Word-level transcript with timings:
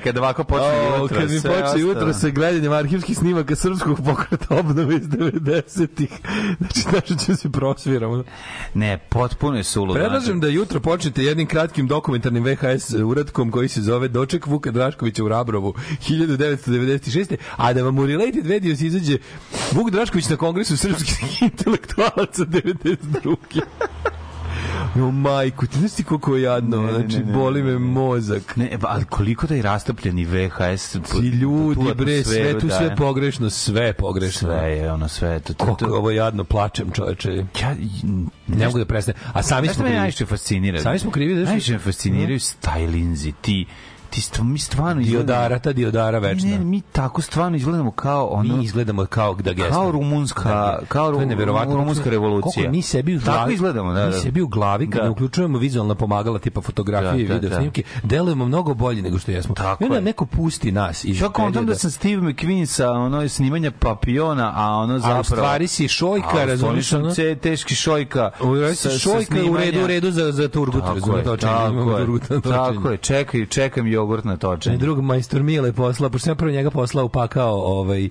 kad 0.00 0.18
ovako 0.18 0.44
počne 0.44 0.66
O, 0.66 1.02
jutro. 1.02 1.18
kad 1.18 1.30
mi 1.30 1.40
počne 1.40 1.80
jutro 1.80 2.12
sa 2.12 2.28
gledanjem 2.28 2.72
arhivskih 2.72 3.18
snimaka 3.18 3.56
srpskog 3.56 4.00
pokreta 4.04 4.46
obnove 4.58 4.96
iz 4.96 5.08
90-ih. 5.08 6.10
Znači, 6.58 6.80
znači 6.80 7.26
ću 7.26 7.36
se 7.36 7.50
prosviramo. 7.50 8.24
Ne, 8.74 8.98
potpuno 9.08 9.56
je 9.56 9.64
suludo. 9.64 9.94
Predlažem 9.94 10.40
da 10.40 10.48
jutro 10.48 10.80
počnete 10.80 11.24
jednim 11.24 11.46
kratkim 11.46 11.86
dokumentarnim 11.86 12.44
VHS 12.44 12.94
uratkom 13.04 13.50
koji 13.50 13.68
se 13.68 13.82
zove 13.82 14.08
Doček 14.08 14.46
Vuka 14.46 14.70
Draškovića 14.70 15.24
u 15.24 15.28
Rabrovu 15.28 15.74
1996. 16.08 17.36
A 17.56 17.72
da 17.72 17.82
vam 17.82 17.98
u 17.98 18.06
Related 18.06 18.46
Videos 18.46 18.80
izađe 18.80 19.18
Vuk 19.72 19.90
Drašković 19.90 20.28
na 20.28 20.36
kongresu 20.36 20.76
srpskih 20.76 21.42
intelektualaca 21.42 22.44
92. 22.44 23.36
Jo, 24.96 25.10
majku, 25.10 25.66
ti 25.66 25.78
znaš 25.78 25.92
ti 25.92 26.04
koliko 26.04 26.36
je 26.36 26.42
jadno, 26.42 26.82
Ne, 26.82 26.92
znači, 26.92 27.18
ne, 27.18 27.24
ne, 27.24 27.32
boli 27.32 27.62
me 27.62 27.78
mozak. 27.78 28.56
Ne, 28.56 28.78
ali 28.82 29.04
koliko 29.04 29.46
da 29.46 29.54
je 29.54 29.62
rastopljeni 29.62 30.24
VHS. 30.24 30.92
Ti 30.92 31.18
ljudi, 31.20 31.94
bre, 31.94 32.24
sve 32.24 32.52
tu 32.54 32.68
sve 32.68 32.78
daje. 32.78 32.96
pogrešno, 32.96 33.50
sve 33.50 33.92
pogrešno. 33.92 34.48
Sve 34.48 34.68
je 34.68 34.92
ono, 34.92 35.08
sve. 35.08 35.40
To, 35.40 35.54
to, 35.54 35.64
Koliko 35.64 35.84
to, 35.86 35.94
ovo 35.94 36.10
jadno, 36.10 36.44
plačem 36.44 36.90
čoveče. 36.90 37.32
ja, 37.60 37.74
Ne 38.48 38.66
mogu 38.66 38.78
da 38.78 38.84
prestane. 38.84 39.18
A 39.26 39.42
sami 39.42 39.66
Znaš 39.66 39.74
smo 39.74 39.74
šta 39.74 39.82
me 39.82 39.88
krivi. 39.88 39.98
najviše 39.98 40.26
fascinira? 40.26 40.80
Sami 40.80 40.98
smo 40.98 41.10
krivi, 41.10 41.34
znaš- 41.34 41.46
Najviše 41.46 41.72
me 41.72 41.78
fasciniraju 41.78 42.38
stylinzi, 42.38 43.32
ti 43.40 43.66
ti 44.10 44.20
stvo, 44.20 44.44
mi 44.44 44.58
stvarno 44.60 45.02
Diodara, 45.02 45.58
ta 45.58 45.72
diodara 45.72 46.18
večna. 46.18 46.48
Ne, 46.48 46.58
ne, 46.58 46.64
mi 46.64 46.80
tako 46.82 47.22
stvarno 47.22 47.56
izgledamo 47.56 47.90
kao 47.92 48.26
ono 48.26 48.56
mi 48.56 48.64
izgledamo 48.64 49.06
kao 49.06 49.34
da 49.34 49.52
gesmo. 49.52 49.70
kao 49.70 49.90
rumunska, 49.90 50.78
kao 50.88 51.12
to 51.12 51.20
je 51.20 51.26
neverovatno. 51.26 51.74
rumunska 51.74 52.10
revolucija. 52.10 52.52
Koliko 52.54 52.70
mi 52.70 52.82
sebi 52.82 53.16
u 53.16 53.20
glavi, 53.20 53.38
Tako 53.38 53.50
izgledamo, 53.50 53.92
da, 53.92 54.06
mi 54.06 54.12
da. 54.12 54.18
sebi 54.18 54.42
u 54.42 54.48
glavi, 54.48 54.86
kad 54.86 54.98
Da. 54.98 55.04
ne 55.04 55.10
uključujemo 55.10 55.58
vizualna 55.58 55.94
pomagala 55.94 56.38
tipa 56.38 56.60
fotografije 56.60 57.12
Da, 57.12 57.18
i 57.18 57.26
da, 57.26 57.34
video 57.34 57.50
da. 57.50 57.56
snimke, 57.56 57.82
delujemo 58.02 58.46
mnogo 58.46 58.74
bolje 58.74 59.02
nego 59.02 59.18
što 59.18 59.30
jesmo. 59.30 59.54
Tako 59.54 59.84
I 59.84 59.86
onda 59.86 59.96
je. 59.96 60.02
neko 60.02 60.26
pusti 60.26 60.72
nas 60.72 61.04
iz 61.04 61.18
Čak 61.18 61.32
perioda- 61.32 61.62
da 61.62 61.74
sam 61.74 61.90
Steve 61.90 62.22
McQueen 62.22 62.66
sa 62.66 62.90
ono 62.90 63.28
snimanja 63.28 63.70
papiona, 63.72 64.52
a 64.56 64.68
ono 64.68 64.98
zapravo... 64.98 65.16
A 65.16 65.20
u 65.20 65.24
stvari 65.24 65.66
si 65.66 65.88
šojka, 65.88 66.44
razumiješ, 66.44 66.92
ono? 66.92 67.10
ce- 67.10 67.34
teški 67.36 67.74
šojka. 67.74 68.30
U 68.40 68.56
sa- 68.58 68.68
si 68.70 68.76
sa 68.76 68.90
šojka 68.90 69.34
u 69.44 69.56
redu, 69.56 69.80
u 69.80 69.86
redu 69.86 70.10
za, 70.10 70.32
za 70.32 70.48
turgut, 70.48 70.82
Tako 70.82 70.94
razumiješ, 70.94 71.24
tako 71.40 71.94
je, 72.34 72.40
tako 72.42 72.88
je, 72.88 72.96
čekaj, 72.96 73.46
čekam 73.46 73.86
jogurt 74.00 74.24
na 74.24 74.36
točenje. 74.36 74.76
drug 74.76 75.00
majstor 75.00 75.42
Mile 75.42 75.72
poslao, 75.72 76.10
pošto 76.10 76.24
sam 76.24 76.36
prvo 76.36 76.52
njega 76.52 76.70
poslao 76.70 77.04
upakao 77.04 77.54
ovaj, 77.54 78.04
e, 78.04 78.10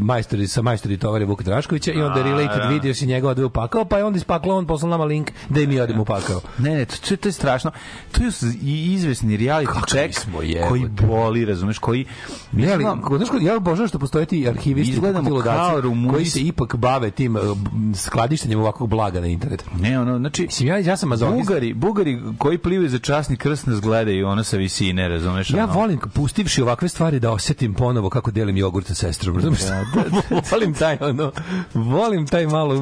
majstori, 0.00 0.46
sa 0.48 0.62
majstori 0.62 0.96
tovare 0.96 1.24
Vuka 1.24 1.44
Draškovića 1.44 1.92
i 1.92 2.02
onda 2.02 2.22
related 2.22 2.62
da. 2.62 2.68
video 2.68 2.94
si 2.94 3.06
njega 3.06 3.28
odveo 3.28 3.46
upakao, 3.46 3.84
pa 3.84 3.98
je 3.98 4.04
onda 4.04 4.16
ispaklao, 4.16 4.56
on 4.56 4.66
poslao 4.66 4.90
nama 4.90 5.04
link 5.04 5.30
da 5.48 5.60
i 5.60 5.66
mi 5.66 5.80
odemo 5.80 6.02
upakao. 6.02 6.40
Ne, 6.58 6.74
ne, 6.74 6.84
to, 6.84 6.96
to, 7.08 7.16
to 7.16 7.28
je 7.28 7.32
strašno. 7.32 7.70
To 8.12 8.20
i 8.62 8.92
izvesni 8.92 9.38
reality 9.38 9.88
check 9.88 10.30
koji 10.68 10.86
boli, 10.88 11.44
razumeš, 11.44 11.78
koji... 11.78 12.06
Ne, 12.52 12.72
ali, 12.72 12.84
znaš, 13.16 13.28
ja 13.42 13.56
obožavam 13.56 13.88
što 13.88 13.98
postoje 13.98 14.26
ti 14.26 14.48
arhivisti 14.48 14.92
Izgledamo 14.92 15.30
ludaci 15.30 15.70
kao 15.70 15.80
Rumunji. 15.80 16.12
koji 16.12 16.24
se 16.24 16.40
ipak 16.40 16.76
bave 16.76 17.10
tim 17.10 17.36
uh, 17.36 17.42
b- 17.42 17.96
skladištenjem 17.96 18.60
ovakvog 18.60 18.88
blaga 18.88 19.20
na 19.20 19.26
internetu. 19.26 19.64
Ne, 19.80 20.00
ono, 20.00 20.18
znači... 20.18 20.42
Mislim, 20.42 20.68
ja, 20.68 20.78
ja 20.78 20.96
sam. 20.96 21.10
Bugari, 21.10 21.74
Bugari 21.74 22.22
koji 22.38 22.58
plivaju 22.58 22.88
za 22.88 22.98
časni 22.98 23.36
krst 23.36 23.66
nas 23.66 23.80
gledaju 23.80 24.28
ono 24.28 24.44
sa 24.44 24.56
visine, 24.56 24.77
razumeš? 25.08 25.50
Ja 25.50 25.64
ono? 25.64 25.72
volim, 25.72 25.98
pustivši 26.14 26.62
ovakve 26.62 26.88
stvari, 26.88 27.20
da 27.20 27.30
osetim 27.30 27.74
ponovo 27.74 28.10
kako 28.10 28.30
delim 28.30 28.56
jogurt 28.56 28.86
sa 28.86 28.94
sestrom. 28.94 29.34
Razumeš? 29.36 29.60
volim 30.52 30.74
taj, 30.74 30.96
ono, 31.00 31.32
volim 31.74 32.26
taj 32.26 32.46
malo 32.46 32.74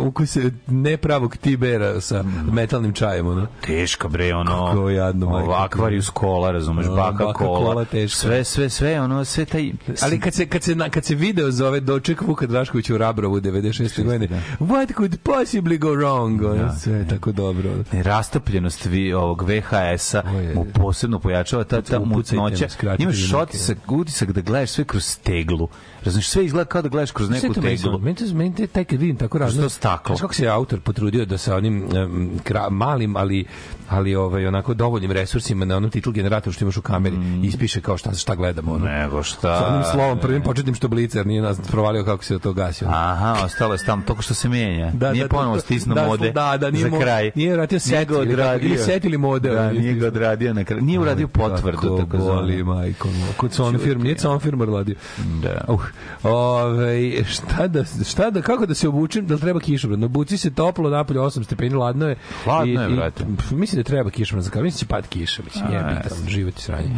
ukus 0.00 0.36
nepravog 0.66 1.36
tibera 1.36 2.00
sa 2.00 2.24
metalnim 2.44 2.92
čajem, 2.92 3.26
ono. 3.26 3.46
Teška 3.60 4.08
bre, 4.08 4.34
ono. 4.34 4.66
Kako 4.66 4.90
jadno, 4.90 5.28
majko. 5.28 5.52
Aquarius 5.52 6.10
kola, 6.10 6.50
razumeš, 6.50 6.86
No, 6.86 6.94
baka, 6.94 7.24
baka 7.24 7.32
kola. 7.34 7.58
kola, 7.60 7.84
teško. 7.84 8.18
Sve, 8.18 8.44
sve, 8.44 8.70
sve, 8.70 9.00
ono, 9.00 9.24
sve 9.24 9.44
taj... 9.44 9.72
Ali 10.02 10.20
kad 10.20 10.34
se, 10.34 10.46
kad 10.46 10.62
se, 10.62 10.74
na- 10.74 10.88
kad 10.88 11.04
se 11.04 11.14
video 11.14 11.50
zove 11.50 11.80
doček 11.80 12.22
Vuka 12.22 12.46
Draškovića 12.46 12.94
u 12.94 12.98
Rabrovu 12.98 13.40
96. 13.40 14.04
godine, 14.04 14.28
what 14.60 14.94
could 14.96 15.16
possibly 15.24 15.78
go 15.78 15.88
wrong? 15.88 16.50
Ono, 16.52 16.72
sve 16.74 16.92
je 16.92 17.08
tako 17.08 17.32
dobro. 17.32 17.70
ono. 17.70 18.02
rastopljenost 18.02 18.86
vi, 18.86 19.12
ovog 19.12 19.42
VHS-a 19.42 20.22
mu 20.32 20.38
je. 20.38 20.54
Posebno 21.18 21.20
pojačava 21.20 21.64
ta, 21.64 21.82
ta 21.82 21.98
mutnoća. 21.98 22.66
Imaš 22.98 23.16
mi 23.16 23.32
ruke. 23.32 23.94
utisak, 23.94 24.32
da 24.32 24.40
gledaš 24.40 24.70
sve 24.70 24.84
kroz 24.84 25.18
teglu. 25.22 25.68
Razumiješ, 26.04 26.28
sve 26.28 26.44
izgleda 26.44 26.68
kao 26.68 26.82
da 26.82 26.88
gledaš 26.88 27.10
kroz 27.10 27.30
neku 27.30 27.46
meni 27.46 27.76
teglu. 27.76 27.98
Meni 27.98 28.16
to 28.16 28.24
meni 28.34 28.54
to 28.54 28.66
taj 28.66 28.84
kad 28.84 29.00
vidim 29.00 29.16
tako 29.16 29.38
razno. 29.38 29.62
to 29.62 29.68
staklo? 29.68 30.16
Znaš 30.16 30.20
kako 30.20 30.34
se 30.34 30.46
autor 30.48 30.80
potrudio 30.80 31.24
da 31.26 31.38
sa 31.38 31.56
onim 31.56 31.96
em, 31.96 32.30
kra, 32.44 32.68
malim, 32.70 33.16
ali 33.16 33.44
ali 33.88 34.14
ovaj 34.14 34.46
onako 34.46 34.74
dovoljnim 34.74 35.12
resursima 35.12 35.64
na 35.64 35.76
onom 35.76 35.90
titl 35.90 36.10
generatoru 36.10 36.52
što 36.52 36.64
imaš 36.64 36.76
u 36.76 36.82
kameri 36.82 37.16
ispiše 37.42 37.80
kao 37.80 37.96
šta 37.98 38.14
šta 38.14 38.34
gledamo 38.34 38.72
ono. 38.72 38.84
Nego 38.84 39.22
šta... 39.22 39.58
Sa 39.58 39.66
onim 39.66 39.82
slovom 39.92 40.18
prvim 40.18 40.42
početnim 40.42 40.74
što 40.74 40.88
blicer 40.88 41.26
nije 41.26 41.42
nas 41.42 41.58
provalio 41.70 42.04
kako 42.04 42.24
se 42.24 42.38
to 42.38 42.52
gasi. 42.52 42.84
ono. 42.84 42.94
Aha, 42.96 43.36
ostalo 43.44 43.74
je 43.74 43.78
tamo, 43.86 44.02
toko 44.06 44.22
što 44.22 44.34
se 44.34 44.48
menja. 44.48 44.90
Da, 44.90 45.12
nije 45.12 45.24
da, 45.24 45.28
ponovo 45.28 45.54
to- 45.54 45.60
stisnuo 45.60 45.94
da, 45.94 46.06
mode 46.06 46.30
da, 46.30 46.56
da, 46.56 46.70
nije 46.70 46.90
za 46.90 46.98
kraj. 46.98 47.30
nije 47.34 47.52
vratio 47.52 47.80
set 47.80 48.10
ili 48.10 48.36
ili 48.60 48.78
set 48.78 49.04
ili 49.04 49.18
mode, 49.18 49.50
Da, 49.50 49.72
nije 49.72 49.94
ga 49.94 50.06
odradio 50.06 50.54
na 50.54 50.64
kraju. 50.64 50.82
Nije 50.82 50.98
uradio 51.08 51.28
potvrdu, 51.28 51.98
tako 51.98 52.16
boli, 52.18 52.56
zvano. 52.56 52.74
majko. 52.74 53.08
moja. 53.08 53.32
Kod 53.36 53.52
son 53.52 53.78
firm, 53.78 54.02
nije 54.02 54.18
son 54.18 54.40
firma 54.40 54.64
radio. 54.64 54.94
Da. 55.42 55.64
Uh, 55.68 55.80
ove, 56.22 57.24
šta 57.24 57.66
da, 57.66 57.84
šta 57.84 58.30
da, 58.30 58.42
kako 58.42 58.66
da 58.66 58.74
se 58.74 58.88
obučem, 58.88 59.26
da 59.26 59.34
li 59.34 59.40
treba 59.40 59.60
kišobran? 59.60 60.04
Obuci 60.04 60.38
se 60.38 60.50
toplo, 60.50 60.90
napolje 60.90 61.20
8 61.20 61.44
stepeni, 61.44 61.74
ladno 61.74 62.08
je. 62.08 62.16
Hladno 62.44 62.82
je, 62.82 62.88
brate. 62.88 63.24
mislim 63.50 63.82
da 63.82 63.86
treba 63.86 64.10
kišobran 64.10 64.42
za 64.42 64.50
kao, 64.50 64.62
mislim 64.62 64.76
da 64.76 64.78
će 64.78 64.86
pad 64.86 65.08
kiša, 65.08 65.42
mislim, 65.42 65.64
jeste. 65.72 66.08
tamo, 66.08 66.28
život 66.28 66.58
i 66.58 66.62
sranje. 66.62 66.90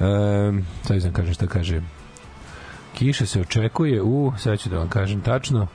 Um, 0.00 0.66
sad 0.82 1.00
znam 1.00 1.12
kažem 1.12 1.34
šta 1.34 1.46
kaže. 1.46 1.82
Kiša 2.94 3.26
se 3.26 3.40
očekuje 3.40 4.02
u, 4.02 4.32
sad 4.38 4.58
ću 4.58 4.68
da 4.68 4.78
vam 4.78 4.88
kažem 4.88 5.20
tačno, 5.20 5.66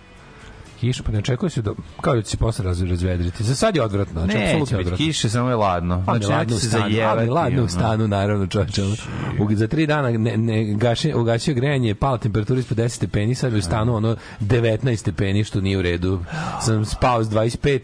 kiša, 0.80 1.04
pa 1.04 1.12
ne 1.12 1.20
očekuje 1.20 1.50
se 1.50 1.62
da, 1.62 1.72
kao 2.02 2.16
da 2.16 2.22
će 2.22 2.30
se 2.30 2.38
posle 2.38 2.66
raz, 2.66 2.82
razvedriti. 2.82 3.44
Za 3.44 3.56
sad 3.56 3.76
je 3.76 3.82
odvratno, 3.82 4.22
znači, 4.26 4.44
apsolutno 4.44 4.80
odvratno. 4.80 4.98
kiše, 4.98 5.30
samo 5.30 5.50
je 5.50 5.56
ladno. 5.56 6.04
Pa 6.06 6.18
Znači, 6.18 6.34
ladno 6.34 6.58
se 6.58 6.78
ali 7.06 7.30
ladno 7.30 7.64
u 7.64 7.68
stanu, 7.68 8.08
naravno, 8.08 8.48
čovječe. 8.48 8.84
ono. 8.84 8.96
U, 9.40 9.56
za 9.56 9.68
tri 9.68 9.88
dana 9.88 10.10
ne, 10.10 10.38
ne, 10.38 10.74
gaši, 10.74 11.14
ugasio 11.14 11.54
grejanje, 11.54 11.96
pala 11.96 12.18
temperatura 12.18 12.60
ispod 12.60 12.78
10 12.78 12.90
stepeni, 12.90 13.36
sad 13.36 13.54
je 13.54 13.60
u 13.60 13.62
stanu 13.62 13.96
ono 13.96 14.16
19 14.42 14.96
stepeni, 14.96 15.44
što 15.44 15.62
nije 15.62 15.78
u 15.78 15.82
redu. 15.82 16.20
Sam 16.62 16.86
spao 16.86 17.24
s 17.24 17.28
25, 17.28 17.80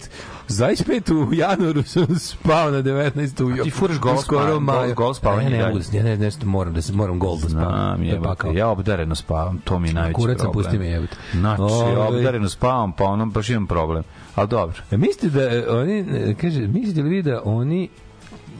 s 0.47 0.53
25 0.53 1.13
u 1.21 1.33
januaru 1.33 1.83
sam 1.83 2.15
spao 2.17 2.71
na 2.71 2.77
19 2.79 3.43
u 3.43 3.63
ti 3.63 3.71
furaš 3.71 3.99
gol 3.99 4.17
skoro 4.17 4.59
maju. 4.59 4.79
gol- 4.79 4.93
gol 4.95 5.13
spavanje 5.13 5.43
Ne, 5.43 5.51
ne, 5.51 5.57
dalje. 5.57 5.73
mogu, 5.73 5.85
ne, 5.93 6.03
ne, 6.03 6.17
nešto 6.17 6.45
moram 6.45 6.73
da 6.73 6.81
se 6.81 6.93
moram 6.93 7.19
gol 7.19 7.37
da 7.37 7.49
spavam. 7.49 8.03
Je 8.03 8.21
pakao. 8.23 8.51
Ja 8.51 8.67
obdareno 8.69 9.15
spavam, 9.15 9.57
to 9.57 9.79
mi 9.79 9.87
je 9.87 9.93
najveći 9.93 10.13
Kurac 10.15 10.37
sam, 10.37 10.43
problem. 10.43 10.63
pusti 10.63 10.79
me, 10.79 10.87
jebote. 10.87 11.15
Znači, 11.33 11.61
ja 11.93 12.07
obdareno 12.07 12.49
spavam, 12.49 12.91
pa 12.91 13.03
ono 13.03 13.25
baš 13.25 13.49
imam 13.49 13.67
problem. 13.67 14.03
Ali 14.35 14.47
dobro. 14.47 14.75
E, 14.91 14.97
mislite 14.97 15.29
da 15.29 15.43
e, 15.45 15.65
oni, 15.69 15.99
e, 15.99 16.35
kaže, 16.35 16.59
mislite 16.59 17.01
li 17.01 17.09
vi 17.09 17.21
da 17.21 17.41
oni 17.45 17.89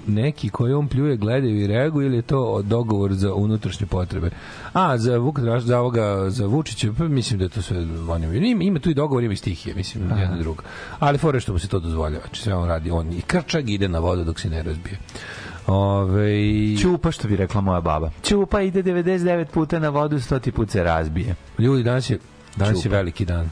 neki 0.07 0.50
koji 0.50 0.74
on 0.74 0.88
pljuje 0.88 1.18
gledaju 1.18 1.62
i 1.62 1.68
reaguju 1.68 2.07
ili 2.07 2.15
je 2.15 2.21
to 2.21 2.62
dogovor 2.62 3.13
za 3.13 3.33
unutrašnje 3.33 3.88
potrebe? 3.88 4.30
A, 4.74 4.98
za 4.98 5.18
Vuk 5.18 5.39
Draš, 5.39 5.63
za 5.63 5.80
ovoga, 5.80 6.30
za 6.30 6.45
Vučića, 6.45 6.94
pa 6.98 7.03
mislim 7.03 7.39
da 7.39 7.45
je 7.45 7.50
to 7.50 7.62
sve 7.62 7.77
on 8.09 8.24
ima, 8.24 8.63
ima, 8.63 8.80
tu 8.80 8.89
i 8.89 8.94
dogovor, 8.94 9.24
ima 9.24 9.33
i 9.33 9.38
stihije, 9.38 9.75
mislim, 9.75 10.03
jedno 10.19 10.38
drugo. 10.39 10.63
Ali 11.00 11.18
fore 11.18 11.39
što 11.39 11.53
mu 11.53 11.59
se 11.59 11.68
to 11.68 11.80
dozvoljava, 11.80 12.24
znači 12.27 12.42
sve 12.42 12.53
on 12.56 12.68
radi, 12.68 12.92
on 12.92 13.12
i 13.12 13.21
krčag 13.21 13.69
ide 13.69 13.88
na 13.88 14.00
vodu 14.00 14.24
dok 14.24 14.39
se 14.39 14.50
ne 14.50 14.63
razbije. 14.63 14.98
Ove, 15.68 16.31
Ćupa, 16.81 17.12
što 17.12 17.27
bi 17.27 17.36
rekla 17.36 17.62
moja 17.62 17.81
baba. 17.81 18.12
Ćupa 18.24 18.62
ide 18.62 18.83
99 18.83 19.45
puta 19.45 19.80
na 19.80 19.89
vodu, 19.89 20.15
100 20.15 20.51
put 20.51 20.69
se 20.69 20.83
razbije. 20.83 21.36
ljudi, 21.59 21.83
danas 21.83 22.09
je, 22.09 22.19
danas 22.56 22.77
je 22.77 22.83
Čupa. 22.83 22.95
veliki 22.95 23.25
dan. 23.25 23.50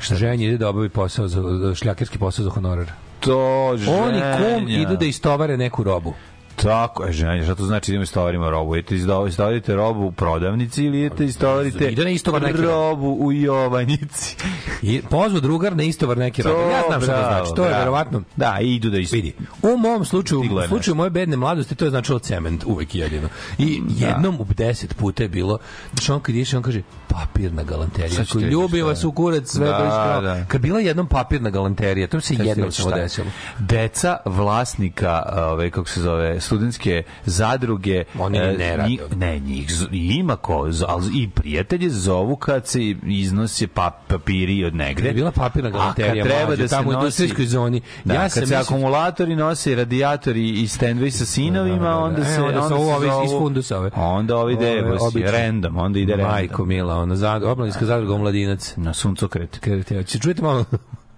Ženja 0.00 0.48
ide 0.48 0.58
da 0.58 0.68
obavi 0.68 0.88
posao 0.88 1.28
za 1.28 1.74
šljakerski 1.74 2.18
posao 2.18 2.44
za 2.44 2.50
honorar. 2.50 2.92
To 3.20 3.68
On 3.88 4.14
i 4.14 4.20
kum 4.20 4.66
ženja. 4.66 4.82
idu 4.82 4.96
da 4.96 5.04
istovare 5.04 5.56
neku 5.56 5.82
robu. 5.82 6.14
Tako 6.56 7.04
je, 7.04 7.12
ženja. 7.12 7.44
Šta 7.44 7.54
to 7.54 7.64
znači 7.64 7.92
da 7.92 7.98
mi 7.98 8.04
istovarimo 8.04 8.50
robu? 8.50 8.76
Izdo- 8.76 9.28
istovarite 9.28 9.74
robu 9.74 10.00
u 10.02 10.12
prodavnici 10.12 10.84
ili 10.84 11.00
idete 11.00 11.24
istovarite 11.24 11.88
Ide 11.88 12.04
na 12.04 12.10
istovar 12.10 12.42
neki 12.42 12.58
robu 12.58 13.16
u 13.20 13.32
Jovanjici? 13.32 14.36
I 14.82 15.02
pozvao 15.02 15.40
drugar 15.40 15.76
na 15.76 15.82
istovar 15.82 16.18
neke 16.18 16.42
robe. 16.42 16.60
Ja 16.62 16.82
znam 16.88 17.00
šta 17.00 17.12
to 17.14 17.34
znači. 17.34 17.56
To 17.56 17.64
je 17.64 17.74
verovatno 17.74 18.22
Da, 18.36 18.58
idu 18.60 18.90
da 18.90 18.98
isto. 18.98 19.16
vidi. 19.16 19.32
U 19.62 19.76
mom 19.78 20.04
slučaju, 20.04 20.40
u 20.40 20.68
slučaju 20.68 20.94
moje 20.94 21.10
bedne 21.10 21.36
mladosti, 21.36 21.74
to 21.74 21.84
je 21.84 21.90
značilo 21.90 22.18
cement 22.18 22.64
uvek 22.66 22.94
jedino. 22.94 23.28
I 23.58 23.80
jednom 23.88 24.36
u 24.36 24.46
deset 24.46 24.96
puta 24.96 25.22
je 25.22 25.28
bilo, 25.28 25.58
znači 25.92 26.12
on 26.12 26.20
kad 26.20 26.34
išao, 26.34 26.58
on 26.58 26.62
kaže, 26.62 26.82
papirna 27.10 27.62
galanterija. 27.64 28.10
Sad 28.10 28.26
ću 28.26 28.32
Ko 28.32 28.38
ti 28.38 28.44
reći 28.44 28.52
ljubi 28.52 28.82
vas 28.82 29.04
u 29.04 29.12
kurac, 29.12 29.46
sve 29.46 29.66
Da, 29.66 29.72
do 29.72 29.84
iskrao. 29.84 30.20
da. 30.22 30.44
Kad 30.44 30.60
bila 30.60 30.80
jednom 30.80 31.06
papirna 31.08 31.50
galanterija, 31.50 32.06
to 32.06 32.20
se 32.20 32.34
jednom 32.36 32.72
samo 32.72 32.90
desilo. 32.92 33.26
Deca 33.58 34.16
vlasnika, 34.24 35.22
ove 35.42 35.70
kako 35.70 35.88
se 35.88 36.00
zove, 36.00 36.40
studentske 36.40 37.02
zadruge, 37.24 38.04
Oni 38.18 38.38
e, 38.38 38.52
ne 38.52 38.76
rade. 38.76 38.88
njih- 38.88 39.00
ne, 39.16 39.38
njih 39.38 39.70
ima 39.92 40.36
ko, 40.36 40.52
ali 40.88 41.06
i 41.14 41.30
prijatelje 41.30 41.90
zovu 41.90 42.36
kad 42.36 42.66
se 42.66 42.80
iznose 43.04 43.66
pa, 43.66 43.90
papiri 44.08 44.64
od 44.64 44.74
negde. 44.74 45.02
Kad 45.02 45.14
bila 45.14 45.30
papirna 45.32 45.70
galanterija, 45.70 46.12
A 46.14 46.16
kad 46.18 46.32
treba 46.32 46.46
mlađe, 46.46 46.62
da 46.62 46.68
se 46.68 46.74
tamo 46.74 46.88
u 46.88 46.92
nosi- 46.92 46.96
industrijskoj 46.96 47.46
zoni. 47.46 47.80
Da, 48.04 48.14
ja 48.14 48.20
kad 48.20 48.32
se 48.32 48.40
mislio- 48.40 48.60
akumulatori 48.60 49.36
nose, 49.36 49.74
radijatori 49.74 50.50
i 50.50 50.64
standby 50.64 51.10
sa 51.10 51.24
sinovima, 51.26 51.76
Da, 51.78 51.84
da, 51.84 51.90
da. 51.90 51.98
onda 51.98 52.22
E, 52.22 52.24
se 52.26 52.42
onda 52.42 52.68
su 52.68 52.74
ovi 52.74 53.06
iz- 53.08 53.24
iz 53.24 53.30
fundusa 53.30 53.78
ove. 53.78 53.90
Onda 53.94 54.36
ovi 54.36 54.56
obični. 55.00 55.30
random, 55.32 55.76
onda 55.76 55.98
ide 55.98 56.12
random. 56.12 56.30
Majko 56.30 56.64
Mila, 56.64 56.94
ona 57.02 57.16
zad, 57.16 57.42
oblaninska 57.42 57.86
zadruga 57.86 58.14
omladinac. 58.14 58.74
Na 58.76 58.94
suncokret. 58.94 59.60
Će 60.06 60.18
čujete 60.18 60.42
malo 60.42 60.64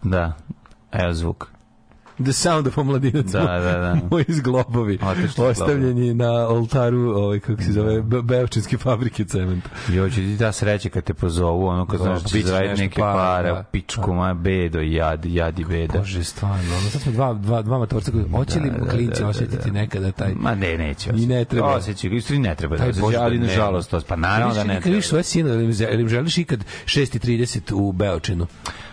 Da. 0.02 0.32
Evo 0.92 1.12
zvuk. 1.12 1.48
The 2.18 2.32
Sound 2.32 2.66
of 2.66 2.78
Omladinac. 2.78 3.26
Da, 3.26 3.40
da, 3.40 3.78
da. 3.78 3.96
Moji 4.10 4.24
zglobovi. 4.28 4.98
Otišli 5.02 5.44
Ostavljeni 5.44 6.14
na 6.14 6.48
oltaru, 6.48 6.98
ovaj, 6.98 7.40
kako 7.40 7.62
se 7.62 7.72
zove, 7.72 8.02
Be- 8.02 8.22
Beočinske 8.22 8.78
fabrike 8.78 9.24
cementa. 9.24 9.68
Jo, 9.88 10.10
će 10.10 10.16
ti 10.16 10.36
ta 10.38 10.52
sreća 10.52 10.88
kad 10.88 11.04
te 11.04 11.14
pozovu, 11.14 11.66
ono 11.66 11.86
kad 11.86 11.98
Da, 11.98 12.04
znaš 12.04 12.22
da 12.22 12.28
će 12.28 12.40
zaraditi 12.40 12.80
neke 12.82 13.00
para, 13.00 13.12
pare, 13.14 13.48
da. 13.52 13.62
pičku, 13.62 14.12
ma 14.14 14.34
bedo, 14.34 14.80
jad, 14.80 15.24
jad 15.24 15.58
i 15.58 15.64
beda. 15.64 15.98
Bože, 15.98 16.24
stvarno. 16.24 16.76
Ono, 16.76 16.90
sad 16.90 17.00
smo 17.02 17.12
dva, 17.12 17.34
dva, 17.34 17.62
dva 17.62 17.78
matorca 17.78 18.10
koji, 18.12 18.24
hoće 18.30 18.60
li 18.60 18.70
Da, 18.70 18.78
da, 18.78 18.90
klinci 18.90 19.18
da, 19.18 19.24
da, 19.24 19.28
osjetiti 19.28 19.70
da. 19.70 19.72
nekada 19.80 20.12
taj... 20.12 20.34
Ma 20.34 20.54
ne, 20.54 20.78
neće. 20.78 21.10
I 21.16 21.26
ne 21.26 21.44
treba. 21.44 21.74
Osjeća, 21.74 22.08
ga, 22.08 22.16
isto 22.16 22.34
i 22.34 22.38
ne 22.38 22.54
treba 22.54 22.76
da 22.76 22.82
Taj 22.82 22.90
osjeća, 22.90 23.06
Bože, 23.06 23.16
ali 23.16 23.38
da 23.38 23.46
nažalost 23.46 23.94
pa 24.08 24.16
naravno 24.16 24.54
da 24.54 24.64
ne 24.64 24.74
Kad 24.74 24.84
vidiš 24.92 25.08
treba. 25.08 25.08
svoje 25.08 25.22
sine, 25.22 25.50
ili 25.94 26.08
želiš 26.08 26.38
ikad 26.38 26.64
6.30 26.84 27.74
u 27.74 27.92
Beočinu? 27.92 28.46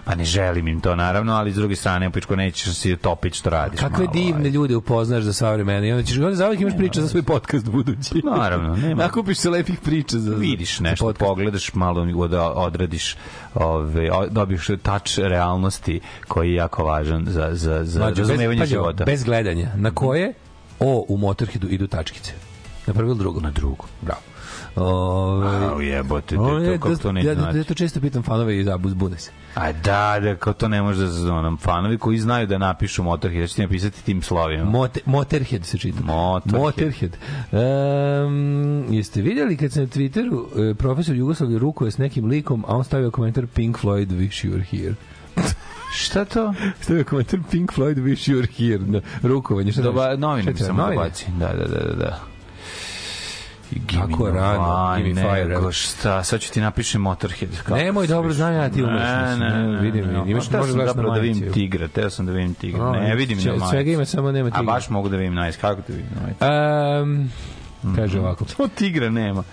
Pa 0.09 0.15
ne 0.15 0.25
želim 0.25 0.67
im 0.67 0.81
to, 0.81 0.95
naravno, 0.95 1.33
ali 1.33 1.51
s 1.51 1.55
druge 1.55 1.75
strane, 1.75 2.11
pičko, 2.11 2.35
nećeš 2.35 2.75
si 2.75 2.95
topit 2.95 3.33
što 3.33 3.49
radiš. 3.49 3.79
Kakve 3.79 4.05
malo, 4.05 4.11
divne 4.13 4.45
aj. 4.45 4.49
ljude 4.51 4.75
upoznaš 4.75 5.23
za 5.23 5.33
sva 5.33 5.53
vremena 5.53 5.87
i 5.87 5.91
onda 5.91 6.03
ćeš 6.03 6.17
onda 6.17 6.35
zavijek 6.35 6.61
imaš 6.61 6.77
priča 6.77 7.01
za 7.01 7.07
svoj 7.07 7.23
podcast 7.23 7.69
budući. 7.69 8.21
Naravno, 8.23 8.75
nema. 8.83 9.03
Nakupiš 9.03 9.37
se 9.37 9.49
lepih 9.49 9.79
priča 9.79 10.19
za 10.19 10.35
vidiš 10.35 10.77
za 10.77 10.83
nešto, 10.83 11.05
podcast. 11.05 11.19
pogledaš 11.19 11.73
malo 11.73 12.07
od, 12.17 12.33
odradiš, 12.55 13.15
ove, 13.55 14.09
dobiješ 14.29 14.67
tač 14.81 15.17
realnosti 15.17 15.99
koji 16.27 16.49
je 16.49 16.55
jako 16.55 16.83
važan 16.83 17.25
za, 17.27 17.49
za, 17.51 17.85
za 17.85 17.99
Mlađo, 17.99 18.21
razumevanje 18.21 18.61
ovo, 18.61 18.67
života. 18.67 19.05
Bez 19.05 19.23
gledanja. 19.23 19.71
Na 19.75 19.91
koje 19.91 20.33
O 20.79 21.05
u 21.07 21.17
Motorheadu 21.17 21.67
idu 21.67 21.87
tačkice? 21.87 22.31
Na 22.87 22.93
prvo 22.93 23.09
ili 23.09 23.19
drugo? 23.19 23.39
Na 23.39 23.51
drugo. 23.51 23.85
Bravo. 24.01 24.21
Ove, 24.79 25.65
Au 25.65 25.81
jebote, 25.81 26.39
O, 26.39 26.59
te, 26.59 26.65
je, 26.65 26.77
to, 26.79 26.83
kako 26.83 26.95
to 27.01 27.11
ne 27.11 27.23
ja, 27.23 27.27
ja, 27.31 27.35
znači? 27.35 27.57
ja 27.57 27.63
to 27.63 27.73
često 27.73 27.99
pitam 28.01 28.23
fanove 28.23 28.59
i 28.59 28.63
zabuz 28.63 28.93
bune 28.93 29.17
se. 29.17 29.31
A 29.55 29.71
da, 29.71 30.19
da, 30.21 30.35
kao 30.35 30.53
to 30.53 30.67
ne 30.67 30.81
može 30.81 31.01
da 31.01 31.07
znam. 31.07 31.57
Fanovi 31.57 31.97
koji 31.97 32.17
znaju 32.19 32.47
da 32.47 32.57
napišu 32.57 33.03
Motorhead, 33.03 33.41
da 33.43 33.47
ćete 33.47 33.61
napisati 33.61 34.03
tim 34.03 34.21
slovima. 34.21 34.63
Mote, 34.65 34.99
Motorhead 35.05 35.65
se 35.65 35.77
čita. 35.77 35.99
Motorhead. 36.03 36.61
Motorhead. 36.61 37.11
Um, 37.51 38.85
jeste 38.93 39.21
vidjeli 39.21 39.57
kad 39.57 39.71
se 39.71 39.81
na 39.81 39.87
Twitteru 39.87 40.71
e, 40.71 40.73
profesor 40.73 41.15
Jugoslavije 41.15 41.59
rukuje 41.59 41.91
s 41.91 41.97
nekim 41.97 42.25
likom, 42.25 42.65
a 42.67 42.75
on 42.75 42.83
stavio 42.83 43.11
komentar 43.11 43.47
Pink 43.47 43.77
Floyd 43.77 44.07
wish 44.07 44.47
you 44.47 44.51
were 44.53 44.63
here. 44.63 44.93
Šta 45.97 46.25
to? 46.25 46.53
Stavio 46.81 47.03
komentar 47.03 47.39
Pink 47.51 47.71
Floyd 47.73 47.95
wish 47.97 48.31
you 48.31 48.35
were 48.41 48.47
here. 48.57 48.91
Na 48.91 49.01
rukovanje. 49.29 49.71
Šta 49.71 49.81
Doba, 49.81 50.15
novine 50.15 50.51
mi 50.51 50.57
ti 50.57 50.63
novine? 50.63 50.95
dobaci. 50.95 51.25
Da, 51.39 51.47
da, 51.47 51.65
da, 51.65 51.93
da, 51.93 52.19
Tako 53.91 54.29
rano, 54.29 54.95
Give 54.97 55.13
me 55.15 55.21
fire, 55.23 55.45
nego 55.47 55.71
šta, 55.71 56.23
sad 56.23 56.41
ću 56.41 56.51
ti 56.51 56.61
napišem 56.61 57.01
Motorhead. 57.01 57.51
kako 57.57 57.75
Nemoj, 57.75 58.07
dobro, 58.07 58.33
znam 58.33 58.53
ja 58.53 58.69
ti 58.69 58.83
umeš, 58.83 59.01
Ne, 59.01 59.37
ne, 59.37 59.49
ne, 59.49 59.67
ne, 59.67 59.81
vidim, 59.81 60.05
ne, 60.05 60.13
ne. 60.13 60.19
Imaš- 60.21 60.49
teo 60.49 60.59
možeš 60.59 60.75
sam 60.75 60.85
zapravo 60.87 61.13
da 61.15 61.19
vidim 61.21 61.53
tigra, 61.53 61.87
teo 61.87 62.09
sam 62.09 62.25
da 62.25 62.31
vidim 62.31 62.53
tigra. 62.53 62.83
A, 62.83 62.91
Ne, 62.91 63.15
vidim 63.15 63.37
na 63.37 63.45
majici. 63.45 63.67
svega 63.67 63.91
ima, 63.91 64.05
samo 64.05 64.31
nema 64.31 64.47
A 64.47 64.51
tigra. 64.51 64.63
baš 64.63 64.89
mogu 64.89 65.09
da 65.09 65.17
vidim 65.17 65.33
na 65.33 65.41
majici. 65.41 65.59
Kako 65.59 65.81
da 65.81 65.93
vidim 65.93 66.11
na 66.15 66.21
majici? 66.21 66.43
Um, 67.83 67.95
kaže 67.95 68.19
ovako. 68.19 68.45
Samo 68.47 68.69
tigra 68.69 69.09
nema. 69.09 69.43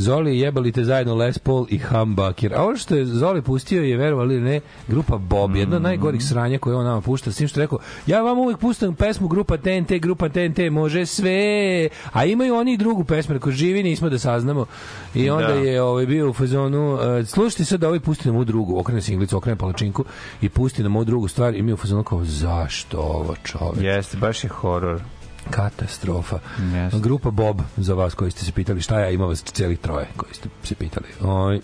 Zoli 0.00 0.38
jebali 0.38 0.72
te 0.72 0.84
zajedno 0.84 1.14
Les 1.14 1.38
Paul 1.38 1.66
i 1.68 1.78
Humbucker. 1.78 2.54
A 2.54 2.62
ovo 2.62 2.76
što 2.76 2.96
je 2.96 3.06
Zoli 3.06 3.42
pustio 3.42 3.82
je, 3.82 3.96
verovali 3.96 4.34
ili 4.34 4.42
ne, 4.44 4.60
grupa 4.88 5.18
Bob, 5.18 5.56
jedna 5.56 5.76
od 5.76 5.82
najgorih 5.82 6.24
sranja 6.24 6.58
koje 6.58 6.76
on 6.76 6.84
nama 6.84 7.00
pušta, 7.00 7.32
s 7.32 7.36
tim 7.36 7.48
što 7.48 7.60
je 7.60 7.64
rekao, 7.64 7.78
ja 8.06 8.22
vam 8.22 8.38
uvijek 8.38 8.58
pustam 8.58 8.94
pesmu 8.94 9.28
grupa 9.28 9.56
TNT, 9.56 9.92
grupa 10.00 10.28
TNT, 10.28 10.58
može 10.70 11.06
sve, 11.06 11.88
a 12.12 12.24
imaju 12.24 12.54
oni 12.54 12.72
i 12.72 12.76
drugu 12.76 13.04
pesmu, 13.04 13.34
rekao, 13.34 13.52
živi 13.52 13.82
nismo 13.82 14.08
da 14.08 14.18
saznamo. 14.18 14.66
I 15.14 15.30
onda 15.30 15.46
Da. 15.48 15.54
je 15.54 15.82
ovaj, 15.82 16.06
bio 16.06 16.30
u 16.30 16.32
fazonu, 16.32 16.94
uh, 16.94 17.00
slušajte 17.26 17.64
sad 17.64 17.80
da 17.80 17.86
ovaj 17.86 18.00
pusti 18.00 18.28
nam 18.28 18.36
ovu 18.36 18.44
drugu, 18.44 18.78
okrene 18.78 19.02
singlicu, 19.02 19.36
okrene 19.36 19.56
palačinku 19.56 20.04
i 20.40 20.48
pusti 20.48 20.82
nam 20.82 20.96
ovu 20.96 21.04
drugu 21.04 21.28
stvar 21.28 21.54
i 21.54 21.62
mi 21.62 21.72
u 21.72 21.76
fazonu 21.76 22.04
kao, 22.04 22.24
zašto 22.24 22.98
ovo 22.98 23.34
čoveč? 23.44 23.82
Jeste, 23.82 24.16
baš 24.16 24.44
je 24.44 24.50
horor. 24.50 25.00
Katastrofa. 25.50 26.38
Jeste. 26.74 27.00
Grupa 27.00 27.30
Bob, 27.30 27.60
za 27.76 27.94
vas 27.94 28.14
koji 28.14 28.30
ste 28.30 28.44
se 28.44 28.52
pitali 28.52 28.80
šta 28.80 29.00
ja, 29.00 29.10
ima 29.10 29.26
vas 29.26 29.42
celih 29.42 29.78
troje 29.78 30.06
koji 30.16 30.34
ste 30.34 30.48
se 30.62 30.74
pitali. 30.74 31.06
Oj, 31.22 31.60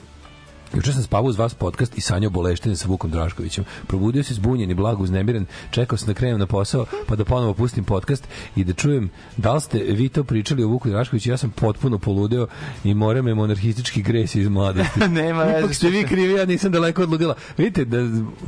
Juče 0.75 0.93
sam 0.93 1.03
spavao 1.03 1.27
uz 1.27 1.39
vas 1.39 1.55
podcast 1.55 1.99
i 1.99 2.01
sanjao 2.01 2.31
boleštine 2.31 2.77
sa 2.77 2.89
Vukom 2.89 3.11
Draškovićem. 3.11 3.65
Probudio 3.87 4.23
se 4.23 4.35
zbunjen 4.35 4.71
i 4.71 4.75
blago 4.75 5.03
uznemiren, 5.03 5.47
čekao 5.71 5.99
sam 5.99 6.07
da 6.07 6.15
krenem 6.15 6.39
na 6.39 6.47
posao, 6.47 6.87
pa 7.07 7.17
da 7.17 7.25
ponovo 7.25 7.55
pustim 7.55 7.85
podcast 7.85 8.29
i 8.57 8.65
da 8.65 8.73
čujem 8.73 9.09
da 9.37 9.53
li 9.53 9.61
ste 9.61 9.79
vi 9.81 10.09
to 10.09 10.25
pričali 10.25 10.65
o 10.65 10.69
Vuku 10.69 10.89
Draškoviću. 10.89 11.31
Ja 11.31 11.37
sam 11.37 11.51
potpuno 11.51 11.99
poludeo 11.99 12.47
i 12.85 12.95
mora 12.95 13.23
me 13.23 13.35
monarhistički 13.35 14.03
gres 14.03 14.35
iz 14.35 14.49
mladosti. 14.49 15.01
Nema 15.21 15.43
veze 15.43 15.59
Ipak 15.59 15.75
ste 15.75 15.89
vi 15.89 16.05
krivi, 16.05 16.33
ja 16.33 16.45
nisam 16.45 16.73
daleko 16.73 17.03
od 17.03 17.11
ludila. 17.11 17.35
Vidite 17.57 17.85
da 17.85 17.99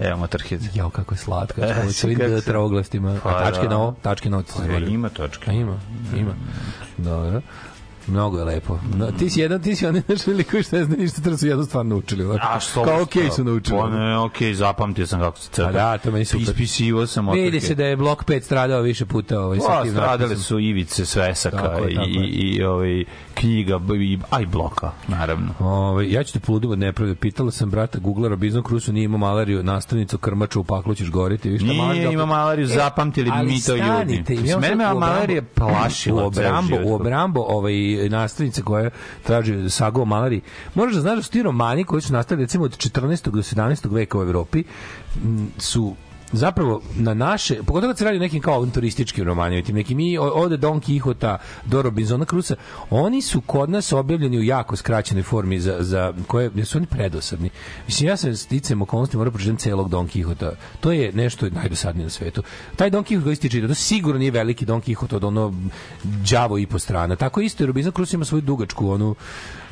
Evo 0.00 0.16
Motorhead. 0.18 0.60
Jao, 0.74 0.90
kako 0.90 1.14
je 1.14 1.18
slatka. 1.18 1.62
E, 1.62 1.92
Sa 1.92 2.06
ovim 2.06 2.18
kako 2.18 2.30
D 2.30 2.40
se- 2.40 2.46
traoglastima. 2.46 3.20
Pa, 3.22 3.32
tačke 3.40 3.62
da. 3.62 3.68
na 3.68 3.78
O? 3.78 3.92
Tačke 3.92 4.30
na 4.30 4.38
O. 4.38 4.42
ti 4.42 4.52
se 4.52 4.58
zaboravio. 4.58 4.88
ima 4.88 5.06
A 5.06 5.10
točka. 5.10 5.52
ima, 5.52 5.80
ima. 6.16 6.34
Dobro. 6.98 7.40
Mnogo 8.08 8.38
je 8.38 8.44
lepo. 8.44 8.78
No, 8.96 9.12
ti 9.12 9.30
si 9.30 9.40
jedan, 9.40 9.62
ti 9.62 9.76
si 9.76 9.86
onaj 9.86 10.02
naš 10.08 10.26
veliko 10.26 10.50
koji 10.50 10.64
ne 10.72 10.84
zna 10.84 10.96
ništa, 10.96 11.20
treba 11.20 11.36
su 11.36 11.46
jednu 11.46 11.64
stvar 11.64 11.86
naučili. 11.86 12.24
ovako. 12.24 12.46
A 12.50 12.60
što? 12.60 12.84
Kao 12.84 13.02
okej 13.02 13.30
su 13.30 13.44
naučili. 13.44 13.78
Pa 13.78 13.90
ne, 13.90 14.18
okej, 14.18 14.54
zapamtio 14.54 15.06
sam 15.06 15.20
kako 15.20 15.38
se 15.38 15.48
crta. 15.52 15.68
A 15.68 15.72
da, 15.72 15.98
to 15.98 16.10
meni 16.10 16.24
super. 16.24 16.42
Ispisivo 16.42 17.06
sam 17.06 17.24
Motorhead. 17.24 17.52
Vidi 17.52 17.66
se 17.66 17.74
da 17.74 17.84
je 17.84 17.96
blok 17.96 18.24
5 18.24 18.40
stradao 18.40 18.80
više 18.80 19.06
puta. 19.06 19.40
Ovaj, 19.40 19.58
sa 19.58 19.66
Pa, 19.66 19.86
stradale 19.90 20.36
su 20.36 20.58
Ivice 20.58 21.06
Svesaka 21.06 21.56
Tako 21.56 21.84
je, 21.84 21.92
i, 21.92 21.94
tako 21.94 22.08
i, 22.08 22.54
i 22.56 22.62
ovaj, 22.62 23.04
knjiga, 23.34 23.80
i, 24.00 24.18
a 24.30 24.40
i 24.40 24.46
bloka, 24.46 24.90
naravno. 25.08 25.48
Ovaj 25.60 26.12
ja 26.12 26.24
ću 26.24 26.32
te 26.32 26.40
poludim 26.40 26.70
od 26.70 26.78
nepravde. 26.78 27.14
Pitala 27.14 27.50
sam 27.50 27.70
brata 27.70 27.98
Googlera 27.98 28.30
Robinson 28.30 28.62
Crusoe 28.68 28.94
nije 28.94 29.04
imao 29.04 29.18
malariju, 29.18 29.62
nastavnicu 29.62 30.18
krmaču 30.18 30.60
u 30.60 30.64
paklu 30.64 30.94
ćeš 30.94 31.10
goriti. 31.10 31.50
Vi 31.50 31.58
šta 31.58 31.66
Nije 31.66 32.12
ima 32.12 32.26
malariju, 32.26 32.66
zapamtili 32.66 33.30
ali 33.34 33.46
mi 33.46 33.60
to 33.60 33.76
ljudi. 33.76 34.24
Mene 34.60 34.94
malarija 34.94 35.42
plašila 35.54 36.26
u 36.26 36.32
život. 36.32 36.84
u 36.84 36.94
obrambu 36.94 37.44
ovaj 37.48 37.97
nastavnice 38.08 38.62
koja 38.62 38.90
traži 39.22 39.70
sagu 39.70 40.00
o. 40.00 40.40
Moraš 40.74 40.94
da 40.94 41.00
znaš 41.00 41.16
da 41.16 41.22
su 41.22 41.30
ti 41.30 41.42
romani 41.42 41.84
koji 41.84 42.02
su 42.02 42.12
nastali 42.12 42.40
recimo 42.42 42.64
od 42.64 42.76
14. 42.76 43.30
do 43.30 43.38
17. 43.38 43.92
veka 43.94 44.18
u 44.18 44.22
Evropi 44.22 44.64
su 45.58 45.94
zapravo 46.32 46.82
na 46.96 47.14
naše, 47.14 47.62
pogotovo 47.62 47.90
kad 47.90 47.98
se 47.98 48.04
radi 48.04 48.16
o 48.16 48.20
nekim 48.20 48.42
kao 48.42 48.66
turističkim 48.66 49.24
romanima, 49.24 49.62
tim 49.62 49.74
nekim 49.76 50.00
i 50.00 50.18
o- 50.18 50.32
ode 50.34 50.56
Don 50.56 50.80
Quixota 50.80 51.36
do 51.64 51.82
Robinsona 51.82 52.24
Cruza, 52.24 52.54
oni 52.90 53.22
su 53.22 53.40
kod 53.40 53.70
nas 53.70 53.92
objavljeni 53.92 54.38
u 54.38 54.42
jako 54.42 54.76
skraćenoj 54.76 55.22
formi 55.22 55.60
za, 55.60 55.76
za 55.80 56.12
koje 56.26 56.50
jer 56.54 56.66
su 56.66 56.78
oni 56.78 56.86
predosadni. 56.86 57.50
Mislim, 57.86 58.08
ja 58.08 58.16
sam 58.16 58.36
sticam 58.36 58.82
okolnosti 58.82 59.16
moram 59.16 59.32
pročitam 59.32 59.56
celog 59.56 59.88
Don 59.88 60.08
Quixota. 60.08 60.50
To 60.80 60.92
je 60.92 61.12
nešto 61.12 61.50
najdosadnije 61.50 62.04
na 62.04 62.10
svetu. 62.10 62.42
Taj 62.76 62.90
Don 62.90 63.04
Quixot 63.04 63.24
koji 63.24 63.36
ste 63.36 63.66
to 63.68 63.74
sigurno 63.74 64.18
nije 64.18 64.30
veliki 64.30 64.66
Don 64.66 64.82
Quixot 64.82 65.16
od 65.16 65.24
ono 65.24 65.54
đavo 66.30 66.58
i 66.58 66.66
po 66.66 66.78
strana. 66.78 67.16
Tako 67.16 67.40
isto 67.40 67.62
je 67.62 67.66
Robinson 67.66 67.92
Crusoe 67.92 68.16
ima 68.16 68.24
svoju 68.24 68.42
dugačku 68.42 68.90
onu 68.90 69.14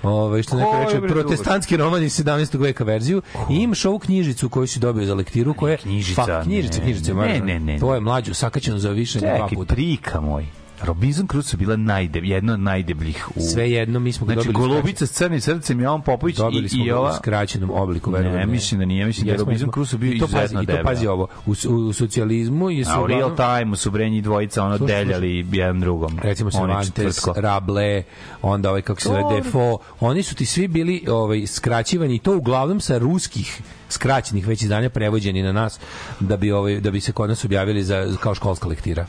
Ovaj 0.02 0.42
što 0.42 0.56
neko 0.56 0.76
reče 0.78 1.00
protestantski 1.02 1.76
roman 1.76 2.02
iz 2.02 2.12
17. 2.14 2.58
veka 2.58 2.84
verziju 2.84 3.22
i 3.50 3.54
imaš 3.54 3.84
ovu 3.84 3.98
knjižicu 3.98 4.48
koju 4.48 4.66
si 4.66 4.78
dobio 4.78 5.06
za 5.06 5.14
lektiru 5.14 5.54
koja 5.54 5.70
je 5.70 5.76
knjižica, 5.78 6.24
fa, 6.24 6.42
knjižica, 6.42 6.78
ne, 6.78 6.84
knjižica, 6.84 7.08
ne, 7.08 7.14
moram- 7.16 7.46
ne, 7.46 7.60
ne. 7.60 7.78
To 7.78 7.94
je 7.94 8.00
mlađu 8.00 8.34
sakaćeno 8.34 8.78
za 8.78 8.90
više 8.90 9.20
nego 9.20 9.36
dva 9.36 9.48
puta. 9.48 9.74
prika 9.74 10.20
moj. 10.20 10.46
Robinson 10.82 11.26
Crusoe 11.26 11.58
bila 11.58 11.76
najdeb, 11.76 12.24
jedna 12.24 12.52
od 12.52 12.60
najdebljih 12.60 13.28
u... 13.36 13.40
Sve 13.40 13.70
jedno 13.70 14.00
mi 14.00 14.12
smo 14.12 14.26
ga 14.26 14.32
Znači, 14.32 14.48
dobili 14.48 14.68
Golubica 14.68 15.06
s 15.06 15.12
crnim 15.12 15.40
srcem, 15.40 15.80
Jovan 15.80 16.02
Popović 16.02 16.36
dobili 16.36 16.68
smo 16.68 16.84
i, 16.84 16.86
i 16.86 16.90
ga 16.90 16.96
u 16.96 16.98
ova... 16.98 17.16
skraćenom 17.16 17.70
obliku 17.70 18.10
verujem. 18.10 18.34
Ne, 18.34 18.46
mislim 18.46 18.80
da 18.80 18.86
nije, 18.86 19.06
mislim 19.06 19.26
da 19.26 19.32
je 19.32 19.38
Robinson. 19.38 19.70
Crusoe 19.72 19.98
bio 19.98 20.12
I 20.12 20.18
to 20.18 20.26
pazi, 20.26 20.36
izuzetno 20.36 20.62
I 20.62 20.66
to 20.66 20.72
debel. 20.72 20.84
pazi 20.84 21.06
ovo, 21.06 21.26
u, 21.46 21.54
u, 21.68 21.74
u 21.74 21.92
socijalizmu 21.92 22.70
je 22.70 22.84
su 22.84 22.90
A 22.94 23.02
u 23.02 23.06
real 23.06 23.36
time 23.36 23.76
su 23.76 23.90
Brenji 23.90 24.20
dvojica 24.20 24.64
ono 24.64 24.78
Slušaj, 24.78 25.04
deljali 25.04 25.46
jedan 25.52 25.80
drugom. 25.80 26.18
recimo 26.22 26.50
Oni 26.54 26.74
Cervantes. 26.84 27.24
Rable, 27.36 28.02
onda 28.42 28.70
ovaj 28.70 28.82
kako 28.82 29.00
se 29.00 29.08
zove. 29.08 29.42
Defoe, 29.42 29.76
oni 30.00 30.22
su 30.22 30.34
ti 30.34 30.46
svi 30.46 30.68
bili 30.68 31.04
ovaj 31.08 31.46
skraćivani 31.46 32.14
i 32.14 32.18
to 32.18 32.36
uglavnom 32.36 32.80
sa 32.80 32.98
ruskih 32.98 33.62
skraćenih 33.88 34.46
već 34.46 34.62
izdanja 34.62 34.90
prevođeni 34.90 35.42
na 35.42 35.52
nas 35.52 35.80
da 36.20 36.36
bi 36.36 36.52
ovaj 36.52 36.80
da 36.80 36.90
bi 36.90 37.00
se 37.00 37.12
kod 37.12 37.28
nas 37.28 37.44
objavili 37.44 37.82
za 37.84 38.16
kao 38.20 38.34
školska 38.34 38.68
lektira. 38.68 39.06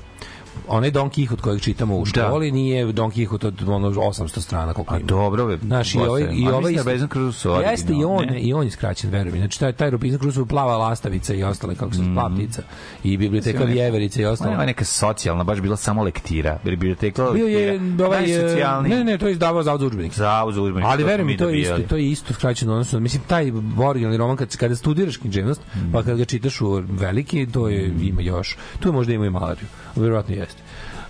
Onaj 0.67 0.91
Don 0.91 1.09
Quixote 1.09 1.41
kojeg 1.41 1.61
čitamo 1.61 1.97
u 1.97 2.05
školi 2.05 2.51
nije 2.51 2.85
Don 2.85 3.11
Quixote 3.11 3.45
od 3.45 3.69
ono 3.69 3.91
800 3.91 4.39
strana 4.39 4.73
koliko 4.73 4.93
A 4.93 4.97
ima. 4.97 5.07
dobro, 5.07 5.45
be, 5.47 5.57
Znaš, 5.57 5.95
i 5.95 5.99
ovaj, 5.99 6.21
i 6.21 6.45
A 6.45 6.49
ovaj 6.49 6.61
da 6.63 6.69
je 6.69 6.77
Robinson 6.77 7.09
Crusoe 7.09 7.63
Jeste 7.63 7.93
i 7.93 8.03
on, 8.03 8.25
ne? 8.25 8.39
i 8.39 8.53
on 8.53 8.63
je 8.63 8.71
skraćen, 8.71 9.09
verujem. 9.09 9.37
Znači, 9.37 9.59
taj, 9.59 9.73
taj 9.73 9.89
Robinson 9.89 10.19
Crusoe 10.19 10.45
plava 10.45 10.77
lastavica 10.77 11.33
i 11.33 11.43
ostale, 11.43 11.75
kako 11.75 11.93
se 11.93 12.01
mm. 12.01 12.13
plavtica. 12.13 12.61
I 13.03 13.17
biblioteka 13.17 13.63
Vjeverica 13.63 14.21
i 14.21 14.25
Ona 14.25 14.33
ostalo. 14.33 14.51
je 14.53 14.65
neka 14.65 14.85
socijalna, 14.85 15.43
baš 15.43 15.61
bila 15.61 15.75
samo 15.77 16.03
lektira. 16.03 16.59
Biblioteka 16.63 17.31
Bio 17.31 17.47
je 17.47 17.79
ovaj 17.99 18.23
e, 18.25 18.37
Najsocijalniji. 18.37 18.89
ne 18.89 19.03
ne 19.03 19.17
to 19.17 19.27
je 19.27 19.31
izdavao 19.31 19.63
za 19.63 19.75
udžbenike. 19.75 20.15
Zavod 20.15 20.53
za 20.53 20.61
udžbenike, 20.61 20.87
Ali 20.87 21.03
verujem 21.03 21.37
to 21.37 21.49
je 21.49 21.59
isto, 21.59 21.79
to 21.79 21.95
je 21.97 22.11
isto 22.11 22.33
skraćeno 22.33 22.71
odnosno 22.71 22.99
mislim 22.99 23.23
taj 23.27 23.51
originalni 23.79 24.17
roman 24.17 24.37
kad 24.37 24.57
kada 24.57 24.75
studiraš 24.75 25.17
književnost, 25.17 25.61
Mm. 25.75 25.91
pa 25.91 26.03
kad 26.03 26.17
ga 26.17 26.25
čitaš 26.25 26.61
u 26.61 26.83
veliki, 26.89 27.47
to 27.47 27.67
je 27.67 27.93
ima 28.01 28.21
još. 28.21 28.57
Tu 28.79 28.89
je 28.89 28.93
možda 28.93 29.13
ima 29.13 29.25
i 29.25 29.29
malariju. 29.29 29.65
Verovatno 29.97 30.35
jeste. 30.35 30.61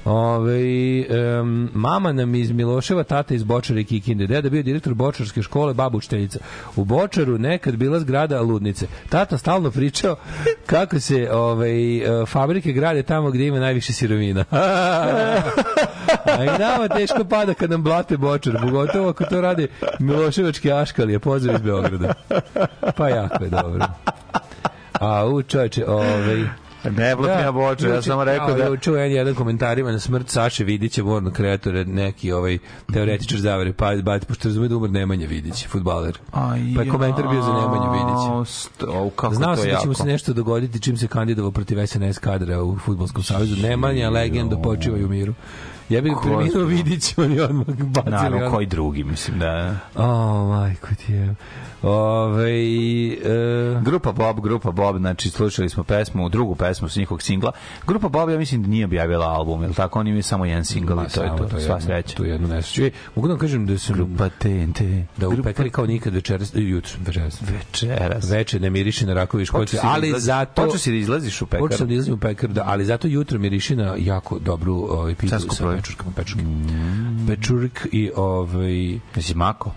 Ove, 0.05 1.05
um, 1.41 1.69
mama 1.73 2.11
nam 2.11 2.35
iz 2.35 2.51
Miloševa, 2.51 3.03
tata 3.03 3.33
iz 3.33 3.43
Bočara 3.43 3.79
i 3.79 3.83
Kikinde. 3.83 4.27
Deda 4.27 4.49
bio 4.49 4.63
direktor 4.63 4.93
Bočarske 4.93 5.41
škole, 5.41 5.73
baba 5.73 5.97
učiteljica. 5.97 6.39
U 6.75 6.85
Bočaru 6.85 7.37
nekad 7.37 7.75
bila 7.75 7.99
zgrada 7.99 8.41
ludnice. 8.41 8.87
Tata 9.09 9.37
stalno 9.37 9.71
pričao 9.71 10.15
kako 10.65 10.99
se 10.99 11.29
ovaj, 11.31 11.97
e, 11.97 12.25
fabrike 12.25 12.71
grade 12.71 13.03
tamo 13.03 13.31
gde 13.31 13.47
ima 13.47 13.59
najviše 13.59 13.93
sirovina. 13.93 14.45
A 16.37 16.43
i 16.43 16.59
nama 16.59 16.87
teško 16.87 17.25
pada 17.25 17.53
kad 17.53 17.69
nam 17.69 17.83
blate 17.83 18.17
Bočar, 18.17 18.57
pogotovo 18.61 19.09
ako 19.09 19.23
to 19.23 19.41
rade 19.41 19.67
Miloševačke 19.99 20.71
aškalije, 20.71 21.19
pozdrav 21.19 21.55
iz 21.55 21.61
Beograda. 21.61 22.13
Pa 22.97 23.09
jako 23.09 23.43
je 23.43 23.49
dobro. 23.49 23.85
A 24.93 25.25
u 25.25 25.43
čoveče, 25.43 25.85
ovaj... 25.87 26.66
Ne 26.91 27.15
blok 27.15 27.29
ja 27.29 27.51
boče, 27.51 27.87
ja 27.87 28.01
sam 28.01 28.21
rekao 28.21 28.53
da... 28.53 28.63
Ja, 28.63 28.77
čuo 28.77 28.95
jedan, 28.95 29.11
jedan 29.11 29.35
komentarima 29.35 29.91
na 29.91 29.99
smrt 29.99 30.29
Saše 30.29 30.63
Vidića, 30.63 31.03
morno 31.03 31.31
kreatore, 31.31 31.85
neki 31.85 32.31
ovaj 32.31 32.57
teoretičar 32.93 33.39
zavere, 33.39 33.73
pa 33.73 33.95
bati, 33.95 34.25
pošto 34.25 34.47
razume 34.47 34.67
da 34.67 34.77
umr 34.77 34.89
Nemanja 34.89 35.27
Vidić, 35.27 35.67
futbaler. 35.67 36.17
Pa 36.31 36.55
je 36.55 36.89
komentar 36.89 37.27
bio 37.27 37.41
za 37.41 37.53
Nemanju 37.53 37.91
Vidića. 37.91 39.31
Znao 39.31 39.55
sam 39.55 39.69
da 39.69 39.79
će 39.81 39.87
mu 39.87 39.93
se 39.93 40.05
nešto 40.05 40.33
dogoditi 40.33 40.81
čim 40.81 40.97
se 40.97 41.07
kandidovao 41.07 41.51
protiv 41.51 41.87
SNS 41.87 42.17
kadra 42.17 42.63
u 42.63 42.77
futbolskom 42.77 43.23
savezu. 43.23 43.55
Nemanja, 43.61 44.09
legenda, 44.09 44.57
počivaju 44.57 45.05
u 45.05 45.09
miru. 45.09 45.33
Ja 45.89 46.01
bih 46.01 46.13
preminuo. 46.23 46.65
Vidić, 46.65 47.17
oni 47.17 47.39
odmah 47.39 47.65
bacili. 47.67 48.11
Naravno, 48.11 48.51
koji 48.51 48.65
drugi, 48.65 49.03
mislim 49.03 49.39
da... 49.39 49.75
O, 49.95 50.47
majko 50.47 50.87
ti 51.05 51.13
je. 51.13 51.35
Ove, 51.87 52.51
e, 52.51 53.81
Grupa 53.81 54.11
Bob, 54.11 54.39
Grupa 54.39 54.71
Bob, 54.71 54.97
znači 54.97 55.29
slušali 55.29 55.69
smo 55.69 55.83
pesmu, 55.83 56.29
drugu 56.29 56.55
pesmu 56.55 56.89
s 56.89 56.95
njihovog 56.95 57.21
singla. 57.21 57.51
Grupa 57.87 58.09
Bob, 58.09 58.29
ja 58.29 58.37
mislim 58.37 58.63
da 58.63 58.67
nije 58.69 58.85
objavila 58.85 59.25
album, 59.27 59.61
je 59.61 59.67
li 59.67 59.73
tako? 59.73 59.99
Oni 59.99 60.09
imaju 60.09 60.23
samo 60.23 60.45
jedan 60.45 60.65
singl 60.65 60.93
i 60.93 60.95
to 60.95 61.01
je 61.03 61.09
samo 61.09 61.37
to, 61.37 61.59
sva 61.59 61.81
sreća. 61.81 62.15
Tu 62.15 62.25
je 62.25 62.31
jedno 62.31 62.47
nesreće. 62.47 62.85
E, 62.87 62.91
Mogu 63.15 63.27
da 63.27 63.33
vam 63.33 63.39
kažem 63.39 63.65
da 63.65 63.77
sam 63.77 63.95
Grupa 63.95 64.29
TNT. 64.29 64.81
da 65.17 65.27
u 65.27 65.31
Grupa 65.31 65.49
pekari 65.49 65.69
kao 65.69 65.85
nikad 65.85 66.13
večeras, 66.13 66.55
e, 66.55 66.59
jutro, 66.59 66.91
večeras. 67.05 67.41
Večeras. 67.41 68.29
Veče 68.31 68.59
ne 68.59 68.69
miriši 68.69 69.05
na 69.05 69.13
rakovi 69.13 69.45
si 69.45 69.51
da 69.51 69.81
ali 69.83 70.07
izlaziš- 70.07 70.17
zato... 70.19 70.63
Počeo 70.65 70.77
si 70.79 70.91
da 70.91 70.97
izlaziš 70.97 71.41
u 71.41 71.45
pekaru. 71.45 71.65
Počeo 71.65 71.77
sam 71.77 71.87
da 71.87 71.93
izlazim 71.93 72.13
u 72.13 72.17
pekar, 72.17 72.49
da, 72.49 72.63
ali 72.65 72.85
zato 72.85 73.07
jutro 73.07 73.39
miriši 73.39 73.75
na 73.75 73.95
jako 73.97 74.39
dobru 74.39 74.75
ovaj, 74.75 75.15
pitu 75.15 75.39
sa 75.39 75.75
pečurkama, 75.75 76.11
pečurke. 76.15 76.43
Pečurk 77.27 77.87
i 77.91 78.11
ovaj... 78.15 78.99
Jesi 79.15 79.35
mako? 79.35 79.71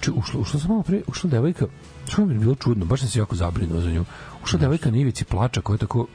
Peče, 0.00 0.10
ušla, 0.12 0.40
ušla 0.40 0.60
sam 0.60 0.68
malo 0.70 0.82
pre, 0.82 1.02
ušla 1.06 1.30
devojka, 1.30 1.66
što 2.08 2.26
mi 2.26 2.34
je 2.34 2.38
bilo 2.38 2.54
čudno, 2.54 2.84
baš 2.84 3.00
sam 3.00 3.08
se 3.08 3.18
jako 3.18 3.36
zabrinuo 3.36 3.80
za 3.80 3.90
nju. 3.90 4.04
Ušla 4.44 4.58
devojka 4.58 4.90
na 4.90 4.96
ivici 4.96 5.24
plača 5.24 5.60
koja 5.60 5.74
je 5.74 5.78
tako 5.78 6.06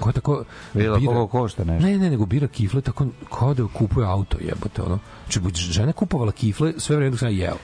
Ko 0.00 0.08
je 0.08 0.12
tako... 0.12 0.44
Videla 0.74 0.98
bira- 0.98 1.06
koliko 1.06 1.26
košta 1.28 1.64
nešto. 1.64 1.86
Ne, 1.86 1.98
ne, 1.98 2.10
nego 2.10 2.26
bira 2.26 2.48
kifle 2.48 2.80
tako 2.80 3.06
kao 3.38 3.54
da 3.54 3.66
kupuje 3.68 4.06
auto, 4.06 4.36
jebote, 4.40 4.82
ono. 4.82 4.98
Znači, 5.30 5.40
žena 5.54 5.92
kupovala 5.92 6.32
kifle 6.32 6.72
sve 6.76 6.96
vreme 6.96 7.10
dok 7.10 7.20
sam 7.20 7.28
jeo. 7.30 7.56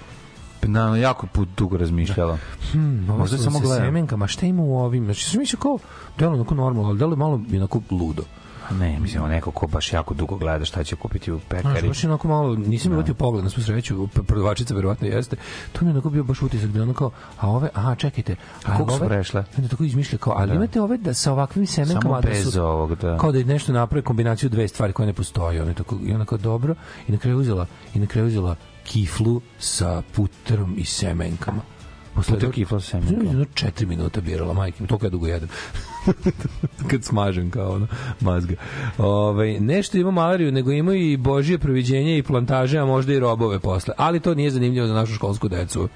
Na, 0.62 0.96
jako 0.96 1.26
put 1.26 1.48
dugo 1.56 1.76
razmišljala. 1.76 2.38
Hmm, 2.72 2.96
Možda 2.96 3.12
Možda 3.12 3.38
samo 3.38 3.50
samo 3.50 3.60
gledam. 3.60 3.84
semenkama, 3.86 4.26
šta 4.26 4.46
ima 4.46 4.62
u 4.62 4.76
ovim? 4.76 5.04
Znači, 5.04 5.24
sam 5.24 5.40
mislio 5.40 5.58
kao, 5.58 5.78
delo 6.18 6.34
onako 6.34 6.54
normalno, 6.54 6.88
ali 6.88 6.98
delo 6.98 7.16
malo 7.16 7.40
onako 7.54 7.80
ludo. 7.90 8.22
Ne, 8.70 8.98
mislim, 9.00 9.22
ono 9.22 9.32
neko 9.32 9.50
ko 9.50 9.66
baš 9.66 9.92
jako 9.92 10.14
dugo 10.14 10.36
gleda 10.36 10.64
šta 10.64 10.84
će 10.84 10.96
kupiti 10.96 11.32
u 11.32 11.38
Znaš, 11.38 11.48
pekari. 11.48 11.88
baš 11.88 12.04
je 12.04 12.10
onako 12.10 12.28
malo, 12.28 12.54
nisam 12.54 12.92
no. 12.92 12.96
uletio 12.98 13.14
pogled 13.14 13.44
na 13.44 13.50
svu 13.50 13.62
sreću, 13.62 14.08
prodavačica 14.26 14.74
verovatno 14.74 15.06
jeste. 15.06 15.36
To 15.72 15.84
mi 15.84 15.88
je 15.88 15.92
onako 15.92 16.10
bio 16.10 16.24
baš 16.24 16.42
utisak, 16.42 16.70
bilo 16.70 16.82
ono 16.82 16.94
kao, 16.94 17.10
a 17.40 17.50
ove, 17.50 17.68
aha, 17.74 17.94
čekajte, 17.94 18.36
a 18.64 18.76
koliko 18.76 18.98
su 18.98 19.04
prešle? 19.04 19.44
Onda 19.56 19.68
tako 19.68 19.84
izmišlja 19.84 20.18
kao, 20.18 20.34
ali 20.36 20.56
imate 20.56 20.80
ove 20.80 20.96
da 20.98 21.14
sa 21.14 21.32
ovakvim 21.32 21.66
semenkama 21.66 22.22
Samo 22.22 22.34
da 22.34 22.50
su, 22.50 22.62
ovog, 22.62 22.94
da. 22.94 23.18
kao 23.18 23.32
da 23.32 23.44
nešto 23.44 23.72
naprave 23.72 24.02
kombinaciju 24.02 24.48
dve 24.50 24.68
stvari 24.68 24.92
koje 24.92 25.06
ne 25.06 25.12
postoje. 25.12 25.62
Ona 25.62 25.70
je 25.70 25.74
tako, 25.74 25.98
i 26.04 26.12
ona 26.14 26.24
kao 26.24 26.38
dobro, 26.38 26.74
i 27.08 27.12
na 27.12 27.18
kraju 27.18 27.38
uzela, 27.38 27.66
i 27.94 27.98
na 27.98 28.06
kraju 28.06 28.26
uzela 28.26 28.56
kiflu 28.84 29.40
sa 29.58 30.02
puterom 30.14 30.74
i 30.78 30.84
semenkama. 30.84 31.60
Posle 32.14 32.34
jedno- 32.36 32.50
kifla 32.50 32.80
sa 32.80 32.86
semenkama. 32.86 33.30
Jedno 33.30 33.44
četiri 33.54 33.86
minuta 33.86 34.20
birala, 34.20 34.52
majke 34.54 34.82
mi, 34.82 34.88
toliko 34.88 35.06
ja 35.06 35.10
dugo 35.10 35.26
jedem. 35.26 35.48
kad 36.90 37.04
smažem 37.04 37.50
kao 37.50 37.72
ono 37.72 37.86
mazga. 38.20 38.54
Ovaj 38.98 39.60
nešto 39.60 39.98
ima 39.98 40.10
malariju, 40.10 40.52
nego 40.52 40.72
ima 40.72 40.94
i 40.94 41.16
božje 41.16 41.58
proviđenje 41.58 42.18
i 42.18 42.22
plantaže, 42.22 42.78
a 42.78 42.84
možda 42.84 43.12
i 43.12 43.18
robove 43.18 43.58
posle. 43.58 43.94
Ali 43.98 44.20
to 44.20 44.34
nije 44.34 44.50
zanimljivo 44.50 44.86
za 44.86 44.94
našu 44.94 45.14
školsku 45.14 45.48
decu. 45.48 45.88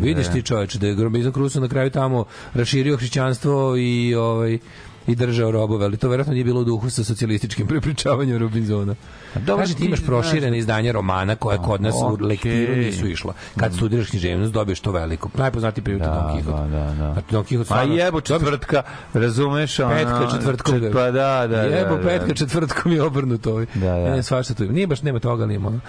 Vidiš 0.00 0.26
ti 0.32 0.42
čoveče 0.42 0.78
da 0.78 0.86
je 0.86 0.94
Robinson 0.94 1.32
Crusoe 1.32 1.62
na 1.62 1.68
kraju 1.68 1.90
tamo 1.90 2.24
raširio 2.54 2.96
hrišćanstvo 2.96 3.76
i 3.76 4.14
ovaj 4.14 4.58
i 5.06 5.14
držao 5.16 5.50
robove, 5.50 5.84
ali 5.84 5.96
to 5.96 6.08
verovatno 6.08 6.32
nije 6.32 6.44
bilo 6.44 6.60
u 6.60 6.64
duhu 6.64 6.90
sa 6.90 7.04
socijalističkim 7.04 7.66
prepričavanjem 7.86 8.38
Robinsona. 8.38 8.94
dobro, 9.36 9.56
Kaže, 9.56 9.74
ti 9.74 9.84
imaš 9.84 10.00
proširene 10.02 10.58
izdanja 10.58 10.92
romana 10.92 11.36
koje 11.36 11.58
kod 11.58 11.82
nas 11.82 11.94
u 11.94 12.06
okej. 12.06 12.26
lektiru 12.26 12.76
nisu 12.76 13.06
išla. 13.08 13.34
Kad 13.56 13.74
studiraš 13.74 14.06
književnost, 14.08 14.52
dobiješ 14.52 14.80
to 14.80 14.92
veliko. 14.92 15.30
Najpoznatiji 15.34 15.84
je 15.86 15.98
Da, 15.98 16.04
Don 16.06 16.36
Quixote. 16.36 16.70
da, 16.70 16.78
da, 16.78 16.94
da. 16.94 17.12
Znači, 17.12 17.26
Don 17.30 17.44
Quixote 17.44 17.64
stvarno- 17.64 17.94
jebo 17.94 18.20
četvrtka, 18.20 18.82
razumeš? 19.14 19.78
ono, 19.80 19.90
Petka 19.90 20.28
četvrtkom. 20.30 20.80
čet- 20.80 20.92
Pa 20.92 21.00
da, 21.02 21.10
da, 21.10 21.46
da. 21.48 21.62
Jebo 21.62 21.96
da. 21.96 22.02
petka 22.02 22.34
četvrtkom 22.34 22.92
je 22.92 23.02
obrnuto 23.02 23.50
ovaj. 23.50 23.66
Da, 23.74 23.80
da. 23.80 24.10
Ne, 24.10 24.22
svašta 24.22 24.54
tu 24.54 24.64
ima. 24.64 24.72
Nije 24.72 24.86
baš 24.86 25.02
nema 25.02 25.18
toga, 25.18 25.42
ali 25.42 25.54
ima. 25.54 25.68
ono. 25.68 25.80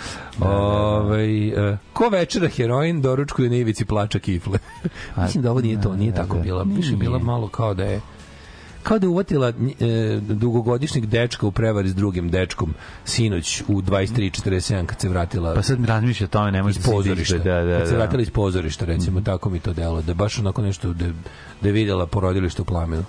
Ovaj, 0.42 1.48
e, 1.72 1.78
ko 1.94 2.10
večera 2.10 2.48
heroin 2.48 3.02
doručkuje 3.02 3.50
na 3.50 3.56
ivici 3.56 3.86
plača 3.86 4.20
kifle. 4.20 4.60
Mislim 5.18 5.44
da 5.44 5.52
ovo 5.52 5.62
nije 5.62 5.82
to, 5.82 5.96
nije 5.96 6.12
da, 6.12 6.18
tako 6.18 6.36
da. 6.36 6.42
bila. 6.42 6.64
Više 6.66 6.96
bila 6.96 7.20
malo 7.20 7.48
kao 7.48 7.74
da 7.74 7.84
je 7.84 8.02
kao 8.88 9.00
da 9.00 9.06
je 9.06 9.10
uvatila 9.10 9.48
e, 9.50 9.54
dugogodišnjeg 10.22 11.06
dečka 11.06 11.48
u 11.48 11.52
prevari 11.52 11.90
s 11.90 11.96
drugim 11.96 12.30
dečkom 12.30 12.74
sinoć 13.06 13.62
u 13.62 13.82
23.47 13.82 14.86
kad 14.86 15.02
se 15.02 15.10
vratila 15.10 15.54
Pa 15.54 15.62
sad 15.62 15.80
mi 15.80 15.88
razmišlja 15.88 16.26
o 16.26 16.30
tome, 16.30 16.52
ne 16.52 16.64
može 16.64 16.80
iz 16.80 16.86
da 16.86 16.92
pozorišta. 16.92 17.36
izdigne, 17.36 17.54
Da, 17.54 17.64
da, 17.64 17.78
Kad 17.78 17.88
se 17.88 17.94
da. 17.94 17.98
vratila 17.98 18.22
iz 18.22 18.30
pozorišta, 18.30 18.86
recimo, 18.86 19.22
tako 19.22 19.50
mi 19.50 19.60
to 19.60 19.74
delo. 19.74 20.02
Da 20.02 20.14
baš 20.14 20.40
onako 20.40 20.62
nešto, 20.62 20.94
da, 20.94 21.06
je- 21.06 21.14
da 21.62 21.68
je 21.68 21.74
vidjela 21.74 22.08
porodilište 22.08 22.62
u 22.62 22.66
plamenu. 22.66 23.04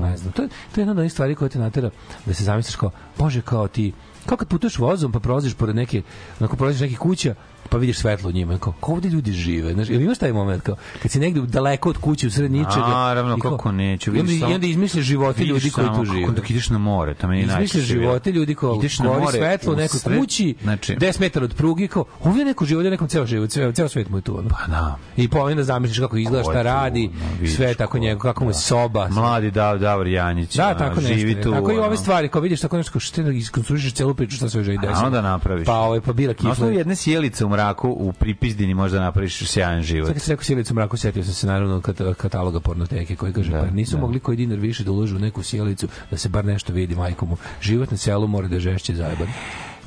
Ne 0.00 0.16
znam. 0.16 0.32
To, 0.32 0.42
je- 0.42 0.48
to 0.48 0.54
je 0.74 0.82
jedna 0.82 0.92
od 0.92 0.98
onih 0.98 1.12
stvari 1.12 1.34
koja 1.34 1.48
te 1.48 1.58
natera 1.58 1.90
da 2.26 2.34
se 2.34 2.44
zamisliš 2.44 2.76
kao, 2.76 2.90
bože, 3.18 3.42
kao 3.42 3.68
ti, 3.68 3.92
kao 4.26 4.36
kad 4.36 4.48
putuješ 4.48 4.78
vozom 4.78 5.12
pa 5.12 5.20
prolaziš 5.20 5.54
pored 5.54 5.76
neke, 5.76 6.02
onako 6.40 6.56
prolaziš 6.56 6.80
neke 6.80 6.96
kuća, 6.96 7.34
pa 7.68 7.78
vidiš 7.78 7.98
svetlo 7.98 8.28
u 8.28 8.32
njima, 8.32 8.58
kao, 8.58 8.72
kao 8.74 8.94
ovde 8.94 9.08
ljudi 9.08 9.32
žive, 9.32 9.72
znaš, 9.72 9.88
ili 9.88 10.04
imaš 10.04 10.18
taj 10.18 10.32
moment, 10.32 10.62
kao, 10.62 10.76
kad 11.02 11.10
si 11.10 11.20
negde 11.20 11.40
daleko 11.40 11.88
od 11.88 11.98
kuće, 11.98 12.26
u 12.26 12.30
sred 12.30 12.50
ničega, 12.50 12.86
Naravno, 12.88 13.38
kao- 13.38 13.50
kako 13.50 13.72
neću, 13.72 14.10
i 14.10 14.12
onda, 14.12 14.22
vidiš 14.22 14.40
samo- 14.40 14.52
i 14.52 14.54
onda 14.54 14.66
izmisliš 14.66 15.04
živote 15.06 15.44
ljudi 15.44 15.70
koji 15.70 15.86
tu 15.88 16.04
žive. 16.04 16.20
kako 16.20 16.34
Dok 16.34 16.50
ideš 16.50 16.70
na 16.70 16.78
more, 16.78 17.14
meni 17.22 17.36
je 17.36 17.40
Izmisliš 17.40 17.72
najčešće 17.74 17.94
bilo. 17.94 18.04
živote 18.04 18.32
ljudi 18.32 18.54
kao 18.54 18.74
Ideš 18.74 18.98
na 18.98 19.04
more, 19.08 19.32
svetlo 19.32 19.72
u 19.72 19.76
nekoj 19.76 20.00
sred- 20.00 20.18
kući, 20.18 20.54
znači- 20.62 20.96
10 20.96 21.20
metara 21.20 21.44
od 21.44 21.54
pruge, 21.54 21.88
kao 21.88 22.04
ovdje 22.20 22.40
je 22.40 22.44
neko 22.44 22.64
živo, 22.64 22.78
ovdje 22.78 22.88
je 22.88 22.90
nekom 22.90 23.08
ceo 23.08 23.26
život, 23.26 23.50
ceo, 23.50 23.72
ceo 23.72 23.88
svet 23.88 24.08
mu 24.08 24.18
je 24.18 24.22
tu. 24.22 24.38
Ono. 24.38 24.48
Pa 24.48 24.66
da. 24.66 24.96
I 25.16 25.28
pa 25.28 25.38
onda 25.40 25.64
zamisliš 25.64 25.98
kako 25.98 26.16
izgleda, 26.16 26.42
šta 26.44 26.62
radi, 26.62 27.10
sve 27.56 27.74
tako 27.74 27.92
ko- 27.92 27.98
njego, 27.98 28.20
kako 28.20 28.44
mu 28.44 28.50
je 28.50 28.54
soba. 28.54 29.08
Mladi 29.08 29.50
Dav, 29.50 29.78
Davor 29.78 30.06
Janjić. 30.06 30.54
Da, 30.54 30.74
tako 30.74 31.00
nešto. 31.00 31.14
Živi 31.14 31.34
ne. 31.34 31.42
tu. 31.42 31.52
tako 31.52 31.72
i 31.72 31.78
ove 31.78 31.96
stvari, 31.96 32.28
kao 32.28 32.40
vidiš 32.40 32.60
tako 32.60 32.76
nešto, 32.76 33.00
što 33.00 33.22
ti 33.22 33.30
iskonstruišeš 33.30 33.92
celu 33.92 34.14
priču, 34.14 34.36
šta 34.36 34.48
sve 34.48 34.64
želi 34.64 34.78
desiti. 34.78 34.98
A 34.98 35.06
onda 35.06 35.20
napraviš. 35.22 35.66
Pa, 35.66 35.74
ovaj, 35.74 36.00
pa 36.00 36.12
bira 36.12 36.34
Na 36.40 36.50
osnovu 36.50 36.70
kifle. 36.70 36.80
jedne 36.80 36.96
sjelice 36.96 37.44
u 37.44 37.48
mraku 37.54 37.88
u 37.88 38.12
pripizdini 38.12 38.74
možda 38.74 39.00
napraviš 39.00 39.38
sjajan 39.50 39.82
život. 39.82 40.06
Sad 40.06 40.14
kad 40.14 40.22
si 40.22 40.30
rekao 40.30 40.44
sjelicu 40.44 40.74
mraku, 40.74 40.96
setio 40.96 41.24
sam 41.24 41.34
se 41.34 41.46
naravno 41.46 41.80
kat- 41.80 42.14
kataloga 42.14 42.60
pornoteke 42.60 43.16
koji 43.16 43.32
kaže, 43.32 43.50
Da, 43.50 43.60
pa 43.60 43.70
nisu 43.70 43.96
da. 43.96 44.00
mogli 44.00 44.20
koji 44.20 44.36
dinar 44.36 44.58
više 44.58 44.84
da 44.84 44.90
uložu 44.90 45.16
u 45.16 45.18
neku 45.18 45.42
sjelicu, 45.42 45.88
da 46.10 46.16
se 46.16 46.28
bar 46.28 46.44
nešto 46.44 46.72
vidi 46.72 46.94
majkomu. 46.94 47.36
Život 47.60 47.90
na 47.90 47.96
selu 47.96 48.26
mora 48.26 48.48
da 48.48 48.54
je 48.54 48.60
žešće 48.60 48.94
zajeban. 48.94 49.28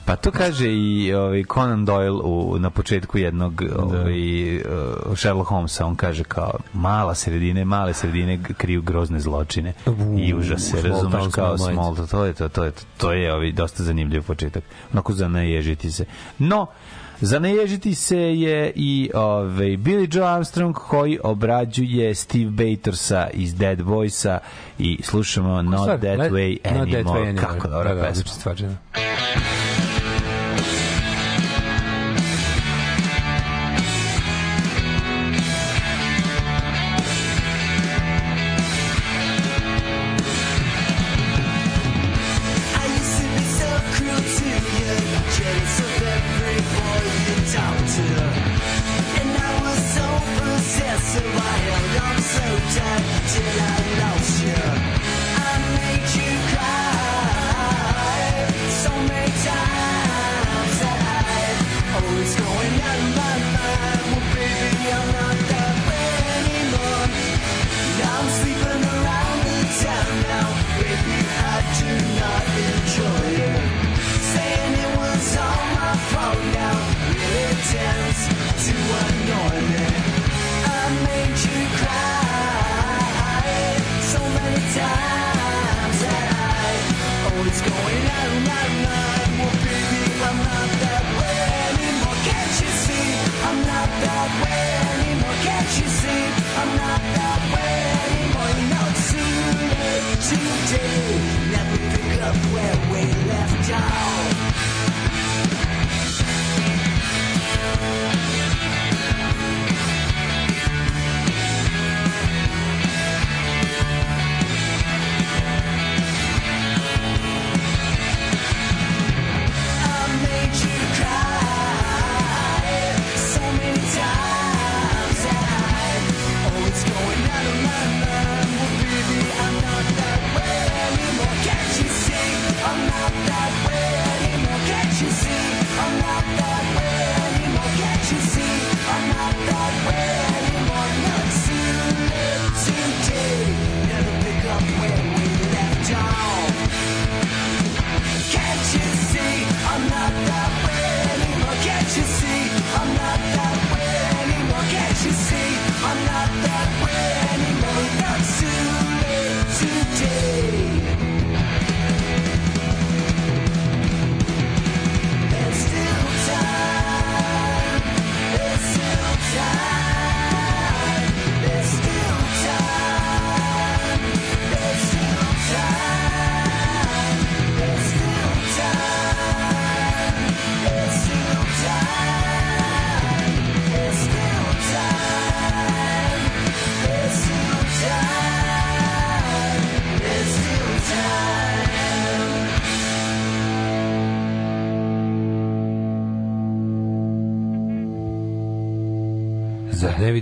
Pa 0.06 0.16
to 0.16 0.32
kaže 0.32 0.72
i 0.72 1.14
ovaj 1.14 1.44
Conan 1.54 1.86
Doyle 1.88 2.22
u, 2.24 2.60
na 2.60 2.70
početku 2.70 3.18
jednog 3.18 3.64
ovaj, 3.76 4.56
uh, 4.58 4.64
Sherlock 5.16 5.50
Holmesa, 5.50 5.86
on 5.86 5.96
kaže 5.96 6.24
kao 6.24 6.54
mala 6.74 7.16
sredine, 7.16 7.66
male 7.66 7.94
sredine 7.94 8.40
kriju 8.58 8.82
grozne 8.82 9.20
zločine 9.20 9.74
U, 9.86 10.20
i 10.20 10.34
užase, 10.34 10.70
small 10.70 10.84
razumeš 10.84 11.24
kao 11.32 11.58
small 11.58 11.96
to, 11.96 12.08
to 12.08 12.26
je 12.26 12.34
to, 12.34 12.50
to 12.50 12.64
je 12.64 12.72
to, 12.72 12.82
to 12.98 13.12
je 13.14 13.34
ovaj, 13.34 13.52
dosta 13.52 13.84
zanimljiv 13.84 14.24
početak, 14.24 14.64
onako 14.94 15.14
za 15.14 15.28
naježiti 15.28 15.92
se. 15.92 16.06
No, 16.40 16.66
za 17.22 17.40
naježiti 17.40 17.96
se 17.96 18.18
je 18.18 18.72
i 18.76 19.12
ovaj, 19.14 19.68
Billy 19.68 20.18
Joe 20.18 20.28
Armstrong 20.28 20.76
koji 20.76 21.20
obrađuje 21.24 22.16
Steve 22.16 22.50
Batorsa 22.52 23.28
iz 23.34 23.56
Dead 23.56 23.82
Voice-a 23.82 24.40
i 24.80 25.00
slušamo 25.04 25.62
Not 25.62 25.82
Stvar, 25.82 26.00
That 26.00 26.20
Way 26.20 26.58
Not 26.74 26.88
Anymore. 26.88 27.04
That 27.04 27.16
Way 27.16 27.34
Anymore. 27.34 27.40
Kako 27.42 27.68
dobra 27.68 27.84
Da, 27.90 27.96
da, 27.96 28.02
pesma. 28.02 28.12
odlična 28.12 28.34
stvar, 28.34 28.56
da. 28.56 28.68
I 29.84 29.87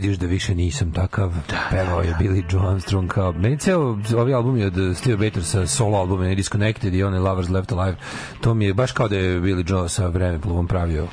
vidiš 0.06 0.20
da 0.20 0.28
više 0.28 0.56
nisam 0.56 0.91
takav? 0.91 1.34
Da, 1.50 1.68
Pevao 1.72 2.02
je 2.02 2.15
Billy 2.20 2.44
Joe 2.54 2.70
Armstrong 2.70 3.12
kao... 3.12 3.32
Meni 3.32 3.58
ceo 3.58 3.98
ovaj 4.15 4.34
album 4.34 4.58
je 4.58 4.68
od 4.68 4.74
Steve 4.96 5.18
Batersa 5.18 5.68
solo 5.68 5.98
album 5.98 6.24
je 6.24 6.36
Disconnected 6.36 6.94
i 6.94 7.04
onaj 7.04 7.20
Lovers 7.20 7.50
Left 7.50 7.72
Alive. 7.72 7.98
To 8.41 8.54
mi 8.54 8.65
je 8.65 8.74
baš 8.74 8.91
kao 8.91 9.08
da 9.08 9.15
je 9.15 9.41
Billy 9.41 9.72
Joe 9.72 9.89
sa 9.89 10.08
vreme 10.08 10.39
pluvom 10.39 10.68
pravio 10.68 11.08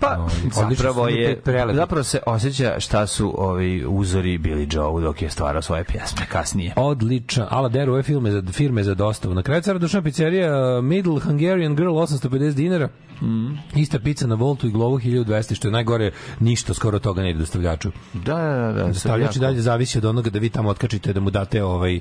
Pa, 0.00 0.26
zapravo 0.50 1.08
je, 1.08 1.42
zapravo 1.72 2.04
se 2.04 2.18
osjeća 2.26 2.80
šta 2.80 3.06
su 3.06 3.34
ovi 3.38 3.84
uzori 3.88 4.38
Billy 4.38 4.74
Joe 4.74 5.02
dok 5.02 5.22
je 5.22 5.30
stvarao 5.30 5.62
svoje 5.62 5.84
pjesme 5.84 6.26
kasnije. 6.28 6.72
Odličan. 6.76 7.46
Ala 7.50 7.68
Deru 7.68 7.92
ove 7.92 8.02
filme 8.02 8.30
za, 8.30 8.42
firme 8.52 8.84
za 8.84 8.94
dostavu. 8.94 9.34
Na 9.34 9.42
kraju 9.42 9.62
cara 9.62 9.78
dušna 9.78 10.02
pizzerija 10.02 10.78
uh, 10.78 10.84
Middle 10.84 11.20
Hungarian 11.20 11.76
Girl 11.76 11.92
850 11.92 12.54
dinara. 12.54 12.88
Mm. 13.22 13.58
Ista 13.74 13.98
pizza 13.98 14.26
na 14.26 14.34
Voltu 14.34 14.66
i 14.66 14.70
Glovu 14.70 14.98
1200, 14.98 15.54
što 15.54 15.68
je 15.68 15.72
najgore, 15.72 16.10
ništa 16.40 16.74
skoro 16.74 16.98
toga 16.98 17.22
ne 17.22 17.30
ide 17.30 17.38
dostavljaču. 17.38 17.90
Da, 18.12 18.36
da, 18.36 18.72
da. 18.72 18.88
Dostavljač 18.88 19.36
dalje 19.36 19.60
zavisi 19.60 19.98
od 19.98 20.04
onoga 20.04 20.30
da 20.30 20.38
vi 20.38 20.50
tamo 20.50 20.68
otkačite 20.68 21.12
da 21.12 21.20
mu 21.20 21.30
date 21.30 21.64
ovaj 21.64 22.00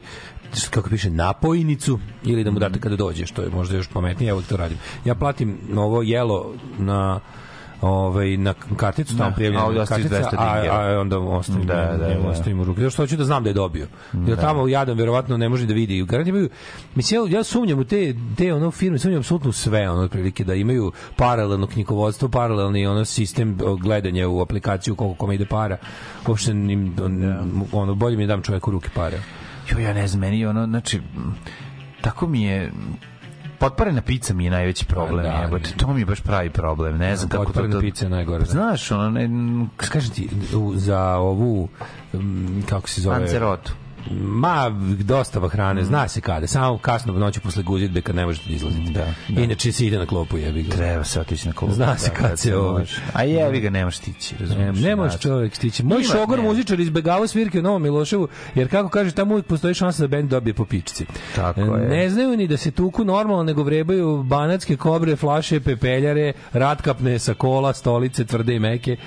kako 0.70 0.90
piše 0.90 1.10
napojnicu 1.10 2.00
ili 2.24 2.44
da 2.44 2.52
mu 2.52 2.60
date 2.60 2.80
kada 2.80 2.96
dođe, 2.96 3.26
što 3.26 3.42
je 3.42 3.50
možda 3.50 3.76
još 3.78 3.88
pametnije, 3.88 4.28
ja 4.28 4.34
uvijek 4.34 4.50
to 4.50 4.58
radim. 4.58 4.78
Ja 5.06 5.16
platim 5.16 5.58
ovo 5.78 6.02
jelo 6.02 6.54
na 6.78 7.20
ovaj 7.84 8.38
na 8.38 8.54
karticu 8.78 9.18
tamo 9.18 9.30
Da, 9.30 9.36
prijavljena 9.36 9.64
a 9.64 9.68
ovdje 9.68 9.82
ostaje 9.82 10.10
kartica, 10.10 10.38
200 10.38 10.38
a, 10.40 10.96
a 10.96 11.00
onda 11.00 11.20
ostavim 11.20 11.68
Da, 11.68 11.98
da, 12.00 12.08
da. 12.08 12.30
ostavim 12.30 12.60
u 12.60 12.64
ruke. 12.64 12.82
Zato 12.82 12.92
što 12.92 13.04
hoću 13.04 13.18
da 13.18 13.24
znam 13.24 13.44
da 13.44 13.50
je 13.50 13.54
dobio. 13.54 13.88
Jer 14.28 14.38
tamo 14.38 14.68
jadan 14.68 14.98
verovatno 14.98 15.38
ne 15.38 15.50
može 15.50 15.66
da 15.66 15.74
vidi. 15.74 16.04
Garant 16.04 16.28
imaju 16.28 16.50
mislim 16.96 17.22
ja, 17.22 17.38
ja 17.38 17.44
sumnjam 17.44 17.80
u 17.80 17.84
te 17.84 18.16
te 18.38 18.54
ono 18.54 18.72
firme, 18.72 19.00
sumnjam 19.00 19.20
apsolutno 19.20 19.52
sve 19.52 19.90
ono 19.90 20.02
otprilike 20.02 20.44
da 20.44 20.54
imaju 20.54 20.92
paralelno 21.16 21.68
knjigovodstvo, 21.68 22.30
paralelni 22.30 22.88
ono 22.88 23.06
sistem 23.06 23.58
gledanja 23.82 24.28
u 24.30 24.42
aplikaciju 24.42 24.96
koliko 24.96 25.18
kome 25.18 25.36
ide 25.36 25.46
para. 25.46 25.78
Uopšte 26.28 26.52
im, 26.52 26.96
on, 27.02 27.62
ono 27.72 27.96
bolje 27.96 28.18
mi 28.18 28.24
je 28.24 28.28
dam 28.28 28.42
čoveku 28.42 28.72
ruke 28.72 28.90
pare. 28.96 29.20
Jo, 29.72 29.80
ja 29.80 29.94
ne 29.94 30.08
znam, 30.08 30.22
meni 30.22 30.46
ono, 30.46 30.66
znači, 30.66 31.02
tako 32.02 32.28
mi 32.28 32.44
je, 32.44 32.72
potparena 33.64 34.02
pizza 34.02 34.34
mi 34.34 34.46
je 34.46 34.52
najveći 34.52 34.86
problem. 34.86 35.26
Da, 35.26 35.32
Da, 35.32 35.38
jebote, 35.38 35.70
to 35.78 35.94
mi 35.94 36.02
je 36.02 36.06
baš 36.06 36.22
pravi 36.22 36.50
problem. 36.50 36.98
Ne 36.98 37.16
znam 37.16 37.30
kako 37.30 37.44
to... 37.44 37.48
Potparena 37.48 37.80
pizza 37.80 38.06
je 38.06 38.10
najgore, 38.10 38.40
da. 38.40 38.52
Znaš, 38.52 38.92
ono, 38.92 39.10
ne, 39.10 39.30
Kažem 39.78 40.12
ti, 40.14 40.30
za 40.76 41.16
ovu, 41.16 41.70
kako 42.70 42.90
se 42.90 43.02
zove? 43.02 43.20
pancerotu. 43.20 43.74
Ma, 44.12 44.70
dostava 45.00 45.50
hrane, 45.50 45.84
zna 45.84 46.08
se 46.08 46.22
kada. 46.22 46.48
Samo 46.48 46.78
kasno 46.78 47.14
noću 47.14 47.42
posle 47.42 47.64
guzidbe 47.64 48.02
kad 48.02 48.16
ne 48.16 48.26
možete 48.26 48.50
da 48.50 48.56
izlaziti. 48.56 48.92
Da, 48.92 49.06
da. 49.30 49.42
Inače 49.42 49.72
se 49.72 49.86
ide 49.86 49.98
na 49.98 50.06
klopu, 50.06 50.38
jebi 50.38 50.64
ga. 50.64 50.76
Treba 50.76 51.04
se 51.04 51.22
otići 51.22 51.48
na 51.48 51.54
klubu. 51.54 51.74
Zna 51.74 51.98
se 51.98 52.10
kad 52.12 52.40
se 52.40 52.58
ovo-. 52.58 52.86
A 53.14 53.24
jevi 53.24 53.60
ga, 53.60 53.70
nemaš 53.70 53.98
tići, 53.98 54.36
Ne, 54.36 54.40
razumiješ? 54.42 54.80
ne 54.80 54.96
može 54.96 55.10
Znaš. 55.10 55.22
čovjek 55.22 55.56
stići. 55.56 55.84
Moj 55.84 56.04
šogor 56.04 56.40
ne. 56.40 56.44
muzičar 56.44 56.80
izbegavao 56.80 57.28
svirke 57.28 57.60
u 57.60 57.64
Novom 57.64 57.82
Miloševu, 57.82 58.28
jer 58.56 58.70
kako 58.70 58.90
kaže, 58.90 59.12
tamo 59.12 59.32
uvijek 59.32 59.46
postoji 59.46 59.74
šansa 59.74 60.02
da 60.02 60.08
bend 60.08 60.30
dobije 60.30 60.54
po 60.54 60.66
pičci. 60.66 61.06
Tako 61.36 61.62
E, 61.62 61.64
je. 61.64 61.90
Ne 61.90 62.10
znaju 62.10 62.38
ni 62.38 62.48
da 62.48 62.58
se 62.58 62.72
tuku 62.72 63.06
normalno, 63.06 63.44
nego 63.44 63.64
vrebaju 63.64 64.24
banatske 64.24 64.78
kobre, 64.78 65.16
flaše, 65.16 65.60
pepeljare, 65.60 66.34
ratkapne 66.54 67.20
sa 67.20 67.34
kola, 67.34 67.74
stolice, 67.74 68.26
tvrde 68.26 68.56
i 68.56 68.60
meke 68.60 68.98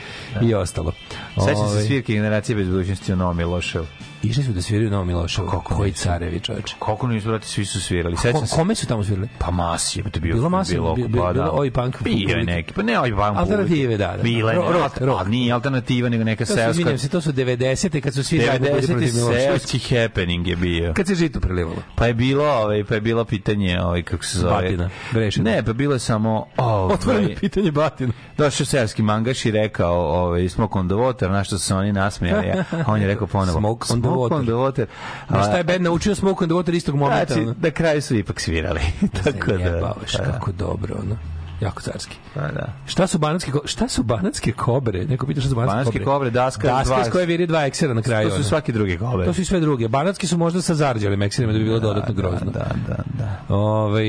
i 0.42 0.54
ostalo. 0.54 0.92
Sećam 1.38 1.56
Ovaj, 1.56 1.80
se 1.80 1.86
svirke 1.86 2.12
generacije 2.12 2.56
bez 2.56 2.68
budućnosti 2.68 3.12
u 3.12 3.16
Novom 3.16 3.36
Miloševu. 3.36 3.86
Išli 4.22 4.44
su 4.44 4.52
da 4.52 4.62
sviraju 4.62 4.88
u 4.88 4.92
Novom 4.92 5.06
Miloševu. 5.08 5.48
Kako 5.48 5.74
Koji 5.74 5.90
nisu? 5.90 6.02
carevi, 6.02 6.40
čoveče. 6.40 6.74
Koliko 6.78 7.06
nisu, 7.06 7.28
brate, 7.28 7.46
svi 7.46 7.64
su 7.64 7.80
svirali. 7.80 8.16
Ko, 8.16 8.22
Sećam 8.22 8.46
se. 8.46 8.56
kome 8.56 8.74
su 8.74 8.86
tamo 8.86 9.04
svirali? 9.04 9.28
Pa 9.38 9.50
mas 9.50 9.96
je, 9.96 10.02
to 10.04 10.20
bio 10.20 10.34
Bilo 10.34 10.48
masa, 10.48 10.72
bilo, 10.72 10.94
bi- 10.94 11.02
bi- 11.02 11.18
pa, 11.18 11.32
bilo 11.32 11.44
da. 11.44 11.50
oj 11.52 11.70
punk 11.70 12.02
Bio 12.02 12.28
je 12.28 12.44
neki, 12.44 12.72
pa 12.72 12.82
ne 12.82 13.00
oj 13.00 13.10
punk 13.10 13.36
Alternative, 13.36 13.66
publike. 13.76 13.96
da, 13.98 14.16
da. 14.16 14.22
Bila 14.22 14.52
je, 14.52 14.58
Ro- 14.58 14.72
rock, 14.72 14.98
rock, 14.98 15.26
nije 15.26 15.52
alternativa, 15.52 16.08
nego 16.08 16.24
neka 16.24 16.46
seoska. 16.46 16.70
izvinjam 16.70 16.98
se, 16.98 17.08
to 17.08 17.20
su 17.20 17.32
90. 17.32 18.00
kad 18.00 18.14
su 18.14 18.24
svi 18.24 18.38
zajedno 18.38 18.68
bili 18.68 18.80
90. 18.80 18.86
protiv 18.88 19.14
Miloševića. 19.14 19.48
seoski 19.50 19.78
happening 19.96 20.46
je 20.46 20.56
bio. 20.56 20.92
Kad 20.94 21.06
se 21.06 21.14
žito 21.14 21.40
prelivalo. 21.40 21.76
Pa 21.94 22.06
je 22.06 22.14
bilo, 22.14 22.44
ovaj, 22.46 22.84
pa 22.84 22.94
je 22.94 23.00
bilo 23.00 23.24
pitanje, 23.24 23.80
ovaj 23.80 24.02
kako 24.02 24.24
se 24.24 24.38
zove. 24.38 24.52
Batina, 24.52 24.90
Brešina. 25.12 25.50
Ne, 25.50 25.62
pa 25.62 25.72
bilo 25.72 25.92
je 25.92 25.98
samo 25.98 26.46
ovaj, 26.56 26.94
Otvoreno 26.94 27.28
pitanje 27.40 27.70
batina. 27.72 28.12
Došao 28.38 28.66
seoski 28.66 29.02
mangaš 29.02 29.44
i 29.44 29.50
rekao, 29.50 29.94
ovaj 29.94 30.48
smoke 30.48 30.78
on 30.78 30.88
the 30.88 30.94
water, 30.94 31.28
na 31.28 31.44
što 31.44 31.58
se 31.58 31.74
oni 31.74 31.92
nasmejali, 31.92 32.46
a 32.50 32.64
on 32.86 33.00
je 33.00 33.06
rekao 33.06 33.26
ponovo 33.26 33.58
Smoke 33.58 33.86
on 33.90 34.02
the 34.06 34.16
water. 34.16 34.34
on 34.34 34.44
the 34.44 34.52
water. 34.52 34.86
Na 35.28 35.42
šta 35.42 35.54
je 35.54 35.60
A, 35.60 35.62
band 35.62 35.82
naučio 35.82 36.14
Smoke 36.14 36.44
on 36.44 36.48
the 36.48 36.54
Water 36.54 36.74
istog 36.76 36.94
momenta? 36.94 37.34
Znači, 37.34 37.50
na 37.60 37.70
kraju 37.70 38.02
su 38.02 38.16
ipak 38.16 38.40
svirali. 38.40 38.80
Tako 39.24 39.52
da. 39.52 39.64
Jebavaš, 39.64 40.16
pa 40.16 40.24
da. 40.24 40.32
kako 40.32 40.52
dobro, 40.52 40.94
ono. 41.02 41.16
Jako 41.60 41.82
carski. 41.82 42.16
Pa 42.34 42.40
da. 42.40 42.72
Šta 42.86 43.06
su 43.06 43.18
banatske 43.18 43.52
šta 43.64 43.88
su 43.88 44.02
banatske 44.02 44.52
kobre? 44.52 45.04
Neko 45.04 45.26
pita 45.26 45.40
šta 45.40 45.50
su 45.50 45.56
banatske, 45.56 45.74
Banatske 45.76 46.04
kobre, 46.04 46.30
daska, 46.30 46.68
daska 46.68 46.94
dva- 46.94 47.04
s 47.04 47.10
koje 47.10 47.26
viri 47.26 47.46
dva 47.46 47.66
eksera 47.66 47.94
na 47.94 48.02
kraju. 48.02 48.28
To 48.30 48.36
su 48.36 48.44
svaki 48.44 48.72
drugi 48.72 48.98
kobe. 48.98 49.24
to 49.24 49.32
su 49.32 49.40
i 49.40 49.44
sve 49.44 49.60
druge. 49.60 49.88
Banatski 49.88 50.26
su 50.26 50.38
možda 50.38 50.62
sa 50.62 50.74
zarđalim 50.74 51.22
ekserima 51.22 51.52
da 51.52 51.58
bi 51.58 51.64
bilo 51.64 51.78
dodatno 51.78 52.14
grozno. 52.14 52.50
Da, 52.50 52.66
da, 52.88 52.96
da. 53.18 53.54
Ovaj 53.54 54.06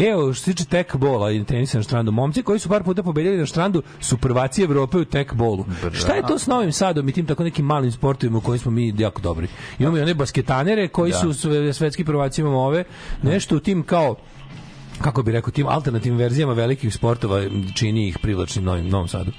Evo, 0.00 0.32
što 0.34 0.44
se 0.44 0.52
tiče 0.52 0.64
tek 0.64 0.96
bola 0.96 1.30
i 1.32 1.44
tenisa 1.44 1.78
na 1.78 1.82
štrandu, 1.82 2.12
momci 2.12 2.42
koji 2.42 2.58
su 2.58 2.68
par 2.68 2.82
puta 2.82 3.02
pobedili 3.02 3.36
na 3.36 3.46
štrandu 3.46 3.82
su 4.00 4.16
prvaci 4.16 4.62
Evrope 4.62 4.98
u 4.98 5.04
tek 5.04 5.34
bolu. 5.34 5.64
Šta 5.92 6.14
je 6.14 6.22
to 6.22 6.38
s 6.38 6.46
Novim 6.46 6.72
Sadom 6.72 7.08
i 7.08 7.12
tim 7.12 7.26
tako 7.26 7.44
nekim 7.44 7.64
malim 7.64 7.92
sportovima 7.92 8.38
u 8.38 8.40
kojim 8.40 8.58
smo 8.58 8.70
mi 8.70 8.94
jako 8.98 9.22
dobri? 9.22 9.48
Imamo 9.78 9.96
i 9.98 10.02
one 10.02 10.14
basketanere 10.14 10.88
koji 10.88 11.12
Da. 11.12 11.18
su 11.18 11.34
sve- 11.34 11.72
svetski 11.72 12.04
prvaci, 12.04 12.40
imamo 12.40 12.58
ove, 12.58 12.84
nešto 13.22 13.56
u 13.56 13.60
tim 13.60 13.82
kao 13.82 14.16
kako 15.00 15.22
bi 15.22 15.32
rekao, 15.32 15.50
tim 15.50 15.66
alternativnim 15.66 16.18
verzijama 16.18 16.52
velikih 16.52 16.94
sportova 16.94 17.42
čini 17.74 18.08
ih 18.08 18.18
privlačnim 18.18 18.64
novim, 18.64 18.88
Novom 18.88 19.08
Sadu. 19.08 19.32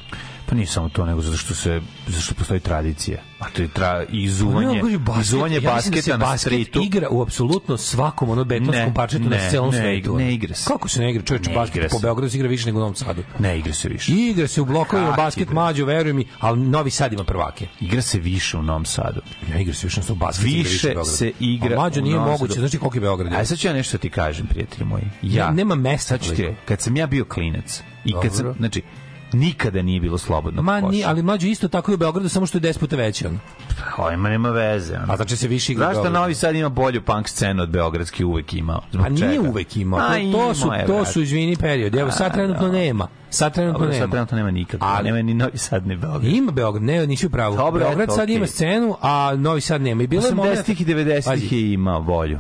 Pa 0.50 0.56
nije 0.56 0.68
samo 0.68 0.90
to, 0.90 1.06
nego 1.06 1.22
zato 1.22 1.38
što 1.38 1.54
se 1.54 1.82
zato 2.08 2.22
što 2.22 2.36
postoji 2.36 2.60
tradicija. 2.60 3.18
A 3.40 3.50
to 3.50 3.62
je 3.62 3.68
tra, 3.68 4.06
izuvanje, 4.06 4.68
Pa 4.68 4.74
govori 4.74 4.98
basket, 4.98 5.24
izuvanje 5.24 5.56
ja 5.56 5.76
mislim 5.76 5.92
da 5.92 5.98
basketa 5.98 6.18
na 6.20 6.38
stritu. 6.38 6.82
igra 6.82 7.08
u 7.10 7.22
apsolutno 7.22 7.78
svakom 7.78 8.30
ono 8.30 8.44
betonskom 8.44 8.76
Ne, 8.78 8.94
parčetu 8.94 9.24
na 9.24 9.38
celom 9.50 9.72
ne, 9.72 9.78
svetu. 9.78 10.16
ne 10.18 10.34
igra 10.34 10.56
se. 10.56 10.68
Kako 10.68 10.90
se 10.90 11.00
ne 11.00 11.10
igra? 11.12 11.24
Čovječe, 11.24 11.50
Ne 11.50 11.56
basket 11.56 11.92
po. 11.92 12.00
Beogradu 12.00 12.30
se 12.30 12.38
igra 12.38 12.50
više 12.50 12.66
nego 12.66 12.78
u 12.78 12.82
Novom 12.82 12.96
Sadu. 12.96 13.24
Ne 13.40 13.60
igra 13.60 13.74
se 13.74 13.90
više. 13.90 14.12
Igra 14.14 14.48
se 14.48 14.62
u 14.62 14.66
blokovima 14.66 15.12
basket 15.12 15.50
mlađo, 15.50 15.86
veruj 15.86 16.14
mi, 16.14 16.26
ali 16.40 16.60
Novi 16.60 16.92
Sad 16.92 17.14
ima 17.14 17.24
prvake. 17.24 17.68
Igra 17.82 18.02
se 18.02 18.20
više 18.20 18.58
u 18.58 18.64
Novom 18.64 18.86
Sadu. 18.86 19.22
Ja 19.50 19.60
igra 19.60 19.74
se 19.74 19.88
više 19.88 20.02
na 20.10 20.16
basket. 20.16 20.46
Više 20.46 20.78
u 20.80 20.90
Beogradu. 20.90 21.10
se 21.10 21.32
igra 21.40 21.72
A 21.72 21.76
mlađo 21.76 22.00
u 22.00 22.04
nije 22.04 22.16
moguće, 22.18 22.60
znači 22.60 22.78
koliko 22.78 22.98
je 22.98 23.02
Beograd. 23.02 23.34
Aj 23.34 23.46
sad 23.46 23.58
ću 23.58 23.68
ja 23.68 23.74
nešto 23.74 23.98
ti 23.98 24.10
kažem, 24.10 24.48
prijatelji 24.48 24.86
moji. 24.86 25.04
Ja, 25.22 25.48
Ne- 25.48 25.54
nema 25.54 25.76
mesta 25.76 26.18
kad 26.66 26.82
sam 26.82 26.96
ja 26.98 27.08
bio 27.08 27.26
klinac 27.26 27.82
i 28.06 28.14
kad 28.22 28.36
sam, 28.36 28.54
znači, 28.54 28.82
nikada 29.34 29.82
nije 29.82 30.00
bilo 30.00 30.18
slobodno 30.18 30.62
Ma, 30.62 30.82
ni, 30.82 31.04
ali 31.06 31.24
mlađo 31.24 31.48
isto 31.48 31.68
tako 31.68 31.92
i 31.92 31.96
u 31.96 31.98
Beogradu, 31.98 32.30
samo 32.30 32.46
što 32.46 32.58
je 32.58 32.62
10 32.64 32.80
puta 32.80 32.96
veće. 32.96 33.28
Ono. 33.28 33.38
Ojma, 34.00 34.30
nema 34.30 34.50
veze. 34.50 34.96
ono. 34.96 35.14
A 35.14 35.16
znači 35.16 35.38
se 35.38 35.48
više 35.48 35.72
igra 35.72 35.94
Zašto. 35.94 36.10
Novi 36.10 36.36
Sad 36.36 36.56
ima 36.56 36.70
bolju 36.70 37.02
punk 37.02 37.28
scenu 37.28 37.64
od 37.64 37.70
Beogradske 37.70 38.26
uvek 38.26 38.54
imao? 38.54 38.82
Zbog 38.92 39.06
A 39.06 39.10
nije 39.10 39.30
čega? 39.30 39.50
uvek 39.50 39.78
imao. 39.78 40.00
A, 40.00 40.14
To, 40.32 40.32
to 40.34 40.54
su, 40.54 40.70
to 40.88 41.06
su, 41.06 41.22
izvini, 41.22 41.56
period. 41.56 41.96
Evo, 41.96 42.12
sad 42.12 42.28
A, 42.28 42.34
trenutno 42.34 42.66
da. 42.66 42.72
nema. 42.72 43.08
Sad 43.30 43.54
trenutno 43.54 43.80
Dobro, 43.80 43.90
nema. 43.90 44.04
sad 44.04 44.12
trenutno 44.12 44.38
nema 44.38 44.52
nikako. 44.52 44.86
Ali- 44.86 45.06
nema 45.06 45.22
ni 45.22 45.34
Novi 45.34 45.58
Sad, 45.58 45.88
ni 45.88 45.96
Beograd. 45.96 46.24
Ima 46.26 46.52
Beograd, 46.52 46.84
ne, 46.84 47.08
nisi 47.08 47.26
u 47.26 47.30
pravu. 47.30 47.58
Dobro, 47.58 47.80
Beograd 47.80 48.02
eto, 48.02 48.12
sad 48.12 48.24
okej. 48.24 48.36
ima 48.36 48.48
scenu, 48.48 48.96
a 49.02 49.36
Novi 49.36 49.62
Sad 49.62 49.82
nema. 49.82 50.04
I 50.04 50.08
bilo 50.08 50.26
je 50.26 50.34
moment... 50.34 50.58
80-ih 50.58 50.82
i 50.82 50.86
90-ih 50.86 51.24
Pazi, 51.26 51.56
je 51.56 51.74
imao 51.74 52.00
volju. 52.00 52.40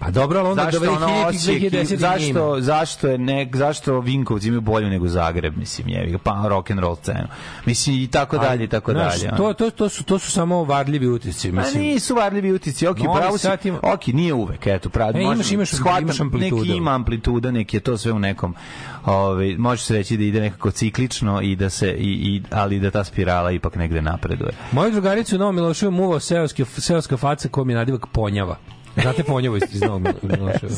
Pa 0.00 0.10
dobro, 0.10 0.38
ali 0.38 0.48
onda 0.48 0.62
Zašto 0.64 0.80
do 0.80 0.92
ono 0.92 1.06
2000-ih, 1.06 1.26
Osijek, 1.28 1.62
2010-ih 1.62 1.72
nije 2.16 2.28
imao. 2.30 2.54
zašto, 2.54 2.60
zašto, 2.62 3.08
je 3.08 3.18
ne, 3.18 3.50
zašto 3.54 4.00
Vinkovci 4.00 4.48
imaju 4.48 4.60
bolju 4.60 4.88
nego 4.88 5.08
Zagreb, 5.08 5.56
mislim, 5.56 5.86
ga, 6.08 6.18
pa 6.18 6.44
rock 6.48 6.70
and 6.70 6.80
roll 6.80 6.96
scenu. 6.96 7.28
Mislim, 7.66 7.96
i 7.96 8.06
tako 8.06 8.38
dalje, 8.38 8.64
i 8.64 8.68
tako 8.68 8.92
Znaš, 8.92 9.20
dalje. 9.20 9.36
To, 9.36 9.52
to, 9.54 9.70
to, 9.70 9.88
su, 9.88 10.04
to 10.04 10.18
su 10.18 10.30
samo 10.30 10.64
varljivi 10.64 11.08
utisci. 11.08 11.52
Ma 11.52 11.60
Mislim, 11.62 11.82
nisu 11.82 12.14
varljivi 12.14 12.52
utici, 12.52 12.86
ok, 12.86 12.98
Novi 12.98 13.18
pravo 13.18 13.38
si, 13.38 13.48
ima- 13.64 13.78
ok, 13.84 14.06
nije 14.06 14.34
uvek, 14.34 14.66
eto, 14.66 14.88
pravo, 14.88 15.10
E, 15.10 15.12
možemo- 15.14 15.32
imaš- 15.34 15.52
imaš- 15.52 15.68
shvatam, 15.70 16.02
imaš 16.02 16.20
amplitude. 16.20 16.60
Neki 16.62 16.72
ima 16.72 16.90
amplituda, 16.90 17.50
neki 17.50 17.76
je 17.76 17.80
to 17.80 17.98
sve 17.98 18.12
u 18.12 18.18
nekom, 18.18 18.54
ovaj, 19.06 19.54
može 19.58 19.82
se 19.82 19.94
reći 19.94 20.16
da 20.16 20.24
ide 20.24 20.40
nekako 20.40 20.70
ciklično, 20.70 21.40
i 21.42 21.56
da 21.56 21.70
se, 21.70 21.90
i, 21.90 22.10
i, 22.26 22.42
ali 22.50 22.80
da 22.80 22.90
ta 22.90 23.04
spirala 23.04 23.50
ipak 23.50 23.74
negde 23.76 24.02
napreduje. 24.02 24.52
Moju 24.72 24.90
drugaricu 24.92 25.36
u 25.36 25.38
Novom 25.38 25.54
Miloševu 25.54 25.92
muvao 25.92 26.20
seoske, 26.20 26.64
seoska 26.66 27.16
faca 27.16 27.48
koja 27.48 27.64
mi 27.64 27.72
je 27.72 27.76
nadivak 27.76 28.06
Ponjava. 28.06 28.56
Znate 28.96 29.22
Ponjavo 29.22 29.56
iz, 29.56 29.82
Novog 29.82 30.02
Miloševa? 30.22 30.72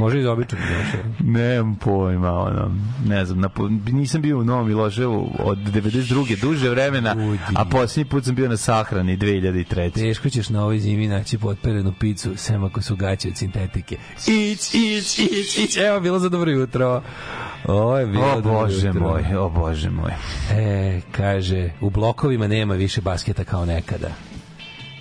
Može 0.00 0.20
iz 0.20 0.26
običnog 0.26 0.60
Miloševa. 0.62 1.02
Nemam 1.20 1.74
pojma, 1.76 2.32
ono, 2.32 2.70
ne 3.06 3.24
znam, 3.24 3.40
na, 3.40 3.48
nisam 3.86 4.22
bio 4.22 4.38
u 4.38 4.44
Novom 4.44 4.68
Miloševu 4.68 5.30
od 5.38 5.58
92. 5.58 6.40
duže 6.40 6.70
vremena, 6.70 7.14
Ljudi. 7.14 7.38
a 7.54 7.64
posljednji 7.64 8.10
put 8.10 8.24
sam 8.24 8.34
bio 8.34 8.48
na 8.48 8.56
sahrani 8.56 9.18
2003. 9.18 9.92
Teško 9.92 10.28
ćeš 10.30 10.48
na 10.48 10.62
ovoj 10.62 10.78
zimi 10.78 11.08
naći 11.08 11.38
potperenu 11.38 11.92
picu, 12.00 12.36
sem 12.36 12.64
ako 12.64 12.82
su 12.82 12.96
gaće 12.96 13.28
od 13.28 13.36
sintetike. 13.36 13.96
Ić, 14.28 14.74
ić, 14.74 15.18
ić, 15.18 15.58
ić. 15.58 15.76
Evo, 15.76 16.00
bilo 16.00 16.18
za 16.18 16.28
dobro 16.28 16.50
jutro. 16.50 17.02
Ovo 17.64 17.98
je 17.98 18.06
bilo 18.06 18.24
O 18.26 18.40
dobro 18.40 18.52
Bože 18.60 18.86
jutro. 18.86 19.00
moj, 19.00 19.36
o 19.36 19.48
Bože 19.50 19.90
moj. 19.90 20.12
E, 20.52 21.00
kaže, 21.12 21.70
u 21.80 21.90
blokovima 21.90 22.46
nema 22.46 22.74
više 22.74 23.00
basketa 23.00 23.44
kao 23.44 23.64
nekada. 23.66 24.08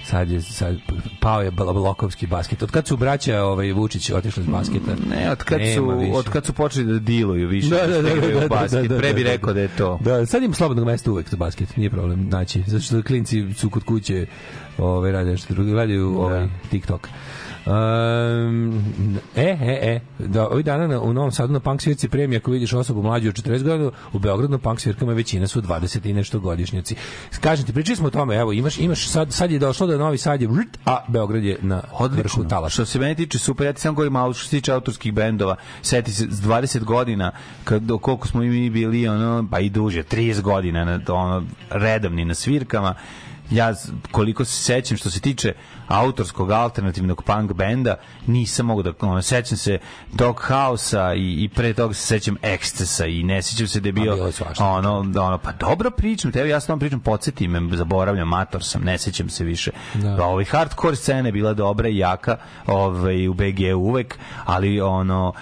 Sad 0.03 0.31
je 0.31 0.41
sad 0.41 0.77
pao 1.19 1.41
je 1.41 1.51
blo- 1.51 1.73
blokovski 1.73 2.27
basket. 2.27 2.63
Od 2.63 2.71
kad 2.71 2.87
su 2.87 2.97
braća 2.97 3.43
ovaj 3.43 3.71
Vučić 3.73 4.09
otišli 4.09 4.43
iz 4.43 4.49
basketa? 4.49 4.91
Ne, 5.09 5.31
od 5.31 5.37
kad 5.37 5.59
su, 5.75 5.91
od 6.13 6.29
kad 6.29 6.45
su 6.45 6.53
počeli 6.53 6.85
da 6.85 6.99
diluju 6.99 7.47
više, 7.47 7.69
Da, 7.69 7.87
da, 7.87 8.01
da, 8.01 8.09
da, 8.11 8.39
da, 8.39 8.47
basket. 8.49 8.81
da, 8.81 8.87
da, 8.87 8.97
Pre 8.97 9.13
bi 9.13 9.23
da, 9.23 9.27
da. 9.27 9.33
rekao 9.33 9.53
da 9.53 9.61
je 9.61 9.67
to. 9.67 9.99
Da, 10.01 10.25
sad 10.25 10.43
im 10.43 10.53
slobodnog 10.53 10.85
mesta 10.85 11.11
uvek 11.11 11.29
za 11.29 11.37
basket, 11.37 11.77
nije 11.77 11.89
problem 11.89 12.27
naći. 12.29 12.63
Zato 12.67 12.83
što 12.83 13.03
klinci 13.03 13.53
su 13.53 13.69
kod 13.69 13.83
kuće 13.83 14.25
ovaj, 14.77 15.11
rade 15.11 15.31
nešto 15.31 15.53
drugo, 15.53 15.71
gledaju 15.71 16.19
ovaj, 16.19 16.47
TikTok. 16.69 17.07
Um, 17.65 18.81
e, 19.35 19.41
e, 19.41 20.01
e, 20.19 20.25
da, 20.27 20.47
ovih 20.47 20.65
dana 20.65 20.87
na, 20.87 21.01
u 21.01 21.13
Novom 21.13 21.31
Sadu 21.31 21.53
na 21.53 21.59
punk 21.59 21.81
svirci 21.81 22.09
premija 22.09 22.37
ako 22.37 22.51
vidiš 22.51 22.73
osobu 22.73 23.01
mlađu 23.01 23.29
od 23.29 23.35
40 23.35 23.63
godina, 23.63 23.91
u 24.13 24.19
Beogradu 24.19 24.51
na 24.51 24.57
punk 24.57 24.79
svirkama 24.79 25.13
većina 25.13 25.47
su 25.47 25.61
20 25.61 26.09
i 26.09 26.13
nešto 26.13 26.39
godišnjaci. 26.39 26.95
Kažem 27.41 27.65
ti, 27.65 27.73
pričali 27.73 27.95
smo 27.95 28.07
o 28.07 28.11
tome, 28.11 28.35
evo, 28.35 28.53
imaš, 28.53 28.77
imaš 28.77 29.07
sad, 29.07 29.33
sad 29.33 29.51
je 29.51 29.59
došlo 29.59 29.87
da 29.87 29.97
Novi 29.97 30.17
Sad 30.17 30.41
je 30.41 30.47
vrt, 30.47 30.77
a 30.85 31.05
Beograd 31.07 31.43
je 31.43 31.57
na 31.61 31.75
vrhu 31.75 32.03
Odlično. 32.03 32.43
talaša. 32.43 32.73
Što 32.73 32.85
se 32.85 32.99
mene 32.99 33.15
tiče 33.15 33.39
super, 33.39 33.65
ja 33.65 33.73
ti 33.73 33.81
sam 33.81 33.95
govorim 33.95 34.13
malo 34.13 34.33
što 34.33 34.43
se 34.43 34.49
tiče 34.49 34.71
autorskih 34.71 35.13
bendova. 35.13 35.55
Seti 35.81 36.11
se 36.11 36.27
s 36.29 36.41
20 36.41 36.83
godina 36.83 37.31
kad 37.63 37.83
koliko 38.01 38.27
smo 38.27 38.43
i 38.43 38.49
mi 38.49 38.69
bili 38.69 39.07
ono 39.07 39.47
pa 39.51 39.59
i 39.59 39.69
duže, 39.69 40.03
30 40.03 40.41
godina 40.41 40.85
na 40.85 40.99
ono 41.07 41.43
redovni 41.69 42.25
na 42.25 42.33
svirkama. 42.33 42.95
Ja 43.51 43.73
koliko 44.11 44.45
se 44.45 44.63
sećam 44.63 44.97
što 44.97 45.09
se 45.09 45.19
tiče 45.19 45.53
autorskog 45.87 46.51
alternativnog 46.51 47.23
punk 47.23 47.53
benda, 47.53 47.95
nisam 48.27 48.65
mogu 48.65 48.83
da 48.83 48.93
ono, 49.01 49.21
sećam 49.21 49.57
se 49.57 49.79
Dog 50.13 50.41
House-a 50.47 51.13
i, 51.13 51.43
i 51.43 51.49
pre 51.49 51.73
toga 51.73 51.93
se 51.93 52.01
sećam 52.01 52.35
Excessa 52.41 53.19
i 53.19 53.23
ne 53.23 53.41
sećam 53.41 53.67
se 53.67 53.79
da 53.79 53.89
je 53.89 53.93
bio 53.93 54.31
svašta. 54.31 54.65
ono, 54.65 54.97
ono 54.99 55.37
pa 55.37 55.51
dobro 55.51 55.91
pričam, 55.91 56.31
te 56.31 56.49
ja 56.49 56.59
s 56.59 56.67
tom 56.67 56.79
pričam, 56.79 56.99
podsjeti 56.99 57.47
me, 57.47 57.77
zaboravljam, 57.77 58.27
mator 58.27 58.63
sam, 58.63 58.81
ne 58.81 58.97
sećam 58.97 59.29
se 59.29 59.43
više. 59.43 59.71
Da. 59.93 60.25
Ovaj 60.25 60.45
hardcore 60.45 60.95
scena 60.95 61.27
je 61.27 61.31
bila 61.31 61.53
dobra 61.53 61.89
i 61.89 61.97
jaka, 61.97 62.37
ovaj 62.67 63.27
u 63.27 63.33
BG 63.33 63.77
uvek, 63.77 64.19
ali 64.45 64.81
ono 64.81 65.33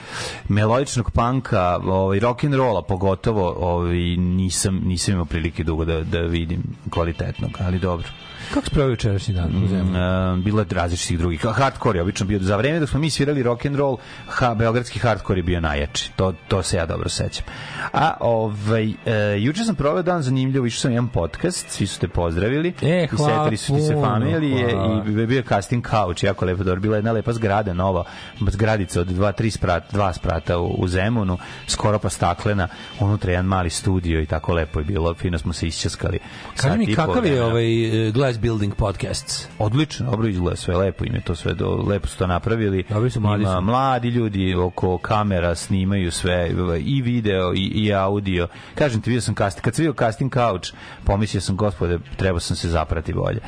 melodičnog 0.48 1.12
panka, 1.12 1.80
ovaj 1.84 2.20
rock 2.20 2.44
and 2.44 2.54
rolla 2.54 2.82
pogotovo, 2.82 3.56
ovaj 3.60 3.98
nisam 4.18 4.82
nisam 4.86 5.14
imao 5.14 5.26
prilike 5.26 5.64
dugo 5.64 5.86
da 5.86 6.04
da 6.04 6.20
vidim 6.20 6.64
kvalitetnog, 6.90 7.52
ali 7.60 7.80
dobro. 7.80 7.99
loved. 8.00 8.29
Kako 8.54 8.66
se 8.66 8.72
pravi 8.72 8.92
jučerašnji 8.92 9.34
dan 9.34 9.64
u 9.64 9.68
zemlji? 9.68 9.92
Uh, 9.92 10.44
bilo 10.44 10.60
je 10.62 10.66
različitih 10.72 11.20
drugih. 11.20 11.46
Hardcore 11.46 12.00
je 12.00 12.04
obično 12.04 12.26
bio 12.26 12.40
za 12.40 12.58
vreme 12.58 12.80
dok 12.80 12.90
smo 12.90 13.00
mi 13.00 13.10
svirali 13.10 13.44
rock 13.44 13.66
and 13.66 13.76
roll, 13.76 13.98
ha, 14.28 14.56
beogradski 14.56 15.00
hardcore 15.00 15.40
je 15.40 15.44
bio 15.44 15.60
najjači. 15.60 16.12
To 16.16 16.34
to 16.48 16.64
se 16.64 16.78
ja 16.78 16.86
dobro 16.86 17.10
sećam. 17.10 17.46
A 17.94 18.14
ovaj 18.20 18.88
uh, 18.88 18.94
juče 19.40 19.64
sam 19.64 19.76
proveo 19.76 20.04
dan 20.04 20.22
zanimljivo, 20.22 20.66
išao 20.66 20.80
sam 20.80 20.92
jedan 20.92 21.08
podcast, 21.08 21.70
svi 21.70 21.88
su 21.88 22.00
te 22.00 22.08
pozdravili. 22.08 22.74
E, 22.82 23.04
I 23.04 23.08
hvala 23.08 23.44
setili 23.44 23.58
su 23.58 23.76
ti 23.76 23.82
se 23.82 23.94
familije 23.94 24.72
i 25.08 25.26
bio 25.26 25.38
je 25.38 25.44
casting 25.44 25.88
couch, 25.90 26.24
jako 26.24 26.46
lepo 26.46 26.64
dobro. 26.64 26.82
Bila 26.82 26.96
je 26.96 26.98
jedna 26.98 27.12
lepa 27.12 27.34
zgrada 27.34 27.74
nova, 27.74 28.04
zgradica 28.48 29.02
od 29.02 29.08
dva, 29.08 29.32
tri 29.32 29.52
sprata, 29.52 29.88
dva 29.92 30.14
sprata 30.14 30.60
u, 30.60 30.76
u 30.78 30.88
Zemunu, 30.88 31.38
skoro 31.68 32.00
pa 32.00 32.10
staklena, 32.10 32.68
unutra 33.00 33.32
jedan 33.32 33.46
mali 33.46 33.70
studio 33.70 34.22
i 34.22 34.26
tako 34.26 34.54
lepo 34.54 34.80
je 34.80 34.86
bilo, 34.86 35.14
fino 35.14 35.38
smo 35.38 35.54
se 35.54 35.68
isćaskali. 35.68 36.20
Kaži 36.56 36.78
mi, 36.78 36.86
i 36.86 36.96
kakav 36.96 37.26
je 37.26 37.44
ovaj 37.44 38.08
eh, 38.08 38.12
Building 38.42 38.76
Podcasts? 38.76 39.48
Odlično, 39.60 40.12
dobro 40.12 40.28
izgleda 40.28 40.56
sve 40.56 40.78
lepo 40.78 41.06
im 41.06 41.16
je 41.16 41.22
to 41.22 41.36
sve 41.36 41.54
do, 41.54 41.70
lepo 41.88 42.08
su 42.08 42.18
to 42.18 42.28
napravili. 42.28 42.84
Dobri 42.90 43.10
su, 43.10 43.20
mladi 43.20 43.44
Ima 43.44 43.56
su. 43.56 43.62
mladi 43.62 44.10
ljudi 44.10 44.56
oko 44.56 44.98
kamera 44.98 45.56
snimaju 45.56 46.12
sve 46.12 46.52
i 46.80 47.02
video 47.02 47.54
i, 47.54 47.72
i 47.76 47.94
audio. 47.94 48.48
Kažem 48.76 49.02
ti, 49.02 49.10
vidio 49.10 49.22
sam 49.22 49.36
casting, 49.36 49.64
kad 49.64 49.76
sam 49.76 49.84
vidio 49.84 49.96
casting 50.00 50.34
couch, 50.34 50.74
pomislio 51.04 51.42
sam 51.42 51.56
gospode, 51.56 52.00
trebao 52.18 52.40
sam 52.40 52.56
se 52.56 52.70
zaprati 52.70 53.14
bolje. 53.14 53.40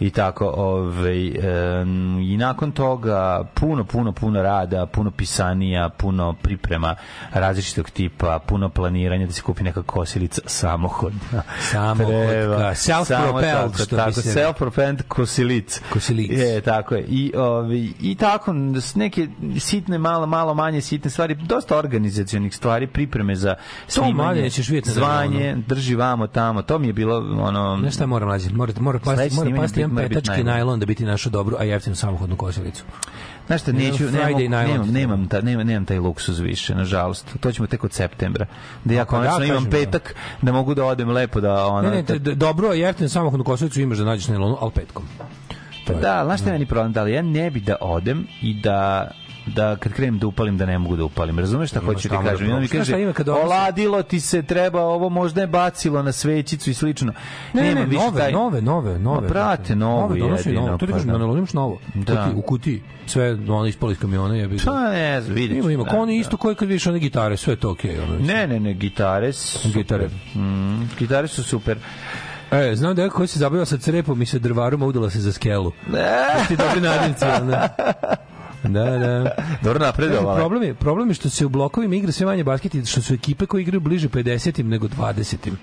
I 0.00 0.10
tako, 0.10 0.46
ovaj 0.46 1.26
em, 1.28 2.18
i 2.18 2.36
nakon 2.36 2.72
toga 2.72 3.44
puno 3.54 3.84
puno 3.84 4.12
puno 4.12 4.42
rada, 4.42 4.86
puno 4.86 5.10
pisanija, 5.10 5.88
puno 5.88 6.32
priprema 6.42 6.94
različitog 7.32 7.90
tipa, 7.90 8.38
puno 8.38 8.68
planiranja 8.68 9.26
da 9.26 9.32
se 9.32 9.42
kupi 9.42 9.62
neka 9.62 9.82
kosilica 9.82 10.42
samohodna. 10.46 11.42
Samohodka, 11.60 12.28
Treba. 12.28 12.74
self-propelled, 12.74 13.04
Samo 13.04 13.40
tako, 13.40 13.78
što 13.84 13.96
tako, 13.96 14.08
bi 14.10 14.14
se- 14.14 14.40
self-propelled 14.40 15.02
kosilic. 15.08 15.80
Kosilic. 15.92 16.30
Je, 16.30 16.60
tako 16.60 16.94
je. 16.94 17.04
I, 17.08 17.32
ovi, 17.36 17.92
i 18.00 18.14
tako, 18.14 18.52
neke 18.94 19.28
sitne, 19.58 19.98
malo, 19.98 20.26
malo 20.26 20.54
manje 20.54 20.80
sitne 20.80 21.10
stvari, 21.10 21.34
dosta 21.34 21.78
organizacionih 21.78 22.56
stvari, 22.56 22.86
pripreme 22.86 23.36
za 23.36 23.54
snimanje, 23.86 24.14
manje 24.40 24.50
ćeš 24.50 24.68
vidjeti 24.68 24.90
zvanje, 24.90 25.56
drži 25.66 25.94
vamo 25.94 26.26
tamo, 26.26 26.62
to 26.62 26.78
mi 26.78 26.86
je 26.86 26.92
bilo 26.92 27.16
ono... 27.40 27.90
Šta 27.90 28.06
mora 28.06 28.26
mlađe? 28.26 28.50
Mora, 28.50 28.72
mora 28.80 28.98
pasti, 28.98 29.34
mora 29.34 29.56
pasti 29.56 29.83
jedan 29.90 30.08
biti 30.08 30.14
petački 30.14 30.44
najlon 30.44 30.80
da 30.80 30.86
bi 30.86 30.94
ti 30.94 31.04
našao 31.04 31.30
dobru, 31.30 31.56
a 31.58 31.64
jeftinu 31.64 31.96
samohodnu 31.96 32.36
kosilicu. 32.36 32.84
Znaš 33.46 33.60
šta, 33.60 33.72
neću, 33.72 34.04
nemam, 34.04 34.42
nemam, 34.42 34.88
nemam, 34.90 35.28
ta, 35.28 35.40
nemam, 35.40 35.66
nemam 35.66 35.84
taj 35.84 35.98
luksuz 35.98 36.38
više, 36.38 36.74
nažalost. 36.74 37.26
To 37.40 37.52
ćemo 37.52 37.66
tek 37.66 37.84
od 37.84 37.92
septembra. 37.92 38.46
Da 38.84 38.94
ja 38.94 39.04
Pa 39.04 39.18
da, 39.18 39.28
konačno 39.28 39.44
imam 39.44 39.64
da. 39.64 39.70
petak, 39.70 40.14
da 40.42 40.52
mogu 40.52 40.74
da 40.74 40.84
odem 40.84 41.10
lepo 41.10 41.40
da... 41.40 41.66
Ono, 41.66 41.90
Ne, 41.90 42.04
ne, 42.08 42.18
dobro, 42.18 42.72
jeftinu 42.72 43.08
samohodnu 43.08 43.44
kosilicu 43.44 43.80
imaš 43.80 43.98
da 43.98 44.04
nađeš 44.04 44.28
na 44.28 44.34
najlonu, 44.34 44.56
ali 44.60 44.70
petkom. 44.70 45.04
Pa 45.86 45.92
da, 45.92 46.22
znaš 46.24 46.40
šta 46.40 46.50
je 46.50 46.52
meni 46.52 46.66
problem? 46.66 46.92
Da 46.92 47.02
li 47.02 47.12
ja 47.12 47.22
ne 47.22 47.50
bi 47.50 47.60
da 47.60 47.76
odem 47.80 48.26
i 48.42 48.54
da 48.54 49.10
da 49.46 49.76
kad 49.76 49.92
krenem 49.92 50.18
da 50.18 50.26
upalim 50.26 50.58
da 50.58 50.66
ne 50.66 50.78
mogu 50.78 50.96
da 50.96 51.04
upalim. 51.04 51.38
Razumeš 51.38 51.70
šta 51.70 51.80
hoću 51.80 52.00
ti 52.00 52.08
da 52.08 52.22
kažem? 52.22 52.46
I 52.46 52.50
onda 52.50 52.60
mi 52.60 52.68
kaže, 52.68 53.02
ima 53.02 53.12
kad 53.12 53.28
odnosi- 53.28 53.44
oladilo 53.44 54.02
ti 54.02 54.20
se, 54.20 54.42
treba 54.42 54.82
ovo, 54.82 55.08
možda 55.08 55.40
je 55.40 55.46
bacilo 55.46 56.02
na 56.02 56.12
svećicu 56.12 56.70
i 56.70 56.74
slično. 56.74 57.12
Ne, 57.54 57.62
ne, 57.62 57.68
Nemam 57.68 57.88
više 57.90 58.02
nove, 58.02 58.20
taj- 58.20 58.32
nove, 58.32 58.62
nove, 58.62 58.98
nove. 58.98 59.20
Ma, 59.20 59.28
brate, 59.28 59.76
novu 59.76 60.00
nove, 60.00 60.20
donosi 60.20 60.48
jedino, 60.48 60.60
novo. 60.60 60.78
To 60.78 60.86
ti 60.86 60.86
pa 60.86 60.92
kažem, 60.92 61.06
da. 61.06 61.12
najlonu 61.12 61.38
imaš 61.38 61.52
novo. 61.52 61.78
Da. 61.94 62.30
U 62.34 62.42
kutiji. 62.42 62.82
Sve 63.06 63.32
ono 63.32 63.66
ispali 63.66 63.92
iz 63.92 63.98
kamiona, 63.98 64.36
ga. 64.36 64.56
Pa 64.64 64.80
ne 64.82 65.20
vidjet 65.20 65.58
Ima, 65.58 65.72
ima. 65.72 65.84
da, 65.84 65.90
Kao 65.90 66.00
oni 66.00 66.14
da. 66.14 66.20
isto 66.20 66.36
koji 66.36 66.54
kad 66.54 66.68
vidiš 66.68 66.86
one 66.86 66.98
gitare, 66.98 67.36
sve 67.36 67.52
je 67.52 67.56
to 67.56 67.70
okej. 67.70 67.90
mislim. 67.92 68.26
Ne, 68.26 68.46
ne, 68.46 68.60
ne, 68.60 68.74
gitare 68.74 69.32
su 69.32 69.68
Gitare. 69.70 70.08
Mm, 70.34 70.88
gitare 70.98 71.28
su 71.28 71.42
super. 71.42 71.78
E, 72.50 72.76
znam 72.76 72.94
da 72.94 73.02
je 73.02 73.08
koji 73.08 73.28
se 73.28 73.38
zabavio 73.38 73.64
sa 73.64 73.76
crepom 73.76 74.22
i 74.22 74.26
sa 74.26 74.38
drvarom, 74.38 74.82
udala 74.82 75.10
se 75.10 75.20
za 75.20 75.32
skelu. 75.32 75.72
E, 75.88 76.46
Ti 76.48 76.56
dobri 76.56 76.80
nadimci, 76.80 77.24
ono. 77.24 77.56
Da, 78.64 78.84
da. 78.98 79.30
dobro 79.62 79.78
napredovala. 79.78 80.36
problem 80.36 80.62
je, 80.62 80.74
problem 80.74 81.08
je 81.08 81.14
što 81.14 81.30
se 81.30 81.46
u 81.46 81.48
blokovima 81.48 81.94
igra 81.94 82.12
sve 82.12 82.26
manje 82.26 82.44
basket 82.44 82.74
i 82.74 82.84
što 82.84 83.02
su 83.02 83.14
ekipe 83.14 83.46
koje 83.46 83.62
igraju 83.62 83.80
bliže 83.80 84.08
50-im 84.08 84.68
nego 84.68 84.88
20-im. 84.88 85.56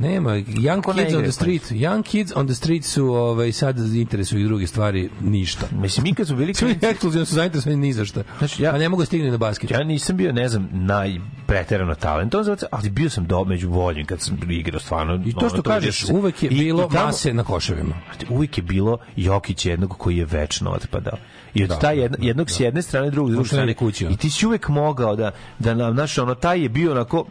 Nema, 0.00 0.30
young 0.30 0.76
Kako 0.76 0.92
ne 0.92 1.04
kids 1.04 1.16
on 1.16 1.22
the 1.22 1.32
street, 1.32 1.62
young 1.62 2.02
kids 2.02 2.32
on 2.36 2.46
the 2.46 2.54
street 2.54 2.84
su 2.84 3.04
ovaj, 3.06 3.52
sad 3.52 3.78
interesuju 3.94 4.40
i 4.40 4.44
druge 4.44 4.66
stvari, 4.66 5.08
ništa. 5.20 5.66
Mislim, 5.72 6.04
mi 6.04 6.14
kad 6.14 6.26
smo 6.26 6.36
bili 6.36 6.54
klinci, 6.54 6.86
ekskluzivno 6.86 7.26
su 7.26 7.34
zainteresovani 7.34 7.76
ni 7.78 7.92
za 7.92 8.04
šta. 8.04 8.22
Znači, 8.38 8.62
ja- 8.62 8.70
Pa 8.72 8.78
ne 8.78 8.88
mogu 8.88 9.02
da 9.02 9.06
stignu 9.06 9.30
na 9.30 9.36
basket. 9.36 9.70
ja 9.70 9.84
nisam 9.84 10.16
bio, 10.16 10.32
ne 10.32 10.48
znam, 10.48 10.68
najpreterano 10.72 11.94
talentovan, 11.94 12.56
ali 12.70 12.90
bio 12.90 13.10
sam 13.10 13.26
do 13.26 13.44
među 13.44 13.70
boljim 13.70 14.06
kad 14.06 14.20
sam 14.20 14.38
igrao 14.48 14.80
stvarno. 14.80 15.22
I 15.26 15.32
to 15.32 15.38
ono, 15.38 15.48
što 15.48 15.62
kažeš, 15.62 16.02
vidiš. 16.02 16.14
uvek 16.14 16.42
je 16.42 16.48
I- 16.48 16.54
bilo 16.54 16.82
i 16.82 16.88
tamo- 16.88 17.06
mase 17.06 17.34
na 17.34 17.44
koševima. 17.44 17.94
Uvijek 18.28 18.58
je 18.58 18.62
bilo 18.62 18.98
Jokić 19.16 19.66
jednog 19.66 19.90
koji 19.90 20.16
je 20.16 20.24
večno 20.24 20.70
otpadao. 20.70 21.18
I 21.54 21.62
od 21.62 21.68
Da, 21.68 21.78
taj 21.78 21.96
da, 21.96 22.02
jedna, 22.02 22.16
da, 22.16 22.26
jednog 22.26 22.50
s 22.50 22.60
jedne 22.60 22.82
strane, 22.82 23.10
drugog 23.10 23.30
s 23.30 23.34
druge 23.34 23.48
strane. 23.48 23.74
kući, 23.74 24.04
ono. 24.06 24.14
I 24.14 24.18
ti 24.18 24.30
si 24.30 24.46
uvijek 24.46 24.68
mogao 24.68 25.16
da, 25.16 25.30
da 25.58 25.74
na- 25.74 25.92
znaš, 25.92 26.18
ono, 26.18 26.34
taj 26.34 26.62
je 26.62 26.68
bio 26.68 26.92
onako, 26.92 27.24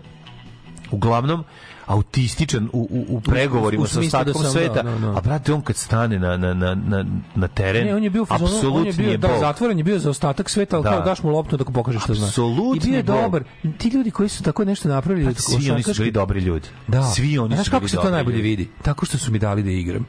uglavnom, 0.92 1.44
autističan 1.88 2.70
u, 2.74 2.88
u, 2.92 3.18
u 3.18 3.22
pregovorima 3.22 3.84
u 3.84 3.88
sa 3.88 3.94
smislu 3.94 4.24
da 4.24 4.32
ostatkom 4.32 4.44
sam, 4.44 4.52
sveta, 4.52 4.84
da, 4.84 4.92
da, 4.92 4.98
da. 4.98 5.18
a 5.18 5.22
brate, 5.22 5.54
on 5.54 5.62
kad 5.62 5.76
stane 5.76 6.20
na, 6.20 6.38
na, 6.38 6.54
na, 6.54 6.76
na, 6.76 7.06
na 7.36 7.48
teren, 7.48 7.86
Ne, 7.86 7.96
on 7.96 8.04
je 8.04 8.10
bio 8.10 8.22
u 8.22 8.26
fazonu, 8.26 8.76
on 8.76 8.86
je 8.86 8.94
bio 8.94 9.18
da, 9.18 9.38
zatvoren 9.40 9.78
je 9.78 9.84
bio 9.84 10.00
za 10.00 10.10
ostatak 10.10 10.50
sveta, 10.50 10.76
ali 10.76 10.84
Da. 10.84 10.90
kao 10.90 11.02
daš 11.02 11.24
mu 11.24 11.30
loptu 11.30 11.58
da 11.58 11.66
pokaže 11.66 12.00
šta 12.00 12.14
zna. 12.14 12.28
I 12.76 12.80
bio 12.80 12.96
je 12.96 13.04
dobar. 13.04 13.44
Ti 13.78 13.90
ljudi 13.90 14.12
koji 14.12 14.30
su 14.30 14.44
tako 14.44 14.66
nešto 14.66 14.90
napravili, 14.90 15.34
Pa 15.34 15.42
svi 15.42 15.72
oni 15.72 15.84
su 15.84 15.94
bili 15.98 16.12
dobri 16.12 16.40
ljudi. 16.40 16.68
Da. 16.88 17.04
Svi 17.04 17.38
oni 17.38 17.64
su 17.64 17.72
kako 17.72 17.88
se 17.88 17.96
to 17.96 18.12
najbolje 18.12 18.42
vidi? 18.42 18.68
Tako 18.82 19.06
što 19.06 19.18
su 19.18 19.32
mi 19.32 19.40
dali 19.40 19.64
da 19.64 19.72
igram. 19.72 20.06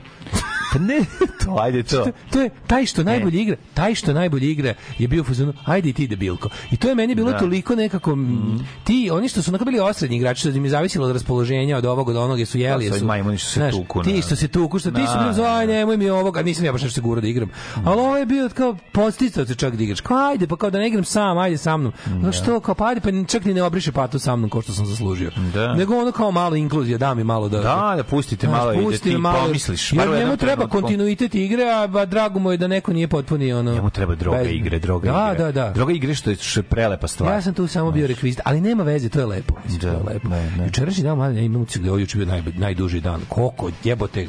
Pa 0.73 0.79
ne, 0.79 1.01
to, 1.45 1.57
ajde 1.61 1.83
to. 1.83 2.05
To, 2.05 2.11
to 2.33 2.41
je 2.41 2.51
taj 2.67 2.87
što 2.87 3.05
najbolje 3.05 3.41
igra, 3.41 3.57
taj 3.75 3.95
što 3.95 4.13
najbolje 4.13 4.51
igra 4.51 4.75
je 4.99 5.09
bio 5.09 5.21
u 5.21 5.25
fazonu, 5.25 5.53
ajde 5.65 5.89
i 5.89 5.93
ti 5.93 6.07
debilko. 6.07 6.49
I 6.71 6.77
to 6.77 6.89
je 6.89 6.95
meni 6.95 7.15
bilo 7.15 7.31
Da. 7.31 7.39
Toliko 7.39 7.75
nekako 7.75 8.13
m, 8.13 8.67
ti 8.85 9.11
oni 9.13 9.29
što 9.29 9.43
su 9.43 9.51
onako 9.51 9.65
bili 9.65 9.81
osrednji 9.81 10.17
igrači, 10.17 10.41
što 10.41 10.49
im 10.49 10.65
je 10.65 10.71
zavisilo 10.71 11.07
od 11.07 11.13
raspoloženja, 11.13 11.68
od 11.75 11.85
ovog, 11.85 12.09
od 12.09 12.17
onog, 12.17 12.41
jesu 12.41 12.59
jeli, 12.59 12.85
Da, 12.85 12.91
su 12.91 12.97
jesu. 12.97 13.07
majmuni 13.07 13.39
što 13.39 13.49
se 13.49 13.61
znaš, 13.61 13.75
tuku, 13.75 14.03
Ti 14.03 14.15
da. 14.15 14.23
što 14.23 14.37
se 14.37 14.49
tuku, 14.49 14.79
što 14.79 14.91
ti 14.91 15.01
su 15.03 15.13
Da, 15.15 15.21
bili 15.21 15.35
zvaj, 15.35 15.67
da. 15.67 15.73
nemoj 15.73 15.97
mi 15.97 16.11
ovog, 16.11 16.37
a 16.37 16.43
nisam 16.43 16.65
ja 16.65 16.73
baš 16.73 16.83
nešto 16.83 16.95
sigurno 16.95 17.21
da 17.21 17.29
igram. 17.29 17.51
Ali 17.77 18.01
ovo 18.01 18.17
je 18.17 18.27
bio 18.27 18.49
kao 18.49 18.77
podsticao 18.93 19.45
te 19.45 19.55
čak 19.55 19.77
da 19.77 19.83
igraš. 19.83 20.01
Kao 20.01 20.17
ajde, 20.19 20.47
pa 20.47 20.57
kao 20.57 20.71
da 20.71 20.79
ne 20.79 20.89
igram 20.89 21.05
sam, 21.05 21.39
ajde 21.39 21.57
sa 21.59 21.77
mnom. 21.77 21.93
No 22.07 22.33
što, 22.33 22.61
kao 22.61 22.75
pa 22.75 22.87
ajde, 22.87 23.01
pa 23.01 23.09
čak 23.25 23.45
ni 23.45 23.55
ne 23.55 23.63
obriše 23.63 23.93
patu 23.93 24.19
sa 24.19 24.37
mnom 24.37 24.51
kao 24.51 24.63
što 24.63 24.73
sam 24.73 24.87
zaslužio. 24.87 25.31
Da. 25.55 25.75
Nego 25.75 25.97
ono 25.97 26.13
kao 26.13 26.31
malo 26.31 26.57
inkluzija, 26.57 26.99
da 26.99 27.15
mi 27.15 27.25
malo 27.25 27.49
da... 27.49 27.59
Da, 27.59 27.95
da 27.97 28.05
pustite 28.05 28.47
Znaš, 28.47 28.59
malo 28.59 28.73
i 28.73 28.93
da 28.93 28.99
ti 28.99 29.17
malo, 29.19 29.39
pomisliš. 29.41 29.93
Jer 29.93 30.09
njemu 30.11 30.37
treba 30.37 30.69
kontinuitet 30.69 31.35
igre, 31.35 31.65
a 31.65 32.05
drago 32.05 32.39
mu 32.39 32.51
je 32.51 32.57
da 32.57 32.67
neko 32.67 32.93
nije 32.93 33.09
potpuni 33.09 33.53
ono. 33.53 33.73
Njemu 33.73 33.91
treba 33.91 34.15
droga 34.15 34.39
bez- 34.39 34.51
igre, 34.51 34.79
droga 34.79 35.13
da, 35.13 35.31
igre. 35.33 35.45
Da, 35.45 35.53
da, 35.55 35.71
Droga 35.73 35.93
igre 35.93 36.15
što 36.15 36.31
je, 36.31 36.37
što 36.37 36.61
je 36.61 36.65
prelepa 36.65 37.09
stvar. 37.09 37.33
Ja 37.33 37.43
sam 37.43 37.55
tu 37.55 37.67
samo 37.67 37.91
bio 37.91 38.07
rekvizit, 38.07 38.41
ali 38.45 38.61
nema 38.61 38.83
veze, 38.83 39.09
to 39.09 39.21
je 39.21 39.27
lepo. 39.27 39.55
Mislim, 39.65 39.81
Da, 39.81 39.87
to 39.89 39.99
je 39.99 40.15
lepo. 40.15 40.29
ne, 40.29 40.51
ne. 40.59 40.65
Jučerašnji 40.67 41.03
dan, 41.03 41.37
ja 41.37 41.43
imam 41.43 41.58
utisak 41.61 41.83
da 41.83 41.91
je 41.91 42.01
juče 42.01 42.19
bio 42.19 42.27
naj, 42.27 42.43
najduži 42.57 43.01
dan. 43.01 43.21
Koliko 43.29 43.71
jebote 43.85 44.29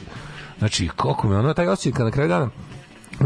Znači, 0.60 0.88
koliko 0.96 1.28
mi 1.28 1.36
ono, 1.36 1.54
taj 1.54 1.68
osjećaj 1.68 1.92
kad 1.92 2.06
na 2.06 2.12
kraju 2.12 2.30
dana 2.30 2.50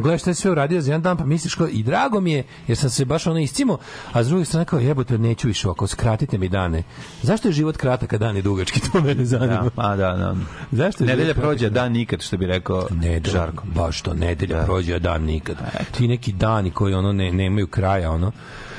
gledaš 0.01 0.21
šta 0.21 0.29
je 0.29 0.33
sve 0.33 0.51
uradio 0.51 0.81
za 0.81 0.91
jedan 0.91 1.01
dan, 1.01 1.17
pa 1.17 1.25
misliš 1.25 1.55
kao, 1.55 1.67
i 1.67 1.83
drago 1.83 2.21
mi 2.21 2.31
je, 2.31 2.43
jer 2.67 2.77
sam 2.77 2.89
se 2.89 3.05
baš 3.05 3.27
ono 3.27 3.39
iscimo, 3.39 3.77
a 4.11 4.23
s 4.23 4.27
druge 4.27 4.45
strane 4.45 4.65
kao, 4.65 4.79
jebote, 4.79 5.17
neću 5.17 5.47
više 5.47 5.67
ovako, 5.67 5.87
skratite 5.87 6.37
mi 6.37 6.49
dane. 6.49 6.83
Zašto 7.21 7.47
je 7.47 7.51
život 7.51 7.77
kratak, 7.77 8.13
a 8.13 8.17
dan 8.17 8.35
je 8.35 8.41
dugački, 8.41 8.79
to 8.91 9.01
mene 9.01 9.25
zanima. 9.25 9.61
Da, 9.61 9.71
a 9.75 9.95
da, 9.95 10.11
da. 10.11 10.35
Zašto 10.71 11.03
je 11.03 11.07
Nedelja 11.07 11.33
prođe, 11.33 11.59
kratak? 11.59 11.73
dan 11.73 11.91
nikad, 11.91 12.21
što 12.21 12.37
bi 12.37 12.45
rekao 12.45 12.87
Ne, 12.91 13.21
Žarko. 13.31 13.63
Baš 13.75 14.01
to, 14.01 14.13
nedelja 14.13 14.63
prođe, 14.65 14.95
a 14.95 14.99
dan 14.99 15.23
nikad. 15.23 15.57
Ti 15.91 16.07
neki 16.07 16.33
dani 16.33 16.71
koji 16.71 16.93
ono 16.93 17.13
ne, 17.13 17.31
nemaju 17.31 17.67
kraja, 17.67 18.11
ono, 18.11 18.31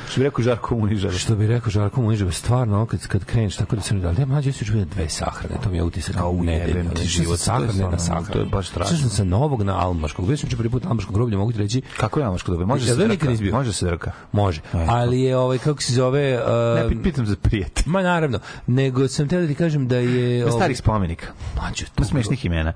Što 0.08 0.20
bi 0.20 0.24
rekao 0.24 0.42
Žarko 0.42 0.76
Munižar. 0.76 1.12
Što 1.12 1.36
bi 1.36 1.46
rekao 1.46 1.70
Žarko 1.70 2.02
Munižev, 2.02 2.30
stvarno, 2.30 2.86
kad, 2.86 3.06
kad 3.06 3.24
kreneš 3.24 3.56
tako 3.56 3.76
da 3.76 3.82
se 3.82 3.94
ne 3.94 4.00
da, 4.02 4.20
ja 4.20 4.26
mlađe 4.26 4.52
se 4.52 4.64
čuje 4.64 4.84
dve 4.84 5.08
sahrane, 5.08 5.54
to 5.62 5.70
mi 5.70 5.76
je 5.76 5.82
utisak 5.82 6.16
Au, 6.16 6.30
u 6.30 6.44
nedelju. 6.44 6.74
ti 6.74 6.88
Znači, 6.88 7.06
život, 7.06 7.26
to 7.28 7.32
je 7.32 7.38
sahrane 7.38 7.90
na 7.90 7.98
sahranu. 7.98 8.26
to 8.26 8.38
je 8.38 8.44
baš 8.44 8.68
strašno. 8.68 8.90
Sad 8.90 9.00
sam 9.00 9.10
sa 9.10 9.24
novog 9.24 9.62
na 9.62 9.78
Almaškog. 9.78 10.26
Bio 10.26 10.36
sam 10.36 10.48
prvi 10.50 10.70
put 10.70 10.82
na 10.84 10.90
Almaškom 10.90 11.14
groblju, 11.14 11.38
mogu 11.38 11.52
ti 11.52 11.58
reći, 11.58 11.82
Kako 11.96 12.20
je 12.20 12.26
Amaško 12.26 12.50
dobro? 12.50 12.66
Može 12.66 12.86
se 12.86 12.96
da 12.96 13.06
drka. 13.06 13.26
Može 13.52 13.72
se 13.72 13.86
drka. 13.86 14.10
može. 14.32 14.60
Ali 14.72 15.20
je, 15.20 15.36
ovaj, 15.36 15.58
kako 15.58 15.82
se 15.82 15.92
zove... 15.92 16.34
Uh, 16.34 16.48
Ne, 16.74 16.88
pit- 16.90 17.02
pitam 17.02 17.26
za 17.26 17.36
prijatelj. 17.36 17.84
Ma 17.86 18.02
naravno, 18.02 18.38
nego 18.66 19.08
sam 19.08 19.28
teo 19.28 19.40
da 19.40 19.46
ti 19.46 19.54
kažem 19.54 19.88
da 19.88 19.96
je... 19.96 20.38
Na 20.38 20.46
ovaj, 20.46 20.58
starih 20.58 20.78
spomenika. 20.78 21.26
Mlađe, 21.56 21.84
Na 21.98 22.04
smešnih 22.04 22.44
imena. 22.44 22.72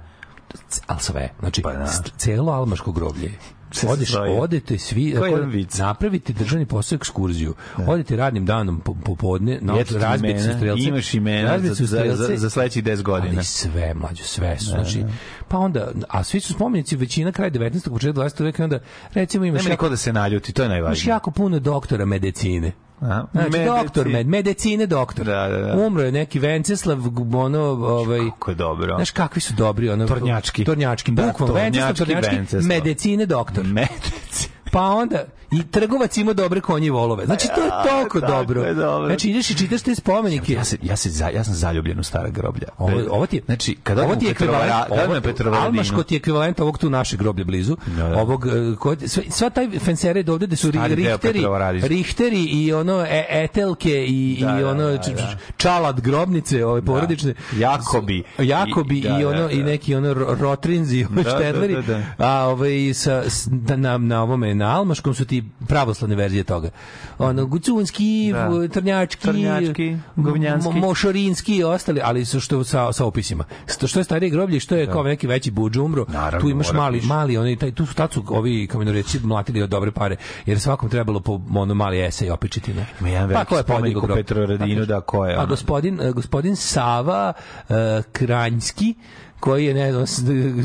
ali 0.87 1.01
sve. 1.01 1.29
Znači, 1.41 1.63
Pa 1.63 1.73
da. 1.73 1.87
celo 2.17 2.53
almaško 2.53 2.93
groblje. 2.93 3.33
Se 3.71 3.87
Odeš, 3.89 4.09
sastoji. 4.09 4.33
odete 4.33 4.79
svi, 4.79 5.03
Ko 5.13 5.17
je 5.17 5.29
ako- 5.29 5.37
jedan 5.37 5.51
vic. 5.51 5.79
napravite 5.79 6.33
državni 6.33 6.67
posao 6.67 6.97
ekskurziju. 6.97 7.55
Odete 7.87 8.17
radnim 8.17 8.47
danom 8.47 8.81
po- 8.81 8.95
popodne, 8.97 9.59
na 9.63 9.75
su 9.85 9.99
imena, 10.37 10.57
strelce. 10.57 10.83
Imaš 10.83 11.15
imena 11.15 11.59
za, 11.59 11.75
za, 11.77 12.17
za, 12.17 12.37
za 12.37 12.51
sledećih 12.51 12.85
10 12.85 13.03
godina. 13.03 13.33
Ali 13.35 13.45
sve, 13.45 13.95
mlađe, 13.95 14.25
sve 14.25 14.59
su. 14.59 14.65
Znači, 14.65 15.05
pa 15.49 15.59
onda, 15.59 15.93
a 16.09 16.25
svi 16.25 16.41
su 16.41 16.53
spomenici, 16.53 16.97
većina 16.97 17.33
kraj 17.33 17.51
19. 17.51 17.91
početak 17.91 18.17
20. 18.17 18.45
veka, 18.45 18.65
onda, 18.65 18.79
recimo, 19.15 19.45
imaš 19.45 19.59
Nema 19.59 19.73
jako, 19.73 19.85
niko 19.85 19.91
da 19.91 19.97
se 19.97 20.13
naljuti, 20.13 20.53
to 20.53 20.63
je 20.63 20.67
imaš 20.67 20.73
najvažnije. 20.73 21.11
jako 21.11 21.31
puno 21.31 21.59
doktora 21.59 22.05
medicine. 22.05 22.73
A? 23.01 23.25
Znači, 23.33 23.51
Medicine. 23.51 23.67
doktor, 23.83 24.09
med, 24.09 24.27
medicine 24.27 24.87
doktor. 24.87 25.27
Da, 25.27 25.49
da, 25.49 25.59
da. 25.59 25.87
Umro 25.87 26.03
je 26.03 26.13
neki 26.13 26.39
Venceslav, 26.39 26.99
ono, 27.35 27.61
ovaj, 27.63 28.19
Kako 28.31 28.51
je 28.51 28.55
dobro. 28.55 28.97
Znaš 28.97 29.11
kakvi 29.11 29.41
su 29.41 29.55
dobri 29.55 29.91
ono 29.91 30.07
Tornjački. 30.07 30.65
Tornjački, 30.65 31.11
Da, 31.13 31.23
bukvalno 31.27 31.55
Venceslav 31.55 31.95
tornjački 31.95 32.15
Tornjački, 32.15 32.37
Venceslav. 32.37 32.69
medicine 32.69 33.27
doktor. 33.27 33.65
Medici. 33.65 34.49
Pa 34.73 34.83
onda 34.83 35.25
i 35.51 35.63
trgovac 35.65 36.17
ima 36.17 36.33
dobre 36.33 36.61
konje 36.61 36.87
i 36.87 36.91
volove. 36.91 37.27
Znači 37.27 37.49
to 37.49 37.61
je 37.61 37.71
toliko 37.89 38.21
dobro. 38.23 38.63
je 38.63 38.75
dobro. 38.75 39.07
Znači 39.07 39.31
ideš 39.31 39.51
i 39.51 39.57
čitaš 39.57 39.83
te 39.83 39.95
spomenike. 39.95 40.53
Ja 40.53 40.65
se 40.65 40.77
ja 40.83 40.97
se 40.97 41.11
za, 41.11 41.29
ja 41.29 41.45
sam 41.45 41.55
zaljubljen 41.55 42.01
u 42.01 42.03
stara 42.03 42.29
groblja. 42.29 42.69
Ovo, 42.79 43.01
ovo 43.11 43.27
ti 43.27 43.37
je, 43.37 43.43
znači 43.45 43.77
kad 43.83 43.99
ovo 43.99 44.17
ti 44.17 44.25
je 44.25 44.31
ekvivalent, 44.31 44.73
ovo- 44.91 45.21
Petrovaradinu. 45.23 45.67
Almaško 45.69 46.03
ti 46.03 46.15
je 46.15 46.19
ekvivalent 46.19 46.61
ovog 46.61 46.79
tu 46.79 46.91
naše 46.91 47.17
groblje 47.17 47.45
blizu. 47.45 47.77
Da, 47.87 48.03
da. 48.05 48.19
Ovog, 48.19 48.47
e, 48.47 48.51
kod, 48.77 49.03
sve, 49.07 49.23
sva 49.31 49.51
taj 49.51 49.69
fensere 49.71 50.25
ovde 50.29 50.47
da 50.47 50.57
su 50.57 50.69
ri- 50.69 50.79
Stari 50.79 50.95
rihteri, 50.95 51.45
rihteri 51.83 52.45
i 52.45 52.73
ono 52.73 53.01
e, 53.01 53.27
etelke 53.31 54.07
i, 54.07 54.39
Da, 54.41 54.59
i 54.59 54.63
da, 54.63 54.71
ono 54.71 54.83
da, 54.83 54.97
da. 54.97 55.03
č- 55.03 55.13
čalad 55.57 56.01
grobnice, 56.01 56.65
ove 56.65 56.83
porodične. 56.83 57.35
Jakobi. 57.53 58.23
Jakobi 58.39 58.95
i, 58.95 58.99
I- 58.99 59.03
da, 59.03 59.29
ono 59.29 59.43
da, 59.43 59.51
i 59.51 59.59
da. 59.59 59.65
neki 59.65 59.95
ono 59.95 60.09
ro- 60.11 60.37
rotrinzi, 60.41 61.07
Da, 61.11 61.23
da, 61.23 61.31
štedleri. 61.31 61.75
da, 61.75 61.83
da. 61.83 62.03
A 62.19 62.45
ovaj 62.45 62.71
sa 62.95 63.23
da, 63.47 63.77
na 63.77 63.99
na 63.99 64.23
ovome 64.23 64.55
na 64.55 64.77
almaškom 64.77 65.15
su 65.15 65.25
ti 65.25 65.38
pravoslavne 65.69 66.17
verzije 66.17 66.45
toga. 66.45 66.71
Ono 67.19 67.47
gucunski, 67.47 68.31
Da. 68.33 68.69
trnjački, 68.71 69.23
Trnjački, 69.23 69.97
govnjanski. 70.17 70.71
mo- 70.71 70.79
mošorinski 70.79 71.57
i 71.57 71.65
ostali, 71.65 72.01
ali 72.05 72.25
su 72.25 72.41
što 72.41 72.65
sa 72.65 72.93
sa 72.93 73.05
opisima. 73.05 73.45
Što 73.69 73.87
što 73.87 74.01
je 74.01 74.05
starije 74.05 74.31
groblje, 74.31 74.61
što 74.61 74.77
je 74.77 74.87
kao 74.87 75.03
neki 75.03 75.27
veći 75.27 75.51
budž 75.51 75.77
umro, 75.79 76.05
Naravno, 76.09 76.41
tu 76.41 76.49
imaš 76.49 76.73
mali 76.73 77.01
mali 77.01 77.37
oni 77.37 77.57
taj 77.57 77.73
tu 77.73 77.87
su 77.87 77.95
tad 77.95 78.13
su 78.13 78.25
ovi 78.29 78.67
kamenoreci 78.67 79.19
mlatili 79.21 79.63
od 79.63 79.71
dobre 79.71 79.91
pare, 79.93 80.17
jer 80.47 80.61
svakom 80.61 80.89
trebalo 80.89 81.21
po 81.21 81.41
ono 81.55 81.75
mali 81.75 82.01
esej 82.01 82.31
opečiti 82.31 82.75
ne. 82.75 82.87
Ima 83.01 83.09
jedan 83.09 83.29
veliki 83.29 83.49
ko 83.49 83.57
je 83.57 83.63
spomenik 83.63 83.97
u? 83.97 84.09
Petrovaradinu, 84.09 84.81
Pa, 84.81 84.87
da, 84.87 85.01
ko 85.01 85.27
je 85.27 85.35
Pa 85.35 85.41
ono? 85.41 85.49
gospodin 85.49 86.01
eh, 86.01 86.13
gospodin 86.13 86.57
Sava 86.57 87.33
eh, 87.69 87.75
Kranjski 88.13 88.95
koji 89.41 89.65
je 89.65 89.75
ne 89.75 89.93
znam 89.93 90.05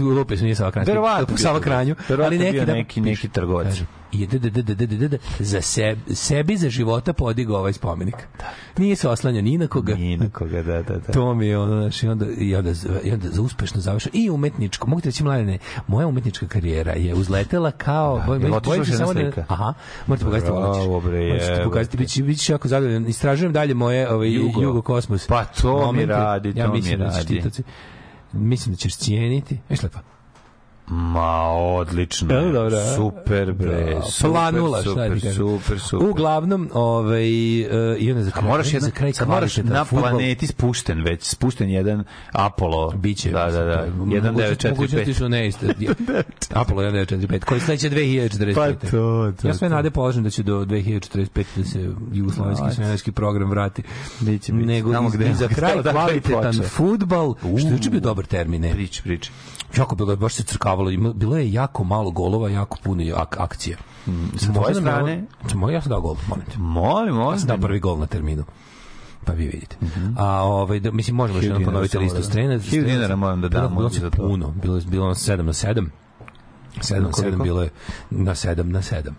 lupe 0.10 0.38
se 0.38 0.44
nije 0.44 0.56
Sava 0.56 0.72
Kranjski 0.72 0.92
Verovatno 0.92 1.38
Sava 1.38 1.60
trgovac. 1.60 1.64
Kranju 1.64 1.96
ali 2.20 2.38
neki 2.38 2.60
da 2.60 2.74
neki- 2.74 3.02
neki 3.02 3.28
trgovac. 3.30 3.66
Kaže, 3.66 3.86
i 4.12 4.28
d, 4.28 4.40
d, 4.40 4.50
d, 4.52 4.62
d, 4.64 4.76
d, 4.76 4.88
d, 4.88 5.08
d, 5.08 5.18
za 5.40 5.62
seb, 5.62 6.00
sebi 6.08 6.58
za 6.58 6.70
života 6.70 7.14
podigao 7.14 7.58
ovaj 7.58 7.74
spomenik. 7.74 8.16
Nije 8.78 8.96
se 8.96 9.10
oslanja 9.10 9.42
ni 9.42 9.58
na 9.58 9.68
koga. 9.68 9.96
Ni 9.96 10.18
na 10.18 10.30
koga, 10.30 10.64
da, 10.64 10.82
da, 10.82 10.98
da. 10.98 11.12
To 11.14 11.34
mi 11.34 11.48
je 11.48 11.58
ono, 11.58 11.82
znaš, 11.82 12.04
i 12.04 12.08
onda, 12.08 12.26
i 12.38 12.56
onda, 12.56 12.72
i 13.04 13.12
onda 13.12 13.30
za 13.30 13.42
uspešno 13.42 13.82
završeno. 13.82 14.12
I 14.16 14.30
umetničko, 14.30 14.88
mogu 14.88 15.02
ti 15.02 15.08
reći, 15.08 15.24
mladene, 15.24 15.58
moja 15.88 16.08
umetnička 16.08 16.48
karijera 16.48 16.92
je 16.92 17.14
uzletela 17.14 17.72
kao... 17.72 18.18
Da, 18.18 18.26
boj- 18.26 18.78
još 18.78 18.88
se 18.88 18.94
jedna 18.94 18.98
samo 18.98 19.14
da- 19.14 19.20
slika? 19.22 19.46
Aha, 19.48 19.74
morate 20.08 20.26
pogledati 20.26 20.52
Bravo, 20.52 20.74
ovo 20.76 21.00
bre, 21.02 21.20
Možete 21.28 21.46
jebote. 21.46 21.64
pokazati, 21.64 21.98
bit 22.24 22.40
će 22.40 22.54
jako 22.54 22.68
zadovoljan. 22.68 23.08
Istražujem 23.08 23.54
dalje 23.54 23.74
moje 23.74 24.10
ovaj, 24.12 24.34
Jugo. 24.34 24.62
Jugo, 24.62 24.82
Kosmos. 24.82 25.28
Pa 25.28 25.46
to 25.46 25.92
mi 25.92 26.06
radi, 26.06 26.54
ja 26.56 26.66
to 26.66 26.74
mi 26.74 26.82
da 26.82 27.06
radi. 27.06 27.42
Mislim 28.34 28.74
da 28.74 28.78
ćeš 28.78 28.96
cijeniti. 28.98 29.60
Viš 29.69 29.84
lepo. 29.84 30.00
Ma, 30.88 31.41
odlično. 31.50 32.34
Jel, 32.34 32.52
dobro, 32.54 32.78
a? 32.78 32.96
Super, 32.96 33.54
bre. 33.54 33.93
Da, 33.96 34.02
Super, 34.04 34.32
planula, 34.32 34.82
šta 34.82 34.89
super, 34.89 35.08
ti 35.10 35.22
kažem. 35.22 35.34
super, 35.36 35.80
super. 35.80 36.10
Uglavnom, 36.10 36.69
ovaj, 36.74 37.24
uh, 37.62 37.67
i 38.00 38.12
onda 38.12 38.24
za 38.24 38.30
A 38.30 38.32
kraj, 38.32 38.43
moraš 38.43 38.67
za 38.67 38.78
jedan, 38.78 38.91
kraj 38.91 39.13
kad 39.13 39.28
moraš 39.28 39.54
kvalitetan 39.54 39.74
na 39.74 39.86
fudbal. 39.86 40.10
planeti 40.10 40.48
spušten 40.48 41.02
već, 41.02 41.24
spušten 41.24 41.69
jedan 41.69 42.04
Apollo. 42.32 42.91
Biće. 42.91 43.30
Da, 43.32 43.46
da, 43.48 43.63
da. 43.63 43.86
Mogućnosti 43.96 44.67
1945. 44.67 45.13
su 45.13 45.30
neiste. 45.30 45.67
Apollo 46.54 46.82
1945. 46.84 47.39
Koji 47.39 47.60
sledeće 47.60 47.89
2045. 47.89 48.56
Pa 48.56 48.67
to, 48.82 48.88
to, 49.34 49.48
Ja 49.48 49.54
sve 49.54 49.69
to. 49.69 49.76
nade 49.76 49.91
položim 49.91 50.24
da 50.24 50.30
će 50.30 50.43
do 50.43 50.56
2045 50.58 51.28
da 51.56 51.63
se 51.63 51.80
jugoslovenski 52.13 52.65
svemirski 52.72 53.12
program 53.12 53.50
vrati. 53.50 53.84
Biće, 54.19 54.54
biće. 54.54 54.65
Nego 54.65 54.89
Znamo 54.89 55.10
gde- 55.10 55.32
i 55.32 55.36
za 55.36 55.48
kraj 55.48 55.74
odakle 55.74 56.02
je 56.06 56.22
kvalitetan 56.22 56.43
počeo. 56.54 56.63
fudbal, 56.65 57.34
što 57.39 57.67
je 57.67 57.72
juče 57.72 57.89
bio 57.89 58.00
dobar 58.00 58.26
termin, 58.26 58.62
ne? 58.62 58.72
Prič, 58.72 59.02
prič. 59.02 59.32
Jako 59.74 59.96
bilo, 59.96 60.16
baš 60.16 60.34
se 60.34 60.44
crkavalo, 60.44 60.90
ima- 60.92 61.14
bilo 61.14 61.38
je 61.38 61.54
jako 61.54 61.84
malo 61.84 62.12
golova, 62.12 62.50
jako 62.50 62.78
puno 62.84 63.04
ak 63.16 63.40
akcije. 63.40 63.78
Sa 64.38 64.54
tvoje 64.54 64.76
strane? 64.76 65.24
Sa 65.48 65.56
moje, 65.56 65.74
ja 65.74 65.82
sam 65.82 65.90
dao 65.90 66.02
gol, 66.02 66.16
molim 66.28 66.46
te. 66.46 66.58
Molim, 66.58 67.16
Ja 67.16 67.38
sam 67.38 67.48
dao 67.48 67.58
molim. 67.58 67.62
prvi 67.62 67.80
gol 67.80 68.00
na 68.00 68.06
terminu. 68.06 68.44
Pa 69.26 69.34
vi 69.34 69.46
vidite. 69.46 69.76
A 70.18 70.42
ovaj 70.42 70.80
da 70.80 70.92
mislim 70.92 71.16
možemo 71.16 71.38
još 71.38 71.46
jednom 71.46 71.64
ponoviti 71.64 71.98
listu 71.98 72.18
da- 72.18 72.24
strena. 72.24 72.60
Hiljadu 72.60 72.90
dinara 72.90 73.16
moram 73.16 73.42
da 73.42 73.50
dam 73.50 73.76
Bilo, 73.76 73.90
bilo 73.90 74.10
puno, 74.12 74.52
bilo 74.54 74.76
je 74.76 74.82
bilo 74.86 75.10
je 75.10 75.15
7 75.15 75.38
na 75.38 75.54
7. 75.54 75.90
7 76.76 77.00
na 77.00 77.08
7 77.08 77.12
Koliko? 77.12 77.44
bilo 77.44 77.62
je 77.62 77.69
na 78.10 78.32
7 78.32 78.63
na 78.63 78.82
7. 78.82 79.12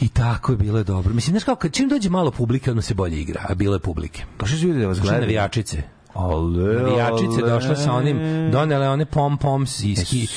I 0.00 0.08
tako 0.08 0.52
je 0.52 0.58
bilo 0.58 0.78
je 0.78 0.84
dobro. 0.84 1.14
Mislim, 1.14 1.32
znaš 1.32 1.44
kao, 1.44 1.56
kad 1.56 1.72
čim 1.72 1.88
dođe 1.88 2.10
malo 2.10 2.30
publike, 2.30 2.70
odmah 2.70 2.84
se 2.84 2.94
bolje 2.94 3.20
igra, 3.20 3.40
a 3.48 3.54
bilo 3.54 3.74
je 3.74 3.80
publike. 3.80 4.24
Došli 4.38 4.58
su 4.58 4.66
ljudi 4.66 4.80
da 4.80 4.86
vas 4.86 5.00
gledaju. 5.00 5.20
navijačice. 5.22 5.82
Ale, 6.14 6.74
Navijačice 6.74 7.42
ale. 7.42 7.50
došle 7.50 7.76
sa 7.76 7.92
onim, 7.92 8.18
donele 8.52 8.88
one 8.88 9.04
pom 9.04 9.38
poms 9.38 9.80
i, 9.84 9.96
ski, 9.96 10.18
i 10.18 10.28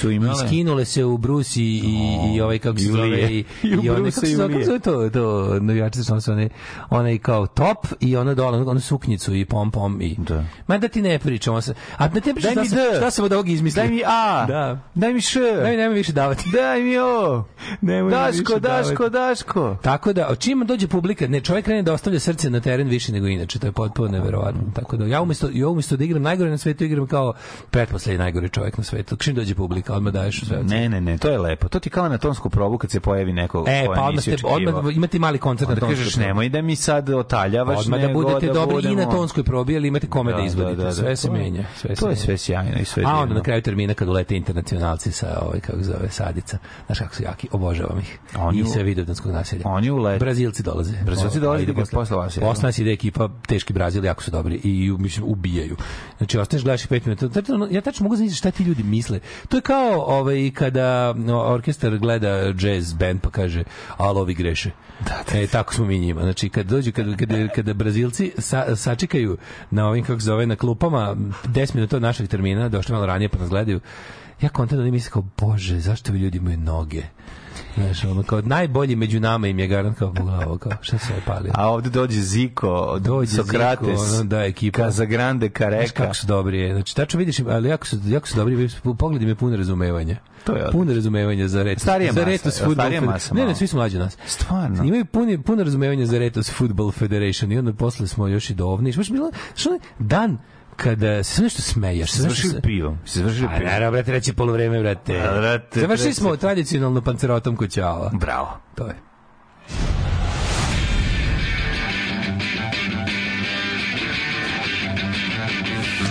skinule 0.48 0.86
se 0.86 1.06
u 1.06 1.18
Brusi 1.18 1.64
i, 1.64 1.78
i, 1.78 2.36
i 2.36 2.42
ovaj 2.42 2.60
kako 2.60 2.78
se 2.78 2.86
zove 2.86 3.34
i, 3.34 3.46
I 3.84 3.90
one 3.90 4.12
kako 4.12 4.26
se 4.26 4.36
zove, 4.36 4.80
to, 4.80 5.10
to 5.10 5.60
navijačice 5.60 6.04
su 6.04 6.32
one, 6.32 6.50
onaj 6.90 7.18
kao 7.18 7.48
top 7.48 7.88
i 8.00 8.18
ono 8.18 8.36
dole, 8.36 8.58
onu, 8.58 8.80
suknjicu 8.80 9.36
i 9.36 9.46
pom 9.46 9.72
pom 9.72 10.02
i 10.02 10.16
Da. 10.18 10.44
Ma 10.68 10.78
da 10.78 10.88
ti 10.88 11.02
ne 11.02 11.20
pričamo 11.20 11.62
se. 11.62 11.74
A 11.98 12.08
da 12.08 12.20
ti 12.20 12.34
pričam 12.34 12.56
Daj 12.56 12.66
šta, 12.66 12.76
sam, 12.76 12.96
šta 12.98 13.12
sam 13.12 13.26
od 13.26 13.34
ovog 13.34 13.50
izmislio. 13.50 13.84
Daj 13.84 13.92
mi 13.94 14.04
A. 14.06 14.46
Da. 14.46 14.80
Daj 14.96 15.14
mi 15.14 15.22
Š. 15.22 15.40
Daj 15.40 15.72
mi, 15.72 15.78
nemoj 15.78 15.96
više 15.96 16.12
davati. 16.14 16.44
Daj 16.58 16.82
mi 16.82 16.98
O. 16.98 17.44
Nemoj 17.82 18.12
Daško, 18.12 18.60
Daško. 18.60 19.10
Daško. 19.10 19.78
Tako 19.82 20.14
da, 20.14 20.36
čim 20.40 20.66
dođe 20.66 20.88
publika, 20.88 21.28
ne, 21.28 21.42
čovjek 21.42 21.66
krene 21.66 21.84
da 21.84 21.94
ostavlja 21.94 22.20
srce 22.20 22.50
na 22.50 22.60
teren 22.60 22.88
više 22.88 23.12
nego 23.12 23.28
inače, 23.28 23.60
to 23.60 23.68
je 23.68 23.72
potpuno 23.72 24.10
neverovatno. 24.10 24.62
Tako 24.74 24.98
da, 24.98 25.06
ja 25.06 25.22
umesto, 25.22 25.50
ja 25.62 25.68
umesto 25.68 25.98
da 25.98 26.04
igram 26.04 26.22
najgore 26.22 26.50
na 26.50 26.58
svetu, 26.58 26.84
igram 26.84 27.08
kao 27.08 27.34
pretposlednji 27.72 28.18
najgori 28.18 28.50
čovjek 28.50 28.78
na 28.78 28.84
svetu. 28.84 29.16
Čim 29.16 29.36
dođe 29.36 29.56
publika, 29.56 29.94
odmah 29.94 30.14
daješ 30.14 30.42
sve. 30.42 30.64
Ne, 30.64 30.90
ne, 30.90 31.02
ne, 31.02 31.18
to 31.18 31.30
je 31.30 31.38
lepo. 31.40 31.68
To 31.68 31.80
ti 31.80 31.90
kao 31.90 32.10
na 32.10 32.18
tonsku 32.18 32.50
probu 32.50 32.78
kad 32.78 32.92
se 32.92 33.00
pojavi 33.00 33.34
neko 33.34 33.66
E, 33.68 33.86
ko 33.88 33.94
pa 33.94 34.02
odmah, 34.02 34.22
ste, 34.22 34.36
odmah 34.44 34.96
imate 34.96 35.20
mali 35.20 35.38
koncert 35.40 35.68
na 35.70 35.74
Onda 35.74 35.80
tonskoj 35.80 35.96
kažeš, 35.98 36.14
probi. 36.14 36.28
nemoj 36.28 36.50
da 36.50 36.62
mi 36.62 36.76
sad 36.76 37.10
otaljavaš, 37.12 37.80
Odmah 37.80 38.02
da 38.02 38.08
budete 38.10 38.48
da 38.48 38.54
dobri 38.54 38.76
i 38.78 38.82
na 38.86 38.90
budemo- 38.96 39.12
tonskoj 39.12 39.44
probi, 39.44 39.78
ali 39.78 39.88
imate 39.88 40.08
kome 40.08 40.34
da, 40.34 40.42
izvodite. 40.42 40.92
sve 40.92 41.16
se 41.16 41.28
to 41.28 41.36
je- 41.36 41.42
menja. 41.42 41.66
Sve 41.76 41.96
se 41.96 42.02
To 42.02 42.10
je 42.10 42.16
sve 42.16 42.38
sjajno 42.38 42.80
i 42.80 42.86
sve 42.86 43.04
A 43.06 43.20
onda 43.20 43.34
na 43.34 43.42
kraju 43.42 43.62
termina 43.62 43.94
kad 43.94 44.10
ulete 44.10 44.36
internacionalci 44.36 45.12
sa 45.12 45.40
ovaj 45.42 45.60
kako 45.60 45.78
se 45.78 45.84
zove 45.84 46.10
Sadica. 46.10 46.58
Znaš 46.86 47.00
kako 47.00 47.16
su 47.16 47.24
jaki, 47.24 47.48
obožavam 47.52 48.00
ih. 48.00 48.20
Oni 48.38 48.60
I 48.60 48.66
sve 48.66 48.84
vidovdanskog 48.84 49.32
naselja. 49.32 49.62
Oni 49.66 49.90
ulete. 49.92 50.20
Brazilci 50.20 50.64
dolaze. 50.64 50.94
Brazilci 51.06 51.38
O, 51.38 51.42
dolaze 51.42 51.64
ide 51.64 51.74
posle 51.74 52.18
vas? 52.18 52.40
Posle 52.40 52.64
nas 52.64 52.78
ide 52.80 52.92
ekipa, 52.92 53.30
teški 53.48 53.74
Brazil, 53.74 54.06
jako 54.06 54.24
su 54.24 54.32
dobri 54.32 54.56
i 54.56 54.92
mislim 55.00 55.26
ubijaju. 55.52 55.76
Znači 56.18 56.38
ostaneš 56.38 56.64
gledaš 56.64 56.84
ih 56.86 56.92
5 56.92 57.06
minuta. 57.06 57.54
Ono, 57.54 57.68
ja 57.72 57.82
tačno 57.82 58.04
mogu 58.04 58.16
zamisliti 58.16 58.38
šta 58.38 58.52
ti 58.52 58.64
ljudi 58.64 58.84
misle. 58.84 59.20
To 59.50 59.58
je 59.58 59.62
kao 59.62 60.02
ovaj 60.02 60.52
kada 60.52 61.16
orkestar 61.46 61.98
gleda 61.98 62.30
jazz 62.60 62.94
band 62.94 63.22
pa 63.22 63.30
kaže 63.30 63.64
al 63.98 64.18
ovi 64.18 64.34
greše. 64.34 64.72
Da, 65.06 65.40
E, 65.40 65.48
tako 65.48 65.74
smo 65.74 65.86
mi 65.86 66.00
njima. 66.00 66.22
Znači, 66.22 66.50
kad 66.50 66.66
dođu, 66.66 66.92
kad, 66.92 67.18
kada, 67.18 67.48
kada 67.48 67.74
Brazilci 67.74 68.32
sa, 68.38 68.76
sačekaju 68.76 69.38
na 69.72 69.88
ovim, 69.88 70.04
kako 70.04 70.20
zove, 70.20 70.46
na 70.46 70.56
klupama 70.56 71.16
10 71.46 71.76
minuta 71.76 71.96
od 71.96 72.02
našeg 72.02 72.28
termina, 72.28 72.70
došli 72.70 72.94
malo 72.94 73.06
ranije 73.06 73.30
pa 73.30 73.38
nas 73.38 73.50
gledaju, 73.50 73.80
ja 74.42 74.50
kontam 74.50 74.78
da 74.78 74.82
oni 74.82 74.92
misle 74.92 75.12
kao, 75.12 75.26
bože, 75.38 75.80
zašto 75.80 76.14
vi 76.14 76.20
ljudi 76.20 76.38
imaju 76.38 76.58
noge? 76.58 77.04
Znaš, 77.76 78.04
ono, 78.04 78.24
kao 78.24 78.42
najbolji 78.42 78.96
među 78.96 79.20
nama 79.20 79.48
im 79.48 79.60
je 79.60 79.68
garant 79.68 79.98
kao 79.98 80.14
pogledao, 80.14 80.58
kao 80.58 80.72
šta 80.82 80.98
se 80.98 81.14
je 81.14 81.22
palio. 81.26 81.52
A 81.56 81.70
ovde 81.70 81.90
dođe 81.90 82.22
Ziko, 82.22 83.00
Dođe 83.00 83.36
Sokrates, 83.36 84.00
Ziko, 84.00 84.16
ono, 84.16 84.24
da, 84.24 84.44
ekipa. 84.44 84.78
Casagrande, 84.78 85.48
Znaš 85.48 85.58
Kareka. 85.58 85.94
kako 85.94 86.14
su 86.14 86.28
dobri 86.28 86.60
je. 86.60 86.74
Znači, 86.74 86.96
tačno 86.96 87.18
vidiš, 87.18 87.40
ali 87.40 87.70
jako 87.70 87.88
su, 87.88 87.98
jako 88.06 88.28
su 88.28 88.36
dobri, 88.36 88.70
pogled 89.00 89.22
im 89.22 89.28
je 89.28 89.36
puno 89.36 89.58
razumevanja. 89.58 90.16
To 90.44 90.56
je 90.56 90.72
puno 90.72 90.94
razumevanja 90.94 91.48
za 91.48 91.64
Retos. 91.64 91.84
Starija 91.84 92.14
za 92.14 92.20
masa, 92.20 92.32
Retos 92.32 92.58
Football 92.58 92.74
starija 92.76 93.02
masa 93.02 93.36
Ne, 93.36 93.46
ne, 93.46 93.56
svi 93.56 93.68
su 93.68 93.78
mlađi 93.78 93.98
nas. 93.98 94.18
Stvarno? 94.26 94.84
Imaju 94.84 95.06
puno, 95.06 95.42
puno 95.46 95.64
razumevanja 95.64 96.06
za 96.06 96.20
Retos 96.20 96.52
Football 96.52 96.92
Federation 96.92 97.52
i 97.52 97.58
onda 97.58 97.74
posle 97.74 98.08
smo 98.08 98.28
još 98.28 98.50
i 98.50 98.54
dovni. 98.54 98.94
Baš 98.98 99.10
bilo, 99.10 99.32
što 99.56 99.70
onaj 99.70 99.80
dan 100.00 100.38
kada 100.84 101.24
se 101.24 101.34
sve 101.34 101.44
nešto 101.44 101.62
smeješ. 101.64 102.12
Se 102.12 102.30
se- 102.30 102.62
pivom. 102.62 102.98
Se 103.06 103.20
završili 103.20 103.46
A 103.46 103.50
pivom. 103.50 103.66
naravno, 103.66 103.92
brate, 103.92 104.12
reći 104.12 104.34
polovreme, 104.34 104.80
brate. 104.80 105.14
Brate, 105.14 105.80
Završili 105.80 105.88
brate. 106.06 106.14
smo 106.14 106.36
tradicionalno 106.38 107.02
pancerotom 107.02 107.56
kod 107.56 107.72
Ćala. 107.72 108.12
Bravo. 108.14 108.60
To 108.76 108.88
je. 108.88 108.96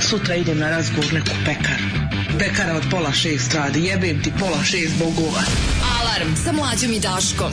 Sutra 0.00 0.34
idem 0.34 0.58
na 0.58 0.70
razgovor 0.70 1.12
neku 1.12 1.30
pekaru. 1.44 1.84
Pekara 2.38 2.74
od 2.74 2.82
pola 2.90 3.12
šest 3.12 3.54
radi. 3.54 3.80
Jebem 3.80 4.22
ti 4.22 4.32
pola 4.40 4.64
šest 4.64 4.98
bogova. 4.98 5.42
Alarm 5.92 6.34
sa 6.36 6.52
mlađom 6.52 6.92
i 6.92 7.00
Daškom. 7.00 7.52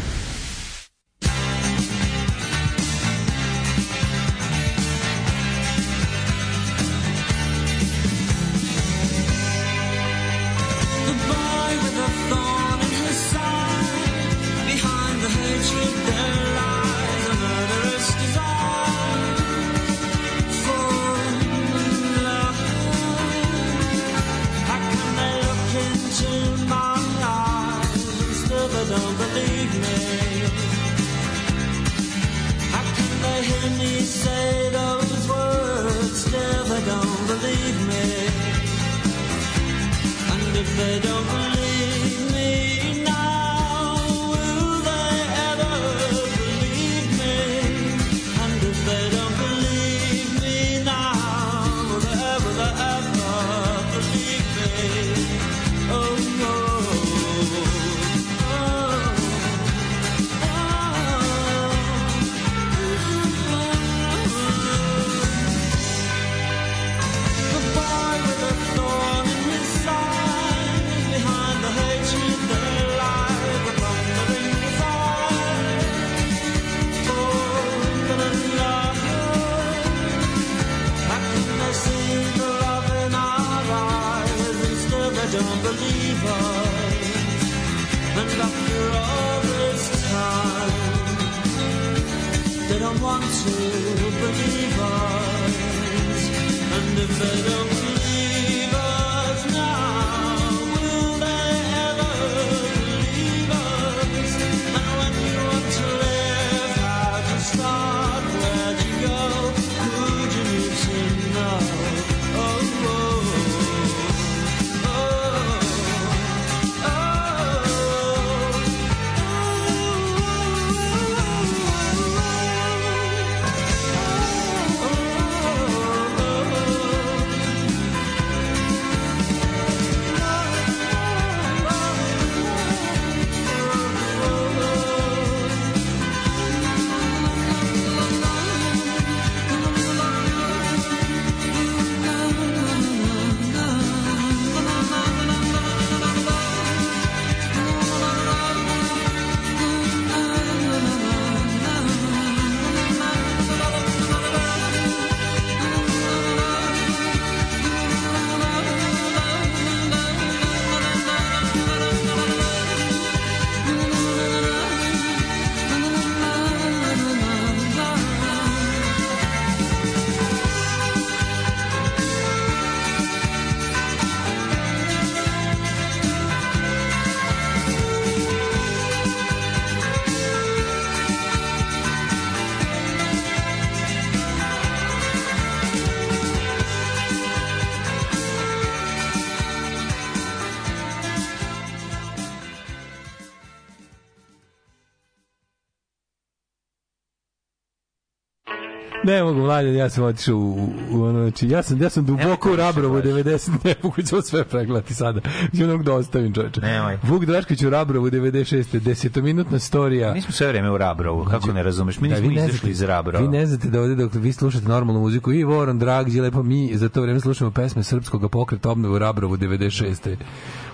Ne 199.11 199.23
mogu, 199.23 199.39
mladen, 199.39 199.75
ja 199.75 199.89
sam 199.89 200.03
otišao 200.03 200.35
u, 200.35 200.39
u, 200.39 200.69
u 200.91 201.03
ono, 201.03 201.19
znači, 201.19 201.49
ja 201.49 201.63
sam, 201.63 201.81
ja 201.81 201.89
sam 201.89 202.05
duboko 202.05 202.51
u 202.53 202.55
Rabrovu, 202.55 202.95
više 202.95 203.13
baš. 203.13 203.23
90, 203.23 203.49
ne 203.63 203.75
mogu 203.83 204.01
ću 204.01 204.21
sve 204.21 204.43
pregledati 204.43 204.93
sada. 204.93 205.21
Ću 205.57 205.63
onog 205.63 205.83
da 205.83 205.93
ostavim, 205.93 206.33
čoveče. 206.33 206.61
Nemoj. 206.61 206.97
Vuk 207.03 207.25
Drašković 207.25 207.63
u 207.63 207.69
Rabrovu, 207.69 208.09
96. 208.09 208.79
Desetominutna 208.79 209.59
storija. 209.59 210.13
Mi 210.13 210.21
smo 210.21 210.31
sve 210.31 210.47
vreme 210.47 210.71
u 210.71 210.77
Rabrovu, 210.77 211.25
kako 211.25 211.53
ne 211.53 211.63
razumeš? 211.63 211.99
Mi 211.99 212.09
Da, 212.09 212.15
nismo 212.15 212.31
ne 212.31 212.47
izašli 212.47 212.71
iz 212.71 212.81
Rabrova. 212.81 213.25
Vi 213.25 213.27
ne 213.31 213.45
znate 213.45 213.67
da 213.67 213.81
ovde 213.81 213.95
dok 213.95 214.11
vi 214.13 214.33
slušate 214.33 214.67
normalnu 214.67 215.01
muziku 215.01 215.31
i 215.31 215.43
Voron 215.43 215.79
Dragđi, 215.79 216.21
lepo 216.21 216.43
mi 216.43 216.77
za 216.77 216.89
to 216.89 217.01
vreme 217.01 217.19
slušamo 217.19 217.51
pesme 217.51 217.83
srpskog 217.83 218.31
pokreta 218.31 218.69
obnove 218.69 218.95
u 218.95 218.99
Rabrovu 218.99 219.37
96. 219.37 220.15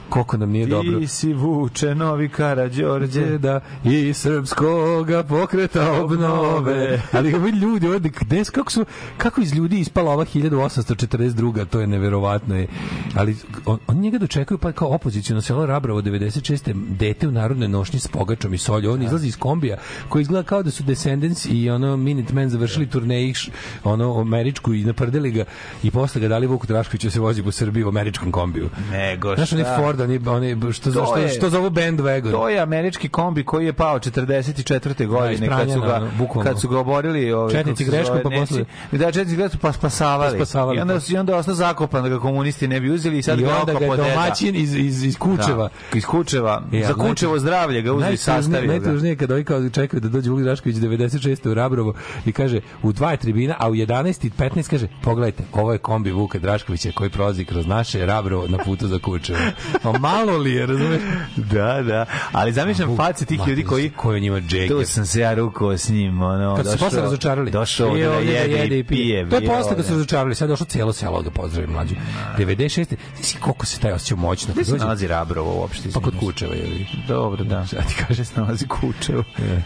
Koliko 0.09 0.37
nam 0.37 0.49
nije 0.49 0.65
dobro. 0.65 0.99
Ti 0.99 1.07
si 1.07 1.33
vuče 1.33 1.95
novi 1.95 2.29
Karađorđe. 2.29 3.21
Đe 3.21 3.37
da 3.37 3.59
i 3.83 4.13
srpskog 4.13 5.07
pokreta 5.29 5.91
obnove. 5.93 7.01
Ali 7.11 7.35
ovi 7.35 7.51
ljudi 7.51 7.87
ovde, 7.87 8.09
gde, 8.11 8.43
kako 8.45 8.71
su, 8.71 8.85
kako 9.17 9.41
iz 9.41 9.53
ljudi 9.53 9.79
ispala 9.79 10.11
ova 10.11 10.25
1842. 10.25 11.65
To 11.65 11.79
je 11.79 11.87
neverovatno. 11.87 12.55
Je. 12.55 12.67
Ali 13.15 13.35
on, 13.65 13.79
on 13.87 13.97
njega 13.97 14.17
dočekuju 14.17 14.57
pa 14.57 14.71
kao 14.71 14.87
opoziciju 14.87 15.41
selo 15.41 15.65
Rabravo 15.65 16.01
96. 16.01 16.73
dete 16.89 17.27
u 17.27 17.31
narodnoj 17.31 17.67
nošnji 17.67 17.99
s 17.99 18.07
pogačom 18.07 18.53
i 18.53 18.57
solju. 18.57 18.91
On 18.91 19.01
izlazi 19.01 19.27
iz 19.27 19.37
kombija 19.37 19.77
koji 20.09 20.21
izgleda 20.21 20.43
kao 20.43 20.63
da 20.63 20.71
su 20.71 20.83
Descendants 20.83 21.45
i 21.45 21.69
ono 21.69 21.97
Minutemen 21.97 22.49
završili 22.49 22.87
turneji 22.87 23.33
š- 23.33 23.51
ono 23.83 24.21
američku 24.21 24.73
i 24.73 24.83
naprdeli 24.83 25.31
ga 25.31 25.43
i 25.83 25.91
posle 25.91 26.21
ga 26.21 26.27
dali 26.27 26.47
Vuku 26.47 26.67
Draškoviću 26.67 27.07
da 27.07 27.11
se 27.11 27.19
vozi 27.19 27.43
po 27.43 27.51
Srbiji 27.51 27.83
u 27.83 27.89
američkom 27.89 28.31
kombiju. 28.31 28.69
Nego 28.91 29.35
Znaš, 29.35 29.49
šta? 29.49 29.57
Ford, 29.97 30.27
oni, 30.27 30.53
oni, 30.53 30.73
što, 30.73 30.91
To 30.91 31.05
što, 31.05 31.17
je- 31.17 31.29
što 31.29 31.49
zovu 31.49 31.69
bandwagon. 31.69 32.31
To 32.31 32.49
je 32.49 32.59
američki 32.59 33.09
kombi 33.09 33.43
koji 33.43 33.65
je 33.65 33.73
pao 33.73 33.99
44. 33.99 35.07
godine 35.07 35.33
iz 35.45 35.49
kad 35.49 35.71
su 35.71 35.81
ga 35.81 36.07
bukvalno. 36.17 36.51
kad 36.51 36.61
su 36.61 36.69
ga 36.69 36.79
oborili 36.79 37.31
ovaj 37.31 37.51
Četnici 37.51 37.85
greškom, 37.85 38.19
pa 38.23 38.29
posle- 38.29 38.65
da 38.91 39.11
četnici 39.11 39.35
greškom 39.35 39.59
pa 39.59 39.71
spasavali. 39.71 40.31
Pa 40.31 40.45
spasavali, 40.45 40.77
I 40.77 40.81
onda 40.81 40.93
pa. 40.95 41.13
i 41.13 41.17
onda 41.17 41.31
je 41.31 41.39
ostao 41.39 41.55
zakopan 41.55 42.03
da 42.03 42.09
ga 42.09 42.19
komunisti 42.19 42.67
ne 42.67 42.79
bi 42.79 42.91
uzeli 42.91 43.17
i 43.17 43.21
sad 43.21 43.39
I 43.39 43.43
ga 43.43 43.57
onda 43.57 43.73
ga 43.73 43.95
domaćin 43.95 44.55
iz, 44.55 44.75
iz, 44.75 45.03
iz 45.03 45.17
Kučeva. 45.17 45.69
Da, 45.91 45.97
iz 45.97 46.05
Kučeva. 46.05 46.61
E, 46.73 46.81
za 46.81 46.93
ali 46.97 47.09
Kučevo 47.09 47.39
zdravlje 47.39 47.81
ga 47.81 47.93
uzeo 47.93 47.99
i 47.99 48.11
Najtužnije- 48.11 48.17
sastavio 48.17 48.61
ga. 48.61 48.67
Najtužnije 48.69 49.11
je 49.11 49.15
kad 49.15 49.31
ovi 49.31 49.43
kao 49.43 49.69
čekaju 49.69 50.01
da 50.01 50.09
dođe 50.09 50.29
Vuk 50.29 50.41
Drašković 50.41 50.77
96. 50.77 51.47
u 51.47 51.53
Rabrovo 51.53 51.93
i 52.25 52.31
kaže 52.31 52.59
u 52.83 52.91
dva 52.93 53.11
je 53.11 53.17
tribina, 53.17 53.55
a 53.59 53.69
u 53.69 53.75
11 53.75 54.25
i 54.25 54.29
15 54.29 54.69
kaže 54.69 54.87
pogledajte, 55.01 55.43
ovo 55.53 55.71
je 55.71 55.77
kombi 55.77 56.11
Vuka 56.11 56.39
Draškovića 56.39 56.91
koji 56.91 57.09
prolazi 57.09 57.45
kroz 57.45 57.67
naše 57.67 58.05
Rabrovo 58.05 58.47
na 58.47 58.57
putu 58.57 58.87
za 58.87 58.99
Kučevo. 58.99 59.39
Pa 59.93 59.99
malo 59.99 60.37
li 60.37 60.53
je, 60.53 60.65
razumeš? 60.65 61.01
Da, 61.35 61.81
da. 61.81 62.05
Ali 62.31 62.53
zamišljam 62.53 62.97
face 62.97 63.25
tih 63.25 63.39
ljudi 63.47 63.63
koji... 63.63 63.89
koji 63.89 64.21
njima 64.21 64.39
džege. 64.39 64.67
Tu 64.67 64.85
sam 64.85 65.05
se 65.05 65.19
ja 65.19 65.33
rukao 65.33 65.77
s 65.77 65.89
njim, 65.89 66.21
ono, 66.21 66.55
Kad 66.55 66.65
su 66.65 66.71
se 66.71 66.75
došao- 66.77 66.87
posle 66.89 67.01
razočarali. 67.01 67.51
Došao 67.51 67.87
ovde 67.87 68.01
I 68.01 68.03
da 68.03 68.11
ovdje 68.11 68.33
jede, 68.33 68.79
i 68.79 68.83
pije. 68.83 69.29
To 69.29 69.35
je 69.35 69.45
posle 69.45 69.63
kad 69.63 69.71
ovde. 69.71 69.83
su 69.83 69.93
razočarali. 69.93 70.35
Sad 70.35 70.49
je 70.49 70.51
došlo 70.51 70.65
cijelo 70.65 70.93
selo 70.93 71.21
da 71.21 71.29
pozdravi 71.29 71.67
mlađu. 71.67 71.95
96. 72.37 72.95
Znaš 73.15 73.33
koliko 73.39 73.65
se 73.65 73.79
taj 73.79 73.91
osjećao 73.91 74.17
moćno. 74.17 74.53
Gde 74.53 74.65
se 74.65 74.77
nalazi 74.77 75.07
Rabrovo 75.07 75.59
uopšte? 75.59 75.89
Pa 75.93 75.99
kod? 75.99 76.13
Kučeva 76.19 76.53
je. 76.55 76.85
Dobro, 77.07 77.43
da. 77.43 77.65
Šta 77.65 77.81
ti 77.81 77.95
kaže 78.07 78.25
se 78.25 78.41
nalazi 78.41 78.67
Kučevo? 78.67 79.23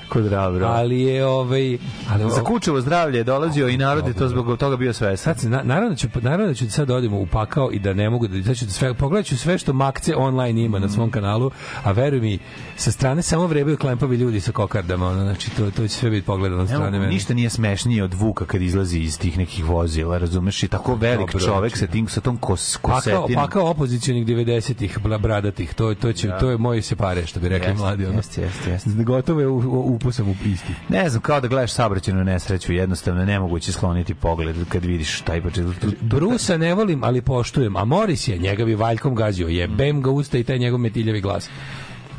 Kod 0.10 0.28
Rabrova. 0.28 0.72
Ali 0.72 1.02
je 1.02 1.26
ovaj 1.26 1.78
ali 2.10 2.32
Za 2.32 2.44
Kučevo 2.44 2.82
zdravlje 2.82 3.18
je 3.18 3.24
dolazio 3.24 3.68
i 3.68 3.78
narod 3.78 4.08
je 4.08 4.14
to 4.14 4.28
zbog 4.28 4.58
toga 4.58 4.76
bio 4.78 4.94
svestan. 4.94 5.34
Sad 5.34 5.42
se, 5.42 5.50
na, 5.50 5.62
naravno, 5.64 5.90
da 5.90 5.96
ću, 5.96 6.08
naravno 6.22 6.48
da 6.48 6.54
ću 6.54 6.72
sad 6.72 6.88
da 6.88 6.96
odemo 6.96 7.20
u 7.20 7.26
pakao 7.26 7.70
i 7.72 7.80
da 7.80 7.94
ne 7.94 8.10
mogu 8.10 8.28
da, 8.28 8.44
sad 8.44 8.58
ću 8.58 8.66
da 8.66 8.72
sve, 8.72 8.94
pogledat 8.94 9.26
ću 9.26 9.38
sve 9.38 9.58
što 9.58 9.74
Makce 9.74 10.11
online 10.14 10.62
ima 10.62 10.80
na 10.80 10.90
svom 10.90 11.12
kanalu, 11.12 11.52
a 11.84 11.92
veruj 11.92 12.20
mi, 12.20 12.40
sa 12.76 12.92
strane 12.92 13.22
samo 13.22 13.48
vrebaju 13.48 13.78
klempavi 13.78 14.16
ljudi 14.16 14.40
sa 14.40 14.52
kokardama, 14.52 15.08
ono, 15.08 15.22
znači 15.22 15.50
to, 15.50 15.72
to 15.72 15.82
će 15.84 15.90
sve 15.90 16.10
biti 16.10 16.26
pogledano 16.26 16.62
Ne 16.62 16.68
strane 16.68 17.00
mene. 17.00 17.08
ništa 17.08 17.34
nije 17.34 17.50
smešnije 17.50 18.04
od 18.04 18.14
Vuka 18.14 18.46
kad 18.46 18.62
izlazi 18.62 19.00
iz 19.00 19.20
tih 19.20 19.38
nekih 19.38 19.66
vozila, 19.66 20.18
razumeš? 20.18 20.64
I 20.64 20.68
tako 20.68 20.96
velik 20.96 21.32
Dobro, 21.32 21.46
čovek 21.46 21.72
znači. 21.72 21.80
sa 21.80 21.92
tim 21.92 22.08
sa 22.08 22.22
tom 22.22 22.38
kos, 22.38 22.78
Pakao, 22.78 22.96
kosetinom. 22.96 23.34
pakao 23.36 23.68
opozicijonih 23.68 24.26
90-ih 24.28 25.00
bla- 25.00 25.18
bradatih, 25.18 25.74
to, 25.74 25.94
to, 25.96 26.14
će, 26.14 26.30
to 26.40 26.50
je 26.50 26.58
moj 26.58 26.82
se 26.82 26.96
pare, 26.96 27.26
što 27.26 27.40
bi 27.40 27.50
rekli 27.50 27.70
Jeste, 27.70 27.82
mladi. 27.82 28.06
Ono. 28.06 28.16
jeste, 28.18 28.42
jeste, 28.42 28.72
jeste. 28.72 28.90
Gotovo 28.94 29.40
je 29.42 29.48
upusam 29.48 30.30
u 30.30 30.36
isti. 30.46 30.74
Ne 30.90 31.10
znam, 31.10 31.22
kao 31.22 31.42
da 31.42 31.48
gledaš 31.48 31.72
saobraćajnu 31.72 32.24
nesreću, 32.24 32.74
jednostavno 32.74 33.26
nemoguće 33.26 33.72
skloniti 33.72 34.14
pogled 34.14 34.56
kad 34.70 34.86
vidiš 34.86 35.22
taj 35.22 35.42
počet. 35.42 35.66
Brusa 36.02 36.58
ne 36.58 36.74
volim, 36.74 37.04
ali 37.04 37.22
poštujem, 37.22 37.76
a 37.76 37.86
Moris 37.86 38.28
je, 38.28 38.38
njega 38.38 38.66
bi 38.66 38.76
valjkom 38.76 39.16
gazio, 39.16 39.48
je 39.48 39.68
bem 39.68 40.01
ga 40.02 40.10
usta 40.10 40.38
i 40.38 40.44
taj 40.44 40.58
njegov 40.58 40.80
metiljavi 40.80 41.22
glas. 41.22 41.50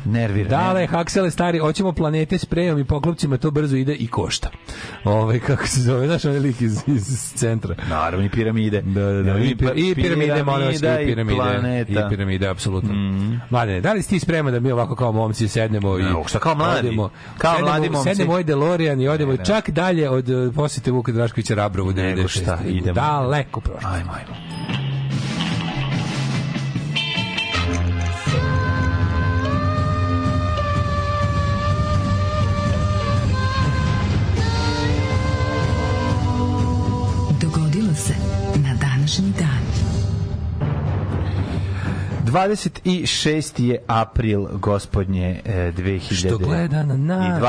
Nervira. 0.05 0.49
Dale, 0.49 0.87
haksele 0.87 1.31
stari, 1.31 1.57
hoćemo 1.59 1.91
planete 1.91 2.37
sprejom 2.37 2.79
i 2.79 2.83
poklopcima, 2.83 3.37
to 3.37 3.51
brzo 3.51 3.75
ide 3.75 3.93
i 3.93 4.07
košta. 4.07 4.49
Ove, 5.03 5.39
kako 5.39 5.67
se 5.67 5.81
zove, 5.81 6.07
znaš, 6.07 6.25
onaj 6.25 6.39
lik 6.39 6.61
iz, 6.61 6.77
iz 6.87 7.33
centra. 7.35 7.75
Naravno 7.89 8.25
i 8.25 8.29
piramide. 8.29 8.81
Da, 8.81 9.01
da, 9.03 9.23
da. 9.23 9.37
I, 9.37 9.49
i 9.75 9.95
piramide, 9.95 10.43
molim 10.43 10.67
vas, 10.67 10.77
i 10.77 11.05
piramide. 11.05 11.35
planeta. 11.35 11.91
I 11.91 12.09
piramide, 12.09 12.47
apsolutno. 12.47 12.93
Mladene, 13.49 13.81
da 13.81 13.93
li 13.93 14.01
si 14.01 14.09
ti 14.09 14.19
spreman 14.19 14.53
da 14.53 14.59
mi 14.59 14.71
ovako 14.71 14.95
kao 14.95 15.11
momci 15.11 15.47
sednemo 15.47 15.99
i... 15.99 16.03
Ne, 16.03 16.13
šta 16.27 16.39
kao 16.39 16.55
mladi? 16.55 16.87
Odemo, 16.87 17.09
Kao 17.37 17.53
sednemo, 17.53 17.71
mladi 17.71 17.89
momci. 17.89 18.09
Sednemo 18.09 18.31
ovaj 18.31 18.43
DeLorean 18.43 19.01
i 19.01 19.07
odemo 19.07 19.31
Ne, 19.31 19.37
ne. 19.37 19.45
čak 19.45 19.69
dalje 19.69 20.09
od 20.09 20.29
uh, 20.29 20.53
posete 20.55 20.91
Vuka 20.91 21.11
Draškovića 21.11 21.55
Rabrovu. 21.55 21.91
Nego 21.91 22.21
96. 22.21 22.27
šta, 22.41 22.59
idemo. 22.67 22.93
Daleko 22.93 23.61
prošlo. 23.61 23.89
Ajmo, 23.89 24.11
ajmo. 24.11 24.35
26. 42.33 43.61
je 43.61 43.77
april 43.87 44.47
gospodnje 44.51 45.41
e, 45.45 45.71
2000 45.71 46.27
Što 46.27 46.37
gleda 46.37 46.83
na 46.83 46.97
nas. 46.97 47.39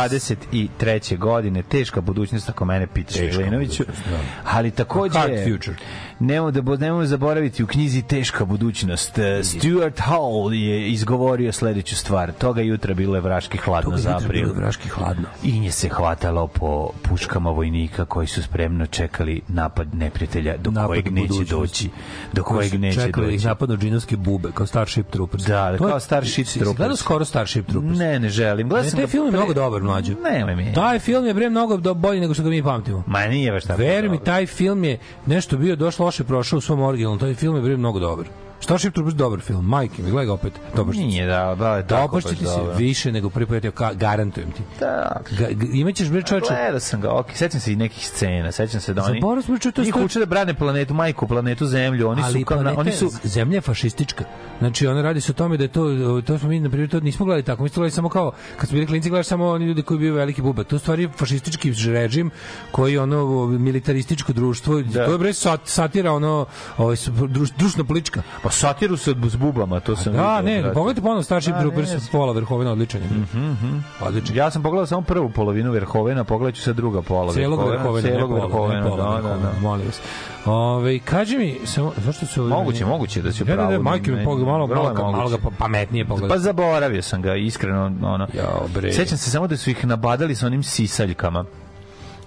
i 0.52 0.68
23. 0.82 1.18
godine 1.18 1.62
teška 1.62 2.00
budućnost 2.00 2.48
ako 2.48 2.64
mene 2.64 2.86
pitaš 2.86 3.16
da. 3.16 4.18
ali 4.44 4.70
takođe 4.70 5.18
Hard 5.18 5.32
future. 5.44 5.76
Nemo 6.20 6.50
da 6.50 6.76
nemojmo 6.76 7.06
zaboraviti 7.06 7.62
u 7.64 7.66
knjizi 7.66 8.02
Teška 8.02 8.44
budućnost 8.44 9.18
e, 9.18 9.44
Stuart 9.44 10.00
Hall 10.00 10.54
je 10.54 10.90
izgovorio 10.90 11.52
sledeću 11.52 11.96
stvar 11.96 12.32
toga 12.32 12.60
jutra 12.62 12.94
bilo 12.94 13.14
je 13.14 13.20
vraški 13.20 13.58
hladno 13.58 13.96
za 13.96 14.16
april 14.16 14.42
bilo 14.42 14.54
vraški 14.54 14.88
hladno. 14.88 15.24
i 15.42 15.60
nje 15.60 15.70
se 15.70 15.88
hvatalo 15.88 16.46
po 16.46 16.90
puškama 17.02 17.50
vojnika 17.50 18.04
koji 18.04 18.26
su 18.26 18.42
spremno 18.42 18.86
čekali 18.86 19.40
napad 19.48 19.94
neprijatelja 19.94 20.56
do 20.56 20.70
Napad 20.70 20.86
kojeg 20.88 21.12
neće 21.12 21.44
doći 21.50 21.88
do 22.32 22.42
kojeg 22.42 22.80
neće 22.80 23.00
Čekali 23.00 23.32
doći 23.32 23.46
napadnu 23.46 23.76
džinovske 23.76 24.16
bube, 24.16 24.48
kao 24.54 24.66
Starship 24.66 25.10
Troopers. 25.10 25.44
Da, 25.44 25.76
da, 25.80 25.88
kao 25.88 26.00
Starship 26.00 26.46
si- 26.46 26.58
Troopers. 26.58 26.76
Gledao 26.76 26.96
skoro 26.96 27.24
Starship 27.24 27.66
Troopers. 27.66 27.98
Ne, 27.98 28.20
ne 28.20 28.28
želim. 28.28 28.68
Gledao 28.68 28.90
sam 28.90 28.98
taj 28.98 29.06
film 29.06 29.26
je 29.26 29.32
pre- 29.32 29.36
mnogo 29.36 29.54
dobar, 29.54 29.82
mlađo. 29.82 30.14
Nemoj 30.30 30.56
mi. 30.56 30.72
Taj 30.74 30.98
film 30.98 31.26
je 31.26 31.34
bre 31.34 31.50
mnogo 31.50 31.94
bolji 31.94 32.20
nego 32.20 32.34
što 32.34 32.42
ga 32.42 32.48
mi 32.48 32.62
pamtimo. 32.62 33.04
Ma 33.06 33.26
nije 33.26 33.52
baš 33.52 33.64
tako. 33.64 33.80
Veruj 33.80 34.08
mi, 34.08 34.18
taj 34.18 34.46
film 34.46 34.84
je 34.84 34.98
nešto 35.26 35.56
bio 35.56 35.76
došlo 35.76 36.03
loše 36.04 36.24
prošao 36.24 36.58
u 36.58 36.60
svom 36.60 36.82
originalnom. 36.82 37.18
Taj 37.18 37.34
film 37.34 37.56
je 37.56 37.62
bre 37.62 37.76
mnogo 37.76 37.98
dobar. 37.98 38.26
Starship 38.64 38.94
Troopers 38.94 39.16
dobar 39.16 39.40
film. 39.40 39.66
Majke 39.66 40.02
mi, 40.02 40.10
gledaj 40.10 40.28
opet. 40.28 40.52
Dobar 40.76 40.96
Nije 40.96 41.26
da, 41.26 41.54
da, 41.58 41.76
je 41.76 41.86
tako 41.86 42.16
baš 42.16 42.24
ti 42.24 42.36
se 42.36 42.60
više 42.76 43.12
nego 43.12 43.28
ja 43.28 43.60
ka- 43.60 43.94
garantujem 43.94 44.52
ti. 44.52 44.62
Da. 44.80 45.20
Ga, 45.38 45.48
imaćeš 45.72 46.08
bre 46.08 46.22
čoveče. 46.22 46.46
Gledao 46.48 46.80
sam 46.80 47.00
ga, 47.00 47.10
ok, 47.12 47.26
sećam 47.34 47.60
se 47.60 47.72
i 47.72 47.76
nekih 47.76 48.08
scena, 48.08 48.52
sećam 48.52 48.80
se 48.80 48.94
da 48.94 49.04
oni... 49.04 49.14
Zaboravio 49.14 49.42
sam, 49.42 49.58
čuj, 49.58 49.72
to 49.72 49.82
Njih 49.82 49.96
uče 49.96 50.18
da 50.18 50.26
brane 50.26 50.54
planetu, 50.54 50.94
majku, 50.94 51.26
planetu 51.28 51.66
Zemlju, 51.66 52.08
oni 52.08 52.22
ali 52.24 52.40
su 52.40 52.44
kao, 52.44 52.58
oni 52.76 52.92
su... 52.92 53.10
zemlja 53.24 53.56
je 53.56 53.60
fašistička. 53.60 54.24
Znači 54.58 54.86
ona 54.86 55.02
radi 55.02 55.20
se 55.20 55.32
o 55.32 55.34
tome 55.34 55.56
da 55.56 55.64
je 55.64 55.68
to 55.68 55.84
to 56.26 56.38
smo 56.38 56.48
mi 56.48 56.60
na 56.60 56.68
primjer 56.68 56.90
to 56.90 57.00
nismo 57.00 57.26
gledali 57.26 57.42
tako, 57.42 57.62
mi 57.62 57.68
smo 57.68 57.80
gledali 57.80 57.90
samo 57.90 58.08
kao 58.08 58.32
kad 58.56 58.68
smo 58.68 58.74
bili 58.74 58.86
klinci 58.86 59.08
gledali 59.08 59.24
samo 59.24 59.48
oni 59.48 59.66
ljudi 59.66 59.82
koji 59.82 59.98
biju 59.98 60.14
veliki 60.14 60.42
buba. 60.42 60.64
To 60.64 60.78
stvari 60.78 61.08
fašistički 61.16 61.72
režim 61.86 62.30
koji 62.70 62.98
ono 62.98 63.46
militarističko 63.46 64.32
društvo, 64.32 64.82
Da. 64.82 65.06
to 65.06 65.12
je 65.12 65.18
bre 65.18 65.32
sat, 65.32 65.60
satira 65.64 66.12
ono 66.12 66.46
ovaj 66.78 66.96
druš, 67.28 67.50
društveno 67.50 67.88
politička. 67.88 68.22
Pa 68.42 68.50
satiru 68.54 68.96
se 68.96 69.14
s 69.22 69.36
bubama, 69.36 69.80
to 69.80 69.96
sam 69.96 70.12
Da, 70.12 70.42
ne, 70.42 70.60
brate. 70.60 70.74
pogledajte 70.74 71.00
ponovno 71.00 71.22
Starship 71.22 71.52
Da, 71.52 71.60
Troopers 71.60 71.90
ne, 71.90 71.98
pola 72.12 72.32
Verhovena 72.32 72.72
odličan 72.72 73.00
je. 73.02 73.08
Mhm, 73.08 73.78
Odličan. 74.00 74.36
Ja 74.36 74.50
sam 74.50 74.62
pogledao 74.62 74.86
samo 74.86 75.02
prvu 75.02 75.30
polovinu 75.30 75.72
Verhovena, 75.72 76.24
pogledat 76.24 76.54
ću 76.54 76.62
sad 76.62 76.76
druga 76.76 77.02
pola 77.02 77.32
Celog 77.32 77.70
Verhovena, 77.70 78.08
ne 78.08 78.20
pola, 78.20 78.40
Verhovena, 78.40 78.80
ne 78.80 78.90
da, 78.90 79.28
da, 79.28 79.36
da. 79.36 79.52
molim 79.60 79.86
vas. 79.86 80.00
Ove, 80.46 80.98
kaži 80.98 81.38
mi, 81.38 81.58
samo, 81.64 81.92
zašto 81.96 82.26
se... 82.26 82.40
Moguće, 82.40 82.86
moguće 82.86 83.22
da 83.22 83.32
si 83.32 83.42
u 83.42 83.46
Ja, 83.46 83.56
da, 83.56 83.62
da, 83.62 83.68
pravu, 83.68 83.82
majke 83.82 84.12
mi 84.12 84.24
pogled, 84.24 84.46
malo, 84.46 84.66
malo, 84.66 85.12
malo, 85.12 85.28
ga 85.30 85.38
pa- 85.38 85.50
pametnije 85.58 86.04
pogleda. 86.04 86.34
Pa 86.34 86.38
zaboravio 86.38 87.02
sam 87.02 87.22
ga, 87.22 87.34
iskreno, 87.34 87.84
ono. 87.84 88.26
Jao, 88.34 88.66
bre. 88.74 88.92
Sećam 88.92 89.18
se 89.18 89.30
samo 89.30 89.46
da 89.46 89.56
su 89.56 89.70
ih 89.70 89.86
nabadali 89.86 90.34
sa 90.34 90.46
onim 90.46 90.62
sisaljkama. 90.62 91.44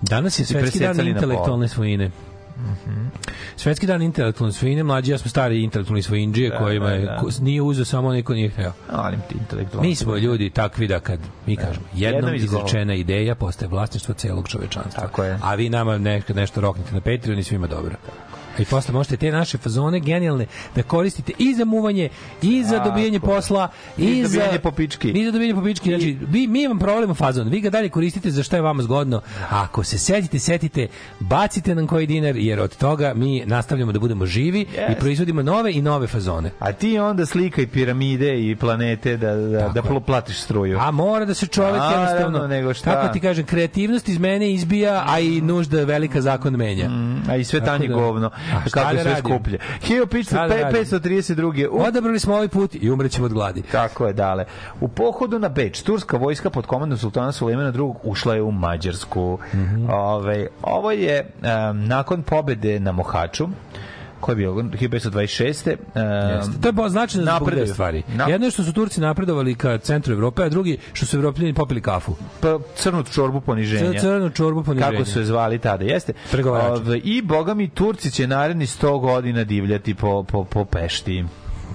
Danas 0.02 0.40
je 0.40 0.46
Svetski 0.46 0.80
dan 0.80 0.96
presecali 0.96 1.14
na 1.14 2.10
svojine. 2.78 3.10
Svetski 3.56 3.88
dan 3.88 4.02
intelektualne 4.02 4.54
svojine, 4.54 4.84
mlađi 4.84 5.12
ja 5.12 5.18
smo 5.18 5.30
stari 5.30 5.64
intelektualni 5.64 6.02
svojinđije 6.02 6.50
Da, 6.50 6.58
kojima 6.58 6.90
je, 6.90 7.00
da, 7.00 7.06
da. 7.06 7.18
ko- 7.18 7.30
nije 7.40 7.62
uzeo 7.62 7.86
samo 7.86 8.14
neko 8.14 8.34
nije 8.34 8.50
hteo. 8.50 8.74
Alim 8.92 9.20
ti 9.22 9.36
intelektualno. 9.36 9.90
Mi 9.90 9.96
smo 9.96 10.16
ljudi 10.18 10.50
takvi 10.50 10.88
da 10.88 11.00
kad 11.00 11.20
mi 11.46 11.56
kažemo 11.56 11.86
jednom 11.94 12.16
Jednom 12.16 12.36
izrečena 12.36 12.94
ideja 12.96 13.36
postaje 13.36 13.70
vlasništvo 13.70 14.14
celog 14.14 14.48
čovečanstva. 14.48 15.04
Tako 15.04 15.24
je. 15.24 15.40
A 15.44 15.56
vi 15.56 15.70
nama 15.70 15.98
nešto, 15.98 16.34
nešto 16.34 16.62
roknite 16.62 16.94
na 16.94 17.02
Patreon 17.02 17.40
i 17.40 17.44
svima 17.44 17.68
dobro. 17.68 17.96
I 18.60 18.66
posle 18.66 18.94
možete 18.94 19.18
te 19.18 19.32
naše 19.32 19.58
fazone 19.58 20.00
genijalne 20.00 20.46
da 20.76 20.84
koristite 20.84 21.34
i 21.38 21.54
za 21.54 21.66
muvanje, 21.66 22.10
i 22.42 22.64
za 22.64 22.80
dobijanje 22.80 23.16
je. 23.16 23.20
posla, 23.20 23.68
i, 23.98 24.04
I 24.06 24.24
za 24.24 24.30
dobijanje 24.30 24.60
po 24.60 24.72
pički. 24.72 25.10
I 25.10 25.26
za 25.26 25.32
dobijanje 25.32 25.56
po 25.56 25.64
pički. 25.64 25.90
Znači, 25.90 26.18
vi, 26.30 26.48
mi 26.48 26.68
vam 26.68 26.80
provalimo 26.80 27.14
fazon, 27.14 27.50
vi 27.50 27.62
ga 27.62 27.70
dalje 27.70 27.90
koristite 27.90 28.32
za 28.32 28.44
šta 28.44 28.56
je 28.56 28.62
vama 28.62 28.84
zgodno. 28.84 29.22
A 29.50 29.62
ako 29.64 29.84
se 29.84 29.98
setite, 29.98 30.40
setite, 30.40 30.88
bacite 31.20 31.76
nam 31.76 31.88
koji 31.88 32.08
dinar, 32.08 32.36
jer 32.38 32.60
od 32.60 32.76
toga 32.78 33.14
mi 33.16 33.44
nastavljamo 33.46 33.92
da 33.92 34.00
budemo 34.00 34.26
živi 34.26 34.60
i 34.62 34.68
Jest. 34.78 35.00
proizvodimo 35.00 35.44
nove 35.44 35.74
i 35.74 35.82
nove 35.82 36.08
fazone. 36.08 36.52
A 36.60 36.72
ti 36.74 37.00
onda 37.00 37.26
slikaj 37.26 37.68
piramide 37.68 38.42
i 38.42 38.56
planete 38.56 39.18
da, 39.18 39.36
da, 39.36 39.70
da 39.70 39.82
Tako 39.82 40.00
platiš 40.00 40.38
struju. 40.38 40.80
A 40.80 40.92
mora 40.92 41.26
da 41.26 41.34
se 41.34 41.48
čovek 41.48 41.74
Naravno, 41.74 42.04
jednostavno, 42.06 42.48
nego 42.48 42.74
šta? 42.74 42.92
kako 42.92 43.14
ti 43.14 43.20
kažem, 43.20 43.46
kreativnost 43.46 44.10
iz 44.10 44.18
mene 44.18 44.52
izbija, 44.52 45.04
a 45.08 45.20
i 45.20 45.42
nužda 45.42 45.84
velika 45.84 46.22
zakon 46.22 46.54
menja. 46.56 46.90
A 47.30 47.36
i 47.36 47.44
sve 47.44 47.62
tanje 47.66 47.88
da- 47.88 47.94
govno. 47.94 48.30
Kako 48.72 48.90
je 48.90 48.96
da 48.96 49.02
sve 49.02 49.16
skuplje. 49.16 49.60
Šta 50.24 50.48
da 50.48 50.56
radim? 50.56 50.82
1532. 50.82 51.68
U 51.72 51.82
Odabrali 51.82 52.20
smo 52.20 52.34
ovaj 52.34 52.48
put 52.48 52.76
i 52.76 52.92
umrećemo 52.92 53.26
od 53.26 53.34
gladi. 53.34 53.62
Tako 53.72 54.08
je, 54.08 54.14
dale. 54.14 54.46
U 54.82 54.88
pohodu 54.88 55.40
na 55.40 55.50
Beč, 55.50 55.82
turska 55.82 56.18
vojska 56.18 56.50
pod 56.50 56.66
komandom 56.66 56.98
sultana 56.98 57.32
Sulejmana 57.32 57.70
II 57.76 57.94
ušla 58.04 58.36
je 58.36 58.42
u 58.42 58.52
Mađarsku. 58.52 59.40
Mhm. 59.54 59.90
Ove, 59.90 60.48
ovo 60.62 60.92
je 60.92 61.32
em, 61.44 61.88
nakon 61.88 62.24
pobede 62.24 62.80
na 62.80 62.92
Mohaču, 62.92 63.48
Ko 64.20 64.32
je 64.32 64.36
bio? 64.36 64.52
1526. 64.52 65.68
Uh, 65.68 66.02
Jeste. 66.32 66.62
To 66.62 66.68
je 66.68 66.72
bilo 66.72 66.90
značajno 66.90 67.24
zbog 67.24 67.34
napreduju. 67.34 67.66
dve 67.66 67.74
stvari. 67.74 68.04
Na- 68.08 68.26
Jedno 68.26 68.48
je 68.48 68.52
što 68.52 68.64
su 68.64 68.74
Turci 68.74 69.02
napredovali 69.02 69.56
ka 69.56 69.78
centru 69.78 70.14
Evrope, 70.14 70.44
a 70.44 70.50
drugi 70.50 70.78
što 70.94 71.06
su 71.06 71.18
Evropljani 71.18 71.54
popili 71.54 71.82
kafu. 71.82 72.16
pa, 72.42 72.60
crnu 72.76 73.04
čorbu 73.06 73.42
poniženja. 73.42 73.92
Cr- 73.92 74.00
crnu 74.00 74.30
čorbu 74.30 74.64
poniženja. 74.64 74.92
Kako 74.92 75.06
su 75.06 75.20
je 75.20 75.26
zvali 75.26 75.60
tada, 75.60 75.84
jeste. 75.86 76.14
Pregovarači. 76.32 76.82
I, 76.98 77.22
boga 77.22 77.54
mi, 77.54 77.70
Turci 77.70 78.12
će 78.12 78.28
naredni 78.28 78.66
100 78.66 79.00
godina 79.00 79.44
divljati 79.44 79.94
po, 79.94 80.24
po, 80.24 80.44
po 80.44 80.66
Pešti. 80.66 81.26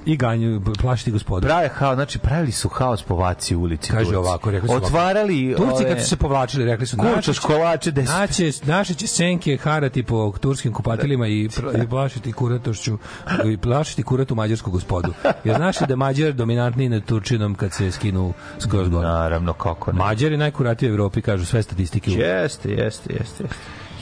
I 0.07 0.16
ganju, 0.16 0.61
plašiti 0.80 1.11
gospodu. 1.11 1.46
Prave 1.46 1.68
haos, 1.68 1.94
znači 1.94 2.18
pravili 2.18 2.53
su 2.53 2.68
haos 2.68 3.03
po 3.03 3.16
vaci 3.16 3.57
ulici. 3.57 3.90
Kaže 3.90 4.05
Turci. 4.05 4.16
ovako, 4.16 4.50
rekli 4.50 4.68
su 4.68 4.72
ovako. 4.72 4.86
Otvarali... 4.86 5.55
Turci 5.57 5.84
kad 5.84 6.00
su 6.00 6.09
se 6.09 6.16
povlačili, 6.16 6.64
rekli 6.64 6.86
su 6.86 6.96
Kurča, 6.96 7.20
će- 7.20 7.32
školače, 7.32 7.90
des... 7.90 8.09
Naće, 8.09 8.50
naše 8.64 8.94
će 8.94 9.07
senke 9.07 9.57
harati 9.57 10.03
po 10.03 10.32
turskim 10.40 10.72
kupatilima 10.72 11.26
i, 11.26 11.48
i 11.82 11.88
plašiti 11.90 12.32
kuratošću 12.32 12.98
i 13.44 13.57
plašiti 13.57 14.03
kuratu 14.03 14.34
mađarsku 14.34 14.70
gospodu. 14.70 15.12
Jer 15.44 15.57
znaš 15.57 15.78
da 15.78 15.86
je 15.92 15.96
Mađar 15.96 16.32
dominantniji 16.32 16.88
nad 16.88 17.05
Turčinom 17.05 17.55
kad 17.55 17.72
se 17.72 17.90
skinu 17.90 18.32
skroz 18.59 18.88
gore. 18.88 19.09
Naravno, 19.09 19.53
kako 19.53 19.92
ne. 19.92 19.98
Mađar 19.98 20.32
je 20.32 20.38
najkuratiji 20.38 20.90
u 20.90 20.92
Evropi, 20.92 21.22
kažu 21.22 21.44
sve 21.44 21.62
statistike. 21.62 22.11
u 22.11 22.14
Jeste, 22.14 22.70
jeste, 22.70 23.12
jeste. 23.12 23.44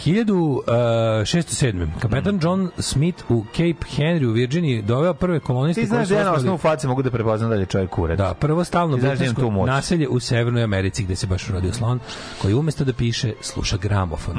1607. 0.00 1.86
Kapetan 2.00 2.38
John 2.42 2.70
Smith 2.78 3.24
u 3.28 3.44
Cape 3.46 3.74
Henry 3.96 4.26
u 4.26 4.32
Virginiji 4.32 4.82
doveo 4.82 5.14
prve 5.14 5.40
koloniste 5.40 5.80
Ti 5.80 5.86
znaš 5.86 6.08
da 6.08 6.14
ja 6.14 6.24
na 6.24 6.32
osnovu 6.32 6.58
face 6.58 6.88
mogu 6.88 7.02
da 7.02 7.10
prepoznam 7.10 7.50
da 7.50 7.56
li 7.56 7.62
je 7.62 7.66
čovjek 7.66 7.90
kurac. 7.90 8.18
Da, 8.18 8.34
prvo 8.34 8.64
stalno 8.64 8.96
da 8.96 9.08
britansko 9.10 9.50
naselje 9.66 10.08
u 10.08 10.20
Severnoj 10.20 10.62
Americi 10.62 11.04
gde 11.04 11.16
se 11.16 11.26
baš 11.26 11.48
rodio 11.48 11.72
slon, 11.72 12.00
koji 12.38 12.54
umesto 12.54 12.84
da 12.84 12.92
piše, 12.92 13.32
sluša 13.42 13.76
gramofon. 13.76 14.34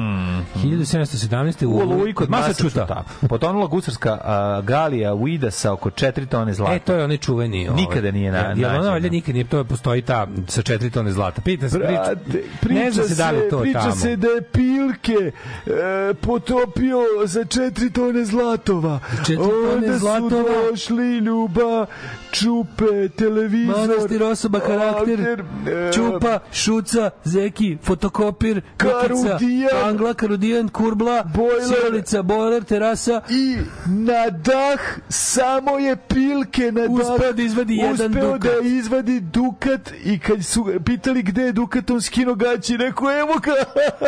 1717. 0.55 1.65
U 1.65 1.79
Oluji 1.79 2.13
kod. 2.13 2.29
Massachusetts. 2.29 2.91
Potonula 3.29 3.67
gusarska 3.67 4.17
a, 4.23 4.61
galija 4.61 5.13
Uida 5.13 5.51
sa 5.51 5.73
oko 5.73 5.89
4 5.89 6.27
tone 6.27 6.53
zlata. 6.53 6.73
E, 6.73 6.79
to 6.79 6.93
je 6.93 7.03
onaj 7.03 7.17
čuveni. 7.17 7.69
Ovaj. 7.69 7.81
Nikada 7.81 8.11
nije 8.11 8.31
na- 8.31 8.37
Ja, 8.37 8.43
ona 8.45 8.55
nađeno. 8.67 8.91
valjda 8.91 9.09
nikad 9.09 9.35
nije, 9.35 9.45
to 9.45 9.63
postoji 9.63 10.01
ta 10.01 10.27
sa 10.47 10.61
četiri 10.61 10.89
tone 10.89 11.11
zlata. 11.11 11.41
Pita 11.41 11.69
se, 11.69 11.77
priča, 11.79 11.91
Brate, 11.91 12.43
ne 12.69 12.91
zna 12.91 13.03
se 13.03 13.15
da 13.15 13.31
li 13.31 13.37
je 13.37 13.49
to 13.49 13.61
priča 13.61 13.79
tamo. 13.79 13.95
se 13.95 14.15
da 14.15 14.27
je 14.27 14.41
Pilke 14.43 15.31
e, 15.65 16.13
potopio 16.13 16.99
za 17.25 17.45
četiri 17.45 17.89
tone 17.91 18.25
zlatova. 18.25 18.99
četiri 19.17 19.37
tone 19.37 19.73
Onda 19.73 19.97
zlatova. 19.97 20.43
su 20.43 20.69
došli 20.71 21.17
Ljuba, 21.17 21.85
Čupe, 22.31 22.85
televizor. 23.09 23.75
Manastir 23.79 24.23
osoba, 24.23 24.59
karakter, 24.59 25.19
Akter, 25.21 25.43
e, 25.67 25.91
Čupa, 25.91 26.39
Šuca, 26.53 27.09
Zeki, 27.23 27.77
Fotokopir, 27.83 28.61
Karudijan. 28.77 29.69
Angla, 29.85 30.13
Karudijan, 30.13 30.69
Kurbla, 30.69 31.23
Bojler. 31.25 31.77
Sjelica, 31.81 32.21
Bojler, 32.23 32.63
Terasa, 32.63 33.21
I 33.29 33.57
na 33.87 34.29
dah 34.31 34.79
samo 35.09 35.77
je 35.79 35.95
Pilke 35.97 36.71
na 36.71 36.81
dah 36.81 36.89
Uspeo 36.91 37.33
da 37.33 37.41
izvadi 37.43 37.75
jedan 37.75 37.93
uspeo 38.07 38.27
dukat. 38.27 38.41
da 38.53 38.67
izvadi 38.67 39.19
dukat 39.21 39.71
i 40.03 40.19
kad 40.19 40.45
su 40.45 40.65
pitali 40.85 41.23
gde 41.23 41.41
je 41.43 41.51
dukat 41.51 41.89
on 41.89 42.01
skino 42.01 42.35
gaći 42.35 42.77
rekao 42.77 43.11
evo 43.13 43.33
ga 43.35 43.53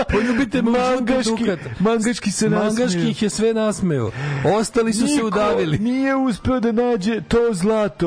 Poljubite 0.05 0.61
me 0.61 0.71
u 0.71 0.73
žuti 0.73 0.81
mangaški, 0.95 1.29
dukat. 1.37 1.59
mangaški 1.79 2.31
se 2.31 2.49
Mangaški 2.49 2.81
nasmeo. 2.83 3.03
ih 3.03 3.21
je 3.21 3.29
sve 3.29 3.53
nasmeo. 3.53 4.11
Ostali 4.51 4.93
su 4.93 5.07
se 5.07 5.13
Niko 5.13 5.27
udavili. 5.27 5.77
nije 5.79 6.15
uspeo 6.17 6.59
da 6.59 6.71
nađe 6.73 7.21
to 7.21 7.53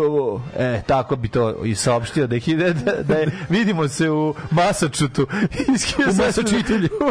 zlatovo 0.07 0.43
E, 0.59 0.83
tako 0.87 1.17
bi 1.17 1.29
to 1.29 1.65
i 1.65 1.75
saopštio 1.75 2.27
da, 2.27 2.37
je, 2.37 2.75
da, 2.75 2.93
da 3.03 3.15
je, 3.15 3.31
vidimo 3.49 3.89
se 3.89 4.11
u 4.11 4.35
Masačutu. 4.51 5.27
U 6.11 6.23
Masačitulji. 6.23 6.89
u. 7.01 7.07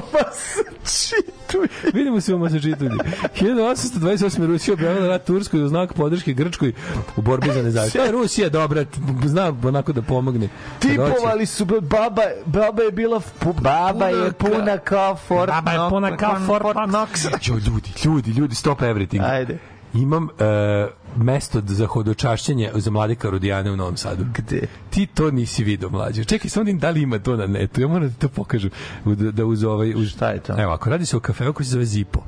Vidimo 1.93 2.21
se 2.21 2.35
u 2.35 2.39
Massachusettsu. 2.39 2.85
1828. 2.85 4.45
Rusija 4.45 4.73
objavila 4.73 5.07
rat 5.07 5.25
Turskoj 5.25 5.63
u 5.63 5.67
znak 5.67 5.93
podrške 5.93 6.33
Grčkoj 6.33 6.73
u 7.17 7.21
borbi 7.21 7.47
za 7.53 7.61
nezavisnost. 7.61 8.05
Je 8.07 8.11
Rusija 8.21 8.49
dobra, 8.49 8.85
zna 9.25 9.53
onako 9.63 9.93
da 9.93 10.01
pomogne. 10.01 10.49
Tipovali 10.79 11.45
su 11.45 11.65
baba, 11.65 12.21
baba 12.45 12.83
je 12.83 12.91
bila 12.91 13.21
pu- 13.41 13.61
Baba 13.61 14.07
je 14.07 14.31
puna 14.31 14.77
kao 14.77 15.15
Fort 15.15 15.51
Baba 15.51 15.71
je 15.71 15.89
puna 15.89 16.17
kao 16.17 16.39
Fort 16.47 16.65
Knox. 16.65 17.47
Ljudi, 17.49 17.69
ljudi, 18.05 18.31
ljudi, 18.31 18.55
stop 18.55 18.79
everything. 18.79 19.23
Ajde. 19.23 19.57
Imam 19.95 20.27
e, 20.39 20.87
mesto 21.17 21.61
za 21.65 21.87
hodočašćenje 21.87 22.71
za 22.75 22.91
mlade 22.91 23.15
karudijane 23.15 23.71
u 23.71 23.75
Novom 23.75 23.97
Sadu. 23.97 24.25
Gde? 24.33 24.61
Ti 24.89 25.05
to 25.05 25.31
nisi 25.31 25.63
video, 25.63 25.89
mlađe. 25.89 26.23
Čekaj, 26.23 26.49
samo 26.49 26.73
da 26.73 26.89
li 26.89 27.01
ima 27.01 27.19
to 27.19 27.35
na 27.35 27.47
netu. 27.47 27.81
Ja 27.81 27.87
moram 27.87 28.09
da 28.09 28.13
to 28.15 28.29
pokažem. 28.29 28.69
Da, 29.05 29.31
da 29.31 29.45
uz 29.45 29.63
ovaj... 29.63 29.93
Uz... 29.95 30.09
Šta 30.09 30.29
je 30.29 30.39
to? 30.39 30.61
Evo, 30.61 30.73
ako 30.73 30.89
radi 30.89 31.05
se 31.05 31.17
o 31.17 31.19
kafeu 31.19 31.53
koji 31.53 31.65
se 31.65 31.71
zove 31.71 31.85
Zipo. 31.85 32.23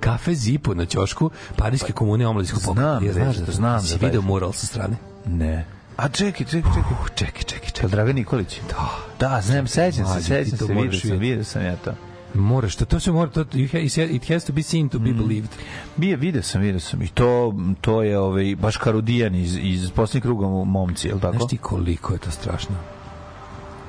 Kafe 0.00 0.34
Zipo 0.34 0.74
na 0.74 0.86
ćošku 0.86 1.30
Parijske 1.56 1.92
komune 1.92 2.26
omladinskog 2.26 2.62
pokreta. 2.66 2.88
Znam, 2.88 3.04
Ja, 3.04 3.12
znaš 3.12 3.36
da 3.36 3.52
znam 3.52 3.80
Si 3.80 3.98
da 3.98 4.06
video 4.06 4.22
mural 4.22 4.52
sa 4.52 4.66
strane? 4.66 4.96
Ne. 5.26 5.66
A 5.96 6.08
čekaj, 6.08 6.46
čekaj, 6.46 6.72
čekaj. 6.74 6.92
Uh, 7.02 7.08
čekaj, 7.14 7.42
čekaj, 7.42 7.70
čekaj. 7.70 7.90
Dragan 7.90 8.14
Nikolić? 8.14 8.60
Da. 8.68 8.90
Da, 9.20 9.40
znam, 9.40 9.66
sećam 9.66 10.06
se, 10.06 10.22
sećam 10.22 10.58
se, 10.58 10.74
vidio 10.74 11.00
sam, 11.00 11.18
vidio 11.18 11.44
sam 11.44 11.62
ja 11.62 11.76
to. 11.76 11.92
Moraš, 12.34 12.76
to, 12.76 12.84
to 12.84 13.00
se 13.00 13.12
mora, 13.12 13.30
to, 13.30 13.44
it 14.06 14.28
has 14.28 14.44
to 14.44 14.52
be 14.52 14.62
seen 14.62 14.88
to 14.88 14.98
be 14.98 15.10
Mm. 15.10 15.16
believed. 15.18 15.50
Bije, 15.96 16.16
vidio 16.16 16.42
sam, 16.42 16.60
vidio 16.60 16.80
sam. 16.80 17.02
I 17.02 17.08
to, 17.08 17.54
to 17.80 18.02
je 18.02 18.18
ovaj, 18.18 18.56
baš 18.56 18.76
Karudijan 18.76 19.34
iz, 19.34 19.58
iz 19.58 19.90
posljednjeg 19.90 20.22
kruga 20.22 20.46
momci, 20.64 21.08
je 21.08 21.14
li 21.14 21.20
tako? 21.20 21.36
Znaš 21.36 21.48
ti 21.48 21.56
koliko 21.58 22.12
je 22.12 22.18
to 22.18 22.30
strašno? 22.30 22.74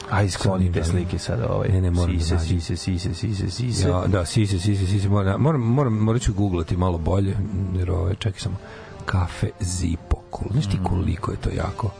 Aj, 0.09 0.29
skloni 0.29 0.71
te 0.71 0.83
Sad 0.83 0.91
slike 0.91 1.19
sada. 1.19 1.49
Ovaj. 1.49 1.69
Ne, 1.69 1.81
ne, 1.81 1.91
moram 1.91 2.13
da 2.13 2.19
sise, 2.19 2.35
nađem. 2.35 2.61
sise, 2.61 2.75
sise, 2.77 3.13
sise, 3.13 3.49
sise. 3.49 3.89
Ja, 3.89 4.03
da, 4.07 4.25
sise, 4.25 4.59
sise, 4.59 4.87
sise, 4.87 5.09
moram, 5.09 5.41
moram, 5.41 5.61
moram, 5.61 5.93
morat 5.93 6.21
ću 6.21 6.33
googlati 6.33 6.77
malo 6.77 6.97
bolje, 6.97 7.37
jer 7.75 7.91
ove, 7.91 8.15
čekaj 8.15 8.39
samo, 8.39 8.55
kafe 9.05 9.49
Zipo, 9.59 10.17
znaš 10.51 10.65
Mm. 10.67 10.71
ti 10.71 10.77
koliko 10.83 11.31
je 11.31 11.37
to 11.37 11.49
jako? 11.49 11.91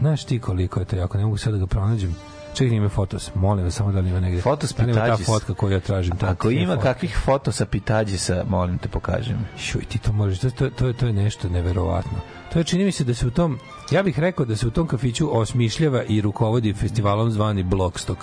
Znaš 0.00 0.24
ti 0.24 0.38
koliko 0.38 0.80
je 0.80 0.86
to 0.86 0.96
jako, 0.96 1.18
ne 1.18 1.24
mogu 1.24 1.36
sad 1.36 1.52
da 1.52 1.58
ga 1.58 1.66
pronađem. 1.66 2.14
Čekaj, 2.54 2.76
ima 2.76 2.88
fotos, 2.88 3.30
molim 3.34 3.64
vas, 3.64 3.74
samo 3.74 3.92
da 3.92 4.00
li 4.00 4.10
ima 4.10 4.20
negde. 4.20 4.40
Fotos 4.40 4.74
Da 4.74 4.82
ima 4.82 4.92
ta 4.94 5.02
Pitađis. 5.02 5.26
fotka 5.26 5.54
koju 5.54 5.72
ja 5.72 5.80
tražim. 5.80 6.16
Ta, 6.16 6.26
Ako 6.28 6.50
ima 6.50 6.74
fotke. 6.74 6.82
kakvih 6.84 7.16
foto 7.16 7.52
sa 7.52 7.66
Pitađisa, 7.66 8.44
molim 8.48 8.78
te 8.78 8.88
pokaži 8.88 9.32
mi. 9.32 9.58
Šuj, 9.58 9.84
ti 9.84 9.98
to 9.98 10.12
možeš, 10.12 10.38
to, 10.38 10.50
to, 10.50 10.70
to, 10.70 10.86
je, 10.86 10.92
to 10.92 11.06
je 11.06 11.12
nešto 11.12 11.48
neverovatno. 11.48 12.18
To 12.52 12.58
je, 12.58 12.64
čini 12.64 12.84
mi 12.84 12.92
se 12.92 13.04
da 13.04 13.14
se 13.14 13.26
u 13.26 13.30
tom, 13.30 13.58
ja 13.90 14.02
bih 14.02 14.18
rekao 14.18 14.46
da 14.46 14.56
se 14.56 14.66
u 14.66 14.70
tom 14.70 14.86
kafiću 14.86 15.38
osmišljava 15.38 16.02
i 16.04 16.20
rukovodi 16.20 16.72
festivalom 16.72 17.30
zvani 17.30 17.62
Blockstock, 17.62 18.20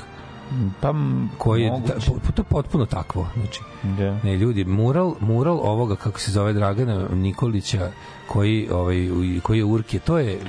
Pa, 0.82 0.93
koji 1.38 1.62
je, 1.62 1.72
ta, 1.88 1.93
to 2.32 2.41
je 2.41 2.45
potpuno 2.45 2.86
takvo, 2.86 3.28
znači, 3.36 3.62
Da. 3.84 4.18
Ne, 4.24 4.38
ljudi, 4.38 4.66
mural, 4.66 5.16
mural 5.20 5.60
ovoga 5.60 5.95
kako 5.95 6.20
se 6.20 6.32
zove 6.32 6.54
Dragana 6.54 7.08
Nikolića 7.10 7.91
koji 8.28 8.70
ovaj 8.72 9.10
koji 9.43 9.58
je 9.58 9.66
Urke, 9.66 9.99
to 9.99 10.18
je 10.18 10.39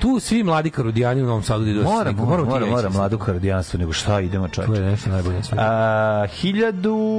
tu 0.00 0.20
svi 0.20 0.42
mladi 0.42 0.70
karudijani 0.70 1.22
u 1.22 1.26
Novom 1.26 1.42
Sadu 1.42 1.66
idu 1.66 1.82
Mora, 1.82 2.12
mora, 2.12 2.44
mora, 2.44 2.66
mora, 2.66 2.82
sad. 2.82 2.92
mladu 2.92 3.18
kardijanstvo, 3.18 3.78
nego 3.78 3.92
šta, 3.92 4.20
idemo 4.20 4.48
To 4.48 4.54
čovječe. 4.54 4.82
je 4.82 4.90
nešto 4.90 5.10
najbolje 5.10 5.36
na 5.36 5.42
svetu. 5.42 5.62
A, 5.62 6.26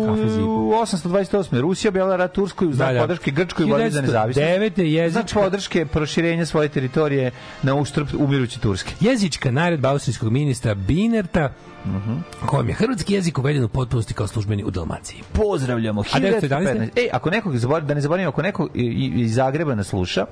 Kafe 0.08 0.30
Zipu. 0.30 0.72
1828. 0.76 1.62
Rusija 1.62 1.90
objavila 1.90 2.16
rat 2.16 2.34
Turskoj 2.34 2.68
u 2.68 2.74
znak 2.74 2.88
Da, 2.88 2.94
da. 2.94 3.00
podrške 3.00 3.32
Grčkoj 3.32 3.66
borbi 3.66 3.90
za 3.92 4.02
nezavisnost. 4.02 4.40
1909. 4.40 4.84
jezička- 4.84 5.12
Znak 5.12 5.44
podrške 5.44 5.86
proširenja 5.86 6.46
svoje 6.46 6.70
teritorije 6.70 7.32
na 7.64 7.76
uštrb 7.76 8.08
umiruće 8.18 8.60
Turske. 8.60 8.94
Jezička 9.00 9.52
naredba 9.52 9.90
austrijskog 9.90 10.32
ministra 10.32 10.74
Binerta 10.76 11.54
Mhm. 11.86 12.14
kojom 12.46 12.68
je 12.68 12.76
hrvatski 12.76 13.14
jezik 13.14 13.38
uveden 13.38 13.64
u 13.64 13.68
potpunosti 13.68 14.14
kao 14.14 14.28
službeni 14.28 14.64
u 14.64 14.72
Dalmaciji. 14.72 15.22
Pozdravljamo. 15.34 16.04
1915? 16.04 16.90
Ej, 16.96 17.10
ako 17.14 17.30
nekog 17.30 17.58
zaboravim, 17.58 17.88
da 17.88 17.94
ne 17.94 18.02
zaboravim, 18.02 18.28
ako 18.28 18.68
i- 18.74 19.12
iz 19.16 19.36
Zagreba 19.36 19.76
nas 19.76 19.88
sluša, 19.88 20.26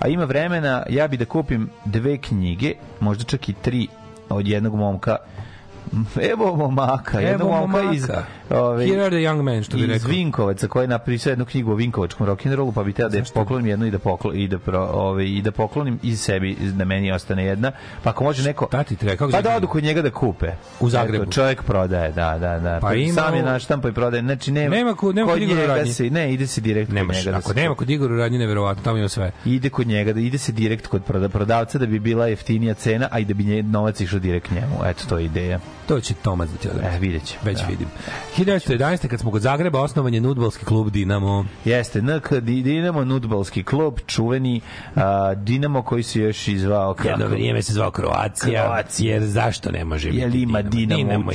a 0.00 0.08
ima 0.08 0.24
vremena, 0.24 0.82
ja 0.88 1.08
bi 1.08 1.16
da 1.16 1.24
kupim 1.24 1.70
dve 1.84 2.18
knjige, 2.18 2.72
možda 3.00 3.24
čak 3.24 3.48
i 3.48 3.54
tri 3.54 3.86
od 4.28 4.48
jednog 4.48 4.74
momka 4.74 5.16
Evo 6.32 6.56
momaka, 6.56 7.20
momka 7.20 7.44
momaka. 7.46 7.92
iz, 7.92 8.06
ove, 8.50 8.86
Here 8.86 9.00
are 9.00 9.10
the 9.10 9.18
young 9.20 9.42
men, 9.42 9.62
što 9.62 9.76
bi 9.76 9.82
iz 9.82 9.88
rekao. 9.88 10.08
Vinkovaca 10.08 10.68
koji 10.68 10.84
je 10.84 10.88
napisao 10.88 11.30
jednu 11.30 11.44
knjigu 11.44 11.72
o 11.72 11.74
Vinkovačkom 11.74 12.26
rock'n'rollu, 12.26 12.72
pa 12.72 12.82
bi 12.82 12.92
teo 12.92 13.08
da 13.08 13.16
je 13.16 13.24
poklonim 13.34 13.66
jednu 13.66 13.86
i 13.86 13.90
da 13.90 13.98
poklonim 13.98 14.40
i 14.40 14.48
da 14.48 14.58
pro, 14.58 14.80
ove, 14.82 15.26
i 15.26 15.42
da 15.42 15.52
poklonim 15.52 15.98
i 16.02 16.16
sebi 16.16 16.54
da 16.54 16.84
meni 16.84 17.12
ostane 17.12 17.44
jedna. 17.44 17.72
Pa 18.02 18.10
ako 18.10 18.24
može 18.24 18.42
neko 18.42 18.66
Šta 18.66 18.82
ti 18.84 18.96
treba? 18.96 19.28
Pa 19.28 19.40
da 19.42 19.56
odu 19.56 19.66
kod 19.66 19.84
njega 19.84 20.02
da 20.02 20.10
kupe. 20.10 20.46
U 20.80 20.90
Zagrebu. 20.90 21.22
Eto, 21.22 21.32
čovjek 21.32 21.62
prodaje, 21.62 22.12
da, 22.12 22.38
da, 22.38 22.58
da. 22.60 22.78
Pa 22.80 22.94
ima 22.94 23.12
sam 23.14 23.34
je 23.34 23.42
naštampa 23.42 23.88
i 23.88 23.92
prodaje. 23.92 24.22
Znači 24.22 24.52
nema 24.52 24.76
Nema 24.76 24.94
kod- 24.94 25.14
nema 25.14 25.32
kod 25.32 25.42
Igora 25.42 25.60
njega 25.60 25.74
Radnje. 25.74 25.92
se 25.92 26.04
ne 26.04 26.32
ide 26.34 26.46
se 26.46 26.60
direkt 26.60 26.88
kod 26.88 26.94
Nemaš, 26.94 27.16
njega 27.16 27.30
da 27.30 27.36
ako 27.36 27.48
se 27.48 27.54
nema 27.54 27.74
kod 27.74 27.90
Igora 27.90 28.16
radnje 28.16 28.38
neverovatno, 28.38 28.82
tamo 28.82 28.98
ima 28.98 29.08
sve. 29.08 29.30
ide 29.44 29.70
kod 29.70 29.86
njega 29.86 30.12
da 30.12 30.20
ide 30.20 30.38
se 30.38 30.52
direkt 30.52 30.86
kod 30.86 31.02
proda- 31.04 31.28
prodavca 31.28 31.78
da 31.78 31.86
bi 31.86 31.98
bila 31.98 32.26
jeftinija 32.26 32.74
cena 32.74 33.08
a 33.10 33.18
i 33.18 33.24
da 33.24 33.34
bi 33.34 33.44
nje, 33.44 33.62
novac 33.62 34.00
išao 34.00 34.18
direkt 34.18 34.50
njemu 34.50 34.76
eto 34.86 35.04
to 35.08 35.18
je 35.18 35.24
ideja 35.24 35.58
To 35.86 36.00
će 36.00 36.14
Tomac 36.14 36.48
da 36.48 36.56
ti 36.56 36.68
odredi. 36.68 36.88
E, 36.88 36.98
vidjet 36.98 37.24
će. 37.24 37.34
Već 37.42 37.58
Da. 37.58 37.66
vidim. 37.66 37.86
1911. 38.36 39.08
kad 39.08 39.20
smo 39.20 39.30
kod 39.30 39.42
Zagreba 39.42 39.80
osnovan 39.80 40.14
je 40.14 40.20
nudbalski 40.20 40.64
klub 40.64 40.90
Dinamo. 40.90 41.44
Jeste, 41.64 42.02
NK 42.02 42.32
Di- 42.32 42.62
Dinamo, 42.62 43.04
nudbalski 43.04 43.62
klub, 43.64 43.98
čuveni 44.06 44.60
a, 44.96 45.34
Dinamo 45.34 45.82
koji 45.82 46.02
se 46.02 46.20
još 46.20 46.48
izvao 46.48 46.94
kako? 46.94 47.08
Jedno 47.08 47.26
vrijeme 47.26 47.62
se 47.62 47.72
zvao 47.72 47.90
Kroacija, 47.90 48.62
Kroacija. 48.64 49.12
jer 49.12 49.22
zašto 49.24 49.70
ne 49.70 49.84
može 49.84 50.08
biti 50.08 50.20
Jel 50.20 50.34
ima 50.34 50.62
Dinamo 50.62 51.02
u 51.02 51.12
ima 51.12 51.32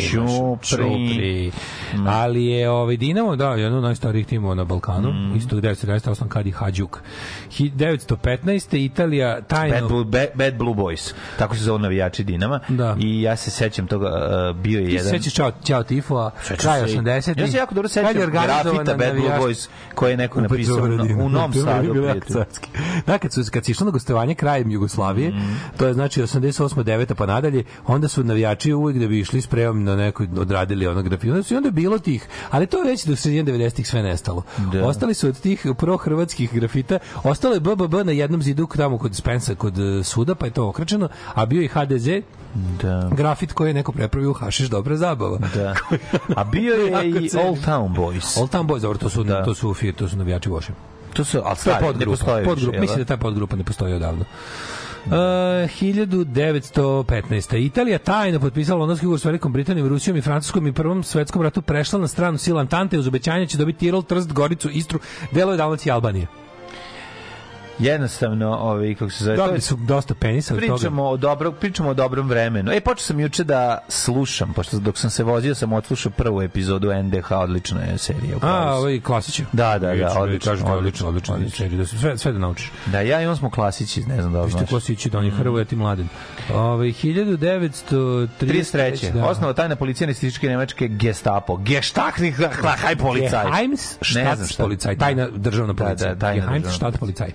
Ćupri? 0.59 1.51
Ali 2.07 2.45
je 2.45 2.69
ovaj 2.69 2.97
Dinamo, 2.97 3.35
da, 3.35 3.49
jedan 3.49 3.73
od 3.73 3.83
najstarijih 3.83 4.27
timova 4.27 4.55
na 4.55 4.63
Balkanu, 4.63 5.11
Mm. 5.11 5.35
isto 5.35 5.55
1998 5.55 6.27
kad 6.27 6.47
i 6.47 6.51
Hadjuk. 6.51 7.01
1915. 7.49 8.37
Italija 8.75 9.41
tajno... 9.41 9.75
Bad 9.75 9.87
Blue, 9.87 10.05
Bad, 10.05 10.27
Bad 10.35 10.53
Blue 10.55 10.73
Boys, 10.75 11.13
tako 11.37 11.55
se 11.55 11.61
zove 11.61 11.79
navijači 11.79 12.23
Dinama. 12.23 12.59
Da. 12.69 12.95
I 12.99 13.21
ja 13.21 13.35
se 13.35 13.51
sećam 13.51 13.87
toga, 13.87 14.07
bio 14.53 14.79
je 14.79 14.85
Ti 14.85 14.91
se 14.91 14.97
jedan... 14.97 15.09
sećaš 15.19 15.33
Ćao, 15.33 15.51
Ćao 15.63 15.83
Tifo, 15.83 16.31
kraj 16.57 16.87
se 16.87 16.93
i- 16.93 16.97
80. 16.97 17.39
Ja 17.39 17.47
se 17.47 17.57
jako 17.57 17.75
dobro 17.75 17.89
sećam 17.89 18.13
grafita 18.13 18.95
Bad 18.97 19.15
Blue 19.15 19.39
Boys 19.39 19.67
koje 19.95 20.11
je 20.11 20.17
neko 20.17 20.41
napisao 20.41 20.77
u, 20.77 21.25
u 21.25 21.29
Novom 21.29 21.53
Sadu. 21.53 21.93
Da, 23.07 23.17
kad, 23.17 23.33
su, 23.33 23.41
kad 23.51 23.65
si 23.65 23.71
išlo 23.71 23.85
na 23.85 23.91
gostovanje 23.91 24.35
krajem 24.35 24.71
Jugoslavije, 24.71 25.33
to 25.77 25.87
je 25.87 25.93
znači 25.93 26.21
88. 26.21 26.83
9. 26.83 27.13
pa 27.13 27.25
nadalje, 27.25 27.63
onda 27.87 28.07
su 28.07 28.23
navijači 28.23 28.73
uvijek 28.73 28.99
da 28.99 29.07
bi 29.07 29.19
išli 29.19 29.41
spremom 29.41 29.83
na 29.83 29.95
nekoj 29.95 30.27
odradili 30.37 30.87
ono 30.87 31.01
grafiju. 31.03 31.31
Onda 31.33 31.43
su 31.43 31.53
i 31.53 31.57
onda 31.57 31.67
je 31.67 31.71
bilo 31.71 31.99
tih, 31.99 32.27
ali 32.49 32.67
to 32.67 32.77
je 32.77 32.83
već 32.91 33.05
do 33.05 33.15
sredine 33.15 33.51
90-ih 33.53 33.87
sve 33.87 34.03
nestalo. 34.03 34.43
Da. 34.71 34.85
Ostali 34.85 35.13
su 35.13 35.27
od 35.27 35.39
tih 35.39 35.65
pro-hrvatskih 35.77 36.53
grafita, 36.53 36.99
ostalo 37.23 37.53
je 37.53 37.59
BBB 37.59 37.93
na 38.05 38.11
jednom 38.11 38.41
zidu 38.43 38.67
tamo 38.77 38.97
kod 38.97 39.15
Spensa, 39.15 39.55
kod 39.55 39.79
eh, 39.79 40.03
suda, 40.03 40.35
pa 40.35 40.45
je 40.45 40.51
to 40.51 40.67
okrečeno, 40.67 41.09
a 41.33 41.45
bio 41.45 41.61
je 41.61 41.67
HDZ, 41.67 42.07
Da. 42.81 43.09
grafit 43.15 43.53
koji 43.53 43.69
je 43.69 43.73
neko 43.73 43.91
prepravio 43.91 44.29
u 44.29 44.33
hašiš 44.33 44.67
dobra 44.67 44.97
zabava. 44.97 45.37
Da. 45.55 45.75
A 46.35 46.43
bio 46.43 46.73
je 46.73 46.89
i. 47.09 47.29
Old 47.47 47.57
Town 47.65 47.95
Boys. 47.95 48.39
Old 48.41 48.49
Town 48.51 48.67
Boys, 48.67 48.79
dobro, 48.79 48.97
to 48.97 49.09
su, 49.09 49.23
Da. 49.23 49.43
to 49.45 49.55
su, 49.55 49.75
to 49.95 50.09
su 50.09 50.17
navijači 50.17 50.49
Vošim. 50.49 50.75
To 51.13 51.23
su, 51.23 51.41
ali 51.45 51.55
stari, 51.55 51.75
ne 51.75 51.81
podgrupa. 51.87 52.11
postoje 52.11 52.39
više. 52.39 52.49
podgrupa. 52.49 52.75
jel 52.75 52.81
Mislim 52.81 52.99
da 52.99 53.05
ta 53.05 53.17
podgrupa 53.17 53.55
ne 53.55 53.63
postoji 53.63 53.93
odavno. 53.93 54.25
Uh, 55.05 55.11
1915. 55.11 57.57
Italija 57.57 57.97
tajno 57.97 58.39
potpisala 58.39 58.79
londonski 58.79 59.05
ugovor 59.05 59.19
s 59.19 59.25
Velikom 59.25 59.53
Britanijom, 59.53 59.87
Rusijom 59.87 60.17
i 60.17 60.21
Francuskom 60.21 60.67
i 60.67 60.73
Prvom 60.73 61.03
svetskom 61.03 61.41
ratu 61.41 61.61
prešla 61.61 61.99
na 61.99 62.07
stranu 62.07 62.37
sila 62.37 62.61
Antante 62.61 62.99
uz 62.99 63.07
obećanje 63.07 63.39
da 63.39 63.45
će 63.45 63.57
dobiti 63.57 63.79
Tirol, 63.79 64.03
Trst, 64.03 64.33
Goricu, 64.33 64.69
Istru, 64.69 64.99
delove 65.31 65.57
Dalmacije 65.57 65.89
i 65.89 65.93
Albanije. 65.93 66.27
Jednostavno, 67.79 68.49
ovaj, 68.51 68.95
kako 68.95 69.11
se 69.11 69.23
zove, 69.23 69.33
je 69.33 69.37
Dobili 69.37 69.61
su 69.61 69.75
dosta 69.77 70.13
penisa 70.15 70.53
od 70.53 70.59
toga. 70.59 70.73
Pričamo 70.73 71.03
o 71.03 71.17
dobrom, 71.17 71.53
pričamo 71.59 71.89
o 71.89 71.93
dobrom 71.93 72.29
vremenu. 72.29 72.71
E, 72.71 72.79
počeo 72.79 73.03
sam 73.03 73.19
juče 73.19 73.43
da 73.43 73.77
slušam, 73.87 74.53
pošto 74.53 74.79
dok 74.79 74.97
sam 74.97 75.09
se 75.09 75.23
vozio 75.23 75.55
sam 75.55 75.73
odslušao 75.73 76.11
prvu 76.11 76.41
epizodu 76.41 76.93
NDH, 76.93 77.31
odlična 77.31 77.81
je 77.81 77.97
serija. 77.97 78.37
A, 78.41 78.75
ovaj 78.75 78.99
klasić. 78.99 79.41
Da, 79.53 79.79
da, 79.79 79.95
da, 79.95 80.19
odlično, 80.19 80.51
Kažem, 80.51 80.67
odlično, 80.67 81.07
odlično, 81.07 81.07
odlično, 81.07 81.35
odlično. 81.35 81.57
serija, 81.57 81.77
da 81.77 81.85
sve, 81.85 82.17
sve 82.17 82.31
da 82.31 82.39
naučiš. 82.39 82.71
Da, 82.85 83.01
ja 83.01 83.21
i 83.21 83.25
on 83.25 83.37
smo 83.37 83.49
klasići, 83.49 84.01
ne 84.01 84.21
znam 84.21 84.33
da 84.33 84.39
li 84.39 84.45
Vi 84.45 84.51
ste 84.51 84.57
znaš. 84.57 84.69
klasići, 84.69 85.09
da 85.09 85.19
je 85.19 85.31
Hrvoje, 85.31 85.65
ti 85.65 85.75
mladen. 85.75 86.07
Ove, 86.53 86.87
1933. 86.87 88.27
33. 88.41 89.11
Da. 89.11 89.25
Osnova 89.25 89.53
tajna 89.53 89.75
policija 89.75 90.07
nacističke 90.07 90.47
nemačke 90.47 90.87
Gestapo. 90.87 91.57
Gestachtnik, 91.57 92.35
haj 92.77 92.95
policaj. 92.95 93.45
Geheims 93.45 93.97
tajna 94.99 95.27
državna 95.29 95.73
Da, 95.73 95.83
policija. 95.83 96.13
da, 96.13 96.19
tajna 96.19 96.45
Geheims 96.45 96.65
državna 96.65 96.97
policaj. 96.97 97.31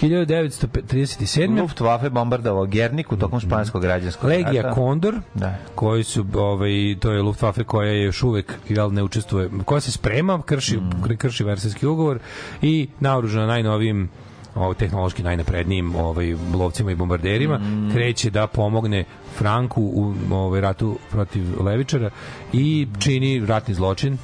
1937. 0.00 1.60
Luftwaffe 1.60 2.10
bombardovao 2.10 2.66
Gerniku 2.66 3.16
tokom 3.16 3.40
španskog 3.40 3.82
građanskog 3.82 4.30
Legija 4.30 4.62
rata. 4.62 4.74
Kondor, 4.74 5.14
Da. 5.34 5.56
koji 5.74 6.04
su, 6.04 6.26
ovaj, 6.34 6.70
to 7.00 7.12
je 7.12 7.22
Luftwaffe 7.22 7.64
koja 7.64 7.88
je 7.88 8.02
još 8.02 8.22
uvek, 8.22 8.54
jel, 8.68 8.92
ne 8.92 9.02
učestvuje, 9.02 9.50
koja 9.64 9.80
se 9.80 9.92
sprema, 9.92 10.42
krši, 10.42 10.76
Mm. 10.76 11.16
krši 11.18 11.44
versijski 11.44 11.86
ugovor 11.86 12.18
i 12.62 12.88
naoružana 13.00 13.46
najnovijim 13.46 14.08
ovo, 14.54 14.74
tehnološki 14.74 15.22
najnaprednijim 15.22 15.94
ovaj, 15.94 16.34
lovcima 16.54 16.92
i 16.92 16.94
bombarderima, 16.94 17.58
Mm. 17.58 17.90
kreće 17.92 18.30
da 18.30 18.46
pomogne 18.46 19.04
Franku 19.38 19.82
u 19.84 20.14
ovaj, 20.30 20.60
ratu 20.60 20.98
protiv 21.10 21.62
Levičara 21.62 22.10
i 22.52 22.86
čini 22.98 23.46
ratni 23.46 23.74
zločin 23.74 24.18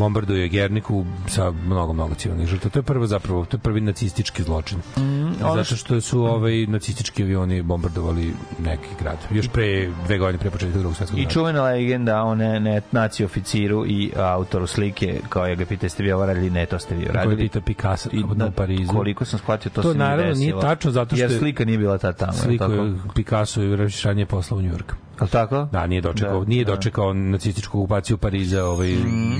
bombarduje 0.00 0.48
Gerniku 0.48 1.04
sa 1.28 1.50
mnogo, 1.52 1.92
mnogo 1.92 2.14
civilnih 2.14 2.48
žrtva. 2.48 2.70
To 2.70 2.78
je 2.78 2.82
prvo 2.84 3.06
zapravo, 3.06 3.44
to 3.44 3.56
je 3.56 3.60
prvi 3.60 3.80
nacistički 3.82 4.42
zločin. 4.42 4.78
ono 5.42 5.54
Zato 5.54 5.76
što 5.76 6.00
su 6.00 6.22
ovaj 6.22 6.66
nacistički 6.66 7.22
avioni 7.22 7.62
bombardovali 7.62 8.32
neki 8.60 8.88
grad. 9.00 9.18
Još 9.30 9.48
pre 9.48 9.66
dve 10.06 10.18
godine 10.18 10.38
pre 10.38 10.50
početka 10.50 10.78
drugog 10.78 10.96
svetskog 10.96 11.18
I 11.18 11.22
rata. 11.22 11.32
čuvena 11.32 11.62
legenda 11.62 12.22
o 12.22 12.34
ne, 12.34 12.60
ne, 12.60 12.80
naci 12.92 13.24
oficiru 13.24 13.86
i 13.86 14.12
autoru 14.18 14.66
slike, 14.66 15.20
kao 15.28 15.46
je 15.46 15.56
ga 15.56 15.64
pita, 15.66 15.86
jeste 15.86 16.02
vi 16.02 16.12
ovo 16.12 16.26
radili? 16.26 16.50
Ne, 16.50 16.66
to 16.66 16.78
ste 16.78 16.94
vi 16.94 17.02
Koji 17.02 17.14
radili. 17.14 17.36
pita 17.38 17.60
Picasso 17.60 18.08
I 18.12 18.22
u 18.22 18.34
na, 18.34 18.50
Parizu. 18.50 18.92
koliko 18.92 19.24
sam 19.24 19.38
shvatio, 19.38 19.70
to, 19.70 19.82
To 19.82 19.92
se 19.92 19.98
naravno 19.98 20.34
nije 20.34 20.60
tačno, 20.60 20.90
zato 20.90 21.16
što 21.16 21.22
Jer 21.22 21.30
je- 21.30 21.38
slika 21.38 21.64
nije 21.64 21.78
bila 21.78 21.98
ta 21.98 22.12
tamo. 22.12 22.32
Sliku 22.32 22.64
Sliku 22.64 22.72
je 22.74 22.94
Picasso 23.14 23.62
i 23.62 23.76
ranije 24.04 24.26
poslao 24.26 24.58
u 24.58 24.62
New 24.62 24.72
Li 25.20 25.28
tako? 25.28 25.68
Da, 25.72 25.86
nije 25.86 26.00
dočekao, 26.00 26.40
Da, 26.40 26.48
nije 26.48 26.64
da. 26.64 26.74
dočekao 26.74 27.12
nacističku 27.12 27.78
okupaciju 27.78 28.16
Pariza, 28.16 28.64
ovaj 28.64 28.88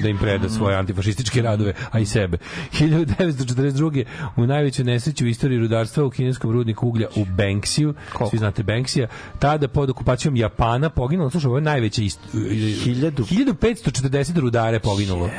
da 0.03 0.09
im 0.09 0.19
preda 0.19 0.49
svoje 0.49 0.77
antifašističke 0.77 1.43
radove, 1.43 1.73
a 1.91 1.99
i 1.99 2.07
sebe. 2.07 2.39
1942. 2.73 4.05
u 4.37 4.47
najvećoj 4.47 4.85
nesreći 4.85 5.25
u 5.25 5.29
istoriji 5.29 5.59
rudarstva 5.59 6.05
u 6.05 6.11
kineskom 6.11 6.51
rudniku 6.53 6.89
uglja 6.89 7.07
u 7.17 7.25
Banksiju, 7.27 7.95
Koliko? 8.13 8.31
svi 8.31 8.39
znate 8.39 8.63
Banksija, 8.63 9.09
tada 9.39 9.69
pod 9.69 9.91
okupacijom 9.91 10.37
Japana 10.37 10.91
poginulo, 10.91 11.31
slušaj, 11.31 11.49
ovo 11.49 11.57
je 11.59 11.63
najveća 11.63 12.03
ist... 12.03 12.21
Hiljadu- 12.35 13.25
1540 13.25 14.39
rudare 14.39 14.79
poginulo. 14.79 15.31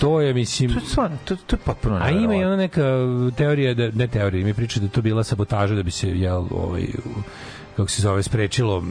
To 0.00 0.20
je, 0.20 0.34
mislim... 0.34 0.70
To 0.70 0.78
je 0.78 0.86
stvarno, 0.86 1.16
to, 1.24 1.36
to 1.36 1.56
je 1.56 1.60
potpuno 1.60 1.98
A 2.02 2.10
ima 2.10 2.34
i 2.34 2.44
ona 2.44 2.56
neka 2.56 2.82
teorija 3.36 3.74
da 3.74 3.90
ne 3.90 4.06
teorija, 4.06 4.44
mi 4.44 4.54
priča 4.54 4.80
da 4.80 4.88
to 4.88 5.02
bila 5.02 5.24
sabotaža 5.24 5.74
da 5.74 5.82
bi 5.82 5.90
se 5.90 6.08
jel 6.10 6.44
ovaj 6.50 6.82
kako 7.76 7.90
se 7.90 8.02
zove 8.02 8.22
sprečilo 8.22 8.84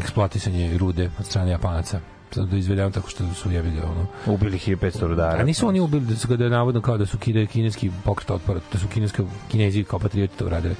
eksploatisanje 0.00 0.78
rude 0.78 1.10
od 1.18 1.26
strane 1.26 1.50
Japanaca. 1.50 2.00
Da 2.34 2.56
izvedemo 2.56 2.90
tako 2.90 3.08
što 3.08 3.34
su 3.34 3.50
jebili 3.50 3.80
ono. 3.80 4.06
Ubili 4.26 4.58
1500 4.58 5.06
rudara. 5.06 5.40
A 5.40 5.44
nisu 5.44 5.68
oni 5.68 5.80
ubili 5.80 6.06
da 6.06 6.16
su 6.16 6.28
ga 6.28 6.36
da 6.36 6.44
je 6.44 6.50
navodno 6.50 6.80
kao 6.80 6.98
da 6.98 7.06
su 7.06 7.18
kineski 7.18 7.90
pokret 8.04 8.30
otpora, 8.30 8.60
da 8.72 8.78
su 8.78 8.88
kineska 8.88 9.24
kinezi 9.50 9.84
kao 9.84 9.98
patrioti 9.98 10.36
to 10.38 10.46
uradili. 10.46 10.74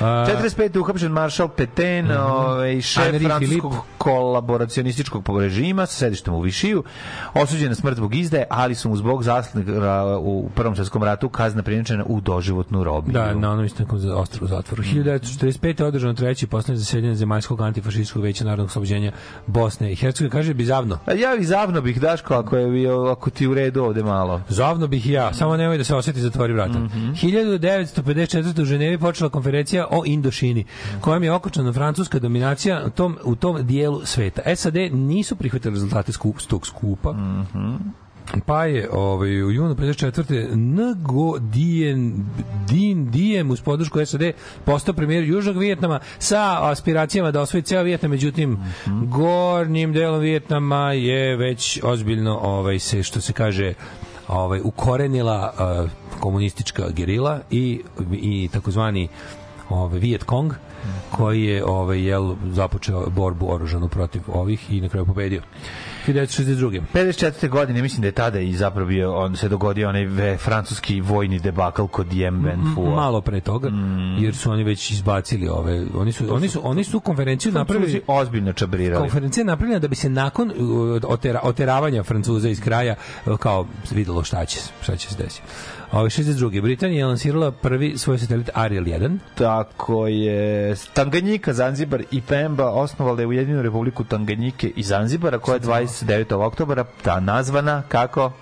A, 0.00 0.04
45. 0.04 0.78
uhapšen 0.78 1.12
maršal 1.12 1.48
Petain, 1.48 2.10
ovaj, 2.12 2.80
šef 2.80 3.04
Henri 3.04 3.24
francuskog 3.24 3.72
Philippe. 3.72 3.88
kolaboracionističkog 3.98 5.40
režima 5.40 5.86
sa 5.86 5.94
sedištem 5.94 6.34
u 6.34 6.40
Višiju, 6.40 6.84
osuđen 7.34 7.68
na 7.68 7.74
smrt 7.74 7.96
zbog 7.96 8.14
izdaje, 8.14 8.44
ali 8.50 8.74
su 8.74 8.88
mu 8.88 8.96
zbog 8.96 9.22
zasluga 9.22 9.92
u 10.18 10.50
Prvom 10.54 10.76
svetskom 10.76 11.02
ratu 11.02 11.28
kazna 11.28 11.62
prinačena 11.62 12.04
u 12.06 12.20
doživotnu 12.20 12.84
robiju. 12.84 13.12
Da, 13.12 13.34
na 13.34 13.50
onom 13.50 13.64
istom 13.64 13.86
za 13.92 14.16
ostrovu 14.16 14.48
zatvoru. 14.48 14.82
1945. 14.82 15.80
je 15.80 15.86
održano 15.86 16.14
treći 16.14 16.46
poslednji 16.46 16.78
zasedanje 16.78 17.14
Zemaljskog 17.14 17.60
antifašističkog 17.60 18.22
veća 18.22 18.44
narodnog 18.44 18.66
oslobođenja 18.66 19.12
Bosne 19.46 19.92
i 19.92 19.96
Hercegovine. 19.96 20.32
Kaže 20.32 20.54
bizavno. 20.54 20.98
A 21.06 21.12
ja 21.12 21.34
i 21.34 21.44
zavno 21.44 21.80
bih, 21.80 22.00
Daško, 22.00 22.34
ako, 22.34 22.56
je, 22.56 22.70
bio- 22.70 23.04
ako 23.04 23.30
ti 23.30 23.46
u 23.46 23.54
redu 23.54 23.82
ovde 23.82 24.02
malo. 24.02 24.40
Zavno 24.48 24.86
bih 24.86 25.06
ja, 25.06 25.34
samo 25.34 25.56
nemoj 25.56 25.78
da 25.78 25.84
se 25.84 25.94
osjeti 25.94 26.20
zatvori 26.20 26.52
vrata. 26.52 26.78
Mhm. 26.78 27.12
1954. 27.12 28.62
u 28.62 28.64
Ženevi 28.64 28.98
počela 28.98 29.30
konferencija 29.30 29.61
o 29.90 30.02
Indošini, 30.06 30.64
kojom 31.00 31.22
je 31.22 31.32
okočena 31.32 31.72
francuska 31.72 32.18
dominacija 32.18 32.82
u 32.86 32.90
tom, 32.90 33.18
u 33.24 33.34
tom 33.36 33.66
dijelu 33.66 34.00
sveta. 34.04 34.56
SAD 34.56 34.76
nisu 34.92 35.36
prihvatili 35.36 35.74
rezultate 35.74 36.12
skup, 36.12 36.36
tog 36.48 36.66
skupa, 36.66 37.12
Mhm. 37.12 37.76
Pa 38.46 38.64
je 38.64 38.88
ovaj, 38.92 39.42
u 39.42 39.50
junu 39.50 39.74
54. 39.74 40.56
Ngo 40.96 41.38
Dien, 41.38 42.26
Din 42.68 43.10
Diem 43.10 43.50
uz 43.50 43.60
podršku 43.60 44.06
SAD 44.06 44.22
postao 44.64 44.94
premijer 44.94 45.24
Južnog 45.24 45.58
Vijetnama 45.58 46.00
sa 46.18 46.70
aspiracijama 46.70 47.30
da 47.30 47.40
osvoji 47.40 47.62
ceo 47.62 47.82
Vijetnam, 47.82 48.10
međutim 48.10 48.58
gornjim 48.86 49.92
delom 49.92 50.20
Vijetnama 50.20 50.92
je 50.92 51.36
već 51.36 51.80
ozbiljno 51.82 52.38
ovaj 52.42 52.78
se 52.78 53.02
što 53.02 53.20
se 53.20 53.32
kaže 53.32 53.74
ovaj 54.28 54.60
ukorenila 54.64 55.52
uh, 55.54 55.90
komunistička 56.20 56.90
gerila 56.90 57.40
i 57.50 57.80
i 58.12 58.48
takozvani 58.52 59.08
ovaj 59.74 59.98
Viet 59.98 60.24
Cong 60.28 60.52
koji 61.10 61.42
je 61.42 61.64
ovaj 61.64 62.02
jel 62.02 62.34
započeo 62.52 63.10
borbu 63.10 63.52
oružanu 63.52 63.88
protiv 63.88 64.22
ovih 64.28 64.70
i 64.70 64.80
na 64.80 64.88
kraju 64.88 65.06
pobedio. 65.06 65.42
1962. 66.06 66.82
54. 66.94 67.48
godine, 67.48 67.82
mislim 67.82 68.00
da 68.00 68.08
je 68.08 68.12
tada 68.12 68.40
i 68.40 68.52
zapravo 68.52 68.88
bio, 68.88 69.14
on 69.14 69.36
se 69.36 69.48
dogodio 69.48 69.88
onaj 69.88 70.04
ve, 70.04 70.36
francuski 70.36 71.00
vojni 71.00 71.38
debakl 71.38 71.84
kod 71.84 72.06
Ben 72.06 72.60
Phu. 72.74 72.86
malo 72.86 73.20
pre 73.20 73.40
toga 73.40 73.70
jer 74.18 74.36
su 74.36 74.50
oni 74.50 74.64
već 74.64 74.90
izbacili 74.90 75.48
ove 75.48 75.86
oni 75.94 76.12
su 76.12 76.34
oni 76.34 76.48
su 76.48 76.60
oni 76.64 76.84
su 76.84 77.00
konferenciju 77.00 77.52
napravili 77.52 78.02
ozbiljno 78.06 78.52
čabrirali. 78.52 79.02
konferencija 79.02 79.42
je 79.42 79.46
napravljena 79.46 79.78
da 79.78 79.88
bi 79.88 79.96
se 79.96 80.08
nakon 80.08 80.50
uh, 80.50 81.00
otera, 81.04 81.40
oteravanja 81.42 82.02
Francuza 82.02 82.48
iz 82.48 82.60
kraja 82.60 82.94
uh, 83.26 83.38
kao 83.38 83.66
videlo 83.90 84.24
šta 84.24 84.44
će, 84.44 84.60
šta 84.82 84.96
će 84.96 85.08
se 85.08 85.22
desiti. 85.22 85.42
Ove 85.92 86.10
62. 86.10 86.62
Britanija 86.62 86.98
je 86.98 87.06
lansirala 87.06 87.50
prvi 87.50 87.98
svoj 87.98 88.18
satelit 88.18 88.50
Ariel 88.54 88.84
1. 88.84 89.18
Tako 89.34 90.06
je. 90.06 90.74
Tanganjika, 90.94 91.52
Zanzibar 91.52 92.02
i 92.10 92.20
Pemba 92.20 92.70
osnovale 92.70 93.26
Ujedinjenu 93.26 93.62
republiku 93.62 94.04
Tanganjike 94.04 94.72
i 94.76 94.82
Zanzibara, 94.82 95.38
koja 95.38 95.54
je 95.54 95.60
29. 95.60 96.34
oktobara 96.46 96.84
ta 97.02 97.20
nazvana 97.20 97.82
kako? 97.88 98.32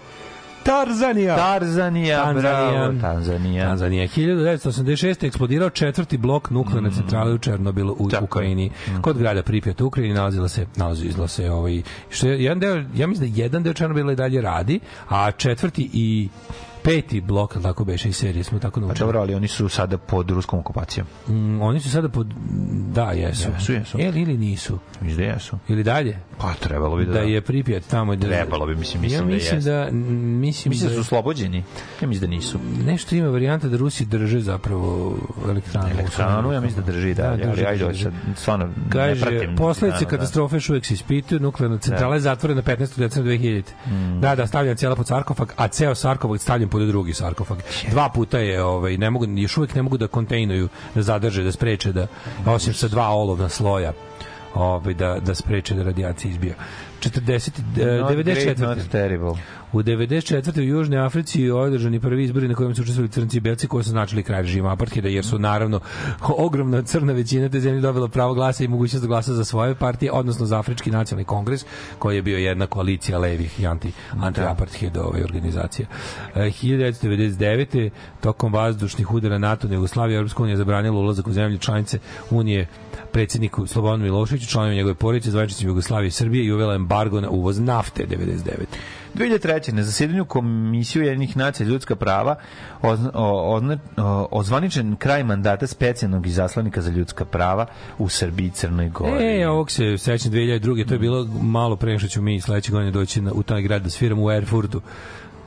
Tarzanija. 0.62 1.36
Tarzanija, 1.36 2.24
Tanzanija. 2.24 2.70
bravo, 2.70 3.00
Tanzanija. 3.00 3.64
Tanzanija. 3.64 4.08
1986. 4.08 5.26
eksplodirao 5.26 5.70
četvrti 5.70 6.18
blok 6.18 6.50
nuklearne 6.50 6.90
centrale 6.90 7.32
u 7.32 7.38
Černobilu 7.38 7.96
u 7.98 8.06
Mm. 8.06 8.10
Tako 8.10 8.16
je. 8.16 8.20
Mm. 8.20 8.24
Ukrajini. 8.24 8.70
Kod 9.00 9.18
grada 9.18 9.42
Pripjat 9.42 9.80
u 9.80 9.86
Ukrajini 9.86 10.14
nalazila 10.14 10.48
se 10.48 10.66
nalazila 10.76 11.28
se 11.28 11.50
ovaj 11.50 11.82
što 12.10 12.28
je 12.28 12.44
jedan 12.44 12.60
deo 12.60 12.84
ja 12.94 13.06
mislim 13.06 13.32
da 13.32 13.42
jedan 13.42 13.62
deo 13.62 13.72
Černobila 13.72 14.12
i 14.12 14.16
dalje 14.16 14.40
radi, 14.40 14.80
a 15.08 15.30
četvrti 15.30 15.90
i 15.92 16.28
peti 16.82 17.20
blok, 17.20 17.56
tako 17.62 17.84
beše 17.84 18.08
iz 18.08 18.16
serije, 18.16 18.44
smo 18.44 18.58
tako 18.58 18.74
Pa 18.74 18.80
naučili. 18.80 18.98
dobro, 19.00 19.20
ali 19.20 19.34
oni 19.34 19.48
su 19.48 19.68
sada 19.68 19.98
pod 19.98 20.30
ruskom 20.30 20.58
okupacijom. 20.58 21.06
Mm, 21.28 21.62
oni 21.62 21.80
su 21.80 21.90
sada 21.90 22.08
pod... 22.08 22.26
Da, 22.88 23.04
jesu. 23.04 23.48
Jesu, 23.50 23.72
jesu. 23.72 23.98
Jel, 23.98 24.16
ili 24.16 24.38
nisu? 24.38 24.78
Mislim 25.00 25.16
da 25.18 25.24
jesu. 25.24 25.58
Ili 25.68 25.82
dalje? 25.82 26.18
Pa 26.38 26.54
trebalo 26.54 26.96
bi 26.96 27.04
da, 27.06 27.12
Da 27.12 27.20
je 27.20 27.40
Pripjat 27.40 27.84
tamo. 27.84 28.16
Da, 28.16 28.26
Trebalo 28.28 28.66
bi, 28.66 28.74
mislim, 28.74 29.02
mislim 29.02 29.20
ja 29.20 29.22
da 29.22 29.26
mislim 29.26 29.56
jeste. 29.56 29.70
da, 29.70 29.88
m, 29.88 29.96
mislim, 30.38 30.70
Mislim 30.70 30.88
da 30.88 30.94
su 30.94 30.96
da, 30.96 31.00
oslobođeni. 31.00 31.64
Ja 32.00 32.08
mislim 32.08 32.30
da 32.30 32.36
nisu. 32.36 32.58
nešto 32.84 33.14
ima 33.14 33.28
varijanta 33.28 33.68
da 33.68 33.76
Rusi 33.76 34.04
drže 34.04 34.40
zapravo 34.40 35.16
elektranu. 35.44 35.88
Elektranu, 35.90 36.52
ja 36.52 36.60
mislim 36.60 36.84
da 36.86 36.92
drži 36.92 37.14
Da, 37.14 37.22
dalje, 37.22 37.42
ali 37.42 37.52
drži, 37.52 37.64
ajde, 37.66 37.84
drži. 37.86 38.02
sad, 38.02 38.12
stvarno, 38.36 38.66
ne 38.66 38.72
Kaže, 38.90 39.20
pratim. 39.20 39.56
posledice 39.56 40.04
da. 40.04 40.10
katastrofe 40.10 40.56
još 40.56 40.68
uvijek 40.68 40.86
se 40.86 40.94
ispituju, 40.94 41.40
nuklearna 41.40 41.78
centrala 41.78 42.14
je 42.14 42.20
zatvorena 42.20 42.62
15. 42.62 42.98
decembra 42.98 43.32
2000. 43.32 43.62
Mm. 43.86 44.20
Da, 44.20 44.34
da, 44.34 44.46
stavljena 44.46 44.76
cijela 44.76 44.96
pod 44.96 45.06
sarkofag, 45.06 45.48
a 45.56 45.68
ceo 45.68 45.94
sarkofag 45.94 46.38
stavljen 46.38 46.68
pod 46.70 46.82
drugi 46.82 47.14
sarkofag. 47.14 47.58
Dva 47.90 48.08
puta 48.08 48.38
je, 48.38 48.62
ovaj, 48.62 48.96
ne 48.96 49.10
mogu, 49.10 49.26
još 49.26 49.56
uvijek 49.56 49.74
ne 49.74 49.82
mogu 49.82 49.96
da 49.96 50.06
kontejnuju, 50.06 50.68
da 50.94 51.02
zadrže, 51.02 51.42
da 51.42 51.52
spreče, 51.52 51.92
da, 51.92 52.06
osim 52.46 52.74
sa 52.74 52.88
dva 52.88 53.08
olovna 53.08 53.48
sloja, 53.48 53.92
ovaj, 54.54 54.94
da, 54.94 55.18
da 55.20 55.34
spreče 55.34 55.74
da 55.74 55.82
radijacija 55.82 56.30
izbija. 56.30 56.54
40, 57.00 57.50
eh, 57.80 58.00
Not 58.00 58.12
great, 58.12 58.58
94. 58.58 58.60
not 58.60 58.90
terrible. 58.90 59.32
U 59.72 59.82
94. 59.82 60.60
u 60.60 60.62
Južnoj 60.62 60.98
Africi 60.98 61.50
održani 61.50 62.00
prvi 62.00 62.24
izbori 62.24 62.48
na 62.48 62.54
kojima 62.54 62.74
su 62.74 62.82
učestvovali 62.82 63.12
crnci 63.12 63.36
i 63.36 63.40
belci 63.40 63.68
koji 63.68 63.84
su 63.84 63.90
značili 63.90 64.22
kraj 64.22 64.42
režima 64.42 64.72
apartheida 64.72 65.08
jer 65.08 65.24
su 65.24 65.38
naravno 65.38 65.80
ogromna 66.46 66.82
crna 66.82 67.12
većina 67.12 67.48
te 67.48 67.60
zemlje 67.60 67.80
dobila 67.80 68.08
pravo 68.08 68.34
glasa 68.34 68.64
i 68.64 68.68
mogućnost 68.68 69.02
da 69.02 69.08
glasa 69.08 69.34
za 69.34 69.44
svoje 69.44 69.74
partije, 69.74 70.12
odnosno 70.12 70.46
za 70.46 70.58
Afrički 70.58 70.90
nacionalni 70.90 71.24
kongres 71.24 71.64
koji 71.98 72.16
je 72.16 72.22
bio 72.22 72.38
jedna 72.38 72.66
koalicija 72.66 73.18
levih 73.18 73.60
i 73.60 73.66
anti 73.66 73.92
anti 74.20 74.40
apartheid 74.40 74.96
ove 74.96 75.24
organizacije. 75.24 75.86
E, 76.34 76.40
1999. 76.40 77.90
tokom 78.20 78.52
vazdušnih 78.52 79.12
udara 79.12 79.38
NATO 79.38 79.68
na 79.68 79.74
Jugoslaviju 79.74 80.16
Evropska 80.16 80.42
unija 80.42 80.56
zabranila 80.56 80.98
ulazak 80.98 81.26
u 81.26 81.32
zemlje 81.32 81.58
članice 81.58 81.98
unije 82.30 82.66
predsjedniku 83.12 83.66
Slobodanu 83.66 84.04
Miloševiću, 84.04 84.46
članovima 84.46 84.76
njegove 84.76 84.94
porodice, 84.94 85.30
zvaničnicima 85.30 85.68
Jugoslavije 85.68 86.08
i 86.08 86.10
Srbije 86.10 86.44
i 86.44 86.52
uvela 86.52 86.74
embargo 86.74 87.20
na 87.20 87.30
uvoz 87.30 87.60
nafte 87.60 88.06
99. 88.06 88.64
2003. 89.14 89.72
na 89.72 89.82
zasedanju 89.82 90.24
Komisije 90.24 91.02
Ujedinjenih 91.02 91.36
nacija 91.36 91.66
ljudska 91.66 91.96
prava 91.96 92.36
ozna, 92.82 93.10
ozna, 93.14 93.78
ozvaničen 94.30 94.96
kraj 94.96 95.24
mandata 95.24 95.66
specijalnog 95.66 96.26
izaslanika 96.26 96.80
za 96.80 96.90
ljudska 96.90 97.24
prava 97.24 97.66
u 97.98 98.08
Srbiji 98.08 98.46
i 98.46 98.50
Crnoj 98.50 98.88
Gori. 98.88 99.40
E, 99.40 99.48
ovog 99.48 99.70
se 99.70 99.98
sećam 99.98 100.32
2002. 100.32 100.88
To 100.88 100.94
je 100.94 100.98
bilo 100.98 101.28
malo 101.42 101.76
pre 101.76 101.98
što 101.98 102.08
ćemo 102.08 102.24
mi 102.24 102.40
sledeće 102.40 102.72
godine 102.72 102.90
doći 102.90 103.20
na, 103.20 103.32
u 103.32 103.42
taj 103.42 103.62
grad 103.62 103.82
da 103.82 103.90
sviramo 103.90 104.24
u 104.24 104.30
Erfurtu. 104.30 104.80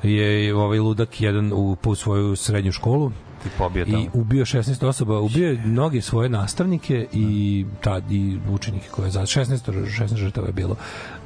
Je 0.04 0.56
ovaj 0.56 0.80
ludak 0.80 1.22
jedan 1.22 1.52
u, 1.54 1.76
po 1.76 1.96
svoju 1.96 2.36
srednju 2.36 2.72
školu 2.72 3.12
I 3.46 3.50
pobio 3.58 3.86
tamo. 3.86 3.98
i 3.98 4.10
ubio 4.14 4.46
16 4.46 4.86
osoba, 4.86 5.20
ubio 5.20 5.50
je 5.50 5.62
mnoge 5.66 6.02
svoje 6.02 6.30
nastavnike 6.30 7.08
i 7.14 7.66
tad 7.82 8.12
i 8.12 8.40
učenike 8.50 8.88
koje 8.92 9.08
je 9.08 9.12
za 9.12 9.22
16 9.22 9.64
16 9.72 10.16
žrtava 10.16 10.48
je 10.48 10.54
bilo. 10.54 10.76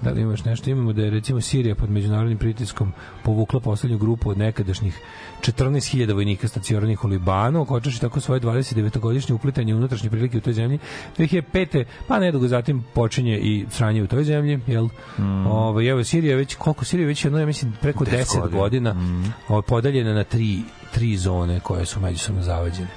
Da 0.01 0.11
li 0.11 0.21
imaš 0.21 0.45
nešto? 0.45 0.69
Imamo 0.69 0.93
da 0.93 1.01
je 1.01 1.09
recimo 1.09 1.41
Sirija 1.41 1.75
pod 1.75 1.89
međunarodnim 1.89 2.37
pritiskom 2.37 2.93
povukla 3.23 3.59
poslednju 3.59 3.97
grupu 3.97 4.29
od 4.29 4.37
nekadašnjih 4.37 5.01
14.000 5.41 6.13
vojnika 6.13 6.47
stacioniranih 6.47 7.03
u 7.03 7.07
Libanu, 7.07 7.61
okočaši 7.61 8.01
tako 8.01 8.19
svoje 8.19 8.41
29-godišnje 8.41 9.35
uplitanje 9.35 9.73
u 9.73 9.77
unutrašnje 9.77 10.09
prilike 10.09 10.37
u 10.37 10.41
toj 10.41 10.53
zemlji. 10.53 10.79
2005. 11.17 11.85
pa 12.07 12.19
nedugo 12.19 12.47
zatim 12.47 12.83
počinje 12.93 13.39
i 13.39 13.65
sranje 13.69 14.03
u 14.03 14.07
toj 14.07 14.23
zemlji, 14.23 14.59
jel? 14.67 14.87
Mm. 15.17 15.47
Ovo, 15.47 15.89
evo, 15.89 16.03
Sirija 16.03 16.37
već, 16.37 16.55
koliko 16.55 16.85
Sirija 16.85 17.03
je 17.03 17.07
već 17.07 17.25
jedno, 17.25 17.39
ja 17.39 17.45
mislim, 17.45 17.73
preko 17.81 18.05
10 18.05 18.17
10 18.17 18.49
godina, 18.49 18.57
godina. 18.57 18.93
mm. 18.93 19.33
ovo, 19.47 19.61
podeljena 19.61 20.13
na 20.13 20.23
tri, 20.23 20.59
tri 20.93 21.17
zone 21.17 21.59
koje 21.59 21.85
su 21.85 21.99
međusobno 21.99 22.43
zavađene. 22.43 22.87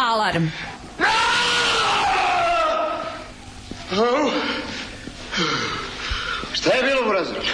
Alarm. 0.00 0.46
Šta 6.52 6.70
je 6.74 6.82
bilo, 6.82 7.02
Burazer? 7.04 7.50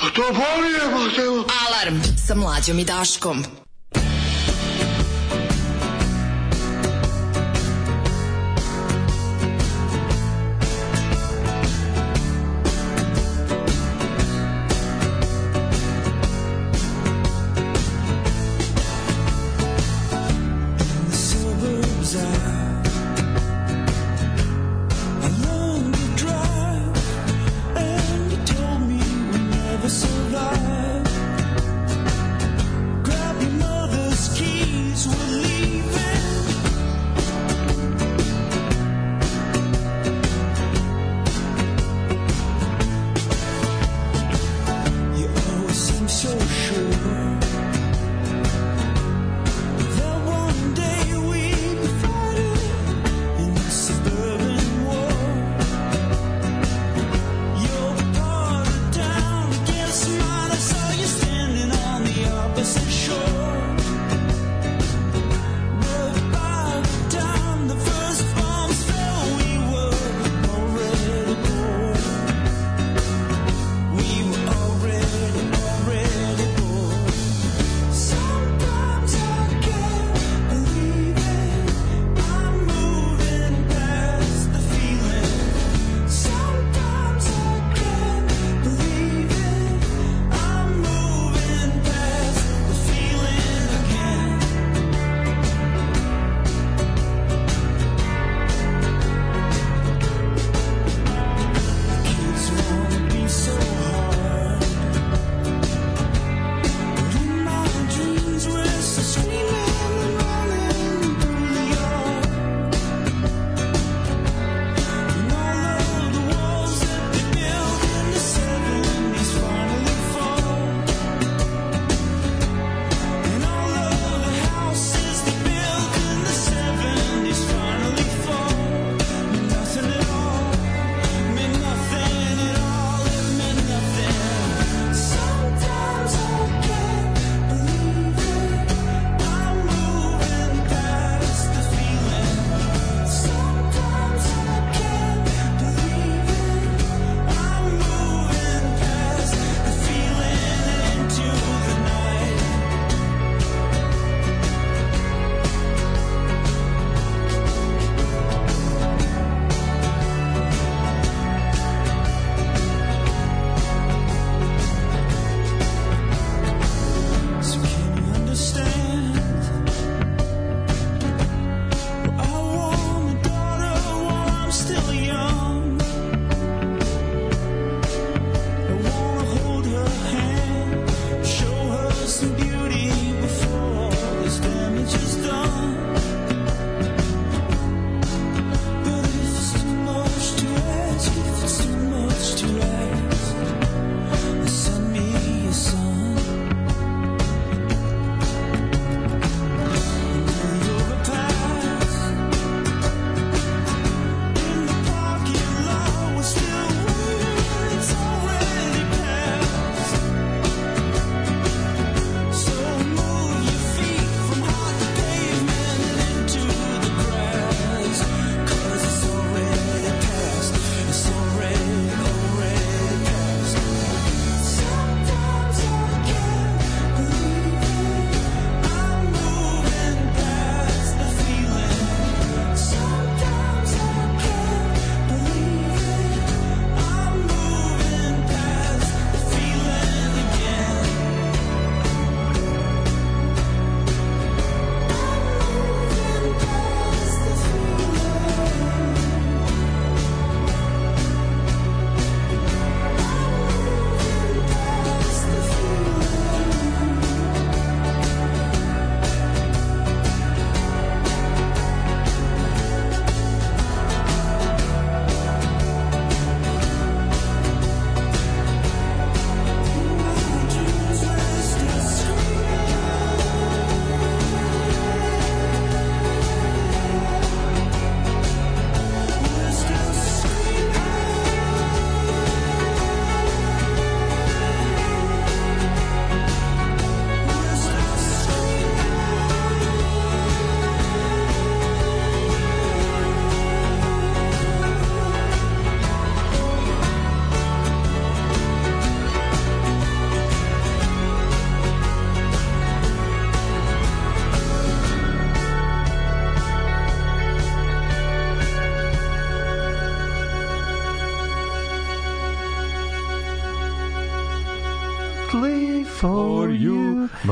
Pa 0.00 0.10
to 0.10 0.22
boli 0.22 0.72
je, 0.72 0.80
pa 0.80 1.16
te... 1.16 1.22
Alarm 1.66 2.00
sa 2.26 2.34
mlađom 2.34 2.78
i 2.78 2.84
Daškom. 2.84 3.44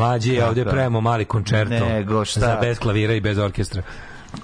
Mlađi 0.01 0.33
je 0.33 0.47
ovde 0.47 0.65
pravimo 0.65 1.01
mali 1.01 1.25
koncerto. 1.25 1.87
Nego 1.89 2.25
šta? 2.25 2.41
Za 2.41 2.59
bez 2.61 2.79
klavira 2.79 3.15
i 3.15 3.21
bez 3.21 3.39
orkestra. 3.39 3.83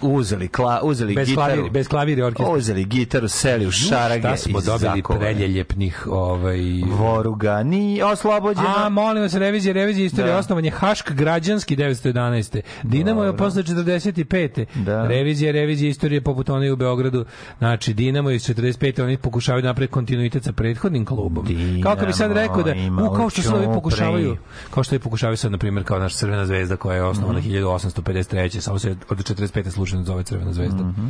Uzeli, 0.04 0.48
kla, 0.48 0.80
uzeli 0.82 1.14
Bez 1.14 1.28
gitaru. 1.28 1.52
klavir, 1.52 1.70
bez 1.70 1.88
klavira 1.88 2.26
orkestra. 2.26 2.54
Uzeli 2.54 2.84
gitaru, 2.84 3.28
seli 3.28 3.66
u 3.66 3.70
šarage 3.70 4.20
Šta 4.20 4.36
smo 4.38 4.60
dobili 4.60 4.78
zakovali. 4.96 5.20
preljeljepnih 5.20 6.06
ovaj 6.06 6.58
Voruga, 6.88 7.62
ni 7.62 8.02
oslobođena. 8.04 8.74
A, 8.76 8.88
molim 8.90 9.22
vas, 9.22 9.34
revizija, 9.34 9.72
revizija 9.74 10.06
istorije, 10.06 10.32
Da. 10.32 10.38
osnovan 10.38 10.64
je 10.64 10.70
Hašk 10.72 11.10
građanski 11.12 11.76
911. 11.76 12.60
Dinamo 12.82 13.24
je 13.24 13.36
posle 13.36 13.62
45. 13.62 14.64
Da. 14.76 15.06
Revizija, 15.06 15.52
revizija 15.52 15.90
istorije 15.90 16.20
poput 16.20 16.48
one 16.48 16.72
u 16.72 16.76
Beogradu. 16.76 17.24
Znači, 17.58 17.94
Dinamo 17.94 18.30
iz 18.30 18.42
45. 18.44 18.72
Oni 19.00 19.16
pokušavaju 19.16 19.64
napraviti 19.64 19.92
kontinuitet 19.92 20.44
sa 20.44 20.52
prethodnim 20.52 21.04
klubom. 21.04 21.46
kao 21.82 21.96
kad 21.96 22.06
bi 22.06 22.12
sad 22.12 22.30
Dinamo 22.30 22.42
rekao 22.42 22.62
da, 22.62 22.72
u, 23.04 23.14
kao 23.14 23.30
što 23.30 23.42
su 23.42 23.48
ovi 23.48 23.58
Ćuprije. 23.58 23.74
pokušavaju, 23.74 24.36
kao 24.70 24.82
što 24.84 24.94
je 24.94 24.98
pokušavaju 24.98 25.36
sad, 25.36 25.52
na 25.52 25.58
primjer, 25.58 25.84
kao 25.84 25.98
naša 25.98 26.16
Crvena 26.16 26.46
zvezda 26.46 26.76
koja 26.76 26.96
je 26.96 27.02
osnovana 27.04 27.38
Mhm. 27.38 27.48
1853. 27.48 28.60
Samo 28.60 28.78
se 28.78 28.96
od 29.08 29.18
45. 29.20 29.70
slučajno 29.93 30.05
zove 30.05 30.23
Crvena 30.23 30.52
zvezda. 30.52 30.82
Mhm. 30.82 31.09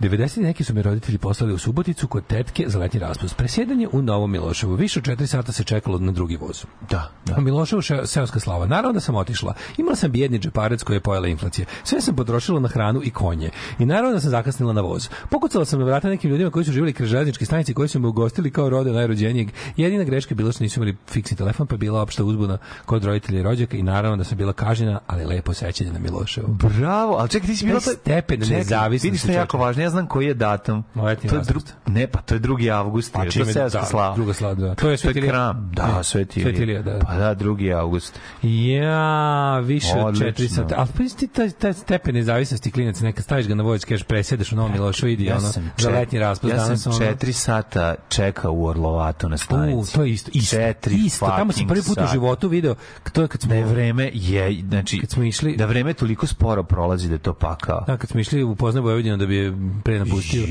90 0.00 0.40
neki 0.42 0.64
su 0.64 0.74
me 0.74 0.82
roditelji 0.82 1.18
poslali 1.18 1.52
u 1.52 1.58
Suboticu 1.58 2.08
kod 2.08 2.26
tetke 2.26 2.64
za 2.68 2.78
letnji 2.78 3.00
raspust. 3.00 3.36
Presjedanje 3.36 3.88
u 3.92 4.02
Novom 4.02 4.30
Miloševu. 4.32 4.74
Više 4.74 4.98
od 4.98 5.04
4 5.04 5.26
sata 5.26 5.52
se 5.52 5.64
čekalo 5.64 5.98
na 5.98 6.12
drugi 6.12 6.36
voz. 6.36 6.64
Da, 6.90 7.10
da. 7.26 7.34
U 7.38 7.40
Miloševu 7.40 7.82
še- 7.82 8.06
seoska 8.06 8.40
slava. 8.40 8.66
Naravno 8.66 8.92
da 8.92 9.00
sam 9.00 9.14
otišla. 9.14 9.54
Imala 9.76 9.96
sam 9.96 10.10
bijedni 10.12 10.38
džeparac 10.38 10.82
koji 10.82 10.96
je 10.96 11.00
pojela 11.00 11.28
inflacija. 11.28 11.66
Sve 11.84 12.00
sam 12.00 12.16
potrošila 12.16 12.60
na 12.60 12.68
hranu 12.68 13.00
i 13.04 13.10
konje. 13.10 13.50
I 13.78 13.86
naravno 13.86 14.12
da 14.12 14.20
sam 14.20 14.30
zakasnila 14.30 14.72
na 14.72 14.80
voz. 14.80 15.08
Pokucala 15.30 15.64
sam 15.64 15.78
na 15.78 15.84
vrata 15.84 16.08
nekim 16.08 16.30
ljudima 16.30 16.50
koji 16.50 16.64
su 16.64 16.72
živjeli 16.72 16.92
kroz 16.92 17.08
železničke 17.08 17.44
stanice 17.44 17.74
koji 17.74 17.88
su 17.88 18.00
me 18.00 18.08
ugostili 18.08 18.50
kao 18.50 18.68
rode 18.70 18.92
najrođenijeg. 18.92 19.48
Jedina 19.76 20.04
greška 20.04 20.32
je 20.32 20.36
bila 20.36 20.52
što 20.52 20.64
nisu 20.64 20.80
imali 20.80 20.96
fiksni 21.08 21.36
telefon, 21.36 21.66
pa 21.66 21.76
bila 21.76 22.02
opšta 22.02 22.24
uzbuna 22.24 22.58
kod 22.86 23.04
roditelja 23.04 23.40
i 23.40 23.42
rođaka 23.42 23.76
i 23.76 23.82
naravno 23.82 24.16
da 24.16 24.24
sam 24.24 24.38
bila 24.38 24.52
kažnjena, 24.52 25.00
ali 25.06 25.24
lepo 25.24 25.54
sećanje 25.54 25.92
na 25.92 25.98
Miloševu. 25.98 26.48
Bravo, 26.48 27.14
ali 27.14 27.28
čekaj, 27.28 27.46
ti 27.48 27.56
si 27.56 27.66
bila... 27.66 27.80
Taj 27.80 27.94
stepen 27.94 28.40
nezavisnosti, 28.40 29.06
Vidiš 29.06 29.20
što 29.20 29.30
je 29.30 29.34
jako 29.36 29.58
važno, 29.58 29.82
ja 29.82 29.90
znam 29.92 30.06
koji 30.06 30.26
je 30.26 30.34
datum. 30.34 30.84
Letnji 30.96 31.28
to 31.30 31.34
je 31.34 31.38
raspust. 31.38 31.74
Ne, 31.86 32.06
pa 32.06 32.20
to 32.20 32.34
je 32.34 32.40
2. 32.40 32.70
avgust. 32.70 33.12
Pa 33.12 33.24
to 33.24 33.30
čime- 33.30 33.52
da, 33.52 33.84
slava. 33.84 34.14
druga 34.14 34.32
slava, 34.32 34.54
da. 34.54 34.74
To 34.74 34.90
je 34.90 34.96
Svetilija. 34.96 35.32
kram. 35.32 35.70
Da, 35.74 36.02
Svetilija. 36.02 36.50
Svetilija, 36.50 36.82
da. 36.82 36.98
Pa 36.98 37.14
da, 37.14 37.34
2. 37.34 37.72
avgust. 37.72 38.18
Ja, 38.42 39.58
više 39.58 39.92
od 39.94 40.06
Odlično. 40.06 40.26
4 40.26 40.48
sata. 40.48 40.74
Ali 40.78 40.88
pa 40.88 41.16
ti 41.18 41.26
taj, 41.28 41.50
taj 41.50 41.72
stepen 41.74 42.14
nezavisnosti 42.14 42.70
klinaca, 42.70 43.04
neka 43.04 43.22
staviš 43.22 43.46
ga 43.46 43.54
na 43.54 43.62
voz, 43.62 43.84
kažeš 43.84 44.02
presjedeš 44.04 44.52
u 44.52 44.56
Novom 44.56 44.72
Milošu, 44.72 45.08
idi 45.08 45.30
ono, 45.30 45.52
za 45.78 45.90
letnji 45.90 46.18
raspust. 46.18 46.52
Ja 46.52 46.56
danas 46.58 46.82
sam 46.82 46.92
ono- 46.92 47.00
4 47.00 47.32
sata 47.32 47.94
čekao 48.08 48.52
u 48.52 48.66
Orlovatu 48.66 49.28
na 49.28 49.34
U, 49.34 49.38
stanici. 49.38 49.94
to 49.94 50.02
je 50.04 50.10
isto, 50.10 50.30
isto, 50.34 50.56
Četiri 50.56 50.94
isto. 50.96 51.26
Tamo 51.26 51.52
sam 51.52 51.66
prvi 51.66 51.82
put 51.82 51.98
u 51.98 52.06
životu 52.12 52.48
video, 52.48 52.74
to 53.12 53.22
je 53.22 53.28
kad 53.28 53.40
smo, 53.40 53.48
Da 53.48 53.56
je 53.56 53.64
vreme 53.64 54.10
je, 54.14 54.62
znači, 54.68 54.98
kad 55.00 55.10
smo 55.10 55.22
išli, 55.22 55.56
da 55.56 55.66
vreme 55.66 55.94
toliko 55.94 56.26
sporo 56.26 56.62
prolazi 56.62 57.08
da 57.08 57.18
to 57.18 57.34
pakao. 57.34 57.84
Da, 57.86 57.96
kad 57.96 58.10
smo 58.10 58.20
išli 58.20 58.42
u 58.42 58.54
Poznaj 58.54 58.82
Vojvodinu 58.82 59.16
da 59.16 59.26
bi 59.26 59.52
pre 59.80 59.98
napustio. 59.98 60.42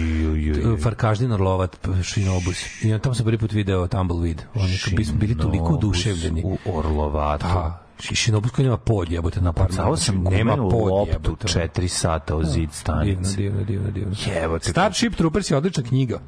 Farkaždin 0.78 1.32
Orlovat, 1.32 1.78
Šinobus. 2.04 2.84
I 2.84 2.94
on 2.94 3.00
tamo 3.00 3.16
sam 3.16 3.26
prvi 3.26 3.38
put 3.38 3.52
video 3.52 3.88
Tumbleweed. 3.88 4.38
Oni 4.56 4.78
kad 4.78 4.94
bismo 4.94 5.18
bili 5.18 5.38
toliko 5.38 5.66
oduševljeni. 5.66 6.42
U 6.46 6.58
Orlovatu. 6.68 7.46
Da, 7.46 7.84
Ši- 8.00 8.16
Šinobus 8.16 8.52
koji 8.52 8.66
nema 8.66 8.78
pod 8.78 9.12
jebote 9.12 9.42
na 9.42 9.54
par 9.54 9.68
Pucao 9.68 9.98
sam 9.98 10.16
nema 10.16 10.56
gumenu 10.56 10.70
pod 10.72 10.90
loptu 10.90 11.12
jebote. 11.14 11.48
4 11.48 11.88
sata 11.88 12.36
u 12.36 12.44
zid 12.44 12.54
Divno, 12.54 12.74
stanice. 12.74 13.36
divno, 13.38 13.64
divno, 13.64 13.92
divno. 13.92 14.16
Jebote. 14.28 14.70
Starship 14.72 15.16
Troopers 15.16 15.52
je 15.52 15.58
odlična 15.58 15.84
knjiga. 15.84 16.20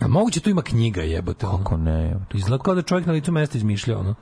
A 0.00 0.08
moguće 0.08 0.40
tu 0.40 0.50
ima 0.50 0.62
knjiga 0.62 1.02
jebote. 1.02 1.46
Kako 1.48 1.76
ne? 1.76 2.02
jebote. 2.02 2.38
Izgleda 2.38 2.62
kao 2.62 2.74
da 2.74 2.82
čovjek 2.82 3.06
na 3.06 3.12
licu 3.12 3.32
mesta 3.32 3.58
izmišlja 3.58 3.98
ono. 3.98 4.14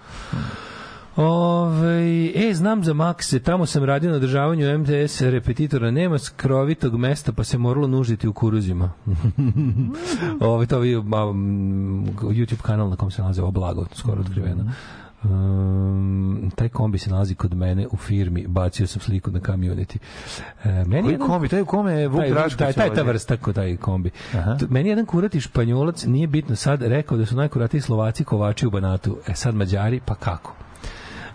Ove, 1.16 2.30
e, 2.34 2.54
znam 2.54 2.84
za 2.84 2.94
Makse, 2.94 3.38
tamo 3.38 3.66
sam 3.66 3.84
radio 3.84 4.10
na 4.10 4.16
održavanju 4.16 4.78
MTS 4.78 5.20
repetitora, 5.20 5.90
nema 5.90 6.18
skrovitog 6.18 6.96
mesta, 6.96 7.32
pa 7.32 7.44
se 7.44 7.58
moralo 7.58 7.86
nužiti 7.86 8.28
u 8.28 8.32
kuruzima. 8.32 8.90
Ove, 10.40 10.66
to 10.66 10.78
vi, 10.78 10.96
YouTube 10.96 12.62
kanal 12.62 12.90
na 12.90 12.96
kom 12.96 13.10
se 13.10 13.22
nalaze 13.22 13.42
ovo 13.42 13.50
blago, 13.50 13.86
skoro 13.92 14.20
otkriveno. 14.20 14.70
Um, 15.24 16.50
taj 16.56 16.68
kombi 16.68 16.98
se 16.98 17.10
nalazi 17.10 17.34
kod 17.34 17.54
mene 17.54 17.86
u 17.90 17.96
firmi, 17.96 18.46
bacio 18.46 18.86
sam 18.86 19.00
sliku 19.00 19.30
na 19.30 19.40
community. 19.40 19.96
E, 20.64 20.68
meni 20.84 21.02
Koji 21.02 21.12
jedan- 21.12 21.28
kombi? 21.28 21.48
Taj 21.48 21.60
u 21.60 21.66
kome 21.66 21.92
je 21.92 22.08
Vuk 22.08 22.20
taj, 22.20 22.30
Drašković 22.30 22.58
taj, 22.58 22.72
taj, 22.88 22.94
ta 22.94 23.02
vrsta 23.02 23.36
ko 23.36 23.52
taj 23.52 23.76
kombi. 23.76 24.10
Aha. 24.34 24.56
Meni 24.68 24.88
je 24.88 24.90
jedan 24.92 25.06
kurati 25.06 25.40
španjolac, 25.40 26.04
nije 26.04 26.26
bitno 26.26 26.56
sad, 26.56 26.82
rekao 26.82 27.18
da 27.18 27.26
su 27.26 27.36
najkuratiji 27.36 27.80
Slovaci 27.80 28.24
kovači 28.24 28.66
u 28.66 28.70
Banatu. 28.70 29.16
E 29.28 29.34
sad 29.34 29.54
Mađari, 29.54 30.00
pa 30.06 30.14
kako? 30.14 30.54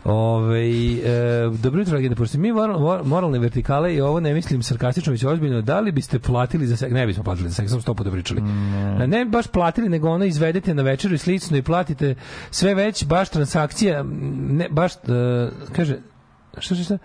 Ove, 0.03 0.69
e, 0.69 1.49
dobro 1.63 1.81
jutro, 1.81 1.97
Agenda, 1.97 2.15
pošto 2.15 2.37
mi 2.37 2.51
moral, 2.51 2.79
mor- 2.79 3.03
moralne 3.05 3.39
vertikale 3.39 3.95
i 3.95 4.01
ovo 4.01 4.19
ne 4.19 4.33
mislim 4.33 4.63
sarkastično, 4.63 5.11
već 5.11 5.23
ozbiljno, 5.23 5.61
da 5.61 5.79
li 5.79 5.91
biste 5.91 6.19
platili 6.19 6.67
za 6.67 6.77
seks? 6.77 6.93
Ne 6.93 7.07
bismo 7.07 7.23
platili 7.23 7.49
za 7.49 7.55
seks, 7.55 7.71
sam 7.71 7.81
sto 7.81 7.93
puta 7.93 8.11
pričali. 8.11 8.41
Ne. 8.41 9.07
ne 9.07 9.25
baš 9.25 9.47
platili, 9.47 9.89
nego 9.89 10.09
ono 10.09 10.25
izvedete 10.25 10.73
na 10.73 10.83
večeru 10.83 11.15
i 11.15 11.17
slično 11.17 11.57
i 11.57 11.61
platite 11.61 12.15
sve 12.51 12.75
već, 12.75 13.05
baš 13.05 13.29
transakcija, 13.29 14.03
ne, 14.49 14.67
baš, 14.69 14.93
e, 14.93 15.49
kaže, 15.75 15.97
što 16.57 16.75
što 16.75 16.83
što? 16.83 16.97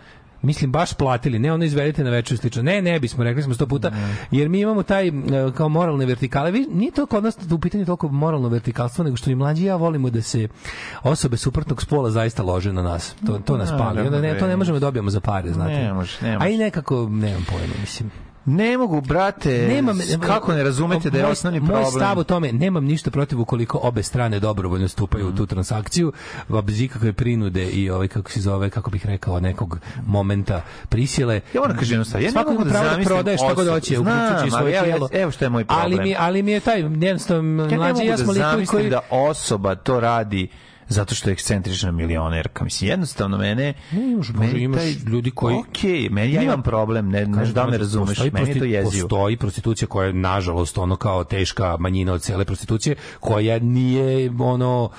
Mislim, 0.45 0.73
baš 0.73 0.95
platili, 0.95 1.39
ne 1.39 1.53
ono 1.53 1.65
izvedete 1.65 2.05
na 2.05 2.11
večeru 2.11 2.35
i 2.35 2.39
slično. 2.39 2.63
Ne, 2.63 2.83
ne 2.83 3.01
bismo, 3.01 3.25
rekli 3.25 3.43
smo 3.43 3.55
sto 3.55 3.67
puta, 3.67 3.91
jer 4.31 4.49
mi 4.49 4.61
imamo 4.61 4.83
taj 4.83 5.09
e, 5.09 5.13
kao 5.57 5.69
moralne 5.69 6.07
vertikale. 6.07 6.51
Vi, 6.51 6.67
nije 6.73 6.91
to 6.91 7.07
kod 7.07 7.25
nas 7.25 7.37
u 7.53 7.59
pitanju 7.59 7.87
toliko 7.87 8.09
moralno 8.09 8.49
vertikalstvo, 8.49 9.05
nego 9.05 9.17
što 9.17 9.31
i 9.31 9.35
mlađi 9.35 9.65
ja 9.65 9.77
volimo 9.77 10.11
da 10.11 10.23
se 10.23 10.49
osobe 11.03 11.37
suprotnog 11.37 11.83
spola 11.83 12.11
zaista 12.11 12.43
lože 12.43 12.73
na 12.73 12.83
nas. 12.83 13.15
To, 13.27 13.39
to 13.39 13.57
nas 13.57 13.71
pali. 13.79 14.01
Onda 14.01 14.21
ne, 14.21 14.39
to 14.39 14.47
ne 14.47 14.57
možemo 14.57 14.79
da 14.79 14.87
dobijemo 14.87 15.11
za 15.11 15.21
pare, 15.21 15.53
znate. 15.53 15.73
Ne 15.73 15.93
može, 15.93 16.19
ne 16.23 16.35
A 16.35 16.39
može. 16.39 16.53
i 16.53 16.59
nekako, 16.59 17.09
nemam 17.11 17.45
pojma, 17.51 17.75
mislim. 17.81 18.11
Ne 18.47 18.79
mogu, 18.79 19.01
brate. 19.01 19.67
Nemam, 19.69 19.99
kako 20.21 20.53
ne 20.53 20.63
razumete 20.65 21.11
da 21.11 21.19
je 21.19 21.25
moj- 21.25 21.31
osnovni 21.31 21.61
problem? 21.61 21.83
Moj 21.83 21.91
stav 21.91 22.19
o 22.19 22.25
tome, 22.25 22.53
nemam 22.53 22.85
ništa 22.85 23.11
protiv 23.11 23.41
ukoliko 23.41 23.79
obe 23.79 24.03
strane 24.03 24.41
dobrovoljno 24.41 24.89
stupaju 24.89 25.29
u 25.29 25.33
tu 25.33 25.47
transakciju, 25.47 26.13
bez 26.63 26.81
ikakve 26.81 27.13
prinude 27.13 27.65
i 27.65 27.91
ovaj 27.91 28.09
kako 28.09 28.31
se 28.31 28.41
zove, 28.41 28.71
kako 28.71 28.91
bih 28.91 29.07
rekao, 29.07 29.41
nekog 29.41 29.79
momenta 30.07 30.61
prisile. 30.89 31.41
Ja 31.55 31.61
moram 31.61 31.77
kažem 31.77 31.93
jednu 31.93 32.05
stvar, 32.05 32.23
ja 32.23 32.31
ne 32.33 32.43
mogu 32.45 32.65
da 32.65 32.71
pravo 32.71 32.85
zamislim 32.85 33.05
prodaje 33.07 33.39
šta 33.39 33.55
god 33.55 33.69
hoće, 33.69 33.99
uključujući 33.99 34.51
svoje 34.51 34.75
evo- 34.77 34.85
tijelo. 34.85 35.09
evo 35.13 35.31
što 35.31 35.45
je 35.45 35.49
moj 35.49 35.65
problem. 35.65 35.85
Ali 35.85 36.01
mi, 36.01 36.17
ali 36.19 36.43
mi 36.43 36.53
je 36.53 36.61
taj, 36.61 36.81
jednostavno, 36.81 37.63
Ja 37.63 37.69
ne 37.69 37.77
mlađi, 37.77 38.05
ja 38.05 38.11
da 38.11 38.17
smo 38.19 38.33
likovi 38.33 38.51
zamislim 38.51 38.67
koji... 38.69 38.91
da 38.91 39.01
osoba 39.11 39.75
to 39.75 40.01
radi 40.01 40.49
zato 40.89 41.15
što 41.15 41.31
je 41.31 41.33
ekscentrična 41.33 41.93
milionerka. 41.93 42.65
Mislim, 42.65 42.91
jednostavno 42.91 43.39
mene... 43.39 43.75
imaš, 43.93 44.29
Bože, 44.29 44.47
meni 44.47 44.61
imaš 44.61 44.81
taj- 44.81 44.93
ljudi 45.07 45.31
koji- 45.31 45.57
Okej, 45.59 46.09
meni 46.11 46.33
ja 46.33 46.35
Ima- 46.35 46.45
imam 46.45 46.63
problem, 46.63 47.09
ne, 47.09 47.27
ne 47.27 47.47
da 47.47 47.67
me 47.67 47.79
razumeš, 47.79 48.09
Postoji 48.09 48.31
meni 48.31 48.49
je 48.49 48.55
to 48.55 48.61
prosti- 48.61 48.71
jezivo. 48.71 49.09
Postoji 49.09 49.37
prostitucija 49.37 49.89
koja 49.89 50.07
je, 50.07 50.13
nažalost, 50.13 50.79
ono 50.79 50.97
kao 50.97 51.25
teška 51.25 51.77
manjina 51.79 52.13
od 52.13 52.23
cele 52.23 52.45
prostitucije, 52.45 52.97
koja 53.21 53.59
nije, 53.59 54.31
ono, 54.41 54.91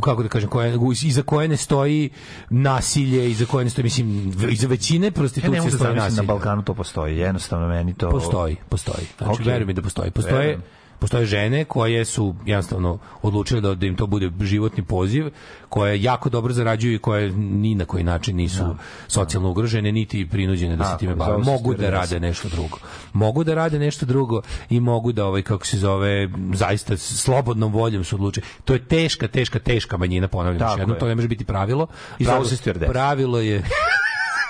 kako 0.00 0.22
da 0.22 0.28
kažem, 0.28 0.48
koja, 0.48 0.72
iza 1.02 1.22
koje 1.22 1.48
ne 1.48 1.56
stoji 1.56 2.10
nasilje, 2.50 3.30
iza 3.30 3.46
koje 3.46 3.64
ne 3.64 3.70
stoji, 3.70 3.82
mislim, 3.84 4.32
iza 4.50 4.66
većine 4.68 5.06
Ja 5.06 5.10
ne 5.10 5.14
prostitucije 5.14 5.60
mogu 5.60 5.70
da 5.70 5.76
stoji 5.76 5.94
nasilje. 5.96 6.16
na 6.16 6.22
Balkanu 6.24 6.62
to 6.62 6.74
postoji, 6.74 7.16
jednostavno 7.16 7.68
meni 7.68 7.94
to... 7.94 8.10
Postoji, 8.10 8.56
postoji. 8.68 9.06
Znači, 9.18 9.32
Okej. 9.32 9.46
veruj 9.46 9.66
mi 9.66 9.72
da 9.72 9.82
postoji. 9.82 10.10
Postoje, 10.10 10.36
Verujem. 10.36 10.62
Postoje 10.98 11.26
žene 11.26 11.64
koje 11.64 12.04
su 12.04 12.34
jednostavno 12.46 12.98
odlučile 13.22 13.60
da, 13.60 13.74
da 13.74 13.86
im 13.86 13.96
to 13.96 14.06
bude 14.06 14.30
životni 14.40 14.82
poziv, 14.82 15.30
koje 15.68 16.02
jako 16.02 16.28
dobro 16.28 16.52
zarađuju 16.52 16.94
i 16.94 16.98
koje 16.98 17.30
ni 17.32 17.74
na 17.74 17.84
koji 17.84 18.04
način 18.04 18.36
nisu 18.36 18.76
socijalno 19.08 19.50
ugrožene, 19.50 19.92
niti 19.92 20.28
prinuđene 20.28 20.76
da 20.76 20.84
se 20.84 20.98
time 20.98 21.14
bave. 21.14 21.38
Mogu 21.38 21.74
da 21.74 21.90
rade 21.90 22.20
nešto 22.20 22.48
drugo. 22.48 22.78
Mogu 23.12 23.44
da 23.44 23.54
rade 23.54 23.78
nešto 23.78 24.06
drugo 24.06 24.42
i 24.70 24.80
mogu 24.80 25.12
da, 25.12 25.26
ovaj, 25.26 25.42
kako 25.42 25.66
se 25.66 25.78
zove, 25.78 26.28
zaista 26.54 26.96
slobodnom 26.96 27.72
voljom 27.72 28.04
se 28.04 28.14
odluče. 28.14 28.40
To 28.64 28.72
je 28.72 28.84
teška, 28.84 29.28
teška, 29.28 29.58
teška 29.58 29.96
manjina, 29.96 30.28
ponavljam 30.28 30.68
još 30.68 30.78
jednom, 30.78 30.96
je. 30.96 30.98
to 30.98 31.06
ne 31.06 31.14
može 31.14 31.28
biti 31.28 31.44
pravilo. 31.44 31.86
Pravilo-. 32.18 32.92
Pravilo 32.92 33.40
je... 33.40 33.62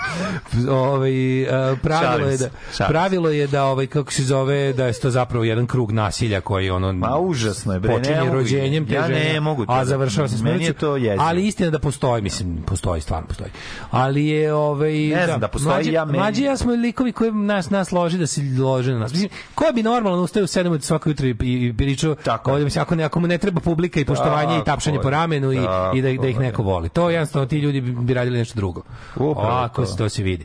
ovaj 0.70 1.43
e, 1.43 1.47
pravilo 1.76 2.28
je 2.28 2.36
da 2.39 2.48
pravilo 2.81 3.31
je 3.31 3.47
da 3.47 3.64
ovaj 3.64 3.86
kako 3.86 4.12
se 4.12 4.22
zove 4.24 4.72
da 4.72 4.86
je 4.86 4.93
to 4.93 5.10
zapravo 5.10 5.44
jedan 5.44 5.66
krug 5.66 5.93
nasilja 5.93 6.40
koji 6.40 6.70
ono 6.70 6.93
Ma 6.93 7.18
užasno 7.18 7.72
je, 7.72 7.81
bre, 7.81 7.90
ne 7.90 7.98
počinje 7.98 8.32
rođenjem 8.32 8.86
te 8.86 8.94
Ja 8.94 9.09
ne 9.09 9.14
žene, 9.16 9.40
mogu 9.40 9.66
to 9.66 9.72
a 9.72 9.78
da- 9.78 9.85
završava 9.85 10.28
se 10.28 10.35
je 10.35 10.39
smrću. 10.39 10.72
to 10.72 10.97
jezivo. 10.97 11.24
ali 11.24 11.47
istina 11.47 11.70
da 11.70 11.78
postoji 11.78 12.22
mislim 12.22 12.62
postoji 12.62 13.01
stvarno 13.01 13.28
postoji 13.28 13.51
ali 13.90 14.26
je 14.26 14.55
ovaj 14.55 14.93
Ne 14.93 15.26
znam 15.26 15.40
da 15.40 15.48
postoji, 15.48 15.74
mlađi, 15.74 15.93
ja 15.93 16.05
meni- 16.05 16.18
mlađi 16.18 16.43
ja 16.43 16.56
smo 16.56 16.72
likovi 16.72 17.12
koji 17.12 17.32
nas 17.32 17.70
nas 17.70 17.93
loži 17.93 18.18
da 18.18 18.26
se 18.26 18.40
lože 18.60 18.93
na 18.93 18.98
nas 18.98 19.12
mislim 19.12 19.31
ko 19.55 19.64
bi 19.74 19.82
normalno 19.82 20.22
ustao 20.22 20.43
u 20.43 20.47
7 20.47 20.72
od 20.72 20.82
svako 20.85 21.09
jutro 21.09 21.26
i, 21.26 21.35
i 21.40 21.74
pričao 21.74 22.10
je. 22.10 22.16
ovdje 22.44 22.64
mislim 22.64 22.82
ako, 22.82 22.94
ne, 22.94 23.05
ako 23.05 23.20
mu 23.20 23.26
ne 23.26 23.39
treba 23.39 23.60
publika 23.60 24.01
i 24.01 24.05
poštovanje 24.05 24.59
i 24.59 24.64
tapšanje 24.64 24.98
po 24.98 25.09
je. 25.09 25.12
ramenu 25.12 25.52
i, 25.52 25.56
i 25.94 26.02
da, 26.02 26.12
da 26.12 26.28
ih 26.28 26.36
je. 26.36 26.40
neko 26.40 26.62
voli 26.62 26.89
to 26.89 27.10
jednostavno 27.10 27.47
ti 27.47 27.59
ljudi 27.59 27.81
bi, 27.81 28.14
radili 28.14 28.39
nešto 28.39 28.56
drugo 28.56 28.82
Upravo. 29.16 29.48
Se 29.95 29.99
to 29.99 30.09
se 30.09 30.23
vidi 30.23 30.45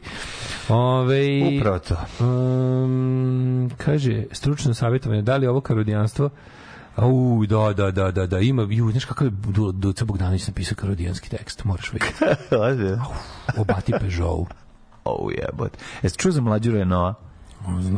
Ove, 0.70 1.26
Upravo 1.58 1.80
to. 1.80 1.96
Um, 2.26 3.72
kaže, 3.78 4.24
stručno 4.32 4.74
savjetovanje, 4.74 5.22
da 5.22 5.38
li 5.38 5.48
ovo 5.48 5.62
karodijanstvo 5.62 6.30
Au, 6.96 7.46
da, 7.46 7.74
da, 7.74 7.92
da, 7.92 8.12
da, 8.12 8.26
da, 8.28 8.40
ima, 8.40 8.68
ju, 8.70 8.92
znaš 8.92 9.06
kakav 9.06 9.28
je 9.28 9.32
Du- 9.32 9.72
Duca 9.72 10.06
Bogdanović 10.06 10.48
napisao 10.48 10.76
karodijanski 10.76 11.30
tekst, 11.30 11.64
moraš 11.64 11.94
vidjeti. 11.94 12.16
O 13.58 13.64
Bati 13.64 13.92
Peugeot. 13.92 14.48
Oh, 15.04 15.32
jebot. 15.38 15.78
Jesi 16.04 16.18
čuo 16.18 16.32
za 16.32 16.42
mlađu 16.42 16.72
Renault? 16.72 17.16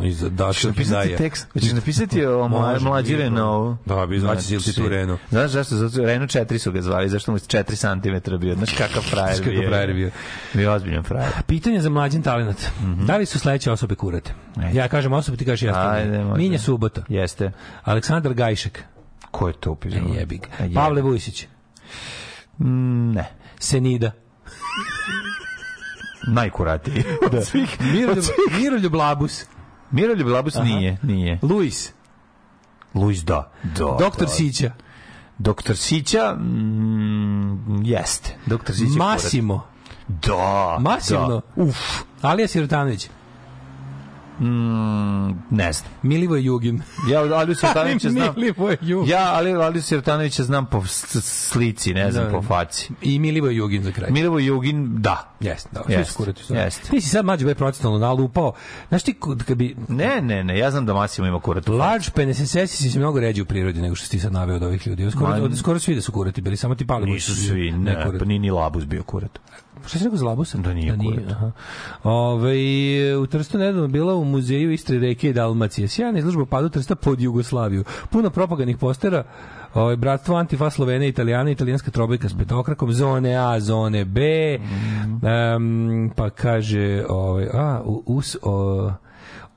I 0.03 0.11
za 0.11 0.25
Hoćeš 0.25 0.37
Daško 0.37 0.67
napisati 0.67 1.15
tekst? 1.15 1.47
Hoćeš 1.53 1.71
napisati 1.71 2.25
o 2.25 2.47
mlađi 2.81 3.15
Renault? 3.15 3.79
Da, 3.85 4.05
bi 4.05 4.19
znači 4.19 4.57
ti 4.59 4.75
tu 4.75 4.89
Renault. 4.89 5.19
Znaš 5.29 5.51
zašto? 5.51 5.75
Zato 5.75 5.97
Renault 5.99 6.31
4 6.31 6.57
su 6.57 6.71
ga 6.71 6.81
zvali, 6.81 7.09
zašto 7.09 7.31
mu 7.31 7.37
je 7.37 7.41
4 7.41 7.75
cm 8.23 8.37
bio. 8.37 8.55
Znaš 8.55 8.71
kakav 8.71 9.01
frajer 9.03 9.27
Znaš 9.27 9.39
kakav 9.39 9.59
bio. 9.59 9.69
frajer 9.69 9.93
bio. 9.93 10.11
Bio 10.53 10.73
ozbiljan 10.73 11.03
frajer. 11.03 11.29
Pitanje 11.47 11.81
za 11.81 11.89
mlađen 11.89 12.21
talent. 12.21 12.57
Da 13.05 13.17
li 13.17 13.25
su 13.25 13.39
sledeće 13.39 13.71
osobe 13.71 13.95
kurate? 13.95 14.33
Ajde. 14.57 14.77
Ja 14.79 14.87
kažem 14.87 15.13
osobe, 15.13 15.37
ti 15.37 15.45
kažeš 15.45 15.61
ja. 15.63 15.89
Ajde. 15.89 16.23
Minja 16.25 16.59
Subota. 16.59 17.03
Jeste. 17.09 17.51
Aleksandar 17.83 18.33
Gajšek. 18.33 18.83
Ko 19.31 19.47
je 19.47 19.53
to 19.53 19.71
upisao? 19.71 20.01
Jebi 20.09 20.37
ga. 20.37 20.47
A 20.59 20.63
jebe. 20.63 20.75
Pavle 20.75 21.01
Vujsić. 21.01 21.47
Mm, 22.57 23.11
Ne. 23.11 23.29
Senida. 23.59 24.11
Najkuratiji. 26.27 27.03
Od 27.27 27.45
svih. 27.45 27.77
Miroljub, 27.81 28.23
Miroljub 28.57 28.95
Labus. 28.95 29.45
Miroljub 29.91 30.27
Labus 30.27 30.55
nije, 30.63 30.97
nije. 31.03 31.39
Luis. 31.41 31.91
Luis 32.93 33.23
da. 33.23 33.51
da 33.63 33.85
Doktor 33.99 34.27
da. 34.27 34.33
Sića. 34.33 34.71
Doktor 35.37 35.77
Sića, 35.77 36.35
mm, 36.35 37.83
jeste. 37.83 38.35
Doktor 38.45 38.75
Sića 38.75 38.97
Masimo. 38.97 39.53
kurat. 39.53 39.71
Da. 40.27 40.77
Masivno. 40.79 41.27
Da. 41.55 41.63
Uf. 41.63 41.77
Alija 42.21 42.47
Sirotanović. 42.47 43.09
Mm, 44.41 45.27
ne 45.49 45.73
znam. 45.73 45.91
Milivoj 46.03 46.41
Jugin. 46.41 46.81
Ja 47.09 47.19
Aliju 47.35 47.55
Sirtanovića 47.61 48.09
znam. 48.09 48.33
Milivoj 48.35 48.77
Jugin. 48.81 49.09
Ja 49.11 49.31
ali 49.33 49.51
Aliju 49.53 49.81
Sirtanovića 49.81 50.43
znam 50.43 50.65
po 50.65 50.85
slici, 51.21 51.93
ne 51.93 52.11
znam 52.11 52.25
Da. 52.25 52.31
po 52.31 52.41
faci. 52.41 52.89
I 53.01 53.19
Milivoj 53.19 53.55
Jugin 53.55 53.83
za 53.83 53.91
kraj. 53.91 54.11
Milivo 54.11 54.39
Jugin, 54.39 55.01
da. 55.01 55.33
Jeste, 55.39 55.69
da, 55.71 55.93
Jeste, 55.93 56.13
su. 56.37 56.53
jeste. 56.55 56.89
Ti 56.89 57.01
si 57.01 57.09
sad 57.09 57.25
mlađe 57.25 57.45
ovaj 57.45 57.55
procentalno 57.55 57.97
nalupao. 57.97 58.53
Znaš 58.89 59.03
ti, 59.03 59.15
kad 59.47 59.57
bi 59.57 59.75
Ne, 59.87 60.21
ne, 60.21 60.43
ne, 60.43 60.57
ja 60.57 60.71
znam 60.71 60.85
da 60.85 60.93
Masimo 60.93 61.27
ima 61.27 61.39
kurat. 61.39 61.67
Large 61.67 62.05
penisesesi 62.15 62.89
se 62.89 62.99
mnogo 62.99 63.19
ređe 63.19 63.41
u 63.41 63.45
prirodi 63.45 63.81
nego 63.81 63.95
što 63.95 64.05
si 64.05 64.11
ti 64.11 64.19
sad 64.19 64.33
naveo 64.33 64.55
od 64.55 64.63
ovih 64.63 64.87
ljudi. 64.87 65.11
Skoro, 65.11 65.29
Ma, 65.29 65.35
od, 65.35 65.57
skoro 65.57 65.79
svi 65.79 65.95
da 65.95 66.01
su 66.01 66.11
kurati 66.11 66.41
bili, 66.41 66.57
samo 66.57 66.75
ti 66.75 66.87
pali 66.87 67.11
Nisu 67.11 67.35
svi, 67.35 67.71
ne, 67.71 67.93
kurati. 67.95 68.19
pa 68.19 68.25
ni, 68.25 68.39
ni 68.39 68.51
Labus 68.51 68.85
bio 68.85 69.03
kurat. 69.03 69.39
Šta 69.85 69.97
si 69.97 70.03
rekao 70.03 70.17
za 70.17 70.25
Labusa? 70.25 70.57
Da 70.57 70.73
nije 70.73 70.97
kurat. 70.97 71.31
aha. 71.31 71.51
Ove, 72.03 73.17
u 73.17 73.25
Trstu 73.27 73.57
nedavno 73.57 73.87
bila 73.87 74.15
u 74.15 74.25
muzeju 74.25 74.71
Istre 74.71 74.99
reke 74.99 75.29
i 75.29 75.33
Dalmacije. 75.33 75.87
Sjajna 75.87 76.19
izložba 76.19 76.45
padu 76.45 76.69
Trsta 76.69 76.95
pod 76.95 77.21
Jugoslaviju. 77.21 77.83
Puno 78.09 78.29
propaganih 78.29 78.77
postera 78.77 79.23
Ovaj 79.73 79.95
bratstvo 79.95 80.35
Antifa 80.35 80.69
Slovene 80.69 81.07
Italijana, 81.07 81.51
italijanska 81.51 81.91
trobojka 81.91 82.29
s 82.29 82.37
petokrakom, 82.37 82.93
zone 82.93 83.35
A, 83.35 83.59
zone 83.59 84.05
B. 84.05 84.21
em, 84.53 86.11
pa 86.15 86.29
kaže, 86.29 87.05
ovaj 87.09 87.47
a 87.53 87.81
u, 87.85 88.03
us, 88.05 88.37
o, 88.41 88.91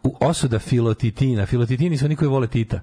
u 0.02 0.16
osuda 0.20 0.59
filotitina. 0.59 1.46
Filotitini 1.46 1.98
su 1.98 2.05
oni 2.05 2.16
koji 2.16 2.28
vole 2.28 2.46
Tita. 2.46 2.80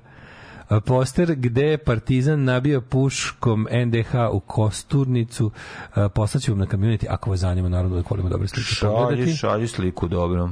Poster 0.80 1.36
gde 1.36 1.66
je 1.66 1.78
Partizan 1.78 2.44
nabio 2.44 2.82
puškom 2.82 3.68
NDH 3.86 4.16
u 4.32 4.40
Kosturnicu. 4.40 5.52
Poslaću 6.16 6.52
vam 6.52 6.60
na 6.60 6.66
community 6.66 7.06
ako 7.10 7.30
vas 7.30 7.40
zanima, 7.40 7.70
naravno 7.70 7.96
da 7.96 8.04
volimo 8.10 8.30
dobre 8.30 8.48
slike. 8.48 8.68
Šalji, 8.68 9.36
šalji 9.36 9.68
sliku, 9.68 10.08
dobro. 10.08 10.50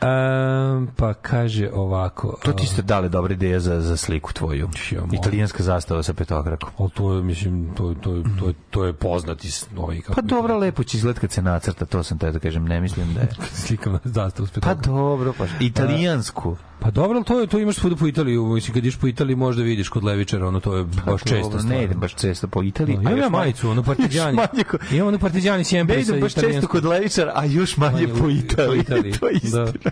Em, 0.00 0.88
pa 0.96 1.14
kaže 1.14 1.70
ovako. 1.72 2.38
To 2.42 2.52
ti 2.52 2.66
ste 2.66 2.82
dali 2.82 3.08
dobra 3.08 3.32
ideja 3.34 3.60
za, 3.60 3.80
za 3.80 3.96
sliku 3.96 4.32
tvoju. 4.32 4.68
Ja. 4.92 5.02
Italijanska 5.12 5.62
zastava 5.62 6.02
sa 6.02 6.14
petokrakom. 6.14 6.70
Ali 6.78 6.90
to 6.90 7.14
je, 7.14 7.22
mislim, 7.22 7.74
to, 7.76 7.94
to, 7.94 8.10
to, 8.40 8.52
to 8.70 8.84
je 8.84 8.92
poznati 8.92 9.48
ovaj, 9.76 10.00
kako 10.00 10.14
Pa 10.14 10.20
dobro, 10.20 10.58
lepo 10.58 10.84
će 10.84 10.96
izgled 10.96 11.18
kad 11.18 11.32
se 11.32 11.42
nacrta, 11.42 11.84
to 11.84 12.02
sam 12.02 12.18
te 12.18 12.30
da 12.30 12.38
kažem, 12.38 12.64
ne 12.64 12.80
mislim 12.80 13.14
da 13.14 13.20
je. 13.20 13.28
slika 13.66 13.90
na 13.90 13.98
zastavu 14.04 14.46
s 14.46 14.50
Pa 14.50 14.54
petokrakom. 14.54 14.82
dobro, 14.86 15.32
pa 15.38 15.44
italijansku. 15.60 16.56
Pa 16.80 16.90
dobro, 16.90 17.22
to, 17.22 17.40
je, 17.40 17.46
to 17.46 17.58
imaš 17.58 17.76
svuda 17.76 17.96
po 17.96 18.06
Italiji. 18.06 18.38
Mislim, 18.38 18.74
kad 18.74 18.84
ideš 18.84 18.96
po 18.96 19.06
Italiji 19.06 19.36
možda 19.36 19.62
vidiš 19.62 19.88
kod 19.88 20.04
Levičara, 20.04 20.48
ono 20.48 20.60
to 20.60 20.76
je 20.76 20.84
baš 20.84 21.22
često 21.22 21.50
Pa 21.50 21.56
Dobro. 21.56 21.68
Ne 21.68 21.84
idem 21.84 22.00
baš 22.00 22.14
često 22.14 22.48
po 22.48 22.62
Italiji. 22.62 22.96
No, 22.96 23.00
a 23.00 23.12
imam 23.12 23.18
ja 23.18 23.28
majicu, 23.28 23.70
ono 23.70 23.82
partizani. 23.92 24.38
ko- 24.70 24.78
Imam 24.92 25.08
ono 25.08 25.18
partizani 25.18 25.64
sjembre 25.64 25.96
Ne 25.96 26.02
idem 26.02 26.20
baš 26.20 26.34
često 26.34 26.68
kod 26.68 26.84
Levičara, 26.84 27.32
a 27.34 27.44
još 27.44 27.76
manje 27.76 27.92
Manje 27.92 28.20
po 28.20 28.30
Italiji. 28.30 28.68
po 28.68 28.82
Italiji. 28.84 29.12
to 29.20 29.28
je 29.28 29.34
istina. 29.34 29.64
Da. 29.64 29.87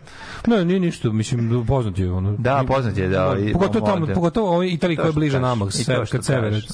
Ne, 0.46 0.64
nije 0.64 0.80
ništa, 0.80 1.10
mislim, 1.10 1.64
poznat 1.66 1.98
je 1.98 2.12
ono. 2.12 2.36
Da, 2.38 2.64
poznat 2.66 2.96
je, 2.96 3.08
da, 3.08 3.36
i- 3.40 3.52
Pogotovo 3.52 3.86
tamo, 3.86 4.06
pogotovo 4.06 4.50
ovaj 4.50 4.68
Italiji 4.68 4.96
koja 4.96 5.06
je 5.06 5.12
bliže 5.12 5.40
nama, 5.40 5.64
I 5.64 5.68
to 5.68 5.70
se, 5.70 5.82
što 6.06 6.18
kad 6.18 6.40
da, 6.40 6.48
ideš. 6.48 6.66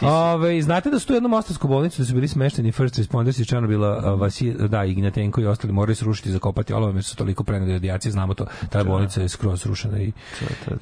da. 0.00 0.08
Ove, 0.08 0.62
znate 0.62 0.90
da 0.90 0.98
su 0.98 1.06
tu 1.06 1.14
jednom 1.14 1.32
ostarsku 1.32 1.68
bolnicu 1.68 2.02
da 2.02 2.06
su 2.06 2.14
bili 2.14 2.28
smešteni 2.28 2.72
first 2.72 2.98
responders 2.98 3.38
iz 3.38 3.46
Černobila, 3.46 4.14
Vasi, 4.14 4.52
da, 4.52 4.84
Ignatenko 4.84 5.40
i 5.40 5.46
ostali 5.46 5.72
morali 5.72 5.94
se 5.94 6.04
rušiti 6.04 6.28
i 6.28 6.32
zakopati 6.32 6.72
olove, 6.72 6.94
jer 6.94 7.04
su 7.04 7.16
toliko 7.16 7.44
preneli 7.44 7.72
radijacije, 7.72 8.12
znamo 8.12 8.34
to, 8.34 8.46
ta 8.70 8.84
bolnica 8.84 9.22
je 9.22 9.28
skroz 9.28 9.66
rušena 9.66 9.98
i, 9.98 10.12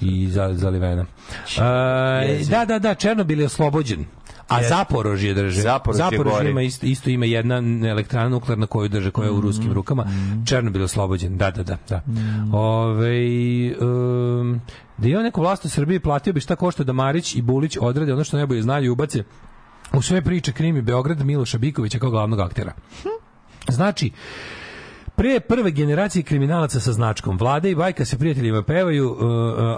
i 0.01 0.29
za, 0.31 0.51
zalivena. 0.55 1.05
Da, 2.51 2.65
da, 2.65 2.79
da, 2.79 2.95
Černobil 2.95 3.41
je 3.41 3.47
oslobođen. 3.47 4.05
A 4.49 4.63
Zaporožje 4.63 5.35
drže. 5.35 5.63
Zaporožje 5.63 6.23
gori. 6.39 6.51
ima 6.51 6.63
isto, 6.63 6.87
isto 6.87 7.11
ima 7.11 7.27
jedna 7.27 7.57
elektrana 7.89 8.29
nuklearna 8.29 8.67
koju 8.67 8.89
drže, 8.89 9.11
koja 9.11 9.27
je 9.27 9.33
u 9.33 9.37
Mm. 9.37 9.41
ruskim 9.41 9.73
rukama. 9.73 10.07
Černobil 10.47 10.81
je 10.81 10.85
oslobođen. 10.85 11.37
Da, 11.37 11.51
da, 11.51 11.63
da. 11.63 11.77
da. 11.89 12.03
Ove, 12.53 13.17
um, 13.81 14.61
da 14.99 15.09
je 15.09 15.19
on 15.19 15.25
neko 15.25 15.41
vlast 15.41 15.65
u 15.65 15.69
Srbiji 15.69 16.01
platio 16.01 16.33
bi 16.33 16.41
šta 16.41 16.57
košta 16.57 16.85
da 16.85 16.93
Marić 16.93 17.35
i 17.35 17.43
Bulić 17.43 17.77
odrade 17.81 18.13
ono 18.13 18.25
što 18.25 18.37
najbolje 18.37 18.63
znaju 18.63 18.85
i 18.85 18.89
ubace 18.89 19.25
u 19.93 20.03
sve 20.03 20.23
priče 20.23 20.53
Krim 20.53 20.77
i 20.77 20.83
Beograd 20.83 21.25
Miloša 21.25 21.59
Bikovića 21.59 21.99
kao 21.99 22.11
glavnog 22.11 22.41
aktera. 22.41 22.73
Znači, 23.69 24.11
Pre 25.17 25.41
prve 25.41 25.71
generacije 25.71 26.23
kriminalaca 26.23 26.81
sa 26.81 26.93
značkom. 26.93 27.39
Vlada 27.39 27.69
i 27.69 27.75
bajka 27.75 28.05
se 28.05 28.19
prijateljima 28.19 28.63
pevaju, 28.63 29.11
uh, 29.11 29.19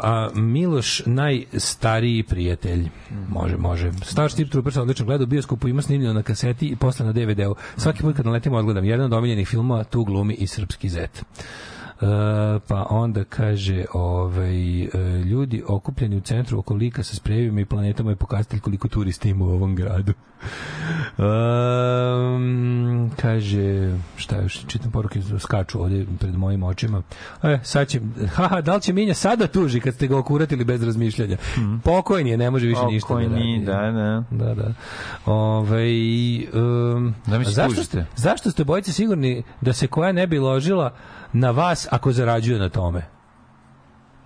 a 0.02 0.30
Miloš 0.34 1.02
najstariji 1.06 2.22
prijatelj. 2.22 2.88
Može, 3.28 3.56
može. 3.56 3.92
Star 4.02 4.30
Steve 4.30 4.50
Trooper 4.50 4.72
sam 4.72 4.82
odlično 4.82 5.06
gledao 5.06 5.24
u 5.24 5.26
bioskopu, 5.26 5.68
ima 5.68 5.82
snimljeno 5.82 6.12
na 6.12 6.22
kaseti 6.22 6.66
i 6.66 6.76
posle 6.76 7.06
na 7.06 7.12
DVD-u. 7.12 7.54
Svaki 7.76 8.02
put 8.02 8.16
kad 8.16 8.26
naletimo 8.26 8.56
odgledam. 8.56 8.84
Jedan 8.84 9.06
od 9.06 9.12
omiljenih 9.12 9.48
filmova, 9.48 9.84
tu 9.84 10.04
glumi 10.04 10.34
i 10.34 10.46
srpski 10.46 10.88
zet. 10.88 11.24
Uh, 12.00 12.08
pa 12.68 12.86
onda 12.90 13.24
kaže 13.24 13.84
ovaj, 13.94 14.82
uh, 14.82 14.90
ljudi 15.26 15.62
okupljeni 15.68 16.16
u 16.16 16.20
centru 16.20 16.58
oko 16.58 16.74
lika 16.74 17.02
sa 17.02 17.16
sprejevima 17.16 17.60
i 17.60 17.64
planetama 17.64 18.10
je 18.10 18.16
pokazatelj 18.16 18.60
koliko 18.60 18.88
turista 18.88 19.28
ima 19.28 19.44
u 19.44 19.48
ovom 19.48 19.74
gradu. 19.74 20.12
Um, 21.18 23.10
kaže, 23.16 23.96
šta 24.16 24.36
još, 24.42 24.66
čitam 24.66 24.90
poruke, 24.90 25.20
skaču 25.38 25.82
ovde 25.82 26.06
pred 26.20 26.36
mojim 26.36 26.62
očima. 26.62 27.02
E, 27.42 27.58
sad 27.62 27.88
će, 27.88 28.00
haha, 28.34 28.60
da 28.60 28.74
li 28.74 28.80
će 28.80 28.92
Minja 28.92 29.14
sada 29.14 29.46
tuži 29.46 29.80
kad 29.80 29.94
ste 29.94 30.06
ga 30.06 30.18
okuratili 30.18 30.64
bez 30.64 30.82
razmišljanja? 30.82 31.36
Pokojni 31.84 32.30
je, 32.30 32.36
ne 32.36 32.50
može 32.50 32.66
više 32.66 32.84
ništa 32.84 33.14
da. 33.14 33.20
Pokojni, 33.20 33.64
da, 33.64 33.72
da. 33.72 34.24
Da, 34.30 34.54
da. 34.54 34.72
Ove, 35.26 35.86
um, 36.54 37.14
Da 37.26 37.38
mi 37.38 37.44
zašto, 37.44 37.68
tužite. 37.68 37.84
ste, 37.84 38.06
zašto 38.16 38.50
ste 38.50 38.64
bojice 38.64 38.92
sigurni 38.92 39.42
da 39.60 39.72
se 39.72 39.86
koja 39.86 40.12
ne 40.12 40.26
bi 40.26 40.38
ložila 40.38 40.94
na 41.32 41.50
vas 41.50 41.86
ako 41.90 42.12
zarađuje 42.12 42.58
na 42.58 42.68
tome? 42.68 43.06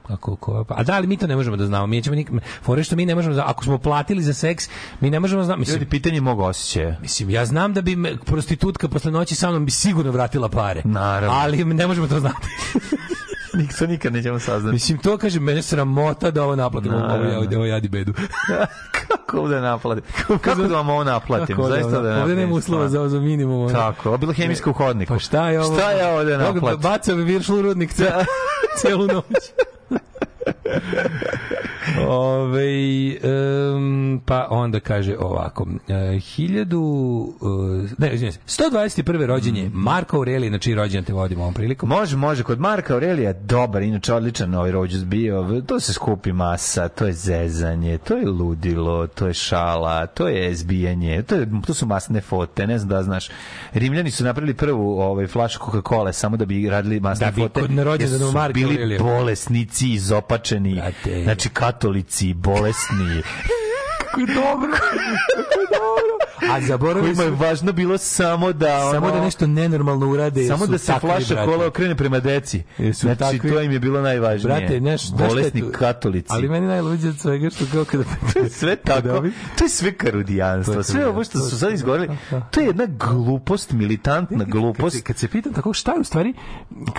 Ako, 0.08 0.36
ko, 0.36 0.64
a 0.68 0.82
da 0.82 0.98
li 0.98 1.06
mi 1.06 1.16
to 1.16 1.26
ne 1.26 1.36
možemo 1.36 1.56
da 1.56 1.66
znamo? 1.66 1.86
Mi 1.86 2.02
ćemo 2.02 2.16
nik, 2.16 2.30
fore 2.62 2.84
što 2.84 2.96
mi 2.96 3.06
ne 3.06 3.14
možemo 3.14 3.34
da 3.34 3.44
ako 3.46 3.64
smo 3.64 3.78
platili 3.78 4.22
za 4.22 4.32
seks, 4.32 4.68
mi 5.00 5.10
ne 5.10 5.20
možemo 5.20 5.40
da 5.40 5.44
znamo. 5.44 5.60
Mislim, 5.60 5.76
Ljudi, 5.78 5.90
pitanje 5.90 6.20
mog 6.20 6.40
osjećaja. 6.40 6.96
Mislim, 7.02 7.30
ja 7.30 7.46
znam 7.46 7.74
da 7.74 7.80
bi 7.80 7.96
me 7.96 8.16
prostitutka 8.18 8.88
posle 8.88 9.10
noći 9.12 9.34
sa 9.34 9.50
mnom 9.50 9.64
bi 9.64 9.70
sigurno 9.70 10.10
vratila 10.10 10.48
pare. 10.48 10.82
Naravno. 10.84 11.36
Ali 11.38 11.64
ne 11.64 11.86
možemo 11.86 12.06
to 12.06 12.20
znati. 12.20 12.48
Nikto 13.62 13.86
nikad 13.86 14.12
nećemo 14.12 14.38
saznati. 14.38 14.72
Mislim, 14.72 14.98
to 14.98 15.18
kaže, 15.18 15.40
mene 15.40 15.62
sramota 15.62 16.30
da 16.30 16.42
ovo 16.44 16.56
naplatim. 16.56 16.94
Ovo, 16.94 17.04
ovo, 17.04 17.14
ovo, 17.14 17.56
ovo 17.56 17.64
jadi 17.64 17.88
bedu. 17.88 18.12
Kako 19.08 19.38
ovde 19.40 19.60
naplatim? 19.60 20.04
Kako 20.44 20.62
da 20.62 20.74
vam 20.76 20.88
ovo 20.88 21.04
naplatim? 21.04 21.56
Kako 21.56 21.68
Zaista 21.68 21.90
da 21.90 21.96
Ovde 21.98 22.10
naplatim. 22.10 22.36
nema 22.38 22.54
uslova 22.54 22.88
za, 22.88 23.08
za 23.08 23.20
minimum. 23.20 23.60
ono. 23.60 23.72
Tako, 23.72 24.08
ovo 24.08 24.14
je 24.14 24.18
bila 24.18 24.32
hemijska 24.32 24.70
u 24.70 24.72
hodniku. 24.72 25.12
Pa 25.12 25.18
šta 25.18 25.48
je 25.48 25.60
ovo? 25.60 25.74
Šta 25.78 25.90
je 25.90 26.06
ovde 26.18 26.36
da 26.36 26.38
naplatim? 26.52 26.80
Bacao 26.80 27.16
bi 27.16 27.22
viršlu 27.22 27.62
rudnik 27.62 27.92
ce, 27.92 28.12
celu 28.80 29.06
noć. 29.06 29.24
Ove, 32.00 33.16
um, 33.74 34.20
pa 34.26 34.46
onda 34.50 34.80
kaže 34.80 35.16
ovako, 35.18 35.66
e, 35.88 36.18
hiljadu, 36.18 36.80
uh, 37.40 37.50
ne, 37.98 38.14
izvinjam 38.14 38.32
se, 38.32 38.38
121. 38.46 39.26
rođen 39.26 39.56
je 39.56 39.70
Marko 39.70 40.16
Aurelije, 40.16 40.50
na 40.50 40.58
čiji 40.58 40.74
rođendan 40.74 41.04
te 41.04 41.12
vodimo 41.12 41.42
ovom 41.42 41.54
prilikom. 41.54 41.88
Može, 41.88 42.16
može. 42.16 42.42
Kod 42.42 42.60
Marka 42.60 42.94
Aurelija 42.94 43.32
dobar, 43.34 43.82
inače 43.82 44.14
odličan 44.14 44.54
ovaj 44.54 44.70
rođus 44.70 45.04
bio. 45.04 45.62
To 45.62 45.80
se 45.80 45.92
skupi 45.92 46.32
masa, 46.32 46.88
to 46.88 47.06
je 47.06 47.12
zezanje, 47.12 47.98
to 47.98 48.16
je 48.16 48.28
ludilo, 48.28 49.06
to 49.06 49.26
je 49.26 49.34
šala, 49.34 50.06
to 50.06 50.28
je 50.28 50.54
zbijanje, 50.54 51.22
to, 51.22 51.34
je, 51.34 51.48
to 51.66 51.74
su 51.74 51.86
masne 51.86 52.20
fote, 52.20 52.66
ne 52.66 52.78
znam 52.78 52.88
da 52.88 53.02
znaš. 53.02 53.28
Rimljani 53.72 54.10
su 54.10 54.24
napravili 54.24 54.54
prvu 54.54 55.00
ovaj, 55.00 55.26
flašu 55.26 55.58
Coca-Cola 55.60 56.12
samo 56.12 56.36
da 56.36 56.44
bi 56.44 56.68
radili 56.68 57.00
masne 57.00 57.26
Da 57.26 57.30
bi 57.30 57.40
fote. 57.40 57.60
kod 57.60 57.70
na 57.70 57.82
rođendanu 57.84 58.18
jer 58.18 58.28
su 58.28 58.34
Marka 58.34 58.52
bili 58.52 58.72
Aurelija. 58.72 59.02
bolesnici, 59.02 59.98
Brate. 60.74 61.22
znači 61.22 61.48
katolici, 61.48 62.34
bolesni, 62.34 63.22
Kako 64.12 64.20
je 64.20 64.26
dobro, 64.26 64.72
kako 64.72 65.60
je 65.60 65.66
dobro. 65.70 66.52
A 66.52 66.60
zaboravili 66.60 67.16
kojima 67.16 67.22
je 67.22 67.48
važno 67.48 67.72
bilo 67.72 67.98
samo 67.98 68.52
da 68.52 68.90
samo 68.92 69.06
ono, 69.06 69.16
da 69.16 69.24
nešto 69.24 69.46
nenormalno 69.46 70.10
urade. 70.10 70.46
Samo 70.46 70.66
da 70.66 70.78
se 70.78 70.92
flaša 71.00 71.34
brate. 71.34 71.46
kola 71.46 71.66
okrene 71.66 71.94
prema 71.94 72.20
deci. 72.20 72.62
Jesu 72.78 73.00
Znači, 73.00 73.18
takvi. 73.18 73.50
to 73.50 73.60
im 73.60 73.72
je 73.72 73.80
bilo 73.80 74.00
najvažnije. 74.00 74.58
Brate, 74.58 74.74
je 74.74 74.80
Bolesni 75.18 75.60
tu? 75.60 75.68
katolici. 75.72 76.28
Ali 76.30 76.48
meni 76.48 76.66
najluđe 76.66 77.08
od 77.08 77.18
svega 77.18 77.50
što 77.50 77.64
kao 77.72 77.84
kada... 77.84 78.04
to 78.32 78.38
je 78.38 78.50
sve 78.50 78.76
tako. 78.76 79.08
To 79.58 79.64
je 79.64 79.68
sve 79.68 79.92
karudijanstvo. 79.92 80.74
Je 80.74 80.84
Sve 80.84 81.06
ovo 81.06 81.24
što 81.24 81.38
su 81.38 81.58
sad 81.58 81.72
izgovorili, 81.72 82.08
to 82.50 82.60
je 82.60 82.66
jedna 82.66 82.86
glupost, 82.86 83.72
militantna 83.72 84.38
Kad 84.38 84.46
se, 84.46 84.50
glupost. 84.50 85.02
kad 85.02 85.16
se 85.16 85.28
pitam 85.28 85.52
tako 85.52 85.72
šta 85.72 85.92
je 85.92 86.00
u 86.00 86.04
stvari 86.04 86.34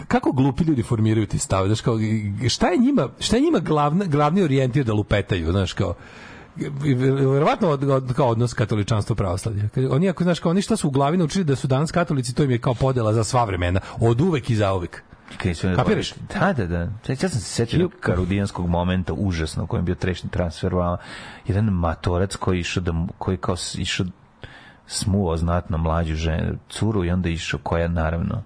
kako 0.08 0.32
glupi 0.32 0.64
ljudi 0.64 0.84
formiraju 0.84 1.28
ti 1.28 1.40
stave 1.40 1.68
znaš 1.68 1.82
kao 1.82 1.98
šta 2.50 2.68
je 2.68 2.78
njima 2.78 3.10
šta 3.20 3.36
je 3.36 3.42
njima 3.42 3.60
glavna, 3.60 4.06
glavni 4.06 4.44
orijentir 4.44 4.86
da 4.86 4.94
lupetaju 4.94 5.52
znaš 5.52 5.74
kao 5.74 5.94
verovatno 6.56 7.70
od, 7.70 7.84
od, 7.84 8.14
kao 8.14 8.28
odnos 8.28 8.54
katoličanstvo 8.54 9.16
pravoslavlje. 9.16 9.70
Kad- 9.70 9.86
Oni 9.86 10.10
ako 10.10 10.24
znaš 10.24 10.40
kao 10.40 10.50
oni 10.50 10.62
šta 10.62 10.76
su 10.76 10.88
u 10.88 10.92
glavi 10.92 11.18
naučili 11.18 11.44
da 11.46 11.56
su 11.56 11.68
danas 11.68 11.92
katolici, 11.92 12.36
to 12.36 12.44
im 12.44 12.52
je 12.52 12.58
kao 12.60 12.74
podela 12.74 13.14
za 13.14 13.24
sva 13.24 13.46
vremena, 13.46 13.80
od 14.00 14.22
uvek 14.22 14.50
i 14.50 14.56
za 14.56 14.74
uvek. 14.74 15.04
Kaj 15.38 15.54
su- 15.56 15.68
Kapiraš? 15.76 16.14
Da, 16.34 16.54
da, 16.54 16.66
da. 16.68 16.80
Ja 17.10 17.16
sam 17.16 17.30
se 17.30 17.40
setio 17.40 17.90
karudijanskog 18.00 18.68
momenta 18.68 19.14
užasno 19.14 19.64
u 19.64 19.68
kojem 19.68 19.82
je 19.82 19.86
bio 19.86 19.96
trešni 19.96 20.30
transfer. 20.30 20.74
vama. 20.74 20.98
Jedan 21.48 21.66
matorac 21.66 22.36
koji 22.36 22.60
išao 22.60 22.84
da, 22.84 22.94
koji 23.18 23.38
kao 23.38 23.56
išao 23.78 24.06
smuo 24.88 25.38
znatno 25.38 25.78
mlađu 25.78 26.16
ženu, 26.16 26.58
curu 26.70 27.06
i 27.06 27.10
onda 27.10 27.30
išao 27.30 27.60
koja 27.64 27.88
naravno 27.88 28.44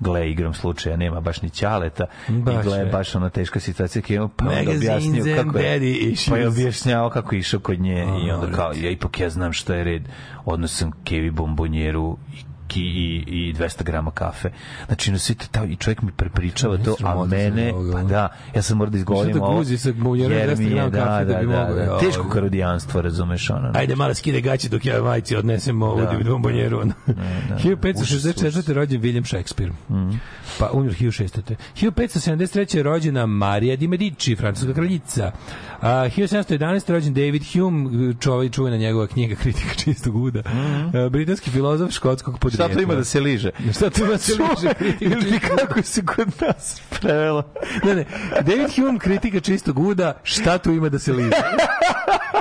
gle 0.00 0.30
igrom 0.30 0.54
slučaja 0.54 0.96
nema 0.96 1.20
baš 1.20 1.42
ni 1.42 1.50
ćaleta 1.50 2.06
Baš 2.28 2.54
i 2.54 2.68
gle 2.68 2.78
je. 2.78 2.86
baš 2.86 3.14
ona 3.14 3.30
teška 3.30 3.60
situacija 3.60 4.02
je 4.08 4.28
pa 4.36 4.44
onda 4.44 4.70
objasnio 4.70 5.24
kako 5.36 5.58
je 5.58 5.80
pa 6.28 6.36
je 6.36 6.48
objašnjavao 6.48 7.10
kako 7.10 7.34
je 7.34 7.38
išao 7.38 7.60
kod 7.60 7.80
nje 7.80 8.06
i 8.26 8.30
onda 8.30 8.52
kao 8.52 8.72
ja 8.72 8.90
ipak 8.90 9.20
ja 9.20 9.30
znam 9.30 9.52
šta 9.52 9.74
je 9.74 9.84
red 9.84 10.02
odnosam 10.44 10.90
kevi 11.04 11.30
bombonjeru 11.30 12.16
i 12.32 12.49
ki 12.70 12.80
i, 12.80 13.24
i 13.26 13.54
200 13.54 13.82
grama 13.82 14.10
kafe. 14.10 14.50
Znači, 14.86 15.12
no, 15.12 15.18
svi 15.18 15.34
to, 15.34 15.46
ta, 15.50 15.64
i 15.64 15.76
čovjek 15.76 16.02
mi 16.02 16.12
prepričava 16.12 16.76
to, 16.78 16.96
a 17.04 17.24
mene, 17.24 17.72
pa 17.92 18.02
da, 18.02 18.28
ja 18.54 18.62
sam 18.62 18.78
morao 18.78 18.90
da 18.90 18.98
izgovorim 18.98 19.32
da 19.36 19.42
ovo. 19.44 19.56
guzi 19.56 19.92
bombonjerom 19.92 20.32
jer 20.38 20.50
200 20.50 20.58
mi 20.58 20.64
je, 20.64 20.70
grama 20.70 20.90
da, 20.90 21.04
kafe 21.04 21.24
da 21.24 21.32
da, 21.32 21.40
bi 21.40 21.46
da, 21.46 21.84
da, 21.86 21.98
teško 21.98 22.28
karudijanstvo, 22.28 23.00
razumeš, 23.02 23.50
ono. 23.50 23.70
Ajde 23.74 23.96
malo 23.96 24.14
skide 24.14 24.40
gaće 24.40 24.68
dok 24.68 24.86
ja 24.86 25.02
majci 25.02 25.36
odnesem 25.36 25.82
ovu 25.82 26.00
Da. 26.00 26.06
da. 26.12 26.30
bombonjeru. 26.30 26.80
ono. 26.80 26.92
1564. 27.58 28.72
rođen 28.72 29.00
William 29.02 29.24
Shakespeare. 29.26 29.72
Mhm. 29.90 30.10
Pa 30.58 30.70
umir 30.72 30.92
1600. 30.92 31.54
1573. 31.74 32.76
je 32.76 32.82
rođena 32.82 33.26
Marija 33.26 33.76
di 33.76 33.88
Medici, 33.88 34.36
francuska 34.36 34.74
kraljica. 34.74 35.32
A, 35.80 35.88
1711. 36.08 36.92
rođen 36.92 37.14
David 37.14 37.42
Hume, 37.52 38.14
čovjek 38.20 38.52
čuvena 38.52 38.76
njegova 38.76 39.06
knjiga 39.06 39.34
Kritika 39.42 39.74
čistog 39.74 40.16
uda. 40.16 40.42
A, 40.94 41.08
britanski 41.08 41.50
filozof 41.50 41.90
škotskog 41.90 42.38
podrijetla. 42.38 42.59
Šta 42.64 42.74
to 42.74 42.80
ima 42.80 42.94
da 42.94 43.04
se 43.04 43.20
liže? 43.20 43.50
Šta 43.76 43.90
to 43.90 44.04
ima 44.04 44.12
da 44.12 44.18
se 44.18 44.32
liže? 44.32 44.74
Ili 45.14 45.40
kako 45.40 45.82
se 45.82 46.04
kod 46.04 46.28
nas 46.40 46.80
prevelo? 47.00 47.42
ne, 47.84 47.94
ne. 47.94 48.04
David 48.40 48.74
Hume, 48.76 48.98
kritika 48.98 49.40
čistog 49.40 49.78
uda, 49.78 50.20
šta 50.22 50.58
tu 50.58 50.72
ima 50.72 50.88
da 50.88 50.98
se 50.98 51.12
liže? 51.12 51.30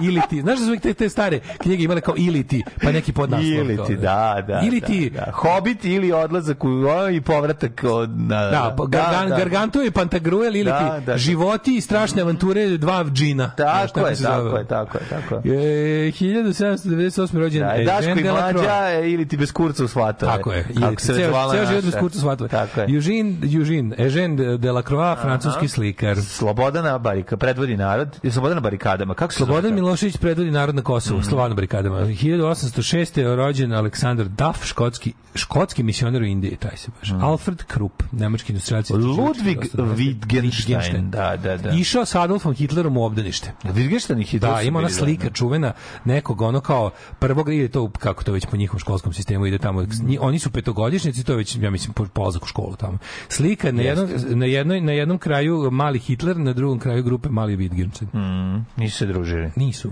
ili 0.01 0.21
ti. 0.29 0.41
Znaš 0.41 0.59
da 0.59 0.65
su 0.65 0.79
te, 0.81 0.93
te 0.93 1.09
stare 1.09 1.39
knjige 1.57 1.83
imale 1.83 2.01
kao 2.01 2.13
ili 2.17 2.47
ti, 2.47 2.63
pa 2.83 2.91
neki 2.91 3.13
podnaslov. 3.13 3.49
Ili 3.49 3.79
ti, 3.87 3.95
da, 3.95 4.43
da. 4.47 4.61
Ili 4.65 4.79
da, 4.79 4.87
ti. 4.87 5.09
Da, 5.09 5.31
Hobbit 5.33 5.85
ili 5.85 6.11
odlazak 6.11 6.63
u 6.63 6.67
o, 6.67 7.09
i 7.09 7.21
povratak 7.21 7.83
od... 7.83 8.09
Da, 8.09 8.49
Da, 8.51 8.75
pa 8.77 8.85
Gargan, 8.85 9.29
Gargantua 9.29 9.83
i 9.83 9.91
Pantagruel 9.91 10.55
ili 10.55 10.71
Da, 10.71 10.99
ti 10.99 11.05
da. 11.05 11.17
životi 11.17 11.75
i 11.75 11.81
strašne 11.81 12.21
avanture 12.21 12.77
dva 12.77 13.05
džina. 13.13 13.51
Tako 13.57 13.99
je, 13.99 14.15
tako 14.15 14.57
je, 14.57 14.67
tako 14.67 14.97
je, 14.97 15.03
tako 15.09 15.35
je. 15.47 16.07
E, 16.07 16.11
1798. 16.11 17.37
rođen 17.37 17.61
Da, 17.61 17.83
Daško 17.85 18.19
i 18.19 18.23
mlađa 18.23 18.99
ili 19.03 19.27
ti 19.27 19.37
bez 19.37 19.51
kurca 19.51 19.83
u 19.83 19.87
svatove. 20.09 20.37
Tako 20.37 20.53
je. 20.53 20.63
Kako 20.63 20.85
Ili 20.85 20.95
se 20.99 21.13
ceo, 21.13 21.51
ceo 21.51 21.65
život 21.65 21.83
bez 21.83 21.95
kurca 21.99 22.19
svatove. 22.19 22.49
Tako 22.49 22.81
je. 22.81 22.87
Eugene, 22.95 23.35
Eugene, 23.55 23.95
Eugene 23.97 24.57
Delacroix, 24.57 25.21
francuski 25.21 25.67
slikar. 25.67 26.21
Slobodana 26.21 26.97
barika, 26.97 27.37
predvodi 27.37 27.77
narod, 27.77 28.19
je 28.23 28.31
Slobodana 28.31 28.61
barikadama. 28.61 29.13
Kako 29.13 29.33
se 29.33 29.37
Slobodan 29.37 29.61
zove? 29.61 29.75
Milošević 29.75 30.17
predvodi 30.17 30.51
narod 30.51 30.75
na 30.75 30.81
Kosovu, 30.81 31.19
mm. 31.19 31.23
Slovano 31.23 31.55
barikadama. 31.55 31.99
1806. 31.99 33.19
je 33.19 33.35
rođen 33.35 33.73
Aleksandar 33.73 34.27
Duff, 34.27 34.65
škotski, 34.65 35.13
škotski 35.35 35.83
misioner 35.83 36.21
u 36.21 36.25
Indiji, 36.25 36.55
taj 36.55 36.77
se 36.77 36.91
baš. 36.99 37.11
Alfred 37.21 37.63
Krupp, 37.63 38.03
nemački 38.11 38.51
industrijalci. 38.51 38.93
Ludwig 38.93 39.59
Wittgenstein. 39.73 41.09
Da, 41.09 41.37
da, 41.37 41.57
da. 41.57 41.69
Išao 41.69 42.05
sa 42.05 42.21
Adolfom 42.21 42.53
Hitlerom 42.53 42.97
u 42.97 43.03
obdanište. 43.03 43.51
Wittgenstein 43.63 44.21
i 44.21 44.23
Hitler 44.23 44.53
Da, 44.53 44.61
ima 44.61 44.79
ona 44.79 44.87
bili 44.87 44.99
slika 44.99 45.21
zajedno. 45.21 45.35
čuvena 45.35 45.73
nekog 46.05 46.41
ono 46.41 46.59
kao 46.61 46.91
prvog 47.19 47.53
ide 47.53 47.67
to 47.67 47.89
kako 47.89 48.23
to 48.23 48.31
već 48.31 48.45
po 48.45 48.57
njihovom 48.57 48.79
školskom 48.79 49.13
sistemu 49.13 49.45
ide 49.45 49.57
tamo 49.57 49.85
nji- 49.99 50.17
oni 50.21 50.39
su 50.39 50.51
petogodišnjaci 50.51 51.23
to 51.23 51.31
je 51.31 51.37
već 51.37 51.55
ja 51.55 51.69
mislim 51.69 51.93
po- 51.93 52.05
polazak 52.05 52.43
u 52.43 52.47
školu 52.47 52.75
tamo 52.75 52.97
slika 53.27 53.71
na 53.71 53.81
jednom 53.81 54.07
na 54.29 54.45
jednoj 54.45 54.81
na 54.81 54.91
jednom 54.91 55.17
kraju 55.17 55.71
mali 55.71 55.99
Hitler 55.99 56.37
na 56.37 56.53
drugom 56.53 56.79
kraju 56.79 57.03
grupe 57.03 57.29
mali 57.29 57.57
Wittgenstein 57.57 58.07
Mm, 58.13 58.65
nisu 58.77 58.97
se 58.97 59.05
družili. 59.05 59.51
nisu 59.55 59.91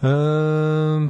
Um, 0.00 0.08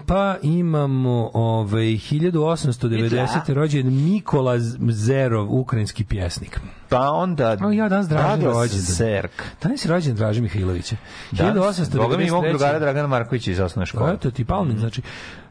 pa 0.01 0.37
imamo 0.43 1.31
ovaj 1.35 1.85
1890. 1.85 3.15
rođen 3.49 3.87
Nikola 3.87 4.55
Zerov, 4.91 5.47
ukrajinski 5.51 6.05
pjesnik. 6.05 6.61
Pa 6.89 7.11
onda 7.11 7.57
O, 7.61 7.71
ja 7.73 7.89
danas 7.89 8.09
Dražen 8.09 8.45
rođendan. 8.45 8.87
Serk. 8.87 9.43
Danas 9.63 9.85
je 9.85 9.89
rođen 9.89 10.15
Draži 10.15 10.41
Mihajlovića. 10.41 10.97
Da, 11.33 11.53
Boga 11.93 12.17
mi 12.17 12.31
mog 12.31 12.45
1893. 12.45 12.49
drugara 12.49 12.79
Dragana 12.79 13.09
Markovića 13.09 13.51
iz 13.51 13.61
osnovne 13.61 13.87
škole. 13.87 14.13
Eto 14.13 14.31
ti 14.31 14.45
Palmin, 14.45 14.79
znači 14.79 15.03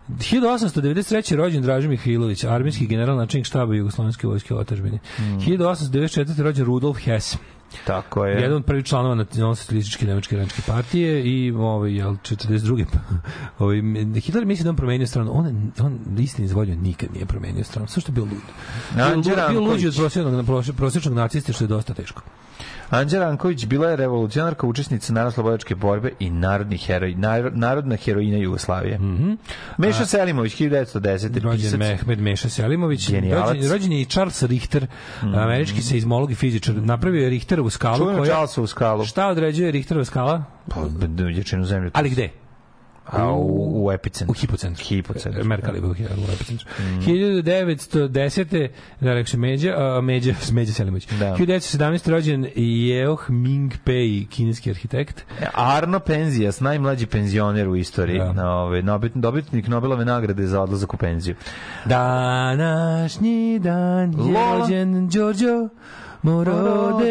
1893. 0.10 1.36
rođen 1.36 1.62
Draža 1.62 1.90
Mihajlović, 1.90 2.44
armijski 2.44 2.88
general 2.88 3.18
načelnik 3.18 3.46
štaba 3.46 3.76
Jugoslovenske 3.76 4.28
vojske 4.28 4.54
u 4.54 4.58
otadžbini. 4.58 5.00
1894. 5.20 6.42
rođen 6.42 6.66
Rudolf 6.66 6.98
Hess, 6.98 7.38
Tako 7.86 8.26
je. 8.26 8.42
jedan 8.42 8.58
od 8.58 8.66
prvih 8.66 8.86
članova 8.86 9.16
nacionalno-socijalističke 9.16 10.06
nemačke 10.06 10.36
radničke 10.36 10.62
partije 10.68 11.24
i 11.24 11.52
ovaj 11.52 11.96
jel 11.96 12.12
42. 12.12 12.86
ovaj 13.60 13.78
Hitler 14.22 14.46
misli 14.46 14.64
da 14.64 14.70
on 14.70 14.76
promenio 14.76 15.08
stranu. 15.08 15.32
On 15.34 15.72
on 15.80 16.00
istini 16.20 16.46
izvolio 16.46 16.76
nikad 16.76 17.10
nije 17.14 17.26
promenio 17.26 17.64
stranu. 17.64 17.88
Sve 17.88 18.02
što 18.02 18.12
je 18.12 18.14
bio 18.14 18.24
lud. 18.24 18.34
Bio, 18.96 19.06
Anđe 19.06 19.30
lud- 19.32 19.50
bio 19.50 19.62
luđi 19.62 19.88
od 19.88 19.94
Ranković. 19.96 19.98
prosječnog 19.98 20.46
prosječnog 20.78 21.16
naciste 21.16 21.54
što 21.54 21.64
je 21.64 21.68
dosta 21.68 21.94
teško. 21.94 22.22
Anđela 22.90 23.26
Ranković 23.26 23.66
bila 23.66 23.90
je 23.90 23.96
revolucionarka, 23.96 24.68
učesnica 24.68 25.14
narodno-slobodačke 25.14 25.76
borbe 25.76 26.12
i 26.20 26.30
narodni 26.30 26.78
heroj, 26.78 27.16
nar- 27.16 27.52
narodna 27.54 27.96
heroina 27.96 28.38
Jugoslavije. 28.38 29.00
Mm 29.00 29.18
-hmm. 29.18 29.38
Meša 29.78 30.06
Selimović, 30.06 30.56
1910. 30.56 31.40
rođen 31.40 31.62
pisac. 31.62 31.80
Mehmed 31.80 32.20
Meša 32.20 32.50
Selimović, 32.50 33.12
Genijalac. 33.12 33.56
rođen, 33.56 33.72
rođen 33.72 33.92
je 33.92 34.02
i 34.02 34.06
Charles 34.06 34.44
Richter, 34.44 34.88
američki 35.22 35.82
seizmolog 35.82 36.32
i 36.32 36.36
fizičar. 36.36 36.76
Napravio 36.76 37.24
je 37.24 37.30
Richterovu 37.30 37.70
skalu 37.70 37.98
Čuvenu 37.98 38.20
koja 38.20 38.32
Charlesovu 38.32 38.68
skalu. 38.68 39.06
Šta 39.06 39.28
određuje 39.28 39.72
Richterova 39.72 40.06
skala? 40.06 40.44
Pa, 40.70 40.82
jačinu 41.38 41.66
zemlje. 41.66 41.92
Ali 41.94 42.10
gde? 42.10 42.30
A 43.12 43.32
u, 43.32 43.86
u 43.86 43.92
epicentru. 43.92 44.32
U 44.32 44.34
hipocentru. 44.34 44.86
Hipocentru. 44.86 45.46
Merkali 45.46 45.80
u, 45.80 45.90
u 45.90 46.32
epicentru. 46.34 46.68
1910. 47.02 48.68
Da, 49.00 49.14
rekao 49.14 49.26
se 49.26 49.38
Međa, 49.38 49.74
a, 49.78 50.02
Međa, 50.02 50.34
Međa 50.52 50.74
Selimović. 50.74 51.08
Da. 51.08 51.36
1917. 51.36 52.10
rođen 52.10 52.44
Yeoh 52.56 53.30
Ming 53.30 53.74
Pei, 53.84 54.28
kineski 54.30 54.70
arhitekt. 54.70 55.26
Arno 55.54 56.00
Penzijas, 56.00 56.60
najmlađi 56.60 57.06
penzioner 57.06 57.68
u 57.68 57.76
istoriji, 57.76 58.20
Da. 58.20 58.34
na 58.34 58.52
ove, 58.56 58.82
dobitnik, 58.82 59.22
dobitnik 59.24 59.68
Nobelove 59.68 60.06
nagrade 60.06 60.48
za 60.48 60.62
odlazak 60.62 60.94
u 60.94 60.98
penziju. 60.98 61.36
Današnji 61.86 63.60
dan 63.60 64.12
je 64.14 64.18
Lola. 64.18 64.60
rođen 64.60 65.10
Giorgio 65.10 65.70
Moroderov. 66.22 67.02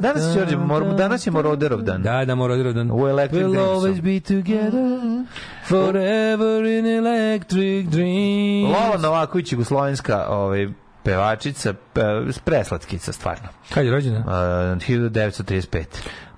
Danas 0.00 0.22
je, 0.22 0.40
Đorđe, 0.40 0.56
Mor- 0.56 0.96
danas 0.96 1.26
je 1.26 1.30
Moroderov 1.30 1.82
dan. 1.82 2.02
Da, 2.02 2.24
da, 2.24 2.34
Moroderov 2.34 2.72
dan. 2.72 2.90
U 2.90 3.08
Electric 3.08 3.42
We'll 3.42 3.52
Dreams 3.52 3.68
always 3.68 4.00
be 4.00 4.20
together 4.20 5.24
forever 5.68 6.64
in 6.64 6.86
electric 6.86 7.86
dreams. 7.86 8.68
Lola 8.68 8.96
Novaković, 8.98 9.52
jugoslovenska 9.52 10.26
ovaj, 10.28 10.68
pevačica, 11.02 11.74
pe, 11.92 12.02
preslatkica, 12.44 13.12
stvarno. 13.12 13.48
Kad 13.74 13.84
je 13.84 13.90
rođena? 13.92 14.18
Uh, 14.18 14.24
1935. 14.26 15.84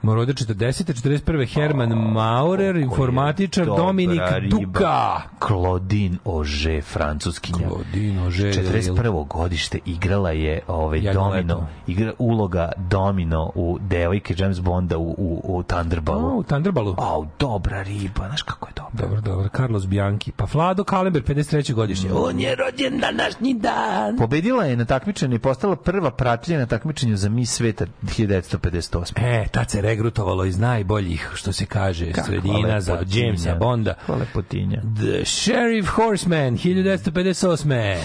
Morode 0.06 0.34
40. 0.34 0.92
41. 0.92 1.46
Herman 1.54 2.12
Maurer, 2.12 2.76
informatičar, 2.76 3.66
Dominik 3.66 4.20
riba. 4.38 4.56
Duka. 4.56 5.22
Claudine 5.46 6.16
Auger, 6.24 6.82
francuskinja. 6.82 7.68
Claudine 7.68 8.22
Auger, 8.22 8.54
41. 8.54 9.26
godište 9.28 9.78
igrala 9.86 10.30
je 10.30 10.60
ovaj 10.68 10.98
Jedno 10.98 11.12
Domino, 11.12 11.66
igra 11.86 12.12
uloga 12.18 12.72
Domino 12.76 13.50
u 13.54 13.78
devojke 13.80 14.34
James 14.38 14.60
Bonda 14.60 14.98
u, 14.98 15.14
u, 15.18 15.40
u 15.44 15.62
Thunderballu. 15.62 16.26
O, 16.26 16.36
u 16.36 16.42
Thunderballu. 16.42 16.94
Au, 16.98 17.26
dobra 17.38 17.82
riba, 17.82 18.26
znaš 18.28 18.42
kako 18.42 18.68
je 18.68 18.72
dobra. 18.76 19.06
Dobro, 19.06 19.20
dobro. 19.20 19.48
Carlos 19.56 19.86
Bianchi. 19.86 20.32
Pa 20.32 20.46
Vlado 20.52 20.84
Kalember, 20.84 21.22
53. 21.22 21.72
godišnje. 21.72 22.10
On 22.12 22.40
je 22.40 22.56
rođen 22.56 23.00
današnji 23.00 23.54
dan. 23.54 24.16
Pobedila 24.18 24.64
je 24.64 24.76
na 24.76 24.84
takmičenju 24.84 25.34
i 25.34 25.38
postala 25.38 25.76
prva 25.76 26.10
pratlja 26.10 26.58
na 26.58 26.66
takmičenju 26.66 27.16
za 27.16 27.28
Miss 27.28 27.56
Sveta 27.56 27.86
1958. 28.02 29.12
E, 29.16 29.48
tad 29.48 29.70
se 29.70 29.82
regrutovalo 29.96 30.44
iz 30.44 30.58
najboljih, 30.58 31.30
što 31.34 31.52
se 31.52 31.66
kaže, 31.66 32.06
Kakva 32.12 32.24
sredina 32.24 32.80
za. 32.80 33.02
Jamesa 33.06 33.54
Bonda. 33.54 33.94
Kakva 33.94 34.16
lepotinja. 34.16 34.82
The 34.96 35.24
Sheriff 35.24 35.88
Horseman, 35.88 36.56
1958. 36.58 37.96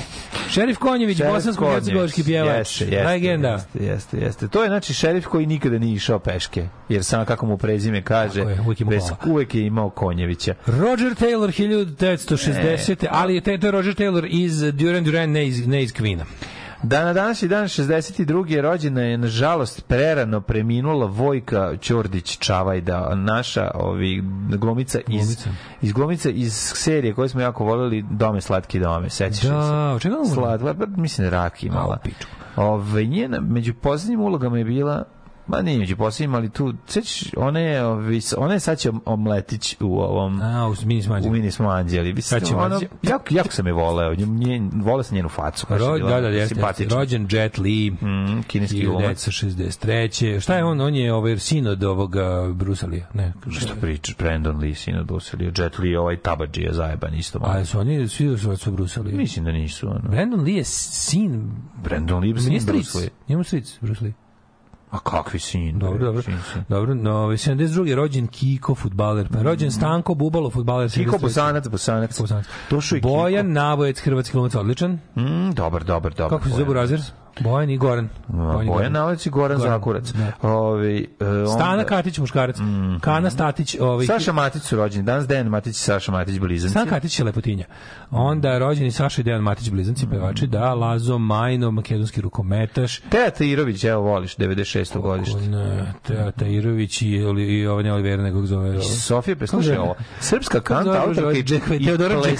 Šerif 0.49 0.77
Konjević, 0.77 1.17
bosansko-hercegovački 1.21 2.23
pjevač. 2.23 2.81
Jeste, 2.81 2.85
jeste, 2.85 3.03
Legenda. 3.07 3.51
Jeste, 3.51 3.79
jeste, 3.85 4.17
jeste. 4.17 4.47
To 4.47 4.63
je 4.63 4.69
znači 4.69 4.93
šerif 4.93 5.25
koji 5.27 5.45
nikada 5.45 5.79
nije 5.79 5.95
išao 5.95 6.19
peške. 6.19 6.67
Jer 6.89 7.03
samo 7.03 7.25
kako 7.25 7.45
mu 7.45 7.57
prezime 7.57 8.01
kaže, 8.01 8.39
je, 8.39 8.61
uvijek 8.65 8.79
bez- 8.81 9.11
uvijek 9.25 9.55
je 9.55 9.65
imao 9.65 9.89
Konjevića. 9.89 10.55
Roger 10.65 11.11
Taylor 11.15 11.51
1960. 11.51 13.05
ali 13.09 13.35
je 13.35 13.41
je 13.61 13.71
Roger 13.71 13.95
Taylor 13.95 14.27
iz 14.29 14.59
Duran 14.73 15.03
Duran, 15.03 15.31
ne 15.31 15.47
iz, 15.47 15.67
ne 15.67 15.83
iz 15.83 15.93
Queen-a. 15.93 16.23
Da 16.83 17.05
na 17.05 17.13
današnji 17.13 17.47
dan 17.47 17.63
62. 17.63 18.49
je 18.49 18.61
rođena 18.61 19.01
je 19.01 19.17
nažalost 19.17 19.87
prerano 19.87 20.41
preminula 20.41 21.05
Vojka 21.05 21.77
Ćordić 21.77 22.37
Čavajda, 22.37 23.15
naša 23.15 23.71
ovi 23.73 24.23
glumica 24.49 24.99
iz 24.99 25.21
Glumica. 25.21 25.49
iz 25.81 25.93
glumica 25.93 26.29
iz 26.29 26.53
serije 26.75 27.13
koju 27.13 27.29
smo 27.29 27.41
jako 27.41 27.63
voleli 27.63 28.05
Dome 28.09 28.41
slatki 28.41 28.79
dome, 28.79 29.09
sećaš 29.09 29.41
Da, 29.43 29.61
se? 29.63 29.73
od 29.95 30.01
čega? 30.01 30.15
Slatla, 30.33 30.73
pa 30.73 30.85
mislim 30.87 31.29
da 31.29 31.35
rak 31.37 31.63
imala. 31.63 31.93
A, 31.93 31.97
u 31.99 32.03
pičku. 32.03 32.31
Ove, 32.55 33.05
njena, 33.05 33.39
među 33.39 33.73
posljednjim 33.73 34.21
ulogama 34.21 34.57
je 34.57 34.63
bila 34.65 35.03
Ma 35.51 35.61
nije 35.61 35.79
među 35.79 35.97
posljednjim, 35.97 36.35
ali 36.35 36.49
tu, 36.49 36.73
sećaš, 36.87 37.33
je, 37.59 37.83
ona 38.37 38.53
je 38.53 38.59
sad 38.59 38.79
će 38.79 38.91
omletić 39.05 39.75
u 39.79 39.99
ovom, 39.99 40.41
A, 40.41 40.67
u 40.69 40.75
mini 40.85 40.99
u 40.99 41.03
smađe. 41.03 41.29
mini 41.29 41.51
smo 41.51 41.69
anđeli. 41.69 42.13
Mislim, 42.13 42.39
Sad 42.39 42.47
će 42.47 42.55
ono, 42.55 42.79
jako, 43.03 43.25
jako 43.29 43.51
sam 43.51 43.67
je 43.67 43.73
voleo. 43.73 44.15
Nje, 44.15 44.61
voleo 44.73 45.03
sam 45.03 45.15
njenu 45.15 45.29
facu. 45.29 45.67
je 45.69 45.77
Ro, 45.77 45.93
bila 45.93 46.09
da, 46.09 46.21
da, 46.21 46.27
jeste. 46.27 46.85
Rođen 46.89 47.27
Jet 47.31 47.57
Li, 47.57 47.91
Mm, 47.91 48.41
kineski 48.47 48.85
glumac. 48.85 49.27
1963. 49.27 50.39
Šta 50.39 50.55
je 50.57 50.63
on? 50.63 50.81
On 50.81 50.95
je 50.95 51.13
ovaj 51.13 51.37
sin 51.37 51.67
od 51.67 51.83
ovoga 51.83 52.51
Brusalija. 52.53 53.07
Ne, 53.13 53.33
Šta 53.59 53.73
pričaš, 53.81 54.17
Brandon 54.17 54.57
Lee, 54.57 54.75
sin 54.75 54.97
od 54.97 55.05
Brusalija, 55.05 55.51
Jet 55.57 55.79
Li, 55.79 55.95
ovaj 55.95 56.17
Tabadžija 56.17 56.73
zajeban 56.73 57.13
isto 57.13 57.39
malo. 57.39 57.53
A 57.53 57.65
su 57.65 57.79
oni 57.79 58.07
svi 58.07 58.37
su 58.37 58.57
su 58.57 58.71
Brusalija? 58.71 59.17
Mislim 59.17 59.45
da 59.45 59.51
nisu, 59.51 59.89
ono. 59.89 59.99
Brandon 60.09 60.41
Lee 60.41 60.53
je 60.55 60.63
sin 60.63 61.51
Brandon 61.83 62.19
Lee, 62.19 62.33
Nije 62.33 62.59
sin 62.61 62.75
Lee. 62.95 63.09
Njemu 63.27 63.43
stric, 63.43 63.77
Lee. 64.01 64.13
A 64.91 64.99
kakvi 64.99 65.39
sin? 65.39 65.79
Dobro, 65.79 65.97
bre, 65.97 66.05
dobro. 66.05 66.21
sin, 66.21 66.39
sin. 66.53 66.63
Dobro, 66.69 66.93
no, 66.93 67.11
ovaj, 67.11 67.37
72. 67.37 67.95
rođen 67.95 68.27
Kiko, 68.27 68.75
futbaler. 68.75 69.27
Pa 69.33 69.41
rođen 69.41 69.71
Stanko 69.71 70.13
Bubalo, 70.13 70.49
futbaler. 70.49 70.91
Kiko 70.91 71.17
73. 71.17 71.21
Bosanac, 71.21 71.67
Bosanac. 71.67 72.19
Bosanac. 72.19 72.45
Došao 72.69 72.97
i 72.97 73.01
Kiko. 73.01 73.09
Bojan 73.09 73.51
Navojec, 73.51 73.99
hrvatski 73.99 74.33
glumac, 74.33 74.55
odličan. 74.55 74.99
Mm, 75.15 75.51
dobar, 75.53 75.83
dobar, 75.83 76.13
dobar. 76.13 76.29
Kako 76.29 76.43
se 76.43 76.49
zove 76.49 76.65
Burazer? 76.65 77.01
Bojan 77.39 77.69
i 77.69 77.77
Goran. 77.77 78.09
Bojan, 78.67 78.91
Navodić 78.91 79.25
i 79.25 79.29
Goran, 79.29 79.57
Goran, 79.57 79.71
Zakurac. 79.71 80.11
da. 80.11 80.49
Ovi, 80.49 81.07
e, 81.19 81.25
onda- 81.25 81.47
Stana 81.47 81.83
Katić, 81.83 82.17
muškarac. 82.17 82.57
Kana 83.01 83.29
Statić, 83.29 83.75
ovaj, 83.79 84.05
Saša 84.05 84.31
Matić 84.31 84.63
su 84.63 84.75
rođeni. 84.75 85.03
Danas 85.03 85.27
Dejan 85.27 85.47
Matić 85.47 85.75
i 85.75 85.79
Saša 85.79 86.11
Matić 86.11 86.39
blizanci. 86.39 86.71
Stan 86.71 86.87
Katić 86.87 87.19
je 87.19 87.25
lepotinja. 87.25 87.65
Onda 88.11 88.57
rođeni 88.57 88.91
Saša 88.91 89.21
i 89.21 89.23
Dejan 89.23 89.41
Matić 89.41 89.69
blizanci, 89.69 90.07
pevači, 90.09 90.47
da, 90.47 90.73
Lazo 90.73 91.17
Majno, 91.17 91.71
makedonski 91.71 92.21
rukometaš, 92.21 92.99
Teja 92.99 93.29
Tairović, 93.29 93.83
evo 93.83 94.01
voliš, 94.01 94.37
96. 94.37 95.01
godište. 95.01 95.41
ne, 95.41 95.93
Teja 96.07 96.31
Tajirović 96.31 97.01
i, 97.01 97.07
i 97.07 97.67
ovaj 97.67 97.83
ne 97.83 97.93
Olivera, 97.93 98.23
nego 98.23 98.45
zove... 98.45 98.81
Sofija 98.81 99.35
Peslušaj 99.35 99.75
Kako 99.75 99.83
ovo. 99.83 99.95
Srpska 100.19 100.59
kanta, 100.59 101.03
autorka 101.07 101.31
i, 101.31 101.43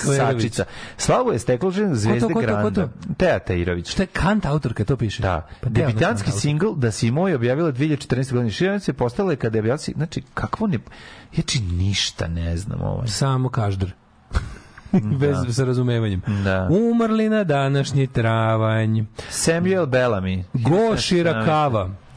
plesačica. 0.06 0.66
Slavu 0.98 1.32
je 1.32 1.40
stekložen 1.40 1.96
zvezde 1.96 2.34
Granda. 2.42 2.88
Teja 3.18 3.40
Tairović. 3.40 3.90
Šta 3.92 4.04
je 4.04 4.08
kant 4.08 4.46
autorka, 4.46 4.81
to 4.86 4.98
piše? 4.98 5.22
Da. 5.22 5.48
Pa 5.62 5.70
Debitanski 5.70 6.32
singl 6.32 6.68
Da 6.76 6.91
si 6.91 7.12
moj 7.12 7.36
objavila 7.36 7.72
2014. 7.72 8.32
godine. 8.32 8.52
Širanice 8.52 8.94
postala 8.94 9.32
je 9.32 9.36
kada 9.36 9.58
je 9.58 9.60
objavila 9.60 9.78
znači, 9.78 10.22
kakvo 10.34 10.68
ne... 10.68 10.80
Znači, 11.34 11.62
ništa 11.62 12.28
ne 12.28 12.58
znam 12.58 12.82
ovaj. 12.82 13.08
Samo 13.08 13.49
každar. 13.49 13.91
Bez 15.20 15.56
sa 15.56 15.66
razumevanjem. 15.66 16.22
Da. 16.44 16.70
Umrli 16.72 17.30
na 17.30 17.44
današnji 17.44 18.08
travanj. 18.08 19.02
Samuel 19.30 19.86
Bellamy. 19.86 20.44
Go 20.53 20.98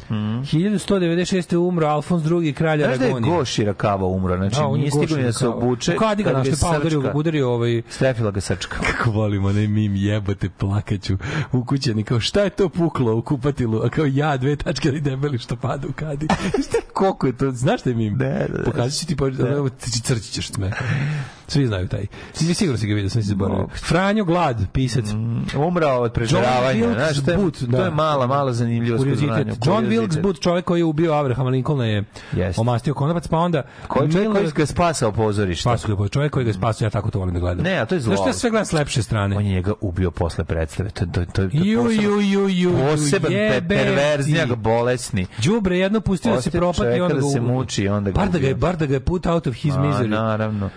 Shirakava. 0.05 0.43
1196. 0.43 1.57
umro 1.59 1.87
Alfons 1.87 2.23
II. 2.25 2.53
kralj 2.53 2.79
Znaš 2.79 2.99
da 2.99 3.05
je 3.05 3.11
Aragonije. 3.11 3.37
Go 3.37 3.45
Shirakava 3.45 4.07
umro? 4.07 4.37
Znači, 4.37 4.57
A, 4.57 4.67
on 4.67 4.73
je 4.73 4.79
nije 4.79 4.91
stigao 4.91 5.17
ni 5.17 5.23
da 5.23 5.33
se 5.33 5.49
obuče. 5.49 5.97
Kad 5.97 6.23
ga 6.23 6.33
našli, 6.33 6.55
pa 6.61 6.69
udario, 6.71 7.01
srčka- 7.01 7.13
udario 7.15 7.51
ovaj... 7.51 7.83
Strefila 7.89 8.31
ga 8.31 8.41
srčka. 8.41 8.77
Kako 8.89 9.11
volim 9.11 9.45
onaj 9.45 9.67
mim 9.67 9.97
jebate 9.97 10.49
plakaću 10.51 11.17
u 11.53 11.65
kućeni 11.65 12.05
kao 12.05 12.21
šta 12.21 12.41
je 12.41 12.51
to 12.51 12.69
puklo 12.69 13.17
u 13.17 13.23
kupatilu 13.23 13.81
a 13.81 13.89
kao 13.89 14.05
ja 14.07 14.37
dve 14.37 14.57
tačke 14.57 14.89
ali 14.89 15.01
debeli 15.01 15.39
što 15.39 15.57
pada 15.57 15.89
u 15.89 15.93
kadi 15.93 16.27
šta 16.65 16.79
koliko 16.93 17.27
je 17.27 17.37
to 17.37 17.51
znaš 17.51 17.81
šta 17.81 17.91
je 17.91 17.97
mim 17.97 18.19
Da, 18.19 18.25
da, 18.25 18.47
da. 18.49 18.65
pokazat 18.65 19.01
ću 19.01 19.07
ti 19.07 19.17
pa 19.17 19.29
da. 19.29 19.69
crći 20.03 20.33
ćeš 20.33 20.57
me 20.57 20.71
svi 21.47 21.67
znaju 21.67 21.89
taj 21.89 22.07
mi 22.41 22.55
sigurno 22.55 22.79
si 22.79 22.87
ga 22.87 22.95
vidio 22.95 23.11
sam 23.11 23.23
se 23.23 23.29
zaboravio 23.29 23.67
Franjo 23.79 24.25
Glad 24.25 24.67
pisac 24.73 25.05
Umrao 25.69 26.01
od 26.01 26.13
prežeravanja. 26.13 26.79
John 26.79 26.95
Wilkes 26.95 27.25
to 27.25 27.31
je, 27.31 27.37
Booth, 27.37 27.61
to 27.61 27.67
da. 27.67 27.85
je 27.85 27.91
mala, 27.91 28.27
mala 28.27 28.53
zanimljivost. 28.53 29.05
John 29.67 29.87
Wilkes. 29.87 30.21
Booth, 30.23 30.41
čovjek 30.41 30.65
koji 30.65 30.81
je 30.81 30.85
ubio 30.85 31.13
Abrahama 31.13 31.51
Lincolna 31.51 31.87
je 31.87 32.05
Jeste. 32.33 32.61
omastio 32.61 32.95
konopac, 32.95 33.29
pa 33.29 33.39
onda 33.39 33.63
Koji 33.89 34.13
čovjek 34.13 34.33
koji 34.33 34.45
Miller- 34.45 34.55
ga 34.55 34.63
je 34.63 34.67
spasao 34.67 35.13
pozorište? 35.13 35.63
Spasio 35.63 35.97
ga, 35.97 36.09
čovjek 36.09 36.33
koji 36.33 36.45
ga 36.45 36.51
je 36.51 36.55
spasio, 36.55 36.85
ja 36.85 36.91
tako 36.91 37.11
to 37.11 37.19
volim 37.19 37.35
da 37.35 37.41
gledam. 37.41 37.65
Ne, 37.65 37.79
a 37.79 37.87
to 37.87 37.95
je 37.95 38.01
Znaš 38.01 38.19
što 38.19 38.29
ja 38.29 38.33
zlo. 38.33 38.41
sve 38.41 38.51
gledam 38.51 38.67
s 38.67 38.73
lepše 38.73 39.03
strane? 39.03 39.37
On 39.37 39.45
je 39.45 39.53
njega 39.53 39.73
ubio 39.81 40.11
posle 40.11 40.45
predstave. 40.45 40.91
To, 40.91 41.07
to, 41.07 41.13
to, 41.15 41.25
to, 41.25 41.49
to 41.49 41.57
Ju, 41.57 41.91
ju, 41.93 42.21
ju, 42.21 42.49
ju, 42.49 42.73
poseban 42.91 43.33
pe, 43.33 43.63
perverznjak, 43.69 44.57
bolesni. 44.57 45.27
Đubre 45.45 45.79
jedno 45.79 46.01
pustio 46.01 46.33
da 46.33 46.41
se 46.41 46.51
propati 46.51 47.01
onda 47.01 47.15
da 47.15 47.21
ga 47.21 47.27
se 47.27 47.41
ubio. 47.41 47.53
muči, 47.53 47.89
onda 47.89 48.11
ga 48.11 48.15
bar 48.21 48.29
da 48.31 48.39
ga 48.39 48.47
je 48.47 48.55
da 48.55 48.87
ga 48.87 49.01
put 49.01 49.27
out 49.27 49.47
of 49.47 49.55
his 49.55 49.75
misery. 49.75 50.07
naravno. 50.09 50.71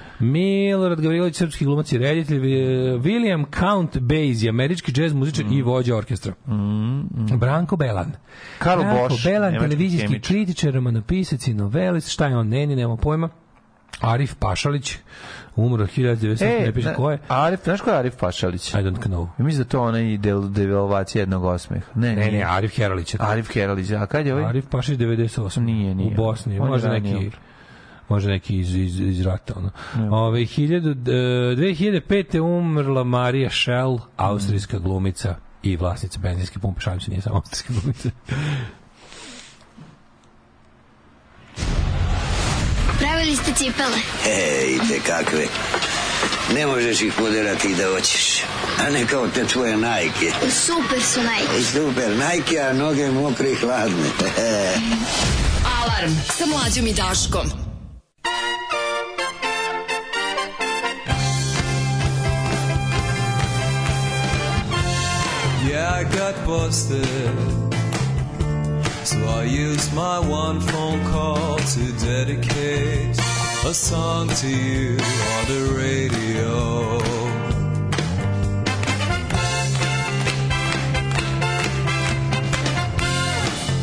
Milorad 0.58 1.02
Gavrilović 1.02 1.36
srpski 1.36 1.66
glumac 1.66 1.92
i 1.92 1.98
reditelj, 1.98 2.38
eh, 2.38 2.68
William 2.98 3.46
Count 3.60 3.98
Basie, 4.00 4.50
američki 4.50 4.92
džez 4.92 5.14
muzičar 5.14 5.46
i 5.52 5.62
vođa 5.62 5.96
orkestra. 5.96 6.34
Branko 7.38 7.76
Belan. 7.76 8.08
Mm. 8.08 8.14
Karl 8.60 8.82
Branko 8.82 9.08
Bosch, 9.10 9.24
Belan, 9.26 9.54
televizijski 9.54 10.08
hemičar. 10.08 10.28
kritičar, 10.28 10.74
romanopisac 10.74 11.48
i 11.48 11.54
novelist, 11.54 12.10
šta 12.10 12.28
je 12.28 12.38
on, 12.38 12.48
neni, 12.48 12.76
nema 12.76 12.98
pojma. 12.98 13.30
Arif 14.02 14.36
Pašalić, 14.36 14.98
umro 15.56 15.88
1900, 15.88 16.66
ne 16.66 16.74
piše 16.74 16.88
na- 16.88 16.94
ko 16.94 17.12
je. 17.12 17.20
Arif, 17.28 17.64
znaš 17.64 17.82
ko 17.82 17.90
je 17.90 17.98
Arif 17.98 18.14
Pašalić? 18.20 18.74
I 18.74 18.78
don't 18.78 19.00
know. 19.00 19.28
Ja 19.40 19.46
Mislim 19.46 19.64
da 19.64 19.70
to 19.70 19.82
onaj 19.82 20.18
del, 20.18 20.50
devalvacija 20.50 21.22
jednog 21.22 21.44
osmeha. 21.44 21.86
Ne, 21.96 22.16
Ne, 22.16 22.32
ne, 22.32 22.44
Arif 22.44 22.76
Heralić. 22.76 23.16
Arif 23.20 23.50
Keralić, 23.50 23.92
a 23.92 24.06
kad 24.06 24.26
je 24.26 24.34
ovaj? 24.34 24.46
Arif 24.46 24.66
Pašić 24.70 24.98
98. 24.98 25.60
Nije, 25.66 25.96
nije. 25.96 26.12
U 26.12 26.16
Bosni, 26.16 26.60
On 26.60 26.68
možda 26.68 26.88
ranije 26.88 27.14
neki 27.14 27.26
umro. 27.26 27.38
Možda 28.10 28.30
neki 28.30 28.60
iz, 28.60 28.76
iz, 28.76 29.00
iz 29.00 29.22
rata. 29.26 29.54
Ono. 29.58 29.72
Ove, 30.12 30.40
1000, 30.40 30.92
e, 31.52 31.56
2005. 31.56 32.40
umrla 32.40 33.04
Marija 33.04 33.50
Shell, 33.50 34.00
austrijska 34.18 34.80
glumica 34.80 35.36
i 35.64 35.76
vlasnica 35.76 36.20
benzinske 36.20 36.60
pumpe. 36.60 36.82
Šalim 36.82 37.00
se, 37.00 37.12
nije 37.12 37.22
samo 37.22 37.36
austrijska 37.36 37.74
glumica. 37.74 38.10
Pravili 43.00 43.36
ste 43.36 43.54
cipele. 43.54 43.98
Ej, 44.28 44.80
te 44.90 45.00
kakve. 45.06 45.48
Ne 46.54 46.68
možeš 46.68 47.02
ih 47.02 47.14
uderati 47.20 47.76
da 47.76 47.90
hoćeš. 47.90 48.42
A 48.80 48.90
ne 48.90 49.08
kao 49.08 49.28
te 49.28 49.46
tvoje 49.46 49.78
najke. 49.78 50.32
Super 50.52 51.02
su 51.02 51.24
najke. 51.24 51.60
I 51.60 51.64
super, 51.64 52.18
najke, 52.18 52.60
a 52.60 52.74
noge 52.74 53.12
mokre 53.12 53.52
i 53.52 53.56
hladne. 53.56 54.10
Alarm 55.82 56.14
sa 56.38 56.46
mlađom 56.46 56.88
i 56.88 56.94
Daškom. 56.94 57.67
Yeah, 65.70 65.94
I 65.94 66.04
got 66.06 66.36
busted. 66.48 67.06
So 69.06 69.18
I 69.26 69.44
used 69.44 69.94
my 69.94 70.18
one 70.20 70.62
phone 70.62 71.04
call 71.12 71.58
to 71.58 71.92
dedicate 72.00 73.18
a 73.66 73.74
song 73.74 74.30
to 74.30 74.48
you 74.48 74.92
on 75.34 75.44
the 75.54 75.64
radio. 75.76 76.98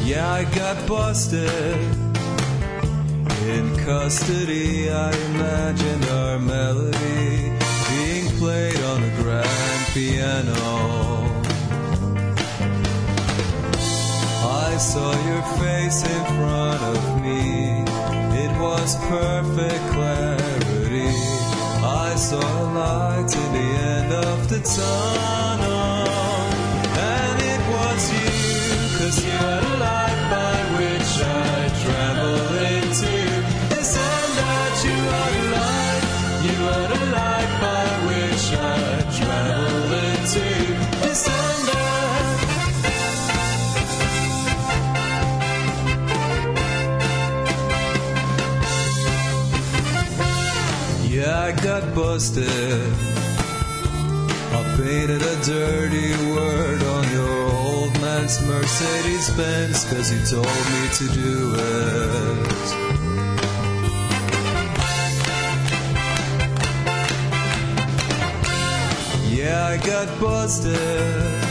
Yeah, 0.07 0.33
I 0.33 0.45
got 0.57 0.89
busted. 0.89 1.77
In 3.47 3.77
custody, 3.85 4.91
I 4.91 5.11
imagined 5.31 6.05
our 6.07 6.39
melody 6.39 7.53
being 7.91 8.29
played 8.39 8.81
on 8.81 9.03
a 9.03 9.11
grand 9.21 9.93
piano. 9.93 10.94
I 14.75 14.79
saw 14.79 15.13
your 15.29 15.43
face 15.63 16.03
in 16.03 16.25
front 16.35 16.83
of 16.83 17.23
me. 17.23 17.85
It 18.43 18.51
was 18.61 18.97
perfect 19.07 19.85
clarity. 19.93 21.15
I 21.81 22.13
saw 22.17 22.41
a 22.41 22.67
light 22.75 23.37
in 23.43 23.53
the 23.53 23.69
end 23.93 24.13
of 24.13 24.49
the 24.49 24.59
tunnel. 24.59 25.74
Got 51.81 51.95
busted. 51.95 52.93
I 54.59 54.63
painted 54.77 55.23
a 55.23 55.37
dirty 55.43 56.13
word 56.33 56.83
on 56.83 57.05
your 57.11 57.51
old 57.51 57.93
man's 58.01 58.41
Mercedes 58.47 59.31
Benz 59.37 59.85
cause 59.91 60.09
he 60.09 60.19
told 60.25 60.63
me 60.73 60.83
to 60.99 61.07
do 61.23 61.55
it. 61.57 62.69
Yeah, 69.37 69.67
I 69.67 69.77
got 69.85 70.09
busted. 70.21 71.43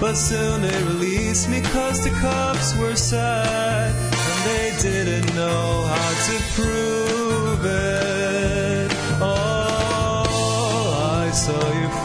But 0.00 0.14
soon 0.14 0.62
they 0.62 0.82
released 0.82 1.48
me 1.48 1.60
cause 1.62 2.02
the 2.02 2.10
cops 2.20 2.76
were 2.78 2.96
sad 2.96 3.94
and 3.94 4.38
they 4.50 4.76
didn't 4.82 5.32
know 5.36 5.86
how 5.86 6.10
to 6.26 6.34
prove 6.56 7.64
it. 7.64 8.17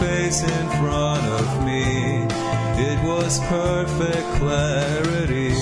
Face 0.04 0.42
in 0.44 0.66
front 0.80 1.26
of 1.40 1.48
me. 1.68 1.84
It 2.90 3.00
was 3.10 3.40
perfect 3.60 4.28
clarity. 4.40 5.54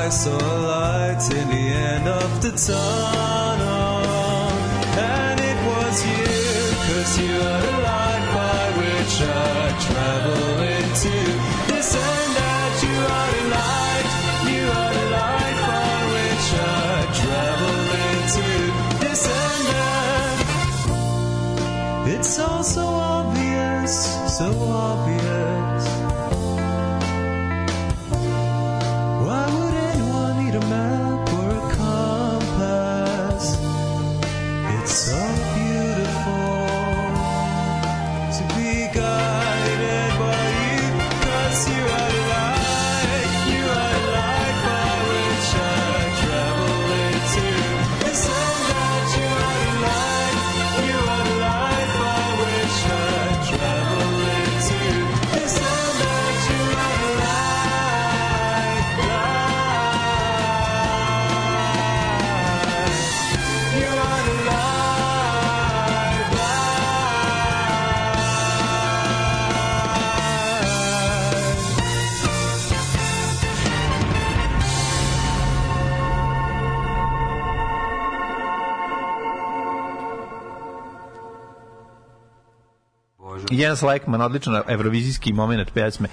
I 0.00 0.08
saw 0.10 0.38
a 0.54 0.58
light 0.72 1.24
in 1.38 1.46
the 1.56 1.66
end 1.90 2.06
of 2.22 2.28
the 2.42 2.52
tunnel. 2.68 4.02
And 5.14 5.38
it 5.52 5.58
was 5.70 5.94
you, 6.10 6.36
cause 6.86 7.12
you 7.22 7.34
are 7.50 7.62
the 7.68 7.76
light 7.90 8.26
by 8.38 8.62
which 8.80 9.14
I 9.22 9.64
travel 9.86 10.46
into. 10.76 11.16
This 11.70 11.90
and 12.10 12.30
that, 12.38 12.74
you 12.86 12.96
are 13.16 13.32
a 13.40 13.44
light, 13.56 13.97
so 24.38 24.46
obvious. 24.70 25.67
Jens 83.58 83.82
Lekman, 83.82 84.20
odličan 84.20 84.62
evrovizijski 84.68 85.32
moment 85.32 85.72
pesme. 85.72 86.08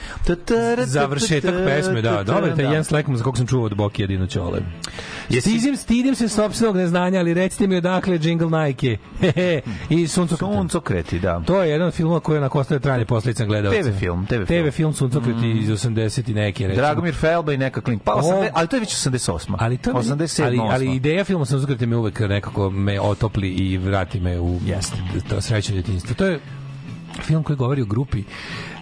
Završetak 0.86 1.54
pesme, 1.66 2.02
da. 2.02 2.24
Dobro, 2.24 2.56
taj 2.56 2.74
Jens 2.74 2.92
Lekman 2.92 3.18
za 3.18 3.24
kog 3.24 3.38
sam 3.38 3.48
čuo 3.48 3.66
od 3.66 3.76
Boki 3.76 4.02
jedino 4.02 4.28
ćole. 4.28 4.60
Stidim, 5.42 5.78
stidim 5.78 6.16
se 6.16 6.30
sopstvenog 6.30 6.76
neznanja, 6.76 7.20
ali 7.20 7.34
recite 7.34 7.68
mi 7.68 7.78
odakle 7.78 8.20
Jingle 8.22 8.68
Nike. 8.68 8.98
I 9.90 10.08
Suncokreti. 10.08 10.56
Suncokreti, 10.56 11.20
da. 11.20 11.42
To 11.46 11.64
je 11.64 11.70
jedan 11.70 11.88
od 11.88 11.94
filmova 11.94 12.20
koji 12.20 12.38
je 12.38 12.42
na 12.42 12.50
ostaje 12.54 12.80
trajne 12.80 13.06
posledice 13.06 13.46
gledalca. 13.46 13.82
TV 13.82 13.98
film, 14.00 14.26
TV 14.26 14.34
film. 14.46 14.46
TV 14.46 14.70
film 14.72 14.94
Suncokreti 14.94 15.52
iz 15.52 15.70
80 15.70 16.32
i 16.32 16.34
neke, 16.34 16.68
recimo. 16.68 16.82
Dragomir 16.82 17.16
Felba 17.16 17.54
i 17.54 17.58
neka 17.58 17.82
klink. 17.82 18.04
Pa, 18.04 18.14
O- 18.14 18.22
80, 18.22 18.50
ali 18.54 18.68
to 18.68 18.76
je 18.76 18.80
već 18.80 18.90
88. 18.90 19.56
Ali 19.60 19.78
to 19.78 19.90
je 19.90 19.94
meni- 19.94 20.06
87. 20.06 20.44
ali, 20.44 20.60
ali 20.72 20.96
ideja 20.96 21.24
filma 21.24 21.46
Suncokreti 21.46 21.86
me 21.86 21.96
uvek 21.98 22.20
nekako 22.20 22.70
me 22.70 23.02
otopli 23.02 23.50
i 23.50 23.78
vrati 23.78 24.20
me 24.20 24.40
u 24.40 24.60
Jeste. 24.66 24.98
to 25.30 25.42
srećno 25.42 25.74
djetinjstvo. 25.74 26.16
To 26.16 26.26
je 26.26 26.40
film 27.22 27.44
koji 27.44 27.58
govori 27.58 27.82
o 27.82 27.86
grupi 27.86 28.24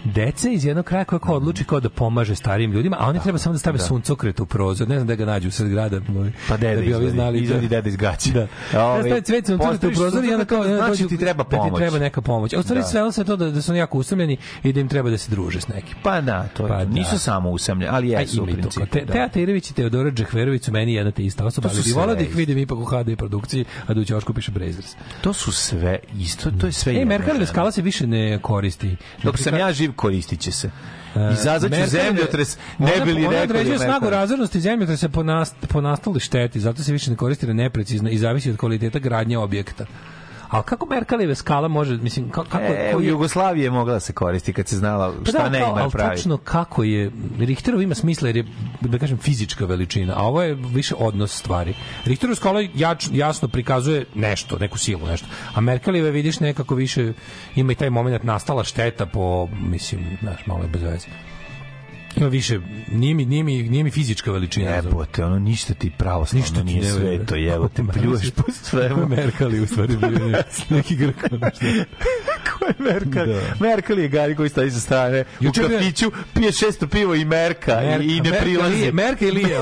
dece 0.05 0.53
iz 0.53 0.65
jednog 0.65 0.85
kraja 0.85 1.05
koja 1.05 1.19
kao 1.19 1.35
odluči 1.35 1.63
kao 1.63 1.79
da 1.79 1.89
pomaže 1.89 2.35
starijim 2.35 2.71
ljudima, 2.71 2.97
a 2.99 3.07
oni 3.07 3.19
treba 3.19 3.37
samo 3.37 3.53
da 3.53 3.59
stave 3.59 3.79
suncokret 3.79 4.39
u 4.39 4.45
prozor. 4.45 4.87
Ne 4.87 4.95
znam 4.95 5.07
da 5.07 5.15
ga 5.15 5.25
nađu 5.25 5.51
sred 5.51 5.69
grada. 5.69 5.99
Pa 6.47 6.57
deda 6.57 6.75
da 6.75 6.81
bi 6.81 6.93
ovi 6.93 7.03
izvadi, 7.03 7.09
znali. 7.11 7.39
izvadi 7.39 7.67
deda 7.67 7.89
iz 7.89 7.95
gaća. 7.95 8.29
Da. 8.31 8.47
Ovaj, 8.81 8.97
Ja 8.97 9.03
stavim 9.03 9.23
cvet 9.23 9.45
suncokret 9.45 9.83
u 9.83 9.91
prozor 9.91 10.25
i 10.25 10.31
onda 10.31 10.45
kao 10.45 10.63
znači 10.63 10.89
dođu- 10.93 11.07
ti 11.07 11.17
treba 11.17 11.43
Da 11.43 11.49
pomoć. 11.49 11.73
ti 11.73 11.77
treba 11.77 11.99
neka 11.99 12.21
pomoć. 12.21 12.53
A 12.53 12.59
u 12.59 12.63
stvari 12.63 12.81
Da. 12.81 12.87
svelo 12.87 13.11
se 13.11 13.23
to 13.23 13.35
da, 13.35 13.49
da 13.49 13.61
su 13.61 13.71
oni 13.71 13.79
jako 13.79 13.97
usamljeni 13.97 14.37
i 14.63 14.73
da 14.73 14.79
im 14.79 14.87
treba 14.87 15.09
da 15.09 15.17
se 15.17 15.31
druže 15.31 15.61
s 15.61 15.67
nekim. 15.67 15.95
Pa 16.03 16.21
da, 16.21 16.47
to 16.47 16.63
je. 16.63 16.69
Pa 16.69 16.77
da. 16.77 16.85
Nisu 16.85 17.19
samo 17.19 17.49
usamljeni, 17.51 17.91
ali 17.91 18.15
Aj, 18.15 18.21
jesu 18.21 18.43
u 18.43 18.45
principu. 18.45 18.85
Te, 18.85 19.01
da. 19.01 19.13
Teja 19.13 19.29
Terević 19.29 19.69
i 19.69 19.73
Teodora 19.73 20.11
Džehverović 20.11 20.63
su 20.63 20.71
meni 20.71 20.93
jedna 20.93 21.11
te 21.11 21.23
ista 21.23 21.45
osoba, 21.45 21.69
ali 21.69 21.81
bi 21.83 21.91
volao 21.91 22.15
da 22.15 22.21
ih 22.21 22.35
vidim 22.35 22.57
ipak 22.57 22.77
u 22.77 22.85
HD 22.85 23.15
produkciji, 23.17 23.65
a 23.87 23.93
da 23.93 24.01
u 24.01 24.05
ćošku 24.05 24.33
piše 24.33 24.51
Brazers. 24.51 24.95
To 25.21 25.33
su 25.33 25.51
sve 25.51 25.99
isto, 26.15 26.51
to 26.51 26.65
je 26.65 26.71
sve 26.71 26.91
E, 26.91 26.95
jedna 26.95 27.09
Merkalova 27.09 27.35
žena. 27.35 27.45
skala 27.45 27.71
se 27.71 27.81
više 27.81 28.07
ne 28.07 28.39
koristi. 28.39 28.95
Dok 29.23 29.37
sam 29.37 29.55
ja 29.55 29.71
živ, 29.73 29.92
koristit 29.93 30.39
će 30.39 30.51
se. 30.51 30.69
Izazvaću 31.33 31.75
Merkelove- 31.75 31.87
zemljotres, 31.87 32.57
ne 32.79 32.91
bi 33.05 33.13
li 33.13 33.21
rekao 33.21 33.31
da 33.31 33.37
je 33.37 33.43
određuje 33.43 33.77
snagu 33.77 33.91
Merkel. 33.93 34.09
razornosti 34.09 34.59
zemljotresa 34.59 35.09
po, 35.09 35.23
nast, 35.23 35.55
po 35.69 35.81
nastali 35.81 36.19
šteti, 36.19 36.59
zato 36.59 36.83
se 36.83 36.91
više 36.91 37.11
ne 37.11 37.17
koristi 37.17 37.45
jer 37.45 37.49
je 37.49 37.53
neprecizna 37.53 38.09
i 38.09 38.17
zavisi 38.17 38.49
od 38.51 38.57
kvaliteta 38.57 38.99
gradnje 38.99 39.37
objekta. 39.37 39.85
Ali 40.53 40.63
kako 40.63 40.85
Merkaleve 40.85 41.35
skala 41.35 41.67
može, 41.67 41.97
mislim, 41.97 42.25
ka- 42.27 42.45
kako, 42.45 42.63
E, 42.63 42.89
u 42.89 42.93
koji 42.93 43.07
Jugoslaviji 43.07 43.63
je 43.63 43.71
mogla 43.71 43.93
da 43.93 43.99
se 43.99 44.13
koristi 44.13 44.53
kad 44.53 44.67
se 44.67 44.77
znala 44.77 45.13
Pa 45.15 45.25
šta 45.25 45.37
da, 45.39 45.49
ne 45.49 45.59
kao, 45.59 45.69
ima 45.69 45.81
ali 45.81 45.91
pravi. 45.91 46.09
tačno 46.09 46.37
kako 46.37 46.83
je 46.83 47.11
Richterov 47.39 47.81
ima 47.81 47.95
smisla 47.95 48.29
jer 48.29 48.37
je 48.37 48.45
da 48.81 48.97
kažem 48.97 49.17
fizička 49.17 49.65
veličina, 49.65 50.13
a 50.17 50.21
ovo 50.21 50.43
je 50.43 50.53
više 50.55 50.95
odnos 50.97 51.31
stvari. 51.33 51.73
Richterov 52.05 52.35
skala 52.35 52.63
jač, 52.75 53.07
jasno 53.11 53.47
prikazuje 53.47 54.05
nešto, 54.15 54.57
neku 54.57 54.77
silu, 54.77 55.07
nešto. 55.07 55.27
A 55.55 55.61
Merkelove 55.61 56.11
vidiš 56.11 56.39
nekako 56.39 56.75
više 56.75 57.13
ima 57.55 57.71
i 57.71 57.75
taj 57.75 57.89
moment 57.89 58.23
nastala 58.23 58.63
šteta 58.63 59.05
po 59.05 59.47
mislim, 59.47 60.17
znaš, 60.21 60.45
malo 60.45 60.61
je 60.61 60.67
bez 60.67 60.81
veze. 60.83 61.07
Ima 62.15 62.27
više, 62.27 62.59
nije 62.91 63.13
mi, 63.13 63.25
nije 63.25 63.43
mi, 63.43 63.63
nije 63.63 63.83
mi 63.83 63.91
fizička 63.91 64.31
veličina. 64.31 64.69
Jebote, 64.69 65.25
ono 65.25 65.39
ništa 65.39 65.73
ti 65.73 65.91
pravoslavno 65.97 66.41
Ništa 66.41 66.59
ti 66.59 66.63
nije 66.63 67.25
to, 67.25 67.35
jebote, 67.35 67.83
pljuješ 67.93 68.31
po 68.31 68.43
je 68.47 68.53
svemu. 68.53 69.07
Merkali 69.07 69.59
u 69.59 69.67
stvari 69.67 69.97
bio? 69.97 70.41
Neki 70.69 70.95
grk. 70.95 71.15
Ko 72.59 72.65
je 72.65 72.73
Merkel? 72.79 73.25
Da. 73.25 73.41
Merkel 73.59 73.99
je 73.99 74.07
gari 74.07 74.35
koji 74.35 74.49
stoji 74.49 74.71
sa 74.71 74.79
strane 74.79 75.21
u 75.39 75.43
Juče 75.43 75.61
kafiću, 75.61 76.11
pije 76.33 76.51
šesto 76.51 76.87
pivo 76.87 77.15
i 77.15 77.25
merka 77.25 77.81
i, 77.83 78.05
i 78.05 78.21
ne 78.21 78.29
Merka 78.29 78.43
prilazi. 78.43 78.91
Merka 78.91 79.25
i 79.25 79.31
Lije. 79.31 79.61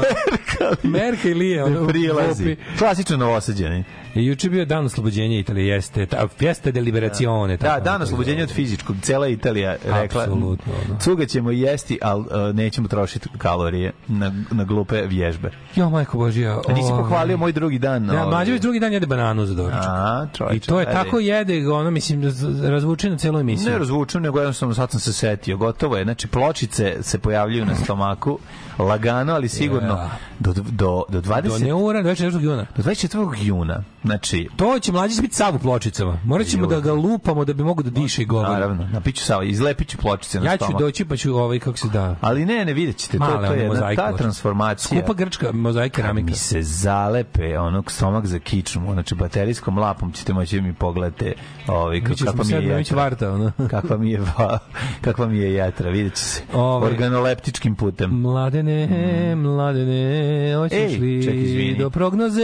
Merka 0.83 1.29
i 1.29 1.33
Lije. 1.33 1.63
ono, 1.63 1.81
Ne 1.81 1.87
prilazi. 1.87 2.55
Klasično 2.77 3.17
novosađeni. 3.17 3.83
I 4.15 4.25
juče 4.25 4.47
je 4.47 4.51
bio 4.51 4.65
dan 4.65 4.85
oslobođenja 4.85 5.39
Italije, 5.39 5.67
jeste, 5.67 6.05
ta, 6.05 6.27
fiesta 6.37 6.71
de 6.71 6.81
liberazione. 6.81 7.57
Da, 7.57 7.79
dan 7.79 8.01
oslobođenja 8.01 8.43
od 8.43 8.51
fizičkog. 8.51 8.95
Cela 9.01 9.27
Italija 9.27 9.75
rekla, 9.85 10.21
Apsolutno, 10.21 10.73
ono. 10.87 10.99
cuga 10.99 11.25
ćemo 11.25 11.51
jesti, 11.51 11.99
ali 12.01 12.21
uh, 12.21 12.55
nećemo 12.55 12.87
trošiti 12.87 13.29
kalorije 13.37 13.91
na, 14.07 14.33
na 14.51 14.63
glupe 14.63 15.01
vježbe. 15.01 15.51
Jo, 15.75 15.89
majko 15.89 16.17
Božija. 16.17 16.61
A 16.69 16.73
nisi 16.73 16.91
ovaj. 16.91 17.03
pohvalio 17.03 17.37
moj 17.37 17.51
drugi 17.51 17.79
dan? 17.79 18.05
Ja, 18.05 18.13
ovaj? 18.13 18.25
mlađe 18.25 18.59
drugi 18.59 18.79
dan 18.79 18.93
jede 18.93 19.05
bananu 19.05 19.45
za 19.45 19.53
doručak. 19.55 19.83
A, 19.87 20.27
čovječe, 20.37 20.57
I 20.57 20.59
to 20.59 20.79
je 20.79 20.85
tako 20.85 21.19
jede, 21.19 21.69
ono, 21.69 21.91
mislim, 21.91 22.21
raz- 22.21 22.69
razvuče 22.69 23.09
na 23.09 23.17
celu 23.17 23.39
emisiju. 23.39 23.71
Ne 23.71 23.77
razvučem, 23.77 24.21
nego 24.21 24.39
jednostavno 24.39 24.75
sad 24.75 24.91
sam 24.91 24.99
se 24.99 25.13
setio. 25.13 25.57
Gotovo 25.57 25.97
je. 25.97 26.03
Znači, 26.03 26.27
pločice 26.27 26.97
se 27.01 27.19
pojavljuju 27.19 27.65
na 27.65 27.75
stomaku, 27.75 28.39
lagano, 28.79 29.33
ali 29.33 29.49
sigurno 29.49 30.09
do, 30.39 30.53
do, 30.53 31.03
do 31.09 31.21
20... 31.21 31.47
Do 31.47 31.65
neura, 31.65 32.03
24. 32.03 32.41
juna. 32.41 32.65
do 32.77 32.83
24. 32.83 33.35
juna. 33.41 33.83
Znači, 34.03 34.49
To 34.55 34.79
će 34.79 34.91
mlađe 34.91 35.15
će 35.15 35.21
biti 35.21 35.35
sav 35.35 35.55
u 35.55 35.59
pločicama. 35.59 36.17
Morat 36.25 36.47
ćemo 36.47 36.67
da 36.67 36.79
ga 36.79 36.93
lupamo 36.93 37.45
da 37.45 37.53
bi 37.53 37.63
mogu 37.63 37.83
da 37.83 37.89
diše 37.89 38.21
i 38.21 38.25
govori. 38.25 38.51
naravno, 38.51 38.87
napiću 38.93 39.23
sa, 39.23 39.43
izlepiću 39.43 39.97
pločice 39.97 40.39
na 40.39 40.45
Ja 40.45 40.57
ću 40.57 40.63
stomak. 40.63 40.79
doći 40.81 41.05
pa 41.05 41.17
ću 41.17 41.35
ovaj, 41.35 41.59
kako 41.59 41.77
se 41.77 41.87
da... 41.87 42.15
Ali 42.21 42.45
ne, 42.45 42.65
ne, 42.65 42.73
vidjet 42.73 42.97
ćete, 42.97 43.17
to, 43.17 43.23
Male 43.23 43.47
to 43.47 43.53
one 43.53 43.61
je 43.61 43.67
jedna, 43.67 43.95
ta 43.95 44.17
transformacija. 44.17 44.99
Skupa 44.99 45.13
grčka 45.13 45.51
mozaik 45.51 45.93
Kad 45.93 46.03
keramika. 46.03 46.25
mi 46.25 46.35
se 46.35 46.61
zalepe 46.61 47.59
onog 47.59 47.91
stomak 47.91 48.25
za 48.25 48.39
kičmu, 48.39 48.93
znači 48.93 49.15
baterijskom 49.15 49.77
lapom 49.77 50.11
ćete 50.11 50.33
moći 50.33 50.55
da 50.55 50.61
mi 50.61 50.73
pogledate 50.73 51.33
ovaj, 51.67 52.01
kakva 52.01 52.43
mi 52.45 52.53
je 52.53 52.63
jetra. 52.67 52.97
varta, 52.97 53.31
ono. 53.31 53.51
kakva 53.71 53.97
mi 53.97 54.11
je, 54.11 54.19
va, 54.19 54.59
kakva 55.01 55.27
mi 55.27 55.37
je 55.37 55.53
jetra, 55.53 55.89
vidjet 55.89 56.13
će 56.15 56.23
se. 56.23 56.41
Ovaj. 56.53 56.91
Organoleptičkim 56.91 57.75
putem. 57.75 58.09
Mladene, 58.11 58.87
mladene, 59.35 60.55
hoćeš 60.55 60.99
li 60.99 61.75
do 61.79 61.89
prognoze? 61.89 62.41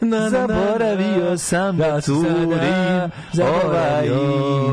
Na, 0.00 0.18
na, 0.20 0.46
na, 0.46 0.91
Zaboravio 0.92 1.38
sam 1.38 1.76
da 1.78 2.00
si 2.00 2.10
sada 2.12 2.34
turim 2.34 3.10
ovaj 3.54 4.08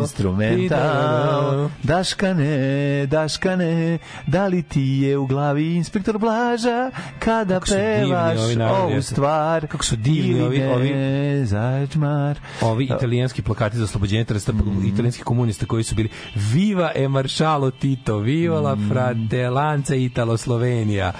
instrumental. 0.02 1.70
Daškane, 1.84 2.58
Daškane, 3.06 3.98
da 4.28 4.48
li 4.48 4.64
ti 4.64 4.82
je 4.82 5.18
u 5.18 5.26
glavi 5.26 5.76
inspektor 5.76 6.18
Blaža 6.18 6.92
kada 7.20 7.60
pevaš 7.62 8.38
ovu 8.74 9.02
stvar? 9.02 9.68
Kako 9.68 9.86
su 9.86 9.96
divni 9.96 10.42
ovi- 10.42 10.64
ovi- 10.66 11.46
Zađmar. 11.46 12.40
Ovi 12.62 12.86
italijanski 12.86 13.42
plakati 13.42 13.78
za 13.78 13.84
oslobođenje 13.84 14.24
Trsta, 14.24 14.52
Mhm. 14.52 14.86
italijanski 14.86 15.24
komunista 15.24 15.66
koji 15.66 15.84
su 15.84 15.96
bili 15.96 16.10
Viva 16.36 16.92
e 16.96 17.08
maršalo 17.08 17.72
Tito, 17.72 18.18
Viva 18.18 18.60
la 18.62 18.78
fratellanza 18.90 19.96
Italo 19.96 20.38
Slovenija. 20.38 21.12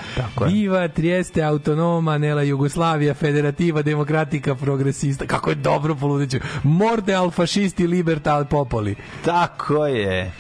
Viva 0.44 0.88
Trieste 0.88 1.44
autonoma 1.44 2.18
nella 2.18 2.42
Jugoslavia 2.44 3.14
federativa 3.14 3.82
demokratika 3.82 4.56
progresista. 4.90 5.26
Kako 5.28 5.50
je 5.50 5.56
dobro 5.56 5.96
poludeću. 5.96 6.38
Morte 6.64 7.14
al 7.14 7.32
fascisti 7.32 7.88
liberta 7.88 8.36
al 8.36 8.46
popoli. 8.46 8.96
Tako 9.26 9.86
je. 9.86 10.32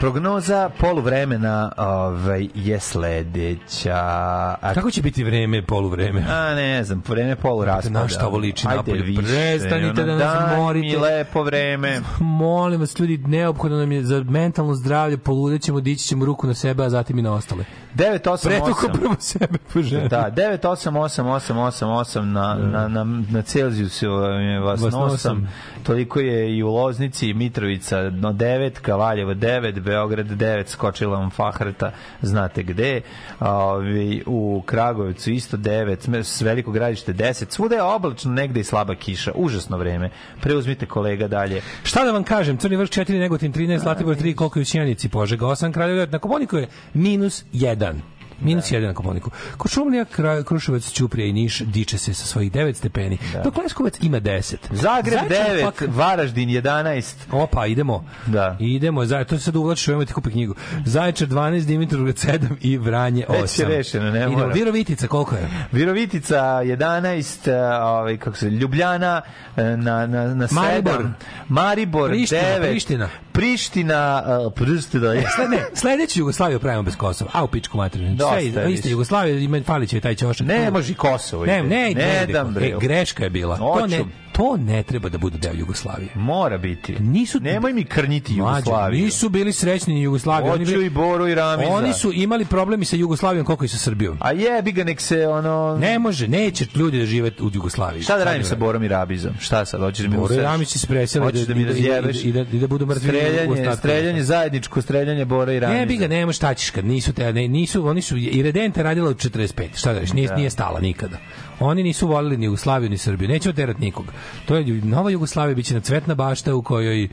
Prognoza 0.00 0.70
poluvremena 0.80 1.72
ovaj, 1.78 2.48
je 2.54 2.80
sledeća. 2.80 3.94
A, 3.94 4.74
Kako 4.74 4.90
će 4.90 5.02
biti 5.02 5.24
vreme, 5.24 5.62
poluvreme? 5.62 6.24
a 6.28 6.54
ne 6.54 6.84
znam, 6.84 7.02
vreme 7.08 7.36
polu 7.36 7.64
raspada. 7.64 8.00
na 8.00 8.08
šta 8.08 8.26
ovo 8.26 8.38
liči 8.38 8.66
Ajde 8.68 8.76
napolju? 8.76 9.04
više, 9.04 9.20
Prestanite 9.22 10.02
ono, 10.02 10.16
da 10.16 10.24
nas 10.26 10.56
morite. 10.56 10.86
mi 10.88 10.96
lepo 10.96 11.42
vreme. 11.42 12.00
Molim 12.20 12.80
vas, 12.80 12.98
ljudi, 12.98 13.18
neophodno 13.18 13.78
nam 13.78 13.92
je 13.92 14.02
za 14.02 14.22
mentalno 14.22 14.74
zdravlje, 14.74 15.16
poludećemo, 15.18 15.80
dići 15.80 16.04
ćemo 16.04 16.24
ruku 16.24 16.46
na 16.46 16.54
sebe, 16.54 16.84
a 16.84 16.90
zatim 16.90 17.18
i 17.18 17.22
na 17.22 17.32
ostale. 17.32 17.64
988. 17.94 18.44
Pretuko 18.44 18.88
prvo 18.94 19.14
sebe 19.18 19.58
po 19.72 19.82
ženi. 19.82 20.08
Da, 20.08 20.30
9888888 20.32 22.20
na, 22.22 22.54
na, 22.54 22.88
na, 22.88 23.04
na 23.30 23.42
Celzijusu 23.42 24.06
je 24.06 24.60
vas 24.60 24.80
Vas 24.80 24.92
nosam. 24.92 25.08
nosam. 25.08 25.48
Toliko 25.82 26.20
je 26.20 26.56
i 26.56 26.62
u 26.62 26.68
Loznici, 26.68 27.34
Mitrovica 27.34 28.00
no 28.02 28.32
9, 28.32 28.70
Kavaljevo 28.72 29.34
9, 29.34 29.80
Beograd 29.86 30.26
9, 30.26 30.68
skočila 30.68 31.18
vam 31.18 31.30
Fahreta, 31.30 31.92
znate 32.22 32.62
gde. 32.62 33.00
Ovi, 33.40 34.22
u 34.26 34.62
Kragujevcu 34.66 35.30
isto 35.30 35.56
9, 35.56 36.22
s 36.22 36.40
veliko 36.40 36.70
gradište 36.70 37.14
10. 37.14 37.50
Svuda 37.50 37.74
je 37.74 37.82
oblačno, 37.82 38.32
negde 38.32 38.60
i 38.60 38.64
slaba 38.64 38.94
kiša. 38.94 39.32
Užasno 39.34 39.78
vreme. 39.78 40.10
Preuzmite 40.40 40.86
kolega 40.86 41.28
dalje. 41.28 41.62
Šta 41.82 42.04
da 42.04 42.12
vam 42.12 42.24
kažem, 42.24 42.56
Crni 42.56 42.76
vrh 42.76 42.88
4, 42.88 43.18
Negotin 43.18 43.52
13, 43.52 43.78
Zlatibor 43.78 44.16
3, 44.16 44.34
koliko 44.34 44.58
je 44.58 44.62
u 44.62 44.64
Sjenici, 44.64 45.08
Požega 45.08 45.46
8, 45.46 45.72
Kraljevo 45.72 46.06
9, 46.06 46.12
na 46.12 46.18
Koponiku 46.18 46.56
je 46.56 46.68
minus 46.94 47.44
1. 47.52 48.15
Minus 48.40 48.70
1 48.70 48.86
na 48.86 48.94
Koponiku. 48.94 49.30
Košumlija, 49.56 50.04
Kruševac, 50.44 50.90
Ćuprija 50.92 51.26
i 51.26 51.32
Niš 51.32 51.60
diče 51.60 51.98
se 51.98 52.14
sa 52.14 52.26
svojih 52.26 52.52
9 52.52 52.74
stepeni, 52.74 53.18
dok 53.44 53.56
Leskovac 53.56 53.94
ima 54.02 54.20
10. 54.20 54.54
Zagreb 54.70 55.18
Zaječar 55.28 55.56
9, 55.56 55.62
pak- 55.64 55.82
Varaždin 55.88 56.48
11. 56.48 57.14
Opa, 57.32 57.66
idemo. 57.66 58.04
Da. 58.26 58.56
Idemo, 58.60 59.04
za 59.04 59.24
to 59.24 59.38
se 59.38 59.44
sad 59.44 59.56
uvlačiš, 59.56 59.88
evo 59.88 60.04
ti 60.04 60.12
kupi 60.12 60.30
knjigu. 60.30 60.54
Zaječar 60.84 61.28
12, 61.28 61.66
Dimitrovgrad 61.66 62.16
7 62.16 62.56
i 62.60 62.78
Vranje 62.78 63.24
8. 63.28 63.40
Već 63.42 63.58
je 63.58 63.66
rešeno, 63.66 64.10
ne 64.10 64.18
Idemo, 64.18 64.32
moram. 64.32 64.52
Virovitica, 64.52 65.06
koliko 65.06 65.34
je? 65.36 65.48
Virovitica 65.72 66.36
11, 66.64 67.48
eh, 67.48 67.54
ovaj 67.82 68.16
kako 68.16 68.36
se 68.36 68.50
Ljubljana 68.50 69.22
eh, 69.56 69.62
na 69.62 70.06
na 70.06 70.34
na 70.34 70.48
Maribor. 70.50 70.94
7, 71.02 71.12
Maribor 71.48 72.10
Priština, 72.10 72.40
9, 72.42 72.70
Priština. 72.70 73.08
Priština, 73.32 74.22
uh, 74.46 74.52
Priština. 74.52 75.14
ne, 75.50 75.66
sledeću 75.74 76.18
Jugoslaviju 76.20 76.60
pravimo 76.60 76.82
bez 76.82 76.96
Kosova. 76.96 77.30
A 77.34 77.44
u 77.44 77.48
pičku 77.48 77.76
materinu. 77.78 78.16
Dosta 78.30 78.36
Sve, 78.36 78.44
je 78.44 78.48
iste 78.48 78.66
više. 78.66 78.90
Jugoslavije, 78.90 79.44
ima 79.44 79.60
fali 79.62 79.86
će 79.86 80.00
taj 80.00 80.14
ćošak. 80.14 80.46
Ne 80.46 80.70
može 80.70 80.92
i 80.92 80.94
Kosovo. 80.94 81.46
Ne, 81.46 81.62
ne, 81.62 81.94
ne, 81.94 82.26
ne. 82.60 82.66
E, 82.68 82.74
greška 82.80 83.24
je 83.24 83.30
bila. 83.30 83.56
To 83.56 83.86
ne, 83.86 84.04
to 84.32 84.56
ne 84.56 84.82
treba 84.82 85.08
da 85.08 85.18
bude 85.18 85.38
deo 85.38 85.52
Jugoslavije. 85.54 86.08
Mora 86.14 86.58
biti. 86.58 86.96
Nisu 87.00 87.40
Nemoj 87.40 87.72
mi 87.72 87.84
krnjiti 87.84 88.32
Mlađe, 88.32 88.58
Jugoslaviju. 88.58 89.04
nisu 89.04 89.28
bili 89.28 89.52
srećni 89.52 89.94
ni 89.94 90.02
Jugoslavije. 90.02 90.52
Oni, 90.52 90.64
bili- 90.64 90.86
i 90.86 90.90
Boru 90.90 91.28
i 91.28 91.34
Ramiza. 91.34 91.70
oni 91.70 91.92
su 91.92 92.12
imali 92.12 92.44
problemi 92.44 92.84
sa 92.84 92.96
Jugoslavijom 92.96 93.46
koliko 93.46 93.64
i 93.64 93.68
sa 93.68 93.78
Srbijom. 93.78 94.16
A 94.20 94.32
jebi 94.32 94.72
ga 94.72 94.84
nek 94.84 95.00
se 95.00 95.28
ono... 95.28 95.76
Ne 95.80 95.98
može, 95.98 96.28
neće 96.28 96.66
ljudi 96.74 96.98
da 96.98 97.06
žive 97.06 97.30
u 97.40 97.50
Jugoslaviji. 97.54 98.02
Šta 98.02 98.18
da 98.18 98.24
radim 98.24 98.44
sa 98.44 98.56
Borom 98.56 98.82
i 98.82 98.88
Rabizom? 98.88 99.32
Šta 99.40 99.64
sad? 99.64 99.80
Hoćeš 99.80 100.04
da 100.06 100.10
mi 100.10 100.16
Boro 100.16 100.34
i? 100.34 100.38
Ramić 100.38 100.68
će 100.68 100.78
se 100.78 100.86
preseli 100.86 101.32
da, 101.32 101.44
da 101.44 101.54
mi 101.54 101.64
razjebeš? 101.64 102.22
da, 102.22 102.28
i, 102.28 102.32
da, 102.32 102.40
i 102.52 102.58
da 102.58 102.66
budu 102.66 102.86
mrtvi 102.86 103.08
Streljanje, 103.08 103.76
streljanje 103.76 104.22
zajedničko, 104.22 104.82
streljanje 104.82 105.24
Bora 105.24 105.52
i 105.52 105.60
Ramiza. 105.60 105.80
Ne 105.80 105.86
bi 105.86 105.96
ga, 105.96 106.08
nema 106.08 106.32
šta 106.32 106.54
ćeš 106.54 106.70
kad 106.70 106.84
nisu 106.84 107.12
te, 107.12 107.32
ne, 107.32 107.48
nisu, 107.48 107.86
oni 107.86 108.02
su, 108.02 108.15
i 108.16 108.42
Redenta 108.42 108.82
radila 108.82 109.08
od 109.08 109.16
45, 109.16 109.68
šta 109.74 109.92
da 109.92 110.00
reš, 110.00 110.12
nije, 110.12 110.36
nije 110.36 110.50
stala 110.50 110.80
nikada. 110.80 111.18
Oni 111.60 111.82
nisu 111.82 112.08
volili 112.08 112.36
ni 112.36 112.44
Jugoslaviju 112.46 112.90
ni 112.90 112.98
Srbiju, 112.98 113.28
neće 113.28 113.50
oterati 113.50 113.80
nikog. 113.80 114.04
To 114.46 114.56
je 114.56 114.80
nova 114.84 115.10
Jugoslavija 115.10 115.54
biće 115.54 115.74
na 115.74 115.80
cvetna 115.80 116.14
bašta 116.14 116.54
u 116.54 116.62
kojoj 116.62 117.08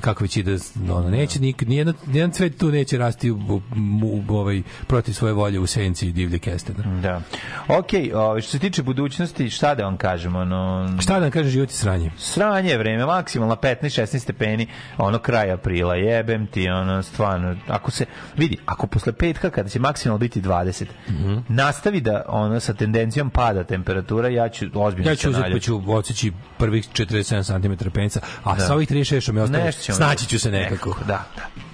kako 0.00 0.24
već 0.24 0.36
ide, 0.36 0.56
ono, 0.90 1.10
neće 1.10 1.40
nik, 1.40 1.62
nijedan, 1.62 1.94
nijedan 2.06 2.30
cvet 2.30 2.58
tu 2.58 2.68
neće 2.70 2.98
rasti 2.98 3.30
u, 3.30 3.36
u, 3.36 3.54
u, 4.02 4.22
u, 4.28 4.34
ovaj, 4.36 4.62
protiv 4.86 5.12
svoje 5.12 5.34
volje 5.34 5.60
u 5.60 5.66
senci 5.66 6.12
divlje 6.12 6.38
kestena. 6.38 7.00
Da. 7.00 7.20
Okej, 7.68 8.12
ovaj, 8.14 8.40
što 8.40 8.50
se 8.50 8.58
tiče 8.58 8.82
budućnosti, 8.82 9.50
šta 9.50 9.74
da 9.74 9.84
vam 9.84 9.96
kažem? 9.96 10.36
Ono, 10.36 10.88
Šta 11.00 11.14
da 11.14 11.20
vam 11.20 11.30
kažem, 11.30 11.50
život 11.50 11.68
je 11.70 11.74
sranje. 11.74 12.10
Sranje 12.18 12.70
je 12.70 12.78
vreme, 12.78 13.06
maksimalno 13.06 13.54
15-16 13.56 14.18
stepeni, 14.18 14.66
ono 14.98 15.18
kraj 15.18 15.50
aprila, 15.52 15.94
jebem 15.94 16.46
ti, 16.46 16.68
ono, 16.68 17.02
stvarno, 17.02 17.56
ako 17.68 17.90
se, 17.90 18.04
vidi, 18.36 18.56
ako 18.66 18.86
posle 18.86 19.12
petka, 19.12 19.50
kada 19.50 19.68
će 19.68 19.78
maksimalno 19.80 20.18
biti 20.18 20.42
20, 20.42 20.84
Mhm. 21.08 21.36
nastavi 21.48 22.00
da, 22.00 22.24
ono, 22.28 22.60
sa 22.60 22.74
tendencijom 22.74 23.30
pada 23.30 23.64
temperatura, 23.64 23.85
ja 24.34 24.48
ću 24.48 24.66
ozbiljno 24.74 25.10
Ja 25.10 25.16
ću 25.16 25.30
uzeti 25.30 25.52
pa 25.52 25.58
ću 25.58 25.82
odseći 25.86 26.32
prvih 26.58 26.88
47 26.92 27.78
cm 27.78 27.88
penca, 27.88 28.20
a 28.44 28.54
Da. 28.54 28.66
sa 28.66 28.74
ovih 28.74 28.90
36 28.90 29.20
što 29.20 29.32
mi 29.32 29.40
ostalo, 29.40 29.72
snaći 29.72 30.26
ću 30.26 30.38
se 30.38 30.50
nekako. 30.50 30.96
Da, 31.06 31.24
da. 31.36 31.65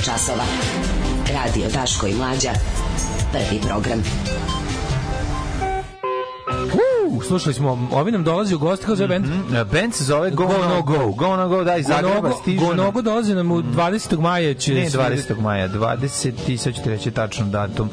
Je 0.00 0.04
časova. 0.04 0.44
Radio 1.28 1.68
Daško 1.70 2.06
i 2.06 2.14
Mlađa. 2.14 2.50
Prvi 3.32 3.60
program. 3.60 4.02
Uh, 7.12 7.24
slušali 7.24 7.54
smo, 7.54 7.88
ovi 7.92 8.12
nam 8.12 8.24
dolazi 8.24 8.54
u 8.54 8.58
gosti, 8.58 8.86
kao 8.86 8.96
zove 8.96 9.08
band? 9.10 9.26
Band 9.72 9.94
se 9.94 10.04
zove 10.04 10.30
Go, 10.30 10.44
No 10.44 10.82
Go. 10.82 11.06
Go 11.08 11.36
No 11.36 11.48
Go, 11.48 11.64
da, 11.64 11.76
iz 11.76 11.86
Zagreba 11.86 12.30
stižu. 12.32 12.60
nam- 12.60 12.68
Gonogo 12.68 13.02
dolazi 13.02 13.34
nam 13.34 13.50
u 13.50 13.62
20. 13.62 14.18
maja 14.18 14.54
će... 14.54 14.74
Ne, 14.74 14.90
se- 14.90 14.98
20. 14.98 15.40
maja, 15.40 15.68
20. 15.68 16.56
sad 16.56 16.74
ću 16.74 16.82
ti 16.82 16.90
reći 16.90 17.10
tačno 17.10 17.46
datum. 17.46 17.90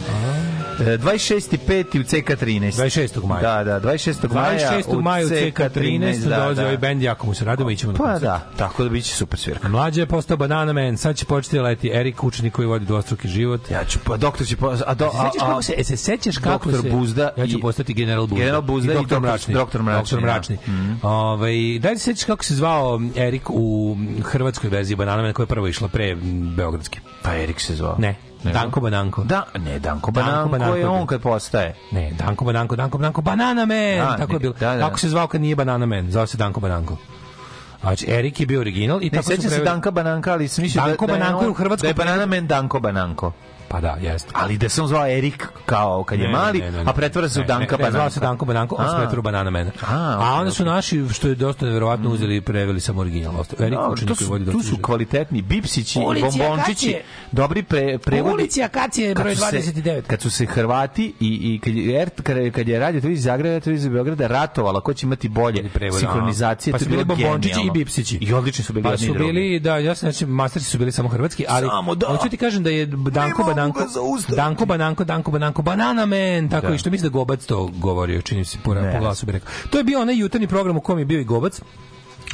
E, 0.80 0.98
26.5. 0.98 1.58
u 1.92 2.04
CK13. 2.04 2.72
26. 2.74 3.26
maja. 3.26 3.42
Da, 3.56 3.80
da, 3.80 3.90
26. 3.90 4.34
maja 4.34 4.60
26. 4.60 5.02
maja 5.02 5.26
u 5.26 5.30
CK13 5.30 6.18
da, 6.20 6.36
dolazi 6.38 6.56
da. 6.56 6.64
ovaj 6.64 6.78
bend, 6.78 7.02
jako 7.02 7.28
mu 7.28 7.34
se 7.34 7.46
radimo, 7.46 7.70
ićemo 7.72 7.92
na 7.92 7.98
Pa 7.98 8.04
koncert. 8.04 8.24
da, 8.24 8.48
tako 8.58 8.84
da 8.84 8.90
biće 8.90 9.16
super 9.16 9.40
svirka. 9.40 9.70
Mlađe 9.70 10.02
je 10.02 10.06
postao 10.06 10.38
Banana 10.38 10.74
Man, 10.74 10.98
sad 10.98 11.16
će 11.16 11.26
početi 11.26 11.56
da 11.56 11.62
leti 11.62 11.90
Erik, 11.90 12.24
učenik 12.24 12.54
koji 12.54 12.68
vodi 12.68 12.86
dvostruki 12.86 13.28
život. 13.28 13.72
Ja 13.72 13.84
ću, 13.84 14.00
pa 14.02 14.18
doktor 14.18 14.48
će... 14.48 14.56
Po, 14.58 14.74
a, 14.86 14.94
do, 14.94 15.10
Se 15.10 15.18
sećaš 15.20 15.40
kako 15.42 15.62
se, 15.62 15.74
e, 15.78 15.84
se 15.84 15.98
sećaš 15.98 16.38
kako 16.38 16.50
Doktor 16.66 16.82
se... 16.82 16.90
Buzda 16.92 17.30
ja 17.38 17.48
ću 17.48 17.58
i- 17.58 17.62
postati 17.62 17.94
general 17.94 18.22
Buzda. 18.24 18.40
General 18.40 18.62
Buzda 18.62 18.92
i 18.92 18.96
doktor 18.96 19.10
doktor- 19.12 19.22
Mračni. 19.22 19.54
doktor 19.54 19.82
Mračni, 19.84 20.02
Doktor 20.02 20.20
da. 20.20 20.26
Mračni. 20.26 20.58
Ovaj, 21.04 21.54
daj 21.80 21.96
se 21.96 22.04
sećaš 22.04 22.24
kako 22.24 22.44
se 22.44 22.56
zvao 22.56 23.02
Erik 23.18 23.50
u 23.50 23.98
hrvatskoj 24.24 24.70
verziji 24.70 24.96
Banana 24.96 25.22
Man 25.22 25.34
koja 25.34 25.44
je 25.44 25.48
prvo 25.48 25.68
išla 25.68 25.88
pre 25.88 26.16
Beogradske. 26.56 27.00
Pa 27.22 27.36
Erik 27.36 27.60
se 27.60 27.76
zvao. 27.76 27.96
Ne? 28.00 28.16
Danko 28.44 28.80
Bananko. 28.80 29.24
Da, 29.24 29.44
ne, 29.56 29.80
Danko 29.80 29.80
Danko 29.80 30.12
Bananko, 30.12 30.50
Bananko 30.50 30.76
je 30.76 30.88
on 30.88 30.98
bio. 30.98 31.06
kad 31.06 31.22
postaje. 31.22 31.76
Ne, 31.92 32.12
Danko 32.12 32.46
Bananko, 32.46 32.76
Danko 32.76 32.98
Bananko, 32.98 33.22
Banana 33.22 33.66
Man. 33.66 33.98
Da, 34.00 34.18
tako 34.18 34.28
ne, 34.28 34.36
je 34.36 34.40
bilo. 34.40 34.54
da, 34.54 34.76
da. 34.76 34.80
Kako 34.80 35.00
se 35.00 35.10
zvao 35.10 35.28
kad 35.28 35.42
nije 35.42 35.56
Banana 35.56 35.86
Man? 35.86 36.12
Zvao 36.12 36.28
se 36.28 36.38
Danko 36.38 36.60
Bananko. 36.60 36.98
Znači, 37.82 38.06
Erik 38.10 38.40
je 38.40 38.46
bio 38.46 38.60
original 38.60 39.02
i 39.02 39.06
Ne, 39.06 39.10
tako 39.12 39.24
su 39.24 39.28
sećam 39.28 39.42
se 39.42 39.50
preveli- 39.50 39.66
Danka 39.66 39.92
Bananka, 39.92 40.32
ali 40.32 40.48
sam 40.48 40.62
mislio 40.62 40.82
da, 40.82 40.88
Danko 40.88 41.08
da 41.08 41.14
je 41.14 41.20
Bananko 41.20 41.50
u 41.50 41.54
Hrvatskoj 41.54 41.86
Da 41.86 41.90
je 41.90 42.06
Banana 42.06 42.26
Man 42.26 42.48
Danko 42.48 42.80
Bananko. 42.80 43.32
Pa 43.70 43.82
da, 43.82 43.98
jeste. 44.02 44.30
Ali 44.34 44.58
da 44.58 44.70
se 44.70 44.82
on 44.82 44.88
zvao 44.88 45.08
Erik 45.08 45.48
kao 45.66 46.04
kad 46.04 46.20
je 46.20 46.28
Ne, 46.28 46.34
mali, 46.34 46.60
ne, 46.60 46.72
ne, 46.72 46.78
ne. 46.78 46.84
a 46.86 46.94
pretvara 46.94 47.30
se 47.30 47.40
u 47.40 47.44
Danka 47.44 47.56
ne, 47.56 47.78
ne, 47.78 47.78
Bananka. 47.80 47.92
Zvao 47.92 48.10
se 48.10 48.20
Danko 48.20 48.46
Bananko, 48.46 48.76
on 48.76 48.86
se 48.86 48.92
A. 48.92 48.98
pretvara 48.98 49.20
u 49.20 49.24
Banana 49.24 49.50
Man. 49.50 49.68
A, 49.68 49.72
A 49.90 50.18
okej, 50.20 50.40
onda 50.40 50.52
su 50.52 50.66
naši, 50.66 51.06
što 51.10 51.28
je 51.28 51.36
dosta 51.36 51.66
nevjerovatno, 51.66 52.10
uzeli 52.10 52.36
i 52.36 52.42
preveli 52.42 52.80
samo 52.80 53.02
original. 53.02 53.34
Erik 53.60 53.72
Dobro, 53.72 53.92
učenik 53.92 54.08
to 54.08 54.16
koji 54.16 54.18
su, 54.18 54.32
vodi 54.32 54.46
tu 54.46 54.52
doktor 54.52 54.70
su 54.70 54.78
kvalitetni 54.78 55.42
bipsići 55.42 56.00
i 56.00 56.22
bombončići, 56.22 56.96
dobri 57.32 57.64
pre, 57.64 57.98
prevodi. 57.98 58.34
Ulici 58.34 58.64
Akacije, 58.64 59.16
broj 59.16 59.36
su 59.36 59.42
se- 59.42 59.48
29. 59.54 60.02
Kad 60.02 60.22
su 60.22 60.30
se 60.30 60.46
Hrvati 60.48 61.14
i, 61.20 61.28
i 61.46 61.60
kad, 61.60 61.76
je, 61.76 62.06
kad, 62.18 62.38
je- 62.38 62.52
kad 62.52 62.68
je 62.68 62.80
radio 62.80 63.02
televizija 63.02 63.24
Zagreba, 63.28 63.60
televizija 63.60 63.92
Beograda 63.92 64.28
ratovala, 64.28 64.82
ko 64.82 64.94
će 64.94 65.06
imati 65.06 65.30
bolje 65.30 65.70
sinhronizacije, 65.92 66.72
Pa 66.72 66.78
to 66.78 66.84
su 66.84 66.90
bili 66.90 67.04
bombončići 67.06 67.60
i 67.62 67.72
bipsići. 67.72 68.18
I 68.18 68.34
odlični 68.34 68.64
su 68.64 68.74
bili 68.74 68.84
Pa 68.84 68.98
su 68.98 69.14
bili, 69.16 69.60
da, 69.60 69.78
ja 69.78 69.96
se 69.96 70.00
znači, 70.02 70.26
mastersi 70.26 70.70
su 70.70 70.78
bili 70.78 70.92
samo 70.92 71.10
hrvatski, 71.10 71.46
ali 71.50 71.68
Samo 71.70 71.96
da. 71.96 72.08
hoću 72.08 72.30
ti 72.30 72.38
kažem 72.38 72.64
da 72.64 72.70
je 72.70 72.86
Danko 72.86 73.44
Bananko. 73.58 73.80
Danko 74.30 74.66
Bananko, 74.66 75.04
Danko 75.04 75.32
Bananko, 75.32 75.62
Banana 75.62 76.06
Man, 76.06 76.50
tako 76.50 76.68
Da. 76.68 76.74
i 76.74 76.78
što 76.78 76.90
mislim 76.90 77.12
da 77.12 77.14
Gobac 77.14 77.46
to 77.46 77.70
govorio, 77.70 78.22
čini 78.22 78.46
se 78.46 78.58
po, 78.58 78.74
po 78.74 79.00
glasu 79.00 79.26
bi 79.26 79.32
rekao. 79.32 79.50
To 79.70 79.78
je 79.78 79.84
bio 79.84 80.02
onaj 80.02 80.18
jutarnji 80.18 80.48
program 80.48 80.78
u 80.78 80.82
kom 80.82 81.00
je 81.00 81.06
bio 81.06 81.20
i 81.20 81.26
Gobac, 81.26 81.62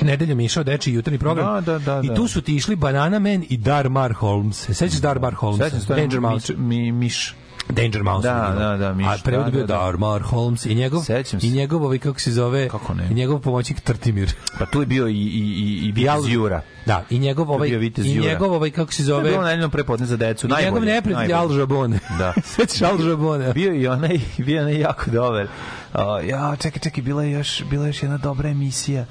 Nedeljom 0.02 0.40
je 0.40 0.46
išao 0.46 0.64
dečiji 0.64 0.94
jutarnji 0.94 1.20
program 1.20 1.46
Da, 1.56 1.62
da, 1.62 1.80
da, 1.82 2.02
i 2.04 2.08
da. 2.08 2.16
tu 2.16 2.28
su 2.28 2.42
ti 2.42 2.56
išli 2.56 2.76
Banana 2.76 3.20
Man 3.20 3.44
i 3.50 3.58
Darmar 3.58 4.14
Holmes. 4.14 4.58
Se 4.58 4.74
sećaš 4.74 5.00
Darmar 5.00 5.34
Holmes? 5.34 5.60
Sećam 5.60 5.80
se, 5.80 5.88
to 5.88 5.94
je 5.94 6.02
Danger 6.02 6.20
mi- 6.20 6.28
Mouse. 6.28 6.54
Mi, 6.54 6.92
miš. 6.92 7.36
Danger 7.70 8.04
Mouse. 8.04 8.28
Da, 8.28 8.56
da, 8.58 8.78
da, 8.78 8.94
Miš, 8.94 9.08
A 9.08 9.18
prevod 9.24 9.44
da, 9.44 9.48
je 9.48 9.52
bio 9.52 9.62
da, 9.62 9.74
da. 9.74 9.80
Darmar 9.80 10.22
Holmes 10.22 10.66
i 10.66 10.76
njegov, 10.76 11.04
Sećam 11.04 11.40
se. 11.40 11.48
i 11.48 11.52
njegov, 11.52 11.84
ovaj, 11.84 11.98
kako 11.98 12.20
se 12.20 12.32
zove, 12.32 12.70
Kako 12.70 12.94
ne? 12.94 13.08
i 13.12 13.14
njegov 13.14 13.40
pomoćnik 13.40 13.80
Trtimir. 13.80 14.34
Pa 14.60 14.66
tu 14.66 14.80
je 14.80 14.86
bio 14.86 15.08
i, 15.08 15.12
i, 15.12 15.16
i, 15.16 15.88
i 15.88 15.92
Vitez 15.92 16.28
Jura. 16.28 16.62
Da, 16.86 17.04
i 17.10 17.20
njegov 17.20 17.52
ovaj, 17.52 17.70
i 17.98 18.20
njegov 18.20 18.54
ovaj, 18.54 18.72
kako 18.72 18.92
se 18.92 18.98
To 18.98 19.02
je 19.02 19.06
zove, 19.06 19.30
bilo 19.30 19.44
nedeljno 19.44 19.70
prepodne 19.70 20.06
za 20.06 20.18
decu. 20.18 20.48
Najbolje. 20.48 20.66
njegov 20.66 20.86
neprijatelj 20.86 21.34
Al. 21.34 21.50
Žabone. 21.50 22.00
Da. 22.18 22.34
Sećaš 22.56 22.82
Al 22.82 22.98
Žabone? 22.98 23.54
Bio 23.54 23.74
i 23.74 23.88
onaj, 23.88 24.20
bio 24.38 24.62
onaj 24.62 24.80
jako 24.80 25.12
dobar. 25.12 25.48
O, 25.94 26.20
ja, 26.20 26.56
čekaj, 26.56 26.80
čekaj, 26.80 27.04
bila 27.04 27.24
je 27.24 27.32
još, 27.32 27.64
bila 27.70 27.86
je 27.86 27.90
još 27.90 28.04
jedna 28.04 28.18
dobra 28.18 28.50
emisija. 28.50 29.06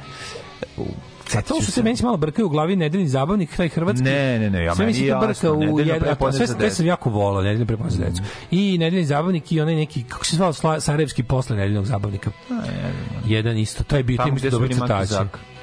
U, 0.76 0.86
A 1.38 1.42
to 1.42 1.62
su 1.62 1.72
se 1.72 1.82
meni 1.82 1.96
malo 2.02 2.16
brkaju 2.16 2.46
u 2.46 2.48
glavi 2.48 2.76
nedeljni 2.76 3.08
zabavnik, 3.08 3.56
taj 3.56 3.68
hrvatski. 3.68 4.04
Ne, 4.04 4.38
ne, 4.38 4.50
ne, 4.50 4.64
ja 4.64 4.74
Sve 4.74 4.84
meni 4.84 4.98
se 4.98 5.08
to 5.08 5.20
brka 5.20 5.72
u 5.72 5.80
jedan, 5.80 6.16
a 6.20 6.32
sve, 6.32 6.46
sve 6.46 6.70
sam 6.70 6.86
jako 6.86 7.10
volao, 7.10 7.42
nedeljno 7.42 7.66
prepodne 7.66 7.90
za 7.90 8.04
decu. 8.04 8.22
I 8.50 8.78
nedeljni 8.78 9.04
zabavnik 9.04 9.52
i 9.52 9.60
onaj 9.60 9.74
neki, 9.74 10.02
kako 10.02 10.24
se 10.24 10.36
zvao, 10.36 10.52
Sarajevski 10.80 11.22
posle 11.22 11.56
nedeljnog 11.56 11.86
zabavnika. 11.86 12.30
Jedan 13.26 13.58
isto, 13.58 13.84
to 13.84 13.96
je 13.96 14.02
bio 14.02 14.24
tim 14.24 14.38
su 14.38 14.50
dobro 14.50 14.68
crtači. 14.68 15.14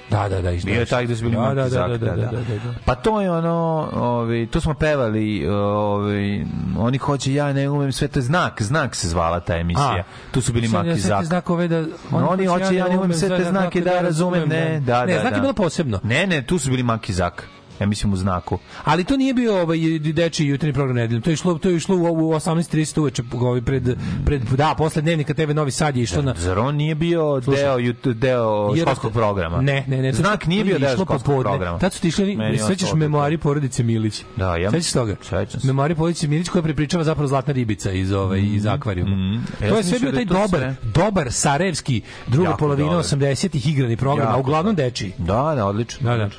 Da, 0.09 0.29
da, 0.29 0.41
da. 0.41 0.51
isto. 0.51 0.65
Bio 0.65 0.79
je 0.79 0.85
taj 0.85 1.05
gde 1.05 1.15
su 1.15 1.23
bili 1.23 1.35
da, 1.35 1.41
Maki 1.41 1.55
da, 1.55 1.69
Zak, 1.69 1.89
da, 1.89 1.97
da, 1.97 2.15
da, 2.15 2.31
da, 2.31 2.31
da. 2.31 2.73
Pa 2.85 2.95
to 2.95 3.21
je 3.21 3.31
ono, 3.31 3.89
ovaj, 3.93 4.47
to 4.51 4.61
smo 4.61 4.73
pevali, 4.73 5.47
ovaj, 5.47 6.45
oni 6.77 6.97
hoće, 6.97 7.33
ja 7.33 7.53
ne 7.53 7.69
umem, 7.69 7.91
sve 7.91 8.07
to 8.07 8.19
je 8.19 8.23
znak, 8.23 8.61
znak 8.61 8.95
se 8.95 9.07
zvala 9.07 9.39
ta 9.39 9.55
emisija. 9.55 10.03
Tu 10.31 10.41
su 10.41 10.53
bili 10.53 10.67
Maki 10.67 10.99
Zak. 10.99 11.25
znakove 11.25 11.67
da... 11.67 11.85
Oni 12.11 12.45
hoće, 12.45 12.75
ja 12.75 12.87
ne 12.87 12.97
umem 12.97 13.13
sve 13.13 13.37
te 13.37 13.43
znake 13.43 13.81
da 13.81 14.01
razumem, 14.01 14.49
ne, 14.49 14.79
da, 14.79 14.93
da, 14.93 15.05
Ne, 15.05 15.19
znak 15.19 15.29
da. 15.29 15.35
je 15.35 15.41
bilo 15.41 15.53
posebno. 15.53 15.99
Ne, 16.03 16.27
ne, 16.27 16.41
tu 16.45 16.59
su 16.59 16.69
bili 16.69 16.83
Maki 16.83 17.13
Zak. 17.13 17.47
Ja 17.79 17.85
mislim 17.85 18.13
u 18.13 18.17
znaku. 18.17 18.59
Ali 18.83 19.03
to 19.03 19.17
nije 19.17 19.33
bio 19.33 19.61
ovaj 19.61 19.77
dečiji 19.99 20.47
jutarnji 20.47 20.73
program 20.73 20.95
nedeljom. 20.95 21.21
To 21.21 21.29
je 21.29 21.33
išlo, 21.33 21.53
to 21.55 21.69
je 21.69 21.75
išlo 21.75 21.95
u, 21.95 22.01
u 22.01 22.31
18:30 22.31 22.99
uveče 22.99 23.23
ovaj 23.33 23.61
pred 23.61 23.83
pred 24.25 24.41
da 24.41 24.75
posle 24.77 25.01
dnevnika 25.01 25.33
TV 25.33 25.51
Novi 25.51 25.71
Sad 25.71 25.97
je 25.97 26.03
išlo 26.03 26.21
na 26.21 26.33
Zar 26.35 26.59
on 26.59 26.75
nije 26.75 26.95
bio 26.95 27.41
Slušaj. 27.41 27.63
deo, 27.63 27.77
jut- 27.77 28.13
deo 28.13 28.71
Jer- 28.75 28.81
školskog 28.81 29.13
programa? 29.13 29.61
Ne, 29.61 29.83
ne, 29.87 29.97
ne. 29.97 30.11
to- 30.11 30.17
Znak 30.17 30.45
nije 30.45 30.61
to 30.61 30.67
bio 30.67 30.79
deo 30.79 30.89
školskog 30.89 31.17
popodne. 31.19 31.43
programa. 31.43 31.79
Tad 31.79 31.93
su 31.93 32.01
ti 32.01 32.07
išli, 32.07 32.37
sećaš 32.67 32.93
memoari 32.93 33.37
porodice 33.37 33.83
Milić. 33.83 34.23
Da, 34.35 34.55
ja- 34.55 34.71
Sećaš 34.71 34.91
toga? 34.91 35.15
Sećam 35.21 35.61
se. 35.61 35.67
Memoari 35.67 35.95
porodice 35.95 36.27
Milić 36.27 36.49
koja 36.49 36.61
prepričava 36.61 37.03
zapravo 37.03 37.27
zlatna 37.27 37.53
ribica 37.53 37.91
iz 37.91 38.11
ovaj 38.11 38.39
iz 38.41 38.65
akvarijuma. 38.67 39.15
mm. 39.15 39.45
To 39.59 39.65
Ja 39.65 39.77
je 39.77 39.83
sve 39.83 39.99
bio 39.99 40.11
da 40.11 40.17
taj 40.17 40.25
to 40.25 40.33
dobar, 40.33 40.73
dobar 40.85 41.31
sarajevski 41.31 42.01
druga 42.27 42.55
polovina 42.55 42.89
dobar. 42.89 43.05
80-ih 43.05 43.67
igrani 43.67 43.97
program, 43.97 44.27
a 44.27 44.37
uglavnom 44.37 44.75
dečiji. 44.75 45.11
Da, 45.17 45.53
da, 45.55 45.65
odlično. 45.65 46.09
Da, 46.09 46.17
da. 46.17 46.29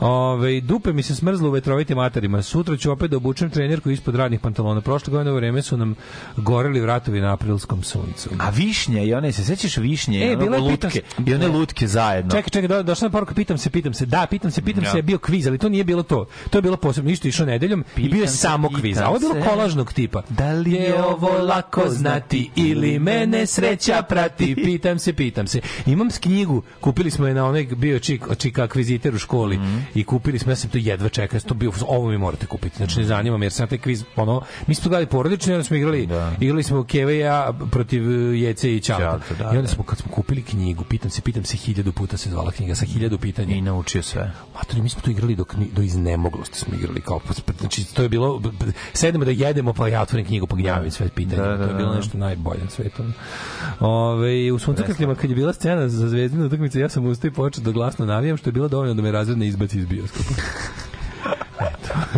Ove, 0.00 0.60
dupe 0.60 0.92
mi 0.92 1.02
se 1.02 1.14
smrzlo 1.14 1.48
u 1.48 1.52
vetrovitim 1.52 1.96
materima. 1.96 2.42
Sutra 2.42 2.76
ću 2.76 2.90
opet 2.92 3.10
da 3.10 3.16
obučem 3.16 3.50
trenerku 3.50 3.90
ispod 3.90 4.14
radnih 4.14 4.40
pantalona. 4.40 4.80
Prošle 4.80 5.10
godine 5.10 5.32
u 5.32 5.36
vreme 5.36 5.62
su 5.62 5.76
nam 5.76 5.94
goreli 6.36 6.80
vratovi 6.80 7.20
na 7.20 7.32
aprilskom 7.32 7.82
suncu. 7.82 8.30
A 8.38 8.50
višnje 8.50 9.06
i 9.06 9.14
one, 9.14 9.32
se 9.32 9.44
sećaš 9.44 9.76
višnje? 9.76 10.18
E, 10.18 10.26
je 10.26 10.36
lutke, 10.50 11.00
I 11.26 11.34
one 11.34 11.48
lutke 11.48 11.86
zajedno. 11.86 12.30
Čekaj, 12.30 12.50
čekaj, 12.50 12.68
do, 12.68 12.82
došla 12.82 13.06
je 13.06 13.10
poruka, 13.12 13.34
pitam 13.34 13.58
se, 13.58 13.70
pitam 13.70 13.94
se. 13.94 14.06
Da, 14.06 14.26
pitam 14.30 14.50
se, 14.50 14.62
pitam 14.62 14.84
Ja. 14.84 14.90
se, 14.90 14.98
je 14.98 15.02
bio 15.02 15.18
kviz, 15.18 15.46
ali 15.46 15.58
to 15.58 15.68
nije 15.68 15.84
bilo 15.84 16.02
to. 16.02 16.26
To 16.50 16.58
je 16.58 16.62
bilo 16.62 16.76
posebno, 16.76 17.10
isto 17.10 17.28
išlo 17.28 17.46
nedeljom 17.46 17.84
i 17.96 18.00
bio 18.00 18.06
je 18.06 18.10
Pitam 18.10 18.28
se, 18.28 18.36
samo 18.36 18.68
pitam 18.68 18.80
kviz. 18.80 18.98
A 18.98 19.06
ovo 19.08 19.16
je 19.16 19.20
bilo 19.20 19.34
se. 19.34 19.40
kolažnog 19.40 19.92
tipa. 19.92 20.22
Da 20.28 20.52
li 20.52 20.72
je 20.72 21.04
ovo 21.04 21.38
lako 21.38 21.88
znati 21.88 22.50
ili 22.56 22.98
mene 22.98 23.46
sreća 23.46 24.02
prati? 24.02 24.54
Pitam 24.56 24.98
se, 24.98 25.12
pitam 25.12 25.46
se. 25.46 25.60
Imam 25.86 26.10
s 26.10 26.18
knjigu, 26.18 26.62
kupili 26.80 27.10
smo 27.10 27.26
je 27.26 27.34
na 27.34 27.46
onaj 27.46 27.64
bio 27.66 27.98
čik, 27.98 28.24
čika 28.38 28.62
akviziter 28.64 29.14
u 29.14 29.18
školi 29.18 29.58
Mhm. 29.58 29.78
I 29.94 30.04
kupili 30.04 30.38
smo, 30.38 30.52
ja 30.52 30.56
sam 30.56 30.70
to 30.70 30.78
jedva 30.78 31.08
čekao, 31.08 31.36
ja 31.36 31.40
sam 31.40 31.48
to 31.48 31.54
bio, 31.54 31.72
ovo 31.82 32.08
mi 32.08 32.18
morate 32.18 32.46
kupiti. 32.46 32.76
Znači 32.76 32.98
ne 32.98 33.04
zanima 33.04 33.38
me 33.38 33.46
jer 33.46 33.52
sam 33.52 33.68
taj 33.68 33.78
kviz, 33.78 34.04
ono, 34.16 34.42
mi 34.66 34.74
smo 34.74 34.88
gledali 34.88 35.06
porodično, 35.06 35.54
onda 35.54 35.64
smo 35.64 35.76
igrali, 35.76 36.06
Da. 36.06 36.32
igrali 36.40 36.62
smo 36.62 36.84
Keve 36.84 37.16
i 37.16 37.18
ja 37.18 37.40
protiv 37.70 38.02
uh, 38.04 38.38
Jece 38.38 38.76
i 38.76 38.80
Ćaleta. 38.80 39.04
Ćaleta, 39.10 39.34
da, 39.34 39.44
I 39.44 39.48
onda 39.48 39.62
da. 39.62 39.68
smo, 39.68 39.84
kad 39.84 39.98
smo 39.98 40.10
kupili 40.10 40.42
knjigu, 40.42 40.84
pitam 40.84 41.10
se, 41.10 41.22
pitam 41.22 41.44
se, 41.44 41.56
hiljadu 41.56 41.92
puta 41.92 42.16
se 42.16 42.30
zvala 42.30 42.50
knjiga, 42.50 42.74
sa 42.74 42.84
hiljadu 42.86 43.18
pitanja. 43.18 43.54
I 43.54 43.60
naučio 43.60 44.02
sve. 44.02 44.32
Matori, 44.54 44.82
mi 44.82 44.88
smo 44.88 45.02
to 45.02 45.10
igrali 45.10 45.36
dok, 45.36 45.56
ni- 45.56 45.68
do 45.72 45.82
iznemoglosti 45.82 46.58
smo 46.58 46.74
igrali 46.74 47.00
kao 47.00 47.18
pa- 47.18 47.52
znači 47.60 47.84
to 47.86 48.02
je 48.02 48.08
bilo 48.08 48.42
sedemo 48.92 49.24
da 49.24 49.30
jedemo 49.30 49.72
pa 49.72 49.88
ja 49.88 50.02
otvorim 50.02 50.26
knjigu 50.26 50.46
pa 50.46 50.56
gnjavim 50.56 50.90
sve 50.90 51.08
pitanja 51.08 51.42
Da, 51.42 51.48
da, 51.48 51.56
to 51.58 51.62
je 51.64 51.74
bilo 51.74 51.90
da. 51.90 51.96
nešto 51.96 52.18
najbolje 52.18 52.60
na 52.60 52.70
svetu 52.70 53.02
Ove, 53.80 54.52
u 54.52 54.58
suncokrtlima 54.58 55.14
kad 55.14 55.30
je 55.30 55.36
bila 55.36 55.52
scena 55.52 55.88
za 55.88 56.08
zvezdinu 56.08 56.46
utakmicu 56.46 56.78
ja 56.78 56.88
sam 56.88 57.06
ustao 57.06 57.28
i 57.28 57.32
počeo 57.32 57.64
da 57.64 57.70
glasno 57.70 58.06
navijam 58.06 58.36
što 58.36 58.48
je 58.48 58.52
bilo 58.52 58.68
dovoljno 58.68 58.94
da 58.94 59.02
me 59.02 59.12
razred 59.12 59.38
ne 59.38 59.46
izbaci 59.46 59.79
iz 59.80 59.86
bioskopa 59.86 60.34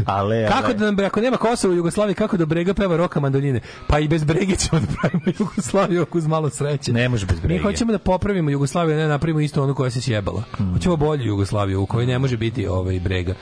Ale, 0.07 0.49
kako 0.49 0.73
da 0.73 0.85
nam, 0.91 1.05
ako 1.07 1.21
nema 1.21 1.37
Kosova 1.37 1.75
u 1.75 1.77
Jugoslaviji 1.77 2.15
kako 2.15 2.37
da 2.37 2.47
Brega 2.47 2.75
peva 2.75 2.97
roka 2.97 3.21
mandoljine 3.21 3.61
pa 3.87 3.99
i 3.99 4.09
bez 4.09 4.25
Brege 4.25 4.57
ćemo 4.57 4.81
da 4.81 4.87
pravimo 5.01 5.25
Jugoslaviju 5.39 6.03
ako 6.03 6.19
uz 6.19 6.27
malo 6.27 6.51
sreće 6.51 6.93
Ne 6.93 7.09
može 7.09 7.27
bez 7.27 7.37
mi 7.37 7.43
brege. 7.43 7.63
hoćemo 7.63 7.93
da 7.93 7.99
popravimo 7.99 8.51
Jugoslaviju, 8.51 8.97
ne 8.97 9.09
napravimo 9.09 9.41
isto 9.41 9.63
onu 9.63 9.75
koja 9.75 9.91
se 9.91 10.01
sjebala. 10.01 10.43
Mm. 10.61 10.73
Hoćemo 10.73 10.97
bolju 10.97 11.25
Jugoslaviju 11.25 11.83
u 11.83 11.87
kojoj 11.87 12.07
ne 12.07 12.19
može 12.19 12.37
biti 12.37 12.67
ovaj 12.67 13.01
brega 13.01 13.35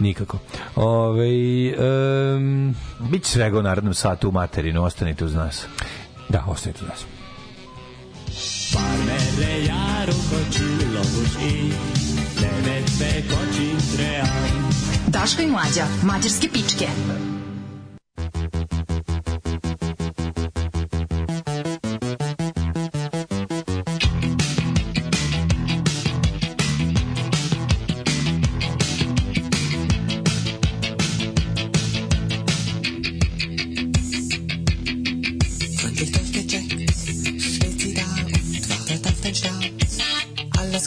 nikako. 0.00 0.38
Ovaj 0.76 1.68
em, 1.68 2.74
Biće 3.10 3.30
svega 3.30 3.58
u 3.58 3.62
narodnom 3.62 3.94
satu 3.94 4.28
u 4.28 4.32
materinu, 4.32 4.84
ostanite 4.84 5.24
uz 5.24 5.34
nas. 5.34 5.66
da, 6.28 6.44
ostanite 6.46 6.80
uz 6.84 6.88
nas. 6.88 7.04
Daško 10.34 10.36
i 11.42 11.93
Daška 15.08 15.42
i 15.42 15.46
mlađa, 15.46 15.86
mađarske 16.02 16.48
pičke. 16.52 16.86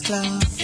Klar. 0.08 0.57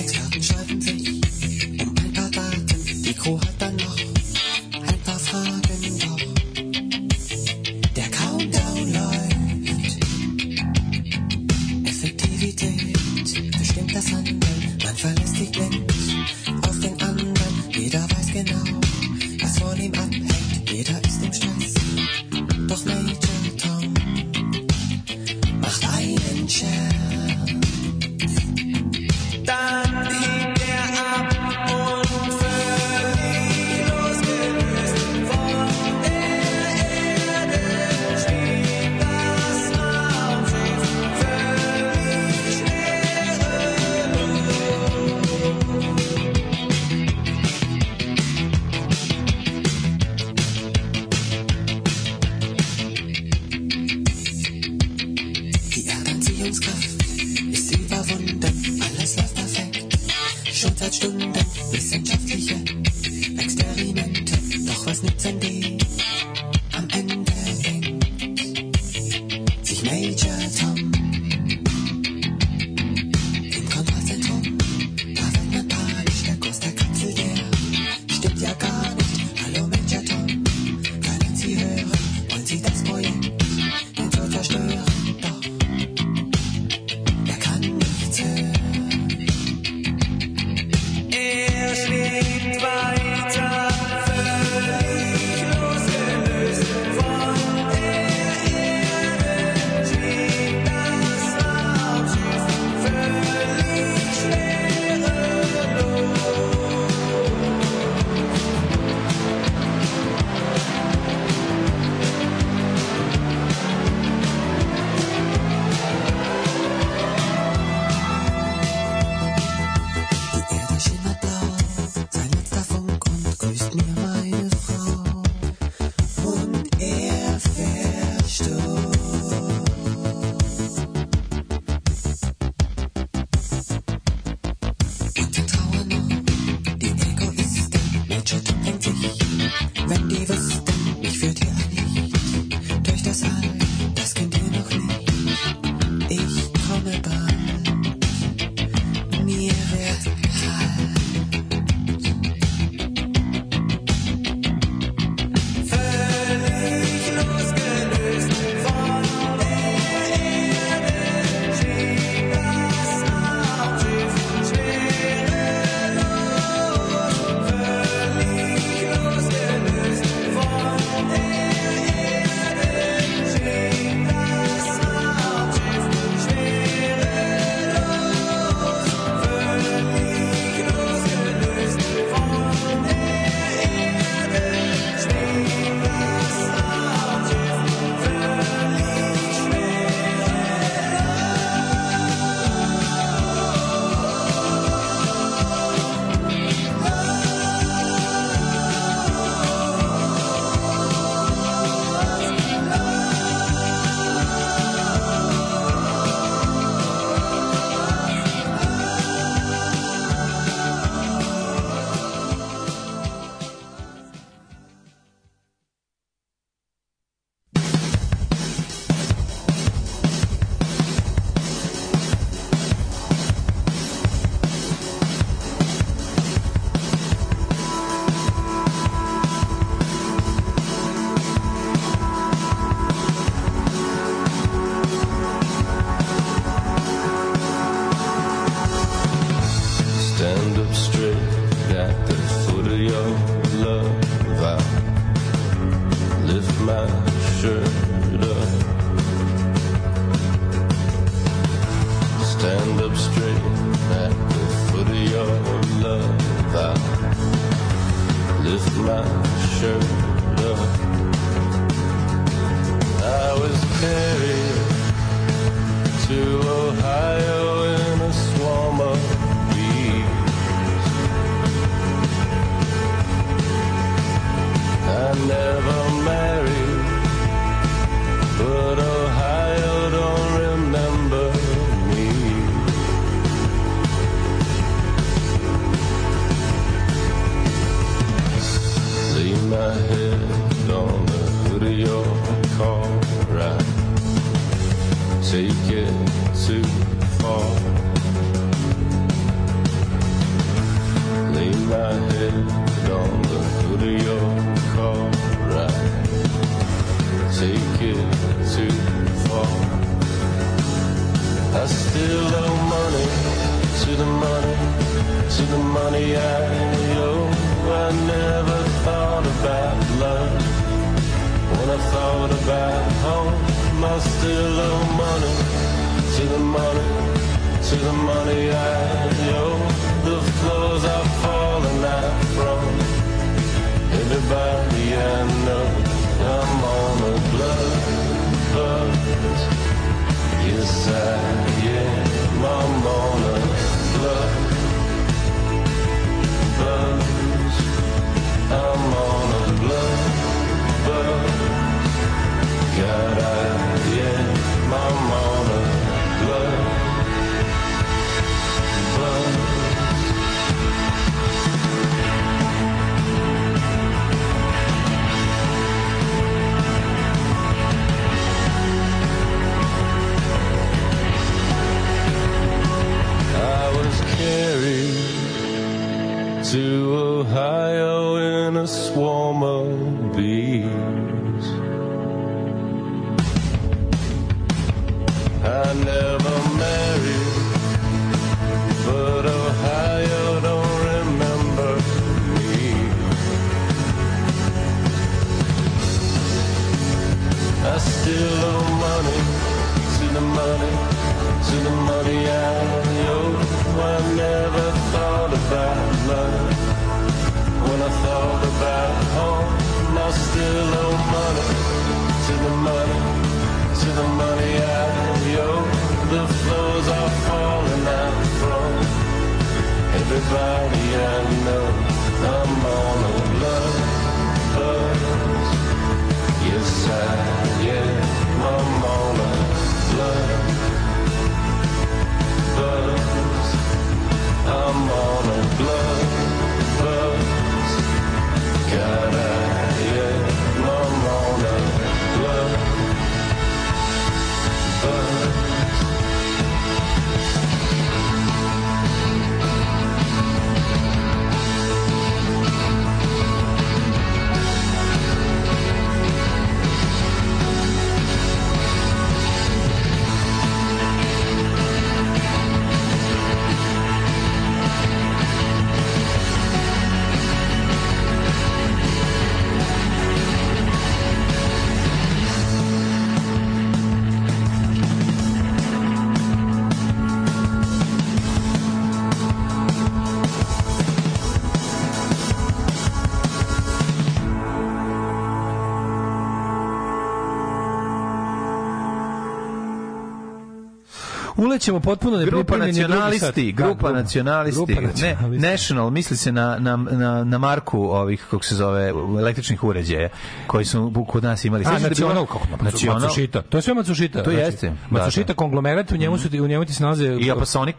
Ulećemo 491.54 491.80
potpuno 491.80 492.18
Grupa 492.18 492.38
nepripremljeni 492.38 492.80
nacionalisti. 492.80 493.52
Da, 493.52 493.64
grupa 493.64 493.92
nacionalisti, 493.92 494.66
grupa 494.66 494.82
ne, 494.82 494.88
nacionalisti. 494.88 495.48
national, 495.48 495.90
misli 495.90 496.18
se 496.18 496.32
na, 496.32 496.58
na, 496.60 496.78
na, 496.78 497.24
na 497.24 497.38
marku 497.38 497.80
ovih, 497.80 498.26
kako 498.32 498.44
se 498.44 498.56
zove, 498.56 498.90
električnih 499.20 499.64
uređaja, 499.64 500.10
koji 500.48 500.66
su 500.66 501.06
kod 501.08 501.24
nas 501.24 501.46
imali. 501.46 501.66
A, 501.68 501.80
da 501.80 501.90
nacional, 501.90 502.26
kako 502.26 502.48
Nacional. 502.62 503.00
Matsushita. 503.00 503.42
To 503.42 503.58
je 503.58 503.62
sve 503.62 503.74
Matsushita. 503.74 504.24
To 504.24 504.32
znači, 504.32 504.46
jeste, 504.46 504.68
da, 504.70 504.76
Matsushita 504.90 505.28
da. 505.28 505.34
konglomerat, 505.34 505.92
u 505.92 505.98
njemu, 505.98 506.18
su, 506.18 506.28
u 506.44 506.48
njemu 506.48 506.66
ti 506.66 506.74
se 506.74 506.84
nalaze... 506.84 507.18
I 507.20 507.32
Apasonic. 507.32 507.76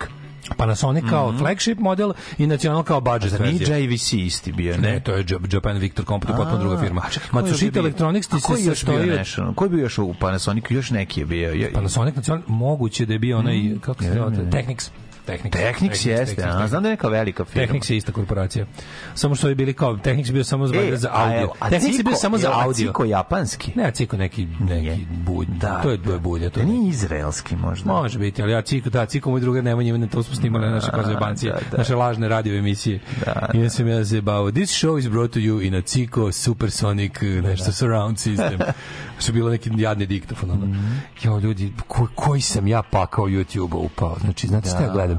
Panasonic 0.64 1.04
kao 1.04 1.34
flagship 1.34 1.78
model 1.78 2.12
i 2.38 2.46
Nacional 2.46 2.82
kao 2.82 3.00
budget 3.02 3.30
Zar 3.30 3.40
nije 3.40 3.52
verzija. 3.52 3.76
JVC 3.78 4.12
isti 4.14 4.52
bio, 4.52 4.76
Ne, 4.76 4.82
ne? 4.82 5.00
to 5.00 5.12
je 5.12 5.24
Jap- 5.24 5.54
Japan 5.54 5.78
Victor 5.78 6.04
Company, 6.04 6.36
potpuno 6.36 6.58
druga 6.58 6.80
firma. 6.80 7.02
Matsushita? 7.32 7.78
Electronics 7.78 8.28
ti 8.28 8.36
se 8.36 8.40
sastoji 8.64 9.00
od 9.02 9.08
National? 9.08 9.54
Ko 9.54 9.64
je 9.64 9.68
bio 9.68 9.80
još 9.80 9.98
u 9.98 10.14
Panasonicu? 10.20 10.74
Još 10.74 10.90
neki 10.90 11.20
je 11.20 11.26
bio. 11.26 11.50
Je- 11.50 11.72
Panasonic 11.72 12.16
Nacional, 12.16 12.42
moguće 12.46 13.06
da 13.06 13.12
je 13.12 13.18
bio 13.18 13.38
onaj, 13.38 13.56
kako 13.80 14.02
se 14.02 14.12
zove. 14.14 14.50
Technics. 14.50 14.90
Technics, 15.26 15.56
Technics 15.56 16.06
jeste, 16.06 16.42
a 16.44 16.68
znam 16.68 16.82
da 16.82 16.88
je 16.88 16.92
neka 16.92 17.08
velika 17.08 17.44
firma. 17.44 17.62
Technics 17.62 17.90
je 17.90 17.96
ista 17.96 18.12
korporacija. 18.12 18.66
Samo 19.14 19.34
što 19.34 19.48
je 19.48 19.54
bili 19.54 19.72
kao 19.74 19.96
Technics 19.96 20.28
je 20.28 20.32
bio 20.32 20.44
samo 20.44 20.66
za, 20.66 20.74
E, 20.76 20.96
za 20.96 21.08
audio. 21.12 21.50
a 21.60 21.70
Technics 21.70 21.98
je 21.98 22.04
bio 22.04 22.10
Ciko- 22.10 22.16
samo 22.16 22.38
za 22.38 22.48
jel, 22.48 22.54
a 22.54 22.62
audio. 22.62 22.86
Ciko 22.86 23.04
japanski? 23.04 23.72
Ne, 23.74 23.84
a 23.84 23.90
Ciko 23.90 24.16
neki, 24.16 24.46
neki 24.60 25.06
bulj. 25.16 25.46
Da, 25.50 25.80
to 25.82 25.90
je, 25.90 26.02
to 26.02 26.12
je. 26.12 26.20
To 26.44 26.50
Da 26.50 26.60
je 26.60 26.66
nije 26.66 26.88
izraelski 26.88 27.56
možda. 27.56 27.92
Može 27.92 28.18
biti, 28.18 28.42
ali 28.42 28.52
ja 28.52 28.62
Ciko, 28.62 28.90
da, 28.90 29.06
Ciko 29.06 29.30
moj 29.30 29.40
drugar 29.40 29.64
Nemanja 29.64 29.88
Ivana, 29.88 30.06
to 30.06 30.22
smo 30.22 30.34
snimali 30.34 30.66
na 30.66 30.72
naše 30.72 30.90
konzervancije, 30.90 31.52
da, 31.52 31.58
da. 31.70 31.78
naše 31.78 31.94
lažne 31.94 32.28
radio 32.28 32.56
emisije. 32.56 33.00
Da, 33.24 33.50
I 33.54 33.58
ja 33.58 33.70
sam 33.70 33.88
ja 33.88 34.04
zebao. 34.04 34.50
This 34.50 34.70
show 34.74 34.98
is 34.98 35.08
brought 35.08 35.32
to 35.32 35.40
you 35.40 35.66
in 35.66 35.74
a 35.74 35.82
Ciko 35.82 36.32
Supersonic 36.32 37.12
nešto 37.42 37.72
surround 37.72 38.16
system. 38.18 38.58
Što 39.18 39.28
je 39.28 39.34
bilo 39.34 39.50
neki 39.50 39.70
jadni 39.76 40.06
diktofon. 40.06 40.50
Ono. 40.50 40.66
Mhm. 40.66 40.92
Jo, 41.22 41.38
ljudi, 41.38 41.72
ko, 41.88 42.08
koji 42.14 42.40
sam 42.40 42.66
ja 42.66 42.82
pakao 42.82 43.24
YouTube-a 43.26 43.76
upao. 43.76 44.16
Znači, 44.20 44.46
znate 44.46 44.68
šta 44.68 44.80
ja 44.80 44.86
Da. 44.86 44.92
gledam? 44.92 45.13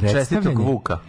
Čestitog 0.00 0.58
Vuka. 0.58 1.00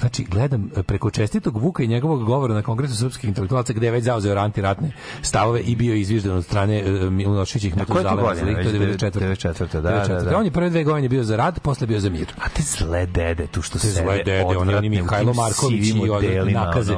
Znači, 0.00 0.24
gledam 0.24 0.70
e, 0.76 0.82
preko 0.82 1.10
čestitog 1.10 1.56
Vuka 1.56 1.82
i 1.82 1.86
njegovog 1.86 2.24
govora 2.24 2.54
na 2.54 2.62
Kongresu 2.62 2.96
srpskih 2.96 3.28
intelektualaca 3.28 3.72
gde 3.72 3.86
je 3.86 3.90
već 3.90 4.04
zauzeo 4.04 4.36
antiratne 4.36 4.90
stavove 5.22 5.60
i 5.60 5.76
bio 5.76 5.94
izviždan 5.94 6.36
od 6.36 6.44
strane 6.44 6.84
uh, 6.84 7.12
koje 7.86 8.04
godine? 8.16 8.36
za 8.36 8.44
lik, 8.44 8.56
to 8.56 8.68
je 8.74 8.78
Već 8.78 9.00
94. 9.02 9.10
94., 9.10 9.80
da, 9.80 9.90
da, 10.08 10.20
da. 10.20 10.38
On 10.38 10.44
je 10.44 10.50
prve 10.50 10.70
dve 10.70 10.84
godine 10.84 11.08
bio 11.08 11.24
za 11.24 11.36
rad, 11.36 11.60
posle 11.60 11.86
bio 11.86 12.00
za 12.00 12.10
mir. 12.10 12.26
A 12.38 12.48
te 12.48 12.62
zle 12.62 13.06
dede 13.06 13.46
tu 13.46 13.62
što 13.62 13.78
Te 13.78 13.86
se 13.86 13.92
zle 13.92 14.16
dede, 14.16 14.44
oni- 14.46 14.74
oni 14.74 14.88
Mihajlo 14.88 15.32
Marković 15.34 15.88
i 15.88 16.10
odvratni 16.10 16.52
nakaze. 16.52 16.94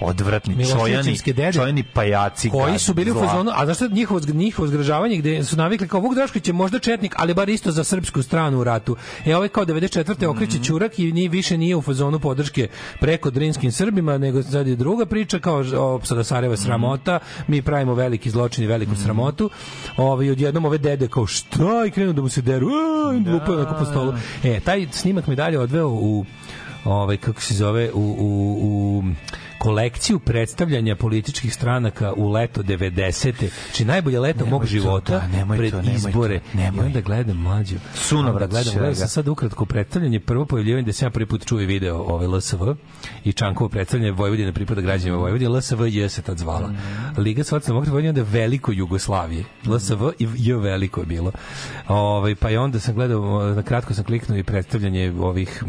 odvratni 0.00 0.66
čojani, 0.66 1.16
dede. 1.26 1.52
čojani 1.52 1.82
pajaci. 1.84 2.50
koji 2.50 2.78
su 2.78 2.94
bili 2.94 3.10
u 3.10 3.14
fazonu, 3.16 3.50
a 3.54 3.64
znaš 3.64 3.76
šta 3.76 3.88
njihovo, 3.88 4.20
njihovo 4.28 4.68
zgražavanje 4.68 5.16
gde 5.16 5.44
su 5.44 5.56
navikli 5.56 5.88
kao 5.88 6.00
Vuk 6.00 6.14
Drašković 6.14 6.46
je 6.46 6.52
možda 6.52 6.78
četnik, 6.78 7.14
ali 7.18 7.34
bar 7.34 7.48
isto 7.48 7.70
za 7.70 7.84
srpsku 7.84 8.22
stranu 8.22 8.58
u 8.58 8.64
ratu. 8.64 8.96
E 9.26 9.36
ovaj 9.36 9.48
kao 9.48 9.64
94. 9.64 10.26
okreće 10.26 10.54
Mhm. 10.54 10.64
Ćurak 10.64 10.98
i 10.98 11.12
ni 11.12 11.28
više 11.28 11.58
nije 11.58 11.76
u 11.76 11.82
fazonu 11.82 12.11
podrške 12.18 12.68
preko 13.00 13.30
drinskim 13.30 13.72
Srbima, 13.72 14.18
nego 14.18 14.42
sad 14.42 14.66
je 14.66 14.76
druga 14.76 15.06
priča 15.06 15.38
kao 15.38 15.56
o, 15.58 16.00
sada 16.04 16.24
Sarajeva 16.24 16.54
Mhm. 16.54 16.62
sramota, 16.62 17.18
mi 17.46 17.62
pravimo 17.62 17.94
veliki 17.94 18.30
zločin 18.30 18.64
i 18.64 18.66
veliku 18.66 18.96
sramotu. 18.96 19.50
Ovaj 19.96 20.30
odjednom 20.30 20.64
ove 20.64 20.78
dede 20.78 21.08
kao 21.08 21.26
šta 21.26 21.84
i 21.86 21.90
krenu 21.90 22.12
da 22.12 22.22
mu 22.22 22.28
se 22.28 22.42
deru, 22.42 22.68
a, 22.68 23.14
i 23.14 23.30
lupaju 23.30 23.58
onako 23.58 23.74
po 23.78 23.84
stolu. 23.84 24.12
E, 24.44 24.60
taj 24.60 24.86
snimak 24.90 25.26
me 25.26 25.34
dalje 25.34 25.58
odveo 25.58 25.88
u 25.88 26.24
ovaj 26.84 27.16
kako 27.16 27.40
se 27.40 27.54
zove 27.54 27.90
u, 27.92 28.16
u, 28.18 28.58
u 28.62 29.02
kolekciju 29.62 30.18
predstavljanja 30.18 30.96
političkih 30.96 31.54
stranaka 31.54 32.12
u 32.16 32.30
leto 32.32 32.62
90. 32.62 33.48
Či 33.72 33.84
najbolje 33.84 34.20
leto 34.20 34.46
mog 34.46 34.62
to, 34.62 34.66
života 34.66 35.18
da, 35.18 35.38
nemoj 35.38 35.58
pred 35.58 35.70
to, 35.70 35.82
nemoj 35.82 36.00
to, 36.02 36.08
izbore. 36.08 36.40
nemoj. 36.54 36.84
I 36.84 36.86
onda 36.86 37.00
gledam 37.00 37.36
mlađu. 37.36 37.76
Sunovrat 37.94 38.50
gledam, 38.50 38.74
gledam 38.74 38.94
sam 38.94 39.08
sad 39.08 39.28
ukratko 39.28 39.66
predstavljanje, 39.66 40.20
prvo 40.20 40.46
pojavljivanje 40.46 40.86
da 40.86 40.92
sam 40.92 41.06
ja 41.06 41.10
prvi 41.10 41.26
put 41.26 41.46
čuo 41.46 41.60
i 41.60 41.66
video 41.66 41.96
ovaj 41.96 42.26
LSV 42.26 42.62
i 43.24 43.32
Čankovo 43.32 43.68
predstavljanje 43.68 44.12
Vojvodine 44.12 44.52
pripada 44.52 44.80
građanima 44.80 45.16
Vojvodine. 45.16 45.50
LSV 45.50 45.86
je 45.86 46.08
se 46.08 46.22
tad 46.22 46.38
zvala. 46.38 46.72
Liga 47.16 47.44
socijaldemokrata 47.44 47.92
Vojvodine 47.92 48.08
onda 48.20 48.30
veliko 48.30 48.72
Jugoslavije. 48.72 49.44
LSV 49.66 50.08
i 50.18 50.28
J 50.36 50.56
veliko 50.56 51.00
je 51.00 51.06
bilo. 51.06 51.32
Ovaj 51.88 52.34
pa 52.34 52.48
je 52.48 52.60
onda 52.60 52.80
sam 52.80 52.94
gledao 52.94 53.54
na 53.54 53.62
kratko 53.62 53.94
sam 53.94 54.04
kliknuo 54.04 54.38
i 54.38 54.42
predstavljanje 54.42 55.12
ovih 55.20 55.64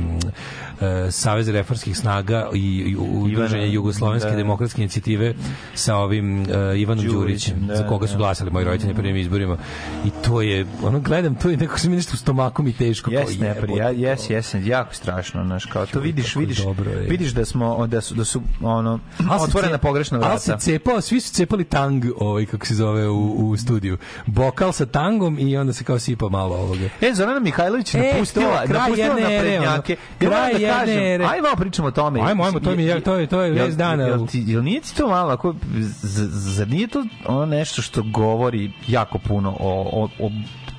e, 0.82 1.12
Saveza 1.12 1.52
reformskih 1.52 1.98
snaga 1.98 2.50
i, 2.54 2.60
i 2.60 2.96
u- 2.98 3.24
udruženja 3.24 3.66
Jugoslovenske 3.66 4.30
da. 4.30 4.36
demokratske 4.36 4.82
inicijative 4.82 5.34
sa 5.76 5.96
ovim 5.96 6.42
e, 6.42 6.46
Ivanom 6.78 7.06
Đurićem, 7.06 7.68
da, 7.68 7.76
za 7.76 7.88
koga 7.88 8.08
su 8.08 8.14
da. 8.14 8.18
glasali 8.18 8.52
moji 8.52 8.66
roditelji 8.66 8.94
na 8.94 9.00
prvim 9.00 9.16
izborima. 9.16 9.58
I 10.06 10.10
to 10.22 10.42
je, 10.42 10.66
ono 10.84 11.00
gledam, 11.00 11.36
to 11.36 11.50
je 11.50 11.58
neko 11.58 11.80
se 11.80 11.90
mi 11.90 11.96
nešto 11.96 12.12
u 12.14 12.18
stomaku 12.18 12.64
mi 12.64 12.74
teško. 12.74 13.12
Jes, 13.12 13.40
ne, 13.40 13.56
ja, 13.78 13.90
jes, 13.90 14.30
jes, 14.30 14.56
jako 14.56 14.94
strašno, 14.94 15.46
znaš, 15.46 15.66
kao 15.66 15.86
to 15.86 16.00
vidiš, 16.00 16.36
vidiš, 16.36 16.58
dobro 16.58 16.92
je. 16.92 17.00
vidiš 17.00 17.32
da 17.32 17.46
smo, 17.46 17.88
da 17.88 18.02
su, 18.02 18.16
da 18.16 18.26
su 18.26 18.42
ono, 18.62 19.00
otvorena 19.40 19.78
pogrešna 19.78 20.20
Ali 20.24 20.40
se 20.40 20.52
vrata. 20.52 20.60
cepao, 20.62 21.02
svi 21.02 21.20
su 21.20 21.34
cepali 21.34 21.64
tang, 21.64 22.06
ovaj, 22.18 22.46
kako 22.46 22.66
se 22.66 22.76
zove 22.76 23.08
u, 23.10 23.24
u 23.40 23.58
studiju. 23.58 23.98
Bokal 24.26 24.72
sa 24.72 24.86
tangom 24.86 25.40
i 25.40 25.58
onda 25.58 25.74
se 25.74 25.84
kao 25.84 26.00
sipa 26.00 26.30
malo 26.30 26.56
ovoga. 26.56 26.86
E, 27.02 27.14
Zorana 27.14 27.40
Mihajlović 27.40 27.96
E, 27.96 27.98
napustila, 28.06 28.64
kraj 28.66 28.80
napustila 28.80 29.08
jedne 29.08 29.22
na 29.22 29.32
ere, 29.32 29.40
prednjake. 29.42 29.96
ono. 30.22 30.24
Ja 30.24 30.30
moram 30.30 30.50
Kraj 30.52 30.63
da 30.64 30.74
kažem, 30.74 30.90
jedne 30.90 31.14
ere. 31.16 31.26
Ajmo 31.26 31.44
malo 31.44 31.56
pričamo 31.56 31.88
o 31.88 31.94
tome. 31.94 32.22
Ajmo, 32.22 32.44
ajmo, 32.44 32.60
to 32.62 32.72
mi 32.72 32.84
je- 32.84 33.02
to 33.02 33.16
je- 33.16 33.28
to 33.28 33.42
je 33.42 33.52
vest 33.54 33.78
dana. 33.78 34.04
Jel, 34.04 34.28
ti, 34.28 34.44
jel 34.48 34.64
nije 34.64 34.82
ti 34.82 34.96
to 34.96 35.08
malo, 35.08 35.32
ako, 35.32 35.56
z- 35.74 36.28
zar 36.32 36.68
nije 36.68 36.88
to 36.88 37.06
ono 37.26 37.46
nešto 37.48 37.82
što 37.82 38.04
govori 38.04 38.72
jako 38.88 39.18
puno 39.18 39.50
o, 39.52 39.72
o, 39.94 40.26
o 40.26 40.32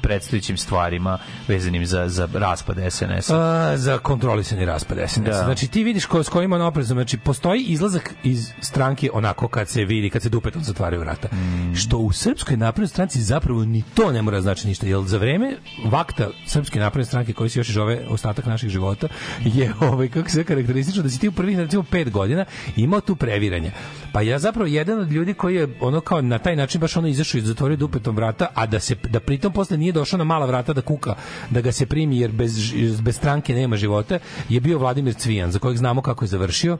predstojećim 0.04 0.56
stvarima 0.56 1.18
vezanim 1.48 1.86
za, 1.86 2.08
za 2.08 2.28
raspad 2.34 2.76
SNS-a? 2.90 3.36
A, 3.36 3.76
za 3.76 3.98
kontrolisani 3.98 4.64
raspad 4.64 4.98
SNS. 5.08 5.24
Da. 5.24 5.44
Znači 5.44 5.68
ti 5.68 5.84
vidiš 5.84 6.06
ko, 6.06 6.22
s 6.22 6.28
kojim 6.28 6.52
on 6.52 6.62
oprezom, 6.62 6.96
znači 6.96 7.18
postoji 7.18 7.62
izlazak 7.62 8.14
iz 8.22 8.52
stranke 8.60 9.10
onako 9.12 9.48
kad 9.48 9.68
se 9.68 9.84
vidi, 9.84 10.10
kad 10.10 10.22
se 10.22 10.28
dupetom 10.28 10.62
zatvaraju 10.62 11.00
vrata. 11.00 11.28
Mm. 11.36 11.74
Što 11.74 11.98
u 11.98 12.12
Srpskoj 12.12 12.56
naprednoj 12.56 12.88
stranci 12.88 13.22
zapravo 13.22 13.64
ni 13.64 13.82
to 13.94 14.12
ne 14.12 14.22
mora 14.22 14.40
znači 14.40 14.68
ništa, 14.68 14.86
jer 14.86 15.02
za 15.04 15.18
vreme 15.18 15.56
vakta 15.84 16.28
Srpske 16.46 16.78
napredne 16.78 17.04
stranke 17.04 17.32
koji 17.32 17.50
se 17.50 17.60
još 17.60 17.68
i 17.68 17.72
zove 17.72 18.06
ostatak 18.08 18.46
naših 18.46 18.70
života 18.70 19.08
je 19.44 19.72
ovaj 19.90 20.08
kako 20.08 20.30
se 20.30 20.44
karakteristično 20.44 21.02
da 21.02 21.10
si 21.10 21.20
ti 21.20 21.28
u 21.28 21.32
prvih 21.32 21.58
recimo 21.58 21.82
pet 21.82 22.10
godina 22.10 22.44
imao 22.76 23.00
tu 23.00 23.16
previranja. 23.16 23.70
Pa 24.12 24.20
ja 24.22 24.38
zapravo 24.38 24.66
jedan 24.66 25.00
od 25.00 25.12
ljudi 25.12 25.34
koji 25.34 25.54
je 25.54 25.68
ono 25.80 26.00
kao 26.00 26.22
na 26.22 26.38
taj 26.38 26.56
način 26.56 26.80
baš 26.80 26.96
ono 26.96 27.08
izašao 27.08 27.38
i 27.38 27.42
zatvorio 27.42 27.76
dupetom 27.76 28.16
vrata, 28.16 28.46
a 28.54 28.66
da 28.66 28.80
se 28.80 28.94
da 28.94 29.20
pritom 29.20 29.52
posle 29.52 29.76
nije 29.76 29.92
došao 29.94 30.18
na 30.18 30.24
mala 30.24 30.46
vrata 30.46 30.72
da 30.72 30.80
kuka, 30.80 31.14
da 31.50 31.60
ga 31.60 31.72
se 31.72 31.86
primi 31.86 32.18
jer 32.18 32.32
bez 32.32 32.72
bez 33.02 33.16
stranke 33.16 33.54
nema 33.54 33.76
života, 33.76 34.18
je 34.48 34.60
bio 34.60 34.78
Vladimir 34.78 35.14
Cvijan, 35.14 35.50
za 35.50 35.58
kojeg 35.58 35.76
znamo 35.78 36.02
kako 36.02 36.24
je 36.24 36.28
završio. 36.28 36.78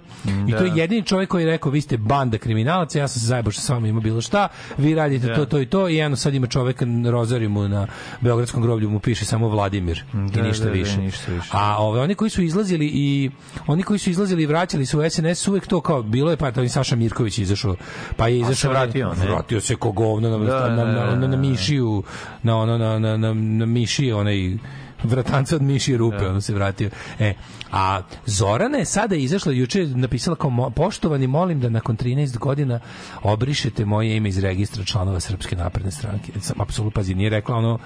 I 0.49 0.53
to 0.53 0.65
je 0.65 0.71
da. 0.71 0.81
jedini 0.81 1.03
čovjek 1.03 1.31
koji 1.31 1.43
je 1.43 1.51
rekao 1.51 1.73
vi 1.73 1.81
ste 1.81 1.97
banda 1.97 2.39
kriminalaca, 2.39 2.99
ja 2.99 3.09
sam 3.09 3.21
se 3.21 3.27
zajebao 3.27 3.51
što 3.53 3.61
sa 3.63 3.75
vama 3.75 3.89
ima 3.89 4.01
bilo 4.01 4.21
šta, 4.21 4.49
vi 4.79 4.95
radite 4.95 5.27
Da. 5.27 5.35
to, 5.35 5.45
to 5.45 5.61
i 5.61 5.67
to 5.67 5.89
i 5.89 5.97
jedno 5.97 6.17
sad 6.17 6.35
ima 6.35 6.47
čovek 6.47 6.83
na 6.87 7.11
rozariju 7.11 7.51
mu 7.51 7.69
na 7.69 7.87
Beogradskom 8.21 8.63
groblju 8.63 8.91
mu 8.91 8.99
piše 9.01 9.25
samo 9.25 9.49
Vladimir 9.49 10.03
Da, 10.13 10.41
i 10.41 10.43
ništa 10.43 10.65
da, 10.65 10.71
da, 10.71 10.77
više. 10.77 10.99
ništa 10.99 11.33
više. 11.33 11.49
A 11.53 11.77
ove, 11.79 12.01
oni 12.01 12.15
koji 12.15 12.31
su 12.31 12.43
izlazili 12.43 12.87
i 12.87 13.31
oni 13.67 13.83
koji 13.83 13.99
su 13.99 14.11
izlazili 14.11 14.43
i 14.43 14.47
vraćali 14.47 14.87
se 14.87 14.97
u 14.99 15.11
SNS 15.11 15.49
uvek 15.49 15.67
to 15.67 15.81
kao 15.81 16.03
bilo 16.03 16.31
je 16.31 16.37
pa 16.37 16.51
to 16.53 16.63
i 16.63 16.69
Saša 16.69 16.97
Mirković 16.97 17.39
izašao 17.39 17.77
pa 18.17 18.29
je 18.29 18.39
izašao 18.41 18.71
vratio, 18.71 19.15
ne? 19.15 19.27
vratio 19.27 19.61
se 19.61 19.77
ko 19.77 19.93
govno 19.93 20.31
na, 20.31 20.39
Da, 20.45 20.69
na, 20.69 20.77
da, 20.77 20.85
na, 20.85 21.05
na, 21.07 21.17
na, 21.17 21.27
da. 21.27 21.37
mišiju 21.37 22.03
na 22.43 22.57
ono 22.57 22.79
na 22.79 22.99
na 23.05 23.17
na, 23.17 23.35
na 23.35 23.67
mišije 23.67 24.15
onaj 24.15 24.57
vratanca 25.05 25.57
od 25.57 25.63
mišije 25.63 25.99
rupe, 25.99 26.17
Da. 26.17 26.31
ono 26.31 26.41
se 26.41 26.55
vratio. 26.55 26.91
E, 27.19 27.35
a 27.73 28.03
Zorana 28.27 28.79
je 28.79 28.85
sada 28.85 29.17
izašla, 29.17 29.53
juče 29.53 29.81
je 29.81 29.87
napisala 29.87 30.37
kao, 30.37 30.71
poštovani, 30.71 31.27
molim 31.27 31.61
da 31.61 31.69
nakon 31.69 31.97
13 31.97 32.39
godina 32.39 32.81
obrišete 33.23 33.85
moje 33.85 34.17
ime 34.17 34.29
iz 34.29 34.39
registra 34.39 34.85
članova 34.85 35.21
Srpske 35.21 35.57
napredne 35.57 35.91
stranke. 35.91 36.33
Sam, 36.41 36.61
apsolutno, 36.61 36.95
pazi, 36.95 37.15
nije 37.15 37.31
rekla 37.31 37.57
ono, 37.57 37.79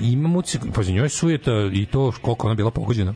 imam 0.00 0.36
ucik, 0.36 0.60
pazi, 0.74 0.92
njoj 0.92 1.04
je 1.04 1.08
sujeta 1.08 1.52
i 1.72 1.86
to 1.86 2.12
koliko 2.22 2.46
ona 2.46 2.54
bila 2.54 2.70
pogođena 2.70 3.14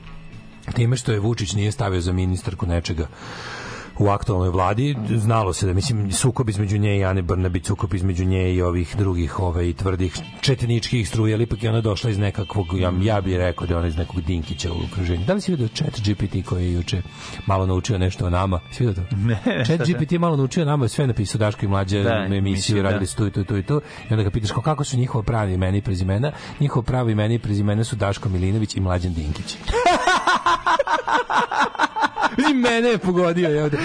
time 0.72 0.96
što 0.96 1.12
je 1.12 1.20
Vučić 1.20 1.52
nije 1.52 1.72
stavio 1.72 2.00
za 2.00 2.12
ministarku 2.12 2.66
nečega 2.66 3.06
u 3.98 4.08
aktualnoj 4.08 4.48
vladi 4.48 4.96
znalo 5.16 5.52
se 5.52 5.66
da 5.66 5.72
mislim 5.72 6.12
sukob 6.12 6.48
između 6.48 6.78
nje 6.78 6.98
i 6.98 7.04
Ane 7.04 7.22
Brnabić 7.22 7.66
sukob 7.66 7.94
između 7.94 8.24
nje 8.24 8.54
i 8.54 8.62
ovih 8.62 8.94
drugih 8.98 9.40
ovaj 9.40 9.72
tvrdih 9.72 10.16
četničkih 10.40 11.08
struja 11.08 11.36
ali 11.36 11.44
ipak 11.44 11.62
je 11.62 11.70
ona 11.70 11.80
došla 11.80 12.10
iz 12.10 12.18
nekakvog 12.18 12.66
ja, 12.78 12.92
ja 13.02 13.20
bih 13.20 13.36
rekao 13.36 13.66
da 13.66 13.74
je 13.74 13.78
ona 13.78 13.86
iz 13.86 13.96
nekog 13.96 14.20
Dinkića 14.20 14.72
u 14.72 14.76
okruženju 14.92 15.24
da 15.26 15.34
li 15.34 15.40
si 15.40 15.50
vidio 15.50 15.68
chat 15.68 16.00
GPT 16.00 16.48
koji 16.48 16.64
je 16.64 16.72
juče 16.72 17.02
malo 17.46 17.66
naučio 17.66 17.98
nešto 17.98 18.26
o 18.26 18.30
nama 18.30 18.60
si 18.72 18.86
vidio 18.86 19.04
to? 19.04 19.16
Ne, 19.26 19.64
chat 19.66 19.78
da? 19.78 19.84
GPT 19.84 20.12
je 20.12 20.18
malo 20.18 20.36
naučio 20.36 20.64
nama 20.64 20.88
sve 20.88 21.06
napisao 21.06 21.38
Daško 21.38 21.64
i 21.64 21.68
mlađe 21.68 22.02
Da, 22.02 22.14
emisiju 22.16 22.38
emisiju, 22.38 22.82
radili 22.82 23.00
da. 23.00 23.06
su 23.06 23.16
tu 23.16 23.26
i 23.26 23.30
tu 23.30 23.40
i 23.40 23.44
tu 23.44 23.56
i 23.56 23.62
tu 23.62 23.80
i 24.10 24.12
onda 24.12 24.22
ga 24.22 24.30
pitaš 24.30 24.50
kao, 24.50 24.62
kako 24.62 24.84
su 24.84 24.96
njihova 24.96 25.24
pravi 25.24 25.54
imena 25.54 25.76
i 25.76 25.82
prezimena 25.82 26.32
njihovo 26.60 26.82
pravo 26.82 27.10
imena 27.10 27.34
i 27.34 27.38
prezimena 27.38 27.84
su 27.84 27.96
Daško 27.96 28.28
Milinović 28.28 28.76
i 28.76 28.80
Mlađan 28.80 29.14
Dinkić 29.14 29.56
I 32.40 32.55
mene 32.55 32.89
je 32.89 32.98
pogodio, 32.98 33.59
evo 33.59 33.68
da. 33.68 33.78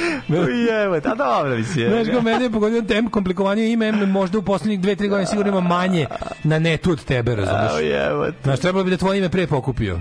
Jevo, 0.72 1.00
ta 1.00 1.16
dobro 1.16 1.58
mi 1.58 1.64
se. 1.64 1.90
Znaš 1.90 2.08
kao 2.08 2.22
mene 2.22 2.44
je 2.44 2.50
pogodio 2.50 2.82
tem 2.82 3.10
komplikovanije 3.10 3.72
ime, 3.72 3.92
možda 3.94 4.38
u 4.38 4.44
poslednjih 4.44 4.80
dve, 4.80 4.96
tri 4.96 5.08
godine 5.08 5.28
sigurno 5.28 5.52
ima 5.52 5.62
manje 5.62 6.06
na 6.44 6.60
netu 6.60 6.92
od 6.92 7.04
tebe, 7.04 7.36
razumeš? 7.36 7.84
jevo. 7.84 8.28
Znaš, 8.44 8.60
trebalo 8.60 8.84
bi 8.84 8.92
da 8.92 8.98
tvoje 8.98 9.20
ime 9.20 9.30
pre 9.30 9.48
pokupio. 9.48 10.00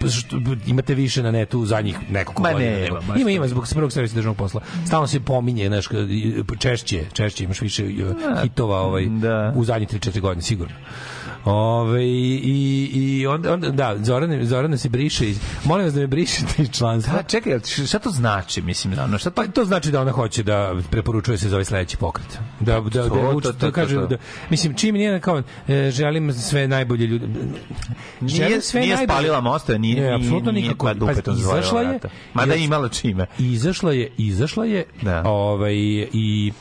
Pa 0.00 0.08
što- 0.08 0.36
imate 0.66 0.94
više 0.94 1.22
na 1.22 1.30
netu 1.30 1.66
zadnjih 1.66 1.96
nekoliko 2.10 2.42
Ma 2.42 2.52
godina. 2.52 2.70
nema, 2.70 2.82
nego. 2.84 3.00
baš 3.02 3.20
ima, 3.20 3.30
ima, 3.30 3.48
zbog 3.48 3.66
prvog 3.70 3.92
servisa 3.92 4.14
državnog 4.14 4.36
posla. 4.36 4.60
Stalno 4.86 5.06
se 5.06 5.20
pominje, 5.20 5.66
znaš, 5.66 5.88
češće, 6.58 7.04
češće 7.12 7.44
imaš 7.44 7.60
više 7.60 7.84
hitova 8.42 8.80
ovaj, 8.80 9.06
Da. 9.06 9.52
u 9.56 9.64
zadnjih 9.64 9.88
3-4 9.88 10.20
godine, 10.20 10.42
sigurno. 10.42 10.74
Ove, 11.48 12.04
i, 12.04 12.40
i 12.94 13.26
onda, 13.26 13.52
onda, 13.52 13.70
da, 13.70 13.96
Zorana, 13.98 14.44
Zorana 14.44 14.76
se 14.76 14.88
briše 14.88 15.28
iz, 15.28 15.40
molim 15.64 15.84
vas 15.84 15.94
da 15.94 16.00
me 16.00 16.06
brišete 16.06 16.62
iz 16.62 16.70
članstva. 16.70 17.14
Da, 17.14 17.22
čekaj, 17.22 17.58
šta 17.86 17.98
to 17.98 18.10
znači, 18.10 18.62
mislim, 18.62 18.94
ono, 18.98 19.18
šta 19.18 19.30
to... 19.30 19.34
Pa 19.36 19.46
to 19.46 19.64
znači 19.64 19.90
da 19.90 20.00
ona 20.00 20.12
hoće 20.12 20.42
da 20.42 20.74
preporučuje 20.90 21.38
se 21.38 21.48
za 21.48 21.56
ovaj 21.56 21.64
sledeći 21.64 21.96
pokret. 21.96 22.38
Da 22.60 22.72
da 22.72 22.80
da, 22.80 23.02
To, 23.02 23.08
da, 23.08 23.08
to, 23.10 23.32
uči- 23.34 23.42
to, 23.42 23.52
da 23.52 23.58
to, 23.58 23.72
kaže 23.72 23.94
to. 23.94 24.06
da 24.06 24.16
mislim 24.50 24.74
čim 24.74 24.94
nije 24.94 25.20
kao 25.20 25.42
e, 25.68 25.90
želim 25.90 26.32
sve 26.32 26.68
najbolje 26.68 27.06
ljude. 27.06 27.26
Nije, 28.20 28.48
nije 28.74 28.96
spalila 29.04 29.40
mostove, 29.40 29.78
nije, 29.78 29.94
nije, 29.96 30.14
apsolutno 30.14 30.52
nije 30.52 30.62
nikako. 30.62 30.86
pa 30.86 30.94
dupetom 30.94 31.22
Pazi, 31.24 31.42
zvojila 31.42 31.60
izašla 31.60 31.82
je-. 31.82 31.98
Mada 32.34 32.54
je 32.54 32.64
imala 32.64 32.88
čime. 32.88 33.26
Izašla 33.38 33.92
je, 33.92 34.10
izašla 34.18 34.64
je, 34.64 34.84
Da. 35.02 35.22
ovaj 35.26 35.74
i 36.12 36.52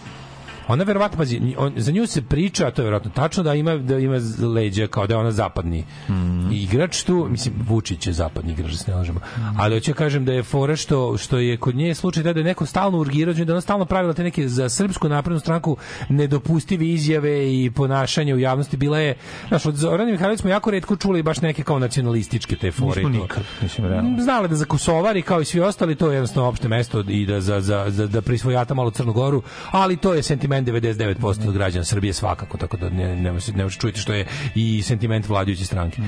ona 0.68 0.84
verovatno 0.84 1.18
pazi, 1.18 1.56
on, 1.58 1.74
za 1.78 1.92
nju 1.92 2.08
se 2.08 2.22
priča, 2.22 2.68
a 2.68 2.72
to 2.72 2.82
je 2.82 2.84
verovatno 2.84 3.12
tačno 3.12 3.44
da 3.44 3.54
ima 3.54 3.76
da 3.78 3.98
ima 3.98 4.18
leđa 4.56 4.88
kao 4.88 5.08
da 5.08 5.14
je 5.14 5.18
ona 5.18 5.32
zapadni 5.32 5.84
Mhm. 6.10 6.52
igrač 6.52 7.04
tu, 7.04 7.28
mislim 7.30 7.56
Vučić 7.68 8.08
je 8.08 8.14
zapadni 8.14 8.52
igrač, 8.52 8.72
da 8.72 8.78
se 8.78 8.92
ne 8.92 8.98
lažemo. 8.98 9.20
Ali 9.58 9.76
hoću 9.76 9.92
da 9.92 9.96
kažem 9.98 10.26
da 10.26 10.34
je 10.34 10.44
fora 10.44 10.76
što 10.76 11.18
što 11.18 11.38
je 11.38 11.58
kod 11.58 11.76
nje 11.76 11.96
slučaj 11.96 12.24
da 12.24 12.30
je 12.30 12.44
neko 12.44 12.66
stalno 12.66 12.98
urgirao, 13.00 13.34
da 13.34 13.42
je 13.42 13.52
ona 13.52 13.62
stalno 13.62 13.86
pravila 13.86 14.14
te 14.14 14.24
neke 14.24 14.48
za 14.48 14.70
srpsku 14.70 15.10
naprednu 15.10 15.40
stranku 15.40 15.78
nedopustive 16.10 16.86
izjave 16.86 17.54
i 17.54 17.72
ponašanje 17.72 18.36
u 18.36 18.40
javnosti 18.40 18.78
bila 18.78 19.00
je, 19.00 19.16
znaš, 19.48 19.66
od 19.66 19.76
Zorana 19.76 20.12
Mihajlović 20.12 20.40
smo 20.40 20.50
jako 20.50 20.72
retko 20.72 20.96
čuli 20.96 21.24
baš 21.24 21.42
neke 21.42 21.64
kao 21.64 21.80
nacionalističke 21.80 22.56
te 22.56 22.72
fore. 22.72 23.04
Nismo 23.04 23.10
nikad, 23.24 23.44
mislim, 23.62 23.88
realno. 23.88 24.22
Znale 24.24 24.48
da 24.48 24.56
za 24.56 24.66
Kosovari 24.66 25.22
kao 25.22 25.42
i 25.42 25.46
svi 25.46 25.60
ostali 25.60 25.96
to 25.96 26.10
je 26.12 26.16
jednostavno 26.16 26.50
opšte 26.50 26.68
mesto 26.68 27.04
i 27.08 27.26
da 27.26 27.42
za 27.42 27.62
za 27.62 27.86
za 27.90 28.08
da 28.08 28.22
prisvojata 28.22 28.74
malo 28.74 28.92
Crnu 28.92 29.14
Goru, 29.14 29.42
ali 29.72 29.98
to 29.98 30.14
je 30.14 30.24
sentiment 30.24 30.57
99% 30.66 31.48
od 31.48 31.54
građana 31.54 31.86
Srbije 31.86 32.14
svakako, 32.14 32.58
tako 32.58 32.78
da 32.78 32.90
ne 32.90 33.16
ne 33.16 33.34
ne 33.56 33.70
čuti 33.70 34.00
što 34.00 34.14
je 34.14 34.28
i 34.56 34.82
sentiment 34.82 35.30
vladajuće 35.30 35.66
stranke. 35.66 36.02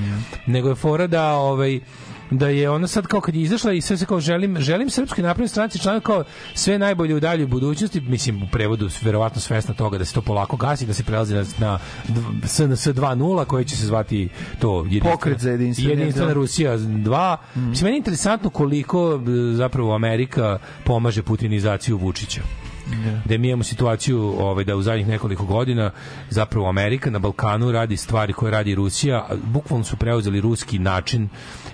Nego 0.46 0.68
je 0.68 0.74
fora 0.74 1.06
da 1.06 1.32
ovaj 1.32 1.80
da 2.30 2.48
je 2.48 2.70
ona 2.70 2.86
sad 2.86 3.06
kao 3.06 3.20
kad 3.20 3.34
je 3.34 3.42
izašla 3.42 3.72
i 3.72 3.80
sve 3.80 3.96
se 3.96 4.06
kao 4.06 4.20
želim 4.20 4.60
želim 4.60 4.90
srpskoj 4.90 5.24
naprednoj 5.24 5.48
stranci 5.48 5.78
članak 5.78 6.02
kao 6.02 6.24
sve 6.54 6.78
najbolje 6.78 7.14
u 7.14 7.20
daljoj 7.20 7.46
budućnosti 7.46 8.00
mislim 8.00 8.42
u 8.42 8.46
prevodu 8.52 8.88
verovatno 9.02 9.40
svesna 9.40 9.74
toga 9.74 9.98
da 9.98 10.04
se 10.04 10.14
to 10.14 10.22
polako 10.22 10.56
gasi 10.56 10.86
da 10.86 10.94
se 10.94 11.04
prelazi 11.04 11.34
na, 11.34 11.44
na 11.58 11.78
SNS 12.46 12.86
2.0 12.86 13.44
koji 13.44 13.64
će 13.64 13.76
se 13.76 13.86
zvati 13.86 14.28
to 14.58 14.78
jedinstvena, 14.78 15.12
Pokret 15.16 15.40
za 15.40 15.50
jedinstveni- 15.50 15.88
jedinstvena 15.88 16.32
Rusija 16.32 16.78
2 16.78 17.36
mislim 17.54 17.84
meni 17.86 17.96
je 17.96 17.98
interesantno 17.98 18.50
koliko 18.50 19.14
e, 19.14 19.54
zapravo 19.54 19.94
Amerika 19.94 20.58
pomaže 20.84 21.22
putinizaciju 21.22 21.98
Vučića 21.98 22.42
da. 23.24 23.38
mi 23.38 23.48
imamo 23.48 23.64
situaciju 23.64 24.34
ovaj, 24.38 24.64
da 24.64 24.76
u 24.76 24.82
zadnjih 24.82 25.08
nekoliko 25.08 25.44
godina 25.44 25.90
zapravo 26.30 26.68
Amerika 26.68 27.10
na 27.10 27.18
Balkanu 27.18 27.72
radi 27.72 27.96
stvari 27.96 28.32
koje 28.32 28.50
radi 28.50 28.74
Rusija, 28.74 29.28
bukvalno 29.44 29.84
su 29.84 29.96
preuzeli 29.96 30.40
ruski 30.40 30.78
način 30.78 31.28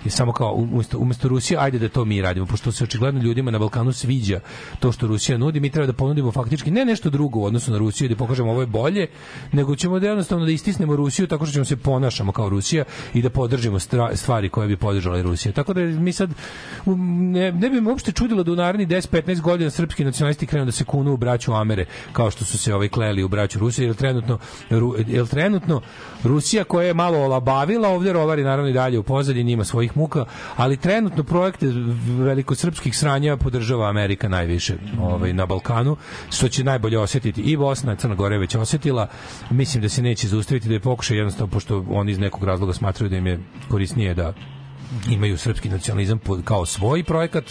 i 0.05 0.09
samo 0.09 0.31
kao 0.31 0.53
umesto, 0.53 0.97
umesto 0.99 1.27
Rusije, 1.27 1.57
ajde 1.59 1.79
da 1.79 1.89
to 1.89 2.05
mi 2.05 2.21
radimo, 2.21 2.45
pošto 2.45 2.71
se 2.71 2.83
očigledno 2.83 3.21
ljudima 3.21 3.51
na 3.51 3.59
Balkanu 3.59 3.93
sviđa 3.93 4.39
to 4.79 4.91
što 4.91 5.07
Rusija 5.07 5.37
nudi, 5.37 5.59
mi 5.59 5.69
treba 5.69 5.87
da 5.87 5.93
ponudimo 5.93 6.31
faktički 6.31 6.71
ne 6.71 6.85
nešto 6.85 7.09
drugo 7.09 7.39
u 7.39 7.43
odnosu 7.43 7.71
na 7.71 7.77
Rusiju, 7.77 8.09
da 8.09 8.15
pokažemo 8.15 8.51
ovo 8.51 8.61
je 8.61 8.67
bolje, 8.67 9.07
nego 9.51 9.75
ćemo 9.75 9.99
da 9.99 10.07
jednostavno 10.07 10.45
da 10.45 10.51
istisnemo 10.51 10.95
Rusiju 10.95 11.27
tako 11.27 11.45
što 11.45 11.53
ćemo 11.53 11.65
se 11.65 11.77
ponašamo 11.77 12.31
kao 12.31 12.49
Rusija 12.49 12.83
i 13.13 13.21
da 13.21 13.29
podržimo 13.29 13.79
stvari 14.13 14.49
koje 14.49 14.67
bi 14.67 14.77
podržala 14.77 15.21
Rusija. 15.21 15.51
Tako 15.51 15.73
da 15.73 15.81
mi 15.81 16.13
sad 16.13 16.29
ne, 16.85 17.51
ne 17.51 17.69
bi 17.69 17.81
me 17.81 17.89
uopšte 17.89 18.11
čudilo 18.11 18.43
da 18.43 18.51
u 18.51 18.55
narednih 18.55 18.87
10-15 18.87 19.41
godina 19.41 19.69
srpski 19.69 20.03
nacionalisti 20.03 20.47
krenu 20.47 20.65
da 20.65 20.71
se 20.71 20.83
kunu 20.83 21.13
u 21.13 21.17
braću 21.17 21.53
Amere, 21.53 21.85
kao 22.13 22.31
što 22.31 22.45
su 22.45 22.57
se 22.57 22.73
ovaj 22.73 22.89
kleli 22.89 23.23
u 23.23 23.27
braću 23.27 23.59
Rusije, 23.59 23.85
jer 23.85 23.95
trenutno, 23.95 24.37
jer 25.07 25.27
trenutno 25.27 25.81
Rusija 26.27 26.63
koja 26.63 26.87
je 26.87 26.93
malo 26.93 27.17
olabavila, 27.17 27.89
ovdje 27.89 28.13
rovari 28.13 28.43
naravno 28.43 28.69
i 28.69 28.73
dalje 28.73 28.99
u 28.99 29.03
pozadini, 29.03 29.51
ima 29.51 29.63
svojih 29.63 29.97
muka, 29.97 30.25
ali 30.55 30.77
trenutno 30.77 31.23
projekte 31.23 31.67
velikosrpskih 32.19 32.97
sranja 32.97 33.37
podržava 33.37 33.89
Amerika 33.89 34.29
najviše 34.29 34.75
ovaj, 35.01 35.33
na 35.33 35.45
Balkanu, 35.45 35.97
što 36.29 36.49
će 36.49 36.63
najbolje 36.63 36.99
osjetiti 36.99 37.41
i 37.41 37.57
Bosna, 37.57 37.95
Crna 37.95 38.15
Gora 38.15 38.35
je 38.35 38.39
već 38.39 38.55
osjetila, 38.55 39.07
mislim 39.49 39.81
da 39.81 39.89
se 39.89 40.01
neće 40.01 40.27
zaustaviti 40.27 40.67
da 40.67 40.73
je 40.73 40.79
pokušaj 40.79 41.17
jednostavno, 41.17 41.51
pošto 41.51 41.85
oni 41.89 42.11
iz 42.11 42.19
nekog 42.19 42.43
razloga 42.43 42.73
smatraju 42.73 43.09
da 43.09 43.17
im 43.17 43.27
je 43.27 43.39
korisnije 43.69 44.13
da 44.13 44.33
imaju 45.09 45.37
srpski 45.37 45.69
nacionalizam 45.69 46.19
kao 46.43 46.65
svoj 46.65 47.03
projekat, 47.03 47.45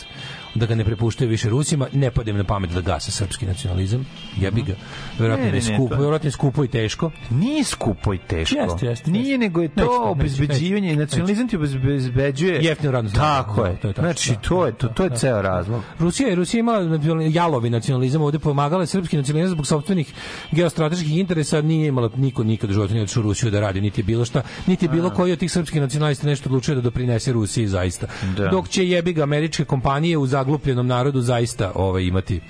da 0.57 0.67
ga 0.67 0.75
ne 0.75 0.85
prepuštaju 0.85 1.31
više 1.31 1.49
Rusima, 1.49 1.87
ne 1.93 2.11
pada 2.11 2.31
im 2.31 2.37
na 2.37 2.45
pamet 2.45 2.71
da 2.71 2.81
gase 2.81 3.11
srpski 3.13 3.47
nacionalizam, 3.47 4.07
jebi 4.37 4.63
ga. 4.63 4.75
Verovatno 5.19 5.47
Ne, 5.47 5.57
je 5.57 5.63
skupo, 5.63 5.95
verovatno 5.95 6.27
je 6.27 6.33
skupo 6.33 6.65
i 6.65 6.69
teško. 6.69 7.11
Nije 7.31 7.65
skupo 7.65 8.15
i 8.15 8.19
teško. 8.21 8.57
Jeste, 8.57 8.87
jeste, 8.87 9.11
Nije, 9.11 9.39
nego 9.39 9.63
je 9.63 9.69
to 9.69 10.03
obezbeđivanje, 10.03 10.97
nacionalizam 10.97 11.49
ti 11.49 11.57
obezbeđuje... 11.57 12.59
Jeftinu 12.63 12.93
radnu 12.93 13.11
snagu. 13.11 13.27
Tako 13.47 13.63
Da, 13.63 13.69
je. 13.69 13.77
to 13.77 13.89
je 13.89 13.95
Znači, 13.95 14.31
da, 14.33 14.39
to 14.39 14.67
je, 14.67 14.73
to, 14.73 14.89
to 14.89 15.05
je 15.05 15.11
ceo 15.11 15.43
razlog. 15.43 15.83
Rusija 15.99 16.29
je 16.29 16.35
Rusija 16.35 16.59
ima 16.61 16.73
nacional- 16.73 17.31
jalovi 17.31 17.71
nacionalizam 17.71 18.23
ovde 18.23 18.39
pomagala 18.39 18.83
je 18.83 18.87
srpski 18.87 19.17
nacionalizam 19.17 19.53
zbog 19.53 19.67
sopstvenih 19.67 20.13
geostrateških 20.53 21.17
interesa 21.17 21.61
nije 21.61 21.89
imala 21.89 22.11
niko 22.17 22.45
nikad 22.45 22.71
u 22.71 22.73
životu 22.73 22.93
nije 22.93 23.03
otišao 23.03 23.21
u 23.21 23.25
Rusiju 23.25 23.51
da 23.51 23.61
radi 23.61 23.81
niti 23.81 24.01
je 24.01 24.05
bilo 24.05 24.25
šta 24.25 24.43
niti 24.67 24.85
je 24.85 24.91
bilo 24.91 25.11
koji 25.11 25.33
od 25.33 25.39
tih 25.39 25.53
srpskih 25.53 25.81
nacionalista 25.81 26.27
nešto 26.27 26.49
odlučio 26.49 26.75
da 26.75 26.81
doprinese 26.81 27.33
Rusiji 27.33 27.67
zaista 27.67 28.07
Da. 28.37 28.49
dok 28.49 28.69
će 28.69 28.89
jebi 28.89 29.13
ga 29.13 29.23
američke 29.23 29.65
kompanije 29.65 30.17
u 30.17 30.27
zaglupljenom 30.47 30.87
narodu 30.87 31.21
zaista 31.21 31.73
ovaj 31.75 32.03
imati 32.03 32.41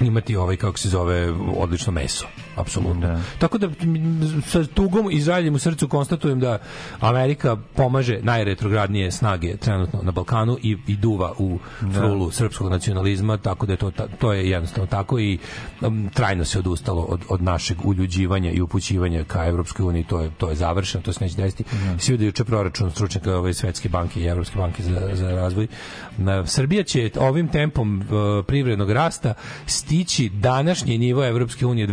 imati 0.00 0.36
ovaj 0.36 0.56
kako 0.56 0.78
se 0.78 0.88
zove 0.88 1.30
odlično 1.56 1.92
meso 1.92 2.26
apsolutno. 2.56 3.20
Tako 3.38 3.58
da 3.58 3.68
sa 4.46 4.64
tugom 4.64 5.10
i 5.10 5.20
žaljem 5.20 5.54
u 5.54 5.58
srcu 5.58 5.88
konstatujem 5.88 6.40
da 6.40 6.58
Amerika 7.00 7.56
pomaže 7.56 8.18
najretrogradnije 8.22 9.10
snage 9.10 9.56
trenutno 9.56 10.00
na 10.02 10.10
Balkanu 10.12 10.58
i, 10.62 10.76
i 10.86 10.96
duva 10.96 11.32
u 11.38 11.58
frulu 11.94 12.30
srpskog 12.30 12.70
nacionalizma, 12.70 13.36
tako 13.36 13.66
da 13.66 13.72
je 13.72 13.76
to, 13.76 13.90
to 14.18 14.32
je 14.32 14.50
jednostavno 14.50 14.86
tako 14.86 15.18
i 15.18 15.38
um, 15.80 16.10
trajno 16.14 16.44
se 16.44 16.58
odustalo 16.58 17.02
od, 17.02 17.20
od 17.28 17.42
našeg 17.42 17.76
uljuđivanja 17.84 18.50
i 18.50 18.60
upućivanja 18.60 19.24
ka 19.24 19.46
Evropskoj 19.46 19.86
uniji, 19.86 20.04
to 20.04 20.20
je, 20.20 20.30
to 20.38 20.48
je 20.50 20.56
završeno, 20.56 21.02
to 21.04 21.12
se 21.12 21.24
neće 21.24 21.36
desiti. 21.36 21.64
Svi 21.98 22.16
da 22.16 22.24
juče 22.24 22.44
proračun 22.44 22.90
stručnjaka 22.90 23.36
ove 23.36 23.54
svetske 23.54 23.88
banke 23.88 24.20
i 24.20 24.26
Evropske 24.26 24.58
banke 24.58 24.82
za, 24.82 25.10
za 25.12 25.30
razvoj. 25.30 25.66
Na, 26.18 26.46
Srbija 26.46 26.82
će 26.82 27.10
ovim 27.18 27.48
tempom 27.48 27.98
uh, 27.98 28.06
privrednog 28.46 28.90
rasta 28.90 29.34
stići 29.66 30.28
današnji 30.28 30.98
nivo 30.98 31.24
Evropske 31.26 31.66
unije 31.66 31.86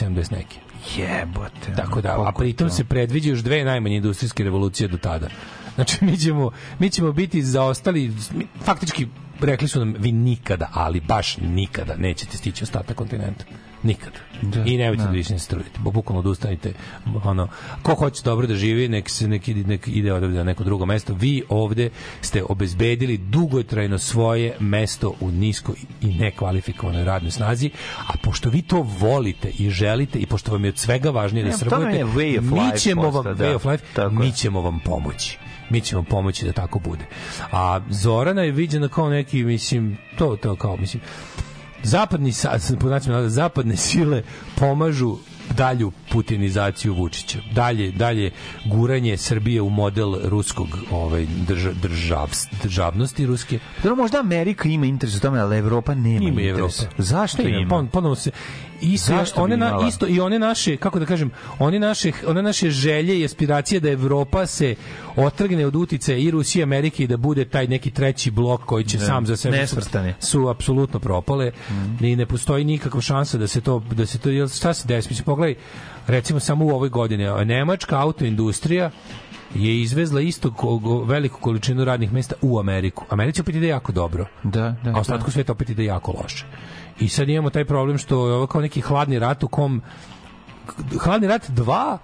2070 0.00 0.32
neke. 0.32 0.56
Jebote. 0.96 1.72
Tako 1.76 2.00
da, 2.00 2.24
a 2.26 2.32
pritom 2.38 2.68
to? 2.68 2.74
se 2.74 2.84
predviđa 2.84 3.30
još 3.30 3.40
dve 3.40 3.64
najmanje 3.64 3.96
industrijske 3.96 4.44
revolucije 4.44 4.88
do 4.88 4.98
tada. 4.98 5.28
Znači, 5.74 6.04
mi 6.04 6.16
ćemo, 6.16 6.50
mi 6.78 6.90
ćemo 6.90 7.12
biti 7.12 7.42
zaostali, 7.42 8.12
faktički 8.64 9.06
rekli 9.40 9.68
su 9.68 9.78
nam, 9.78 9.94
vi 9.98 10.12
nikada, 10.12 10.68
ali 10.72 11.00
baš 11.00 11.36
nikada 11.36 11.96
nećete 11.96 12.36
stići 12.36 12.64
ostatak 12.64 12.96
kontinenta. 12.96 13.44
Nikada. 13.82 14.18
Da, 14.42 14.64
I 14.64 14.76
nemojte 14.76 15.02
da. 15.02 15.06
da 15.08 15.12
više 15.12 15.32
ne 15.32 15.38
strujete. 15.38 15.78
Bukvalno 15.78 16.20
odustanite. 16.20 16.72
Ono, 17.24 17.48
ko 17.82 17.94
hoće 17.94 18.22
dobro 18.22 18.46
da 18.46 18.54
živi, 18.54 18.88
nek, 18.88 19.10
se, 19.10 19.28
nek, 19.28 19.48
ide- 19.48 19.68
nek 19.68 19.88
ide 19.88 20.12
odavde 20.12 20.36
na 20.36 20.44
neko 20.44 20.64
drugo 20.64 20.86
mesto. 20.86 21.14
Vi 21.14 21.42
ovde 21.48 21.90
ste 22.20 22.42
obezbedili 22.44 23.18
dugotrajno 23.18 23.98
svoje 23.98 24.56
mesto 24.60 25.14
u 25.20 25.30
niskoj 25.30 25.74
i 26.00 26.06
nekvalifikovanoj 26.06 27.04
radnoj 27.04 27.30
snazi, 27.30 27.70
a 28.06 28.12
pošto 28.22 28.50
vi 28.50 28.62
to 28.62 28.86
volite 28.98 29.50
i 29.58 29.70
želite 29.70 30.18
i 30.18 30.26
pošto 30.26 30.52
vam 30.52 30.64
je 30.64 30.68
od 30.68 30.78
svega 30.78 31.10
važnije 31.10 31.44
da 31.44 31.50
Ne, 31.50 31.52
to 31.52 31.58
srbujete, 31.58 32.04
mi 32.40 32.78
ćemo 32.78 33.10
vam, 33.10 33.24
da. 33.24 33.44
way 33.44 33.54
of 33.54 33.64
life, 33.64 33.84
Tako 33.94 34.14
mi 34.14 34.32
ćemo 34.32 34.60
vam 34.60 34.80
pomoći 34.80 35.38
mi 35.70 35.80
ćemo 35.80 36.02
pomoći 36.02 36.46
da 36.46 36.52
tako 36.52 36.78
bude. 36.78 37.04
A 37.52 37.80
Zorana 37.90 38.42
je 38.42 38.52
viđena 38.52 38.88
kao 38.88 39.08
neki, 39.10 39.44
mislim, 39.44 39.98
to, 40.18 40.36
to 40.36 40.56
kao, 40.56 40.76
mislim, 40.76 41.02
zapadni, 41.82 42.32
zapadne 43.28 43.76
sile 43.76 44.22
pomažu 44.56 45.16
dalju 45.56 45.92
putinizaciju 46.12 46.94
Vučića. 46.94 47.38
Dalje, 47.52 47.90
dalje 47.92 48.30
guranje 48.64 49.16
Srbije 49.16 49.62
u 49.62 49.70
model 49.70 50.14
ruskog 50.24 50.68
ovaj, 50.90 51.26
drža, 51.48 51.72
držav, 51.72 52.30
državnosti 52.62 53.26
ruske. 53.26 53.58
Dobro, 53.82 53.96
možda 53.96 54.20
Amerika 54.20 54.68
ima 54.68 54.86
interes 54.86 55.16
u 55.16 55.20
tome, 55.20 55.40
ali 55.40 55.56
Evropa 55.58 55.94
nema 55.94 56.28
Ima 56.28 56.40
i 56.40 56.48
interes. 56.48 56.80
Evropa. 56.80 57.02
Zašto 57.02 57.42
Ima, 57.42 57.56
ima? 57.58 57.70
pon- 57.70 57.88
ponovo 57.88 58.14
se 58.14 58.30
isto 58.80 59.12
Zašto 59.12 59.42
one 59.42 59.56
na, 59.56 59.78
isto 59.88 60.06
i 60.06 60.20
one 60.20 60.38
naše 60.38 60.76
kako 60.76 60.98
da 60.98 61.06
kažem 61.06 61.30
one 61.58 61.78
naše 61.78 62.12
one 62.26 62.42
naše 62.42 62.70
želje 62.70 63.20
i 63.20 63.24
aspiracije 63.24 63.80
da 63.80 63.90
Evropa 63.90 64.46
se 64.46 64.74
otrgne 65.16 65.66
od 65.66 65.76
uticaja 65.76 66.18
i 66.18 66.30
Rusije 66.30 66.60
i 66.60 66.62
Amerike 66.62 67.04
i 67.04 67.06
da 67.06 67.16
bude 67.16 67.44
taj 67.44 67.66
neki 67.66 67.90
treći 67.90 68.30
blok 68.30 68.64
koji 68.64 68.84
će 68.84 68.98
Da. 68.98 69.04
sam 69.04 69.26
za 69.26 69.36
sebe 69.36 69.56
Nesvrstani. 69.56 70.14
su 70.20 70.48
apsolutno 70.48 71.00
propale 71.00 71.52
i 72.00 72.16
ne 72.16 72.26
postoji 72.26 72.64
nikakva 72.64 73.00
šansa 73.00 73.38
da 73.38 73.46
se 73.46 73.60
to 73.60 73.82
da 73.92 74.06
se 74.06 74.18
to 74.18 74.28
šta 74.48 74.74
se 74.74 74.88
desi 74.88 75.08
mislim 75.08 75.24
pogledaj 75.24 75.54
recimo 76.06 76.40
samo 76.40 76.64
u 76.64 76.70
ovoj 76.70 76.88
godini 76.88 77.44
nemačka 77.44 78.00
autoindustrija 78.00 78.90
je 79.54 79.80
izvezla 79.80 80.20
isto 80.20 80.50
ko- 80.50 80.78
go- 80.78 81.04
veliku 81.04 81.40
količinu 81.40 81.84
radnih 81.84 82.12
mesta 82.12 82.34
u 82.42 82.58
Ameriku. 82.58 83.04
Americi 83.10 83.40
opet 83.40 83.54
ide 83.54 83.66
jako 83.66 83.92
dobro. 83.92 84.26
Da, 84.42 84.74
da. 84.84 84.90
A 84.90 85.00
ostatku 85.00 85.30
sveta 85.30 85.52
opet 85.52 85.70
ide 85.70 85.84
jako 85.84 86.12
loše. 86.22 86.46
I 87.00 87.08
sad 87.08 87.28
imamo 87.28 87.50
taj 87.50 87.64
problem 87.64 87.98
što 87.98 88.28
je 88.28 88.34
ovo 88.34 88.46
kao 88.46 88.60
neki 88.60 88.80
hladni 88.80 89.18
rat 89.18 89.42
u 89.42 89.48
kom 89.48 89.82
hladni 91.00 91.28
rat 91.28 91.50
2 91.50 91.98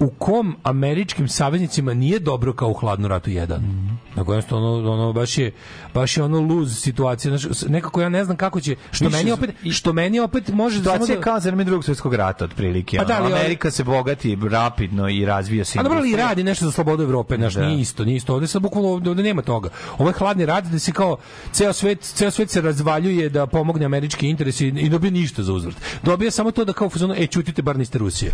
u 0.00 0.10
kom 0.10 0.56
američkim 0.62 1.28
saveznicima 1.28 1.94
nije 1.94 2.18
dobro 2.18 2.52
kao 2.52 2.68
u 2.68 2.74
hladnu 2.74 3.08
ratu 3.08 3.30
1. 3.30 3.58
Mm. 3.58 3.98
Nego 4.16 4.32
jednostavno 4.32 4.74
ono, 4.74 4.92
ono 4.92 5.12
baš 5.12 5.38
je 5.38 5.52
baš 5.94 6.16
je 6.16 6.22
ono 6.22 6.40
luz 6.40 6.78
situacija, 6.78 7.38
znači 7.38 7.68
nekako 7.68 8.00
ja 8.00 8.08
ne 8.08 8.24
znam 8.24 8.36
kako 8.36 8.60
će 8.60 8.76
što 8.90 9.04
Više 9.04 9.16
meni 9.16 9.32
opet 9.32 9.50
što 9.72 9.92
meni 9.92 10.20
opet 10.20 10.48
može 10.48 10.78
Situacija 10.78 11.06
samo 11.06 11.16
da 11.16 11.22
kao 11.22 11.40
za 11.40 11.50
drugog 11.50 11.84
svjetskog 11.84 12.14
rata, 12.14 12.44
otprilike. 12.44 12.96
Pa 12.96 13.04
da, 13.04 13.18
ali- 13.22 13.32
Amerika 13.32 13.70
se 13.70 13.84
bogati 13.84 14.38
rapidno 14.50 15.08
i 15.08 15.24
razvija 15.24 15.64
se. 15.64 15.78
A 15.78 15.82
dobro, 15.82 15.98
ali 15.98 16.08
industrija. 16.08 16.28
radi 16.28 16.44
nešto 16.44 16.64
za 16.64 16.72
slobodu 16.72 17.02
Evrope, 17.02 17.36
znaš, 17.36 17.54
Da. 17.54 17.66
nije 17.66 17.80
isto, 17.80 18.04
nije 18.04 18.16
isto. 18.16 18.34
Ovde 18.34 18.46
sad 18.46 18.62
bukvalno 18.62 18.88
ovde, 18.88 19.10
ovde 19.10 19.22
nema 19.22 19.42
toga. 19.42 19.68
Ovo 19.98 20.10
je 20.10 20.14
hladni 20.14 20.46
rat 20.46 20.64
da 20.64 20.78
se 20.78 20.92
kao 20.92 21.16
ceo 21.52 21.72
svet, 21.72 22.00
ceo 22.00 22.30
svet 22.30 22.50
se 22.50 22.60
razvaljuje 22.60 23.28
da 23.28 23.46
pomogne 23.46 23.84
američki 23.84 24.28
interesi 24.28 24.66
i, 24.66 24.68
i 24.68 24.88
dobije 24.88 25.10
ništa 25.10 25.42
za 25.42 25.52
uzvrt. 25.52 25.76
Dobije 26.02 26.30
samo 26.30 26.50
to 26.50 26.64
da 26.64 26.72
kao 26.72 26.86
u 26.86 26.90
fazonu, 26.90 27.14
e, 27.18 27.26
čutite, 27.26 27.62
bar 27.62 27.78
niste 27.78 27.98
Rusije. 27.98 28.32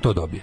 To 0.00 0.12
dobije. 0.12 0.42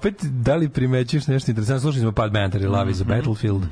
Opet, 0.00 0.24
da 0.24 0.56
li 0.56 0.68
primećuješ 0.68 1.26
nešto 1.26 1.50
interesantno? 1.50 1.80
Slušali 1.80 2.00
smo 2.00 2.12
Pat 2.12 2.30
Benatar 2.30 2.62
i 2.62 2.66
Love 2.66 2.90
is 2.90 3.00
a 3.00 3.04
Battlefield. 3.04 3.62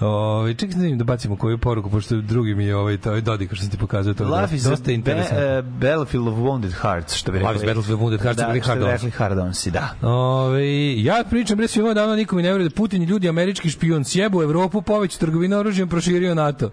Ovaj 0.00 0.54
čekaj 0.54 0.76
da 0.76 0.82
vidim 0.82 0.98
da 0.98 1.04
bacimo 1.04 1.36
koju 1.36 1.58
poruku, 1.58 1.90
pošto 1.90 2.16
drugi 2.20 2.54
mi 2.54 2.64
je 2.64 2.76
ovaj, 2.76 2.96
to 2.96 3.12
je 3.12 3.20
Dodika 3.20 3.54
što 3.54 3.62
sam 3.62 3.70
ti 3.70 3.78
pokazao. 3.78 4.14
To 4.14 4.24
Life 4.40 4.56
is 4.56 4.66
a 4.66 4.92
interesantno. 4.92 5.58
uh, 5.58 5.64
battlefield 5.64 6.28
of 6.28 6.34
wounded 6.34 6.72
hearts, 6.82 7.14
što 7.14 7.32
bi 7.32 7.38
rekli. 7.38 7.52
Life 7.52 7.64
is 7.64 7.68
Battlefield 7.68 8.00
of 8.00 8.06
Wounded 8.06 8.22
Hearts, 8.22 8.36
da, 8.36 8.42
što 8.42 8.52
bi 8.52 8.58
rekli 8.58 8.68
hard 8.68 8.82
rekli 8.82 9.10
hard 9.10 9.38
onsi, 9.38 9.70
da. 9.70 9.94
Ove, 10.02 11.02
ja 11.02 11.24
pričam 11.30 11.56
bre 11.56 11.68
svima 11.68 11.94
davno 11.94 12.14
nikom 12.16 12.38
ne 12.38 12.52
veruje 12.52 12.68
da 12.68 12.74
Putin 12.74 13.02
je 13.02 13.06
ljudi 13.06 13.28
američki 13.28 13.70
špijun 13.70 14.04
sjebu 14.04 14.42
Evropu 14.42 14.82
poveću 14.82 15.18
trgovinu 15.18 15.58
oružjem 15.58 15.88
proširio 15.88 16.34
NATO. 16.34 16.66
uh, 16.66 16.72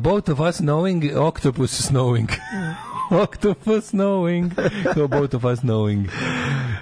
both 0.10 0.30
of 0.30 0.40
us 0.40 0.56
knowing 0.56 1.16
octopus 1.16 1.90
snowing. 1.90 2.28
octopus 3.22 3.90
knowing. 3.90 4.52
Both 5.08 5.34
of 5.34 5.44
us 5.44 5.60
knowing. 5.60 6.08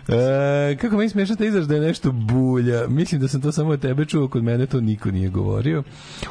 E, 0.09 0.77
kako 0.77 0.97
meni 0.97 1.09
smiješno 1.09 1.37
te 1.37 1.47
izraž 1.47 1.67
da 1.67 1.75
je 1.75 1.81
nešto 1.81 2.13
bulja. 2.13 2.87
Mislim 2.89 3.21
da 3.21 3.29
sam 3.29 3.41
to 3.41 3.53
samo 3.53 3.71
od 3.71 3.81
tebe 3.81 4.05
čuo, 4.05 4.29
kod 4.29 4.43
mene 4.45 4.67
to 4.67 4.81
niko 4.81 5.11
nije 5.11 5.29
govorio. 5.29 5.83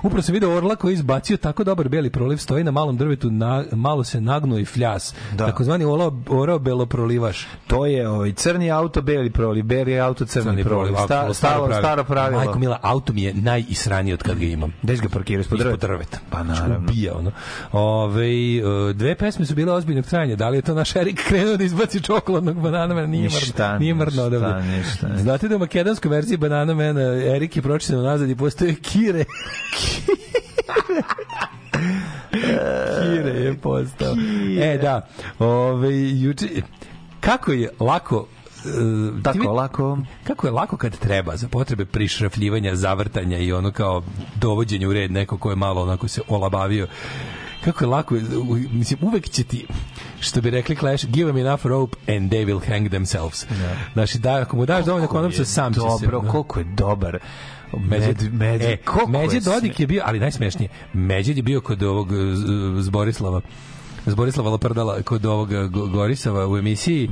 Upravo 0.04 0.22
sam 0.22 0.34
video 0.34 0.56
orla 0.56 0.76
koji 0.76 0.92
je 0.92 0.94
izbacio 0.94 1.38
tako 1.38 1.64
dobar 1.64 1.90
beli 1.90 2.10
proliv, 2.10 2.38
stoji 2.38 2.64
na 2.64 2.72
malom 2.72 2.98
drvetu, 2.98 3.32
na, 3.32 3.64
malo 3.72 4.04
se 4.04 4.22
nagnuo 4.22 4.60
i 4.60 4.66
fljas. 4.66 5.14
Da. 5.36 5.46
Takozvani 5.46 5.86
orao, 5.86 6.20
orao 6.30 6.60
beloprolivaš. 6.60 7.48
To 7.68 7.86
je 7.86 8.10
ovaj 8.10 8.32
crni 8.34 8.72
auto, 8.72 9.02
beli 9.02 9.30
proliv, 9.30 9.66
beli 9.66 10.00
auto, 10.00 10.26
crni, 10.26 10.44
Crni 10.46 10.64
proliv. 10.64 10.94
proliv, 10.94 11.06
Sta, 11.06 11.34
staro, 11.34 11.74
staro 11.74 12.04
pravilo. 12.04 12.44
Majko 12.44 12.60
Mila, 12.60 12.80
auto 12.82 13.14
mi 13.14 13.24
je 13.24 13.34
najisraniji 13.34 14.14
od 14.14 14.24
kad 14.24 14.40
ga 14.40 14.46
imam. 14.46 14.74
Si 14.88 14.96
ga 14.96 15.10
parkirao 15.10 15.42
ispod 15.42 15.60
Ispod 15.60 15.80
drveta? 15.80 15.88
drveta. 15.88 16.18
Pa 16.30 16.44
Znači, 16.44 16.62
naravno. 16.62 16.88
Ubija, 16.90 17.18
ono. 17.18 17.32
Ove, 17.72 18.28
e, 18.58 18.94
dve 18.94 19.16
pesme 19.16 19.46
su 19.46 19.56
bile 19.56 19.74
ozbiljnog 19.74 20.06
trajanja. 20.06 20.36
Da 20.36 20.50
li 20.50 20.58
je 20.58 20.62
to 20.62 20.74
naš 20.74 20.96
Erik 20.96 21.24
krenuo 21.28 21.58
da 21.58 21.64
izbaci 21.64 22.02
čokoladnog 22.02 22.62
banana? 22.62 23.06
Nije 23.08 23.24
Ništa, 23.24 23.67
mrdno. 23.70 23.80
Nije 23.80 23.94
mrdno 23.96 24.24
odavde. 24.24 24.68
ništa. 24.68 25.08
Znate 25.18 25.48
da 25.48 25.56
u 25.56 25.60
makedonskoj 25.60 26.10
verziji 26.10 26.38
Banana 26.38 26.74
Man 26.74 26.98
Erik 27.26 27.56
je 27.56 27.62
pročitano 27.62 28.02
nazad 28.02 28.30
i 28.30 28.36
postoje 28.36 28.76
Kire. 28.76 29.24
Kire 32.32 33.32
je 33.32 33.54
postao. 33.56 34.16
E, 34.62 34.78
da. 34.78 35.08
Ove, 35.40 35.90
juče, 36.12 36.48
kako 37.20 37.52
je 37.52 37.70
lako 37.80 38.28
e, 38.58 38.70
Tako, 39.24 39.40
vi- 39.40 39.48
lako. 39.48 39.98
kako 40.24 40.48
je 40.48 40.52
lako 40.52 40.78
kad 40.78 40.98
treba 40.98 41.38
za 41.38 41.48
potrebe 41.48 41.86
prišrafljivanja, 41.86 42.76
zavrtanja 42.76 43.38
i 43.38 43.52
ono 43.52 43.72
kao 43.72 44.04
dovođenja 44.36 44.90
u 44.90 44.94
red 44.94 45.12
neko 45.12 45.38
ko 45.38 45.50
je 45.50 45.56
malo 45.56 45.82
onako 45.82 46.08
se 46.08 46.22
olabavio 46.28 46.88
kako 47.68 47.84
je 47.84 47.88
lako, 47.88 48.16
mislim, 48.72 49.00
uvek 49.02 49.30
će 49.30 49.44
ti, 49.44 49.66
što 50.20 50.42
bi 50.42 50.50
rekli 50.50 50.76
Clash, 50.76 51.06
give 51.06 51.32
them 51.32 51.38
enough 51.38 51.66
rope 51.66 51.98
and 52.08 52.32
they 52.32 52.46
will 52.46 52.68
hang 52.68 52.90
themselves. 52.90 53.46
Znači, 53.94 54.20
da, 54.20 54.36
ako 54.36 54.56
mu 54.58 54.66
daš 54.66 54.86
dovoljno 54.86 55.08
konopca, 55.08 55.46
sam 55.46 55.74
će 55.74 55.80
se... 55.80 56.06
Dobro, 56.06 56.22
koliko 56.22 56.60
je 56.60 56.66
dobar. 56.68 57.20
Međe, 57.74 58.08
Med, 58.08 58.34
med, 58.34 58.62
e, 58.62 58.78
koliko 58.78 59.12
Međe 59.12 59.38
je 59.38 59.42
Dodik 59.42 59.80
je 59.80 59.88
bio, 59.88 60.04
ali 60.06 60.20
najsmešnije, 60.20 60.70
Međe 60.94 61.34
je 61.34 61.42
bio 61.42 61.62
kod 61.62 61.84
ovog 61.84 62.08
z- 62.34 62.46
z 62.80 62.90
Borislava 62.90 63.42
s 64.08 64.16
Borislava 64.16 64.50
Laprdala 64.50 65.02
kod 65.02 65.26
ovog 65.26 65.50
Go- 65.50 65.88
Gorisava 65.88 66.48
u 66.48 66.58
emisiji. 66.58 67.10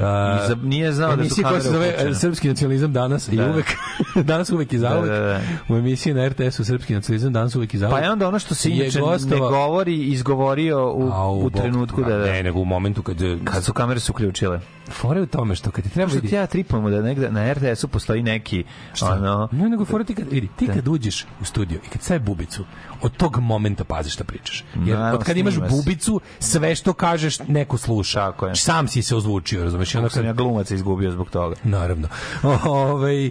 a, 0.00 0.38
I 0.38 0.48
za- 0.48 0.56
nije 0.56 0.92
znao 0.92 1.16
da 1.16 1.24
su 1.24 1.34
se 1.34 1.42
kamere 1.42 1.60
zove 1.62 1.88
uključene. 1.88 2.14
Srpski 2.14 2.48
nacionalizam 2.48 2.92
danas 2.92 3.28
i 3.28 3.36
Da. 3.36 3.46
uvek 3.46 3.66
danas 4.24 4.50
uvek 4.50 4.72
i 4.72 4.78
zauvek. 4.78 5.10
Da, 5.10 5.16
da, 5.16 5.26
da. 5.26 5.40
U 5.68 5.76
emisiji 5.76 6.14
na 6.14 6.28
RTS-u 6.28 6.64
Srpski 6.64 6.94
nacionalizam 6.94 7.32
danas 7.32 7.54
uvek 7.54 7.74
i 7.74 7.78
zauvek. 7.78 7.92
Pa 7.92 8.00
je 8.00 8.12
onda 8.12 8.28
ono 8.28 8.38
što 8.38 8.54
se 8.54 8.70
inače 8.70 9.00
ne 9.26 9.38
govori, 9.38 10.02
izgovorio 10.02 10.86
u, 10.86 11.10
A, 11.12 11.30
u 11.30 11.50
trenutku 11.50 12.02
da, 12.02 12.08
da. 12.10 12.24
Ne, 12.24 12.42
nego 12.42 12.60
u 12.60 12.64
momentu 12.64 13.02
kad... 13.02 13.16
Kad 13.44 13.64
su 13.64 13.72
kamere 13.72 14.00
se 14.00 14.12
uključile. 14.12 14.60
Fore 14.92 15.20
u 15.20 15.26
tome 15.26 15.54
što 15.54 15.70
kad 15.70 15.84
ti 15.84 15.90
treba 15.90 16.08
Što 16.10 16.20
vidi... 16.20 16.34
ja 16.34 16.46
tripamo 16.46 16.90
da 16.90 17.02
negde 17.02 17.30
na 17.30 17.52
RTS-u 17.52 17.88
postoji 17.88 18.22
neki 18.22 18.64
ono 19.00 19.48
Ne, 19.52 19.68
nego 19.68 19.84
fora 19.84 20.04
ti 20.04 20.14
kad, 20.14 20.28
vidi, 20.30 20.48
ti 20.56 20.66
kad 20.66 20.88
uđeš 20.88 21.26
u 21.40 21.44
studio 21.44 21.80
i 21.86 21.88
kad 21.88 22.02
staje 22.02 22.20
bubicu, 22.20 22.64
od 23.02 23.16
tog 23.16 23.38
momenta 23.38 23.84
pazi 23.84 24.10
šta 24.10 24.24
pričaš. 24.24 24.64
Jer 24.74 24.98
Naravno, 24.98 25.18
od 25.18 25.24
kad 25.24 25.36
imaš 25.36 25.54
bubicu, 25.70 26.20
sve 26.38 26.74
što 26.74 26.92
kažeš 26.92 27.38
neko 27.38 27.78
sluša. 27.78 28.20
Tako 28.20 28.46
je. 28.46 28.56
Sam 28.56 28.88
si 28.88 29.02
se 29.02 29.16
ozvučio, 29.16 29.64
razumeš? 29.64 29.94
Onda 29.94 30.08
Kako 30.08 30.14
sam 30.14 30.22
kad, 30.22 30.26
ja 30.26 30.32
glumaca 30.32 30.74
izgubio 30.74 31.10
zbog 31.10 31.30
toga. 31.30 31.56
Naravno. 31.64 32.08
Ovaj 32.64 33.30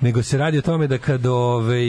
nego 0.00 0.22
se 0.22 0.38
radi 0.38 0.58
o 0.58 0.62
tome 0.62 0.86
da 0.86 0.98
kad 0.98 1.26
ovaj 1.26 1.86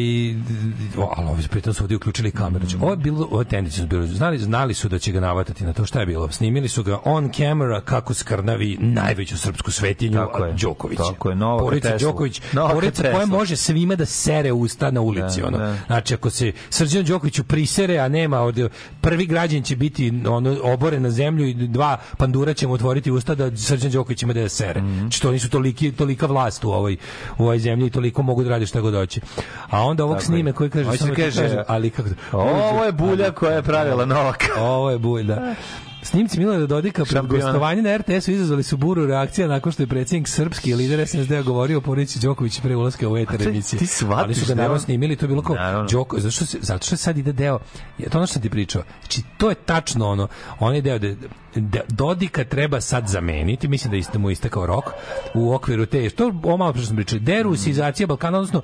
o, 0.97 1.13
ali 1.17 1.27
ovi 1.27 1.43
pritom 1.49 1.73
su 1.73 1.84
ovdje 1.84 1.97
uključili 1.97 2.31
kameru. 2.31 2.65
Znači, 2.65 2.84
ovo 2.84 2.91
je 2.91 2.97
bilo, 2.97 3.27
ovo 3.31 3.43
tendencije 3.43 3.81
su 3.81 3.88
bile, 3.88 4.07
znali, 4.07 4.39
znali 4.39 4.73
su 4.73 4.89
da 4.89 4.99
će 4.99 5.11
ga 5.11 5.19
navatati 5.19 5.63
na 5.63 5.73
to 5.73 5.85
šta 5.85 5.99
je 5.99 6.05
bilo. 6.05 6.31
Snimili 6.31 6.67
su 6.67 6.84
ga 6.84 6.99
on 7.05 7.31
camera 7.34 7.81
kako 7.81 8.13
skrnavi 8.13 8.77
najveću 8.79 9.38
srpsku 9.38 9.71
svetinju 9.71 10.17
Tako 10.17 10.45
je. 10.45 10.53
Đoković. 10.53 10.97
Tako 10.97 11.29
je, 11.29 11.35
Novaka 11.35 11.63
Porodica 11.63 11.89
Tesla. 11.89 12.07
Đoković, 12.07 12.41
Novaka 12.53 12.73
porodica 12.73 13.11
koja 13.11 13.25
može 13.25 13.55
svima 13.55 13.95
da 13.95 14.05
sere 14.05 14.51
usta 14.51 14.91
na 14.91 15.01
ulici. 15.01 15.41
Da, 15.41 15.47
ono. 15.47 15.57
da. 15.57 15.75
Znači, 15.88 16.13
ako 16.13 16.29
se 16.29 16.51
Srđan 16.69 17.05
Đokoviću 17.05 17.43
prisere, 17.43 17.97
a 17.97 18.07
nema, 18.07 18.41
od, 18.41 18.69
prvi 19.01 19.25
građan 19.25 19.63
će 19.63 19.75
biti 19.75 20.13
ono, 20.27 20.57
oboren 20.63 21.01
na 21.01 21.11
zemlju 21.11 21.47
i 21.47 21.53
dva 21.53 21.97
pandura 22.17 22.53
će 22.53 22.67
mu 22.67 22.73
otvoriti 22.73 23.11
usta 23.11 23.35
da 23.35 23.57
Srđan 23.57 23.91
Đoković 23.91 24.23
ima 24.23 24.34
da 24.34 24.39
je 24.39 24.49
sere. 24.49 24.81
Mhm. 24.81 24.99
Znači, 24.99 25.21
to 25.21 25.29
oni 25.29 25.39
su 25.39 25.49
toliki, 25.49 25.91
tolika 25.91 26.25
vlast 26.25 26.63
u 26.63 26.69
ovoj, 26.69 26.97
u 27.38 27.43
ovoj 27.43 27.59
zemlji 27.59 27.88
i 27.88 27.89
toliko 27.97 28.21
mogu 28.21 28.43
da 28.43 28.49
rade 28.49 28.65
šta 28.65 28.81
god 28.81 28.93
hoće. 28.93 29.21
A 29.69 29.81
onda 29.83 30.03
ovog 30.03 30.17
Tako 30.17 30.25
snime 30.25 30.53
koji 30.53 30.69
kaže, 30.69 30.97
samo 30.97 31.13
kaže, 31.15 31.63
ali 31.67 31.89
kako... 31.89 32.09
Ovo 32.31 32.83
je 32.83 32.91
bulja 32.91 33.31
koja 33.31 33.55
je 33.55 33.61
pravila 33.61 34.05
Novaka. 34.05 34.61
Ovo 34.61 34.91
je 34.91 34.97
bulj, 34.97 35.23
da. 35.23 35.41
Snimci 36.07 36.39
Milana 36.39 36.65
Dodika 36.65 37.05
pred 37.05 37.25
gostovanje 37.25 37.81
na 37.81 37.97
RTS-u 37.97 38.31
izazvali 38.31 38.63
su 38.63 38.77
buru 38.77 39.05
reakcija 39.05 39.47
nakon 39.47 39.71
što 39.71 39.84
je 39.84 39.88
predsjednik 39.88 40.27
srpski 40.27 40.75
lider 40.75 41.07
SNSD 41.07 41.34
govorio 41.45 41.77
o 41.77 41.81
porodici 41.81 42.19
Đoković 42.19 42.59
pre 42.61 42.75
ulaska 42.75 43.09
u 43.09 43.17
eter 43.17 43.47
emisije. 43.47 43.79
ti 43.79 43.88
Ali 44.15 44.35
su 44.35 44.45
ga 44.45 44.47
da 44.47 44.55
naravno 44.55 44.79
snimili, 44.79 45.15
to 45.15 45.25
je 45.25 45.27
bilo 45.27 45.41
kao 45.41 45.55
Naravno. 45.55 45.88
Đoko, 45.91 46.19
zato 46.19 46.31
što, 46.31 46.45
se, 46.45 46.57
zato 46.61 46.85
što 46.85 46.97
sad 46.97 47.17
ide 47.17 47.31
deo, 47.31 47.59
je 47.97 48.09
to 48.09 48.17
ono 48.17 48.27
što 48.27 48.34
sam 48.34 48.41
ti 48.41 48.49
pričao, 48.49 48.84
znači 49.01 49.21
to 49.38 49.49
je 49.49 49.55
tačno 49.55 50.07
ono, 50.07 50.27
onaj 50.59 50.81
deo 50.81 50.99
da, 50.99 51.07
da 51.55 51.79
Dodika 51.88 52.43
treba 52.43 52.81
sad 52.81 53.07
zameniti, 53.07 53.67
mislim 53.67 53.91
da 53.91 53.97
iste 53.97 54.17
mu 54.17 54.29
istekao 54.29 54.65
rok 54.65 54.85
u 55.34 55.53
okviru 55.53 55.85
te, 55.85 56.09
to 56.09 56.25
ovo 56.43 56.57
malo 56.57 56.71
pre 56.73 56.81
što 56.81 56.88
sam 56.88 56.95
pričao, 56.95 57.19
derusizacija 57.19 58.07
Balkana, 58.07 58.38
odnosno 58.38 58.61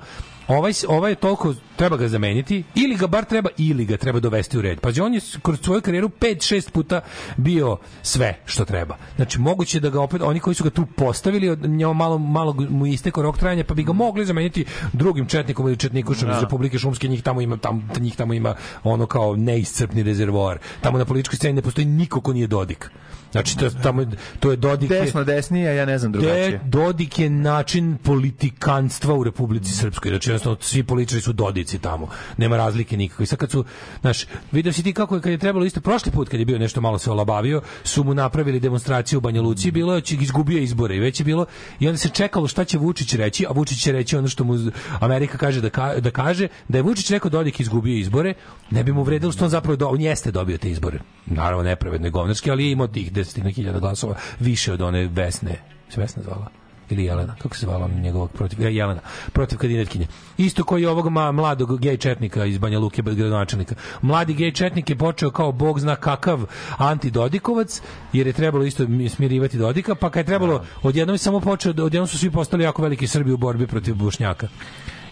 ovaj, 0.48 0.72
ovaj 0.88 1.12
je 1.12 1.14
toliko, 1.14 1.54
treba 1.76 1.96
ga 1.96 2.08
zameniti, 2.08 2.64
ili 2.74 2.96
ga 2.96 3.06
bar 3.06 3.24
treba, 3.24 3.50
ili 3.58 3.84
ga 3.84 3.96
treba 3.96 4.20
dovesti 4.20 4.58
u 4.58 4.62
red. 4.62 4.80
Pa 4.80 4.88
on 5.02 5.14
je 5.14 5.20
kroz 5.42 5.58
svoju 5.62 5.80
karijeru 5.80 6.10
5-6 6.20 6.70
puta 6.70 7.00
bio 7.36 7.76
sve 8.02 8.38
što 8.44 8.64
treba. 8.64 8.96
Znači, 9.16 9.40
moguće 9.40 9.80
da 9.80 9.90
ga 9.90 10.00
opet, 10.00 10.22
oni 10.22 10.40
koji 10.40 10.54
su 10.54 10.64
ga 10.64 10.70
tu 10.70 10.86
postavili, 10.86 11.48
od 11.48 11.68
njemu 11.68 11.94
malo, 11.94 12.18
malo 12.18 12.52
mu 12.52 12.86
isteko 12.86 13.22
rok 13.22 13.38
trajanja, 13.38 13.64
pa 13.64 13.74
bi 13.74 13.82
ga 13.82 13.92
mogli 13.92 14.26
zameniti 14.26 14.64
drugim 14.92 15.26
četnikom 15.26 15.66
ili 15.66 15.76
četnikušom 15.76 16.30
iz 16.30 16.40
Republike 16.40 16.78
Šumske, 16.78 17.08
njih 17.08 17.22
tamo 17.22 17.40
ima, 17.40 17.56
tam, 17.56 17.90
njih 18.00 18.16
tamo 18.16 18.34
ima 18.34 18.54
ono 18.84 19.06
kao 19.06 19.36
neiscrpni 19.36 20.02
rezervoar. 20.02 20.58
Tamo 20.80 20.98
na 20.98 21.04
političkoj 21.04 21.36
sceni 21.36 21.52
ne 21.52 21.62
postoji 21.62 21.84
niko 21.84 22.20
ko 22.20 22.32
nije 22.32 22.46
Dodik. 22.46 22.90
Znači, 23.34 23.58
to, 23.58 23.70
tamo, 23.72 24.06
to 24.40 24.50
je 24.50 24.56
Dodik... 24.56 24.90
je- 24.90 25.00
Desno, 25.00 25.24
desnije, 25.24 25.68
a 25.68 25.72
ja 25.72 25.84
ne 25.86 25.98
znam 25.98 26.12
drugačije. 26.12 26.60
Dodik 26.64 27.18
je 27.18 27.30
način 27.30 27.96
politikanstva 27.98 29.14
u 29.14 29.24
Republici 29.24 29.72
Srpskoj. 29.72 30.08
Znači, 30.10 30.30
jednostavno, 30.30 30.56
svi 30.60 30.82
političari 30.82 31.22
su 31.22 31.32
Dodici 31.32 31.78
tamo. 31.78 32.08
Nema 32.36 32.56
razlike 32.56 32.96
nikakve. 32.96 33.26
Sad 33.26 33.38
kad 33.38 33.50
su, 33.50 33.64
znaš, 34.00 34.18
vidio 34.52 34.72
si 34.72 34.82
ti 34.82 34.92
kako 34.92 35.14
je, 35.14 35.20
kad 35.20 35.32
je 35.32 35.38
trebalo 35.38 35.64
isto, 35.64 35.80
prošli 35.80 36.12
put 36.12 36.28
kad 36.28 36.40
je 36.40 36.46
bio 36.46 36.58
nešto 36.58 36.80
malo 36.80 36.98
se 36.98 37.10
olabavio, 37.10 37.62
su 37.84 38.04
mu 38.04 38.14
napravili 38.14 38.60
demonstraciju 38.60 39.18
u 39.18 39.22
Banja 39.22 39.42
Luci, 39.42 39.70
bilo 39.70 39.94
je, 39.94 40.00
će- 40.00 40.16
izgubio 40.16 40.58
izbore 40.58 40.96
i 40.96 41.00
već 41.00 41.20
je 41.20 41.24
bilo, 41.24 41.46
i 41.80 41.88
onda 41.88 41.98
se 41.98 42.08
čekalo 42.08 42.48
šta 42.48 42.64
će 42.64 42.78
Vučić 42.78 43.14
reći, 43.14 43.46
a 43.46 43.52
Vučić 43.52 43.78
će 43.78 43.92
reći 43.92 44.16
ono 44.16 44.28
što 44.28 44.44
mu 44.44 44.54
Amerika 45.00 45.38
kaže 45.38 45.60
da, 45.60 45.70
ka- 45.70 46.00
da 46.00 46.10
kaže, 46.10 46.48
da 46.68 46.78
je 46.78 46.82
Vučić 46.82 47.10
rekao 47.10 47.30
Dodik 47.30 47.60
izgubio 47.60 47.96
izbore, 47.96 48.34
ne 48.70 48.84
bi 48.84 48.92
mu 48.92 49.02
vredilo 49.02 49.32
što 49.32 49.44
on 49.44 49.50
zapravo, 49.50 49.76
do, 49.76 49.88
on 49.88 50.00
jeste 50.00 50.30
dobio 50.30 50.58
te 50.58 50.70
izbore. 50.70 50.98
Naravno, 51.26 51.62
nepravedno 51.64 52.06
i 52.06 52.10
govnarski, 52.10 52.50
ali 52.50 52.64
je 52.64 52.72
imao 52.72 52.86
tih 52.86 53.12
hiljada 53.54 53.78
glasova 53.78 54.14
više 54.40 54.72
od 54.72 54.80
one 54.82 55.06
Vesne, 55.06 55.56
se 55.88 56.00
Vesna 56.00 56.22
zvala? 56.22 56.50
ili 56.90 57.04
Jelena, 57.04 57.34
kako 57.42 57.56
se 57.56 57.66
zvala 57.66 57.88
njegovog 57.88 58.30
protiv, 58.30 58.60
ja, 58.62 58.68
Jelena, 58.68 59.00
protiv 59.32 59.58
kandidatkinje. 59.58 60.06
Isto 60.38 60.64
koji 60.64 60.86
ovog 60.86 61.08
ma, 61.08 61.32
mladog 61.32 61.80
gej 61.80 61.96
četnika 61.96 62.44
iz 62.44 62.58
Banja 62.58 62.78
Luke, 62.78 63.02
gradonačelnika. 63.02 63.74
Mladi 64.02 64.34
gej 64.34 64.52
četnik 64.52 64.90
je 64.90 64.98
počeo 64.98 65.30
kao 65.30 65.52
bog 65.52 65.80
zna 65.80 65.96
kakav 65.96 66.44
antidodikovac, 66.76 67.82
jer 68.12 68.26
je 68.26 68.32
trebalo 68.32 68.64
isto 68.64 68.86
mi- 68.86 69.08
smirivati 69.08 69.58
Dodika, 69.58 69.94
pa 69.94 70.10
kad 70.10 70.20
je 70.20 70.26
trebalo, 70.26 70.64
odjednom 70.82 71.14
je 71.14 71.18
samo 71.18 71.40
počeo, 71.40 71.70
odjednom 71.70 72.06
su 72.06 72.18
svi 72.18 72.30
postali 72.30 72.64
jako 72.64 72.82
veliki 72.82 73.06
Srbi 73.06 73.32
u 73.32 73.36
borbi 73.36 73.66
protiv 73.66 73.94
Bošnjaka. 73.94 74.48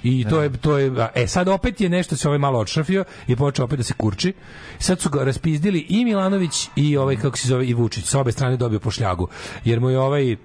I 0.03 0.25
to 0.31 0.43
je 0.43 0.53
to 0.53 0.79
je 0.79 0.93
e 1.15 1.27
sad 1.27 1.49
opet 1.49 1.81
je 1.81 1.89
nešto 1.89 2.17
se 2.17 2.29
ovaj 2.29 2.39
malo 2.39 2.59
odšrafio 2.59 3.05
i 3.27 3.37
počeo 3.37 3.65
opet 3.65 3.79
da 3.79 3.83
se 3.83 3.95
kurči. 3.95 4.33
Sad 4.79 5.01
su 5.01 5.11
ga 5.11 5.25
raspizdili 5.25 5.87
i 5.89 6.05
Milanović 6.05 6.69
i 6.77 6.97
ovaj 6.97 7.17
kako 7.17 7.39
se 7.39 7.49
zove 7.49 7.67
i 7.67 7.75
Vučić. 7.75 8.05
Sa 8.05 8.21
obe 8.21 8.33
strane 8.33 8.57
dobio 8.57 8.81
po 8.81 8.91
šljagu. 8.91 9.29
Jer 9.65 9.81
mu 9.81 9.91
je 9.91 9.99
ovaj 9.99 10.37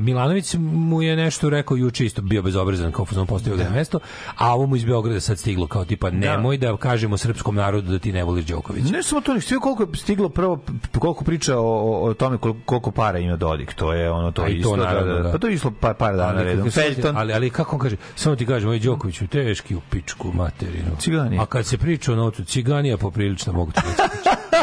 Milanović 0.00 0.54
mu 0.60 1.02
je 1.02 1.16
nešto 1.16 1.50
rekao 1.50 1.76
juče 1.76 2.04
isto 2.04 2.22
bio 2.22 2.42
bezobrazan 2.42 2.92
kao 2.92 3.04
fuzon 3.04 3.26
postavio 3.26 3.64
na 3.64 3.70
mesto, 3.70 3.98
a 4.36 4.54
ovo 4.54 4.66
mu 4.66 4.76
iz 4.76 4.84
Beograda 4.84 5.20
sad 5.20 5.38
stiglo 5.38 5.66
kao 5.66 5.84
tipa 5.84 6.10
nemoj 6.10 6.58
da, 6.58 6.76
kažemo 6.76 7.16
srpskom 7.16 7.54
narodu 7.54 7.90
da 7.92 7.98
ti 7.98 8.12
ne 8.12 8.24
voliš 8.24 8.44
Đokovića. 8.44 8.92
Ne 8.92 9.02
samo 9.02 9.20
to, 9.20 9.32
nego 9.32 9.40
sve 9.40 9.58
koliko 9.58 9.82
je 9.82 9.88
stiglo 9.94 10.28
prvo, 10.28 10.58
koliko 10.98 11.24
priča 11.24 11.58
o, 11.58 12.02
o, 12.02 12.14
tome 12.14 12.38
koliko, 12.64 12.90
para 12.90 13.18
ima 13.18 13.36
Dodik, 13.36 13.74
to 13.74 13.92
je 13.92 14.10
ono, 14.10 14.30
to 14.30 14.46
isto, 14.46 14.70
to 14.70 14.76
naravno, 14.76 15.12
da, 15.12 15.18
da, 15.18 15.22
da. 15.22 15.32
pa 15.32 15.38
to 15.38 15.46
je 15.46 15.54
išlo 15.54 15.72
par, 15.80 15.94
par 15.94 16.16
dana 16.16 16.38
Ali, 16.38 16.44
redom. 16.44 16.70
Feljton, 16.70 17.16
ali, 17.16 17.32
ali 17.32 17.50
kako 17.50 17.76
on 17.76 17.80
kaže, 17.80 17.96
samo 18.14 18.36
ti 18.36 18.46
kažem, 18.46 18.68
ovaj 18.68 18.78
Đoković 18.78 19.22
u 19.22 19.26
teški 19.26 19.74
u 19.74 19.80
pičku 19.90 20.32
materinu. 20.34 20.96
Cigani. 20.98 21.38
A 21.38 21.46
kad 21.46 21.66
se 21.66 21.78
priča 21.78 22.12
o 22.12 22.16
notu, 22.16 22.44
ciganija 22.44 22.96
poprilično 22.96 23.52
mogu 23.52 23.72
ti 23.72 23.80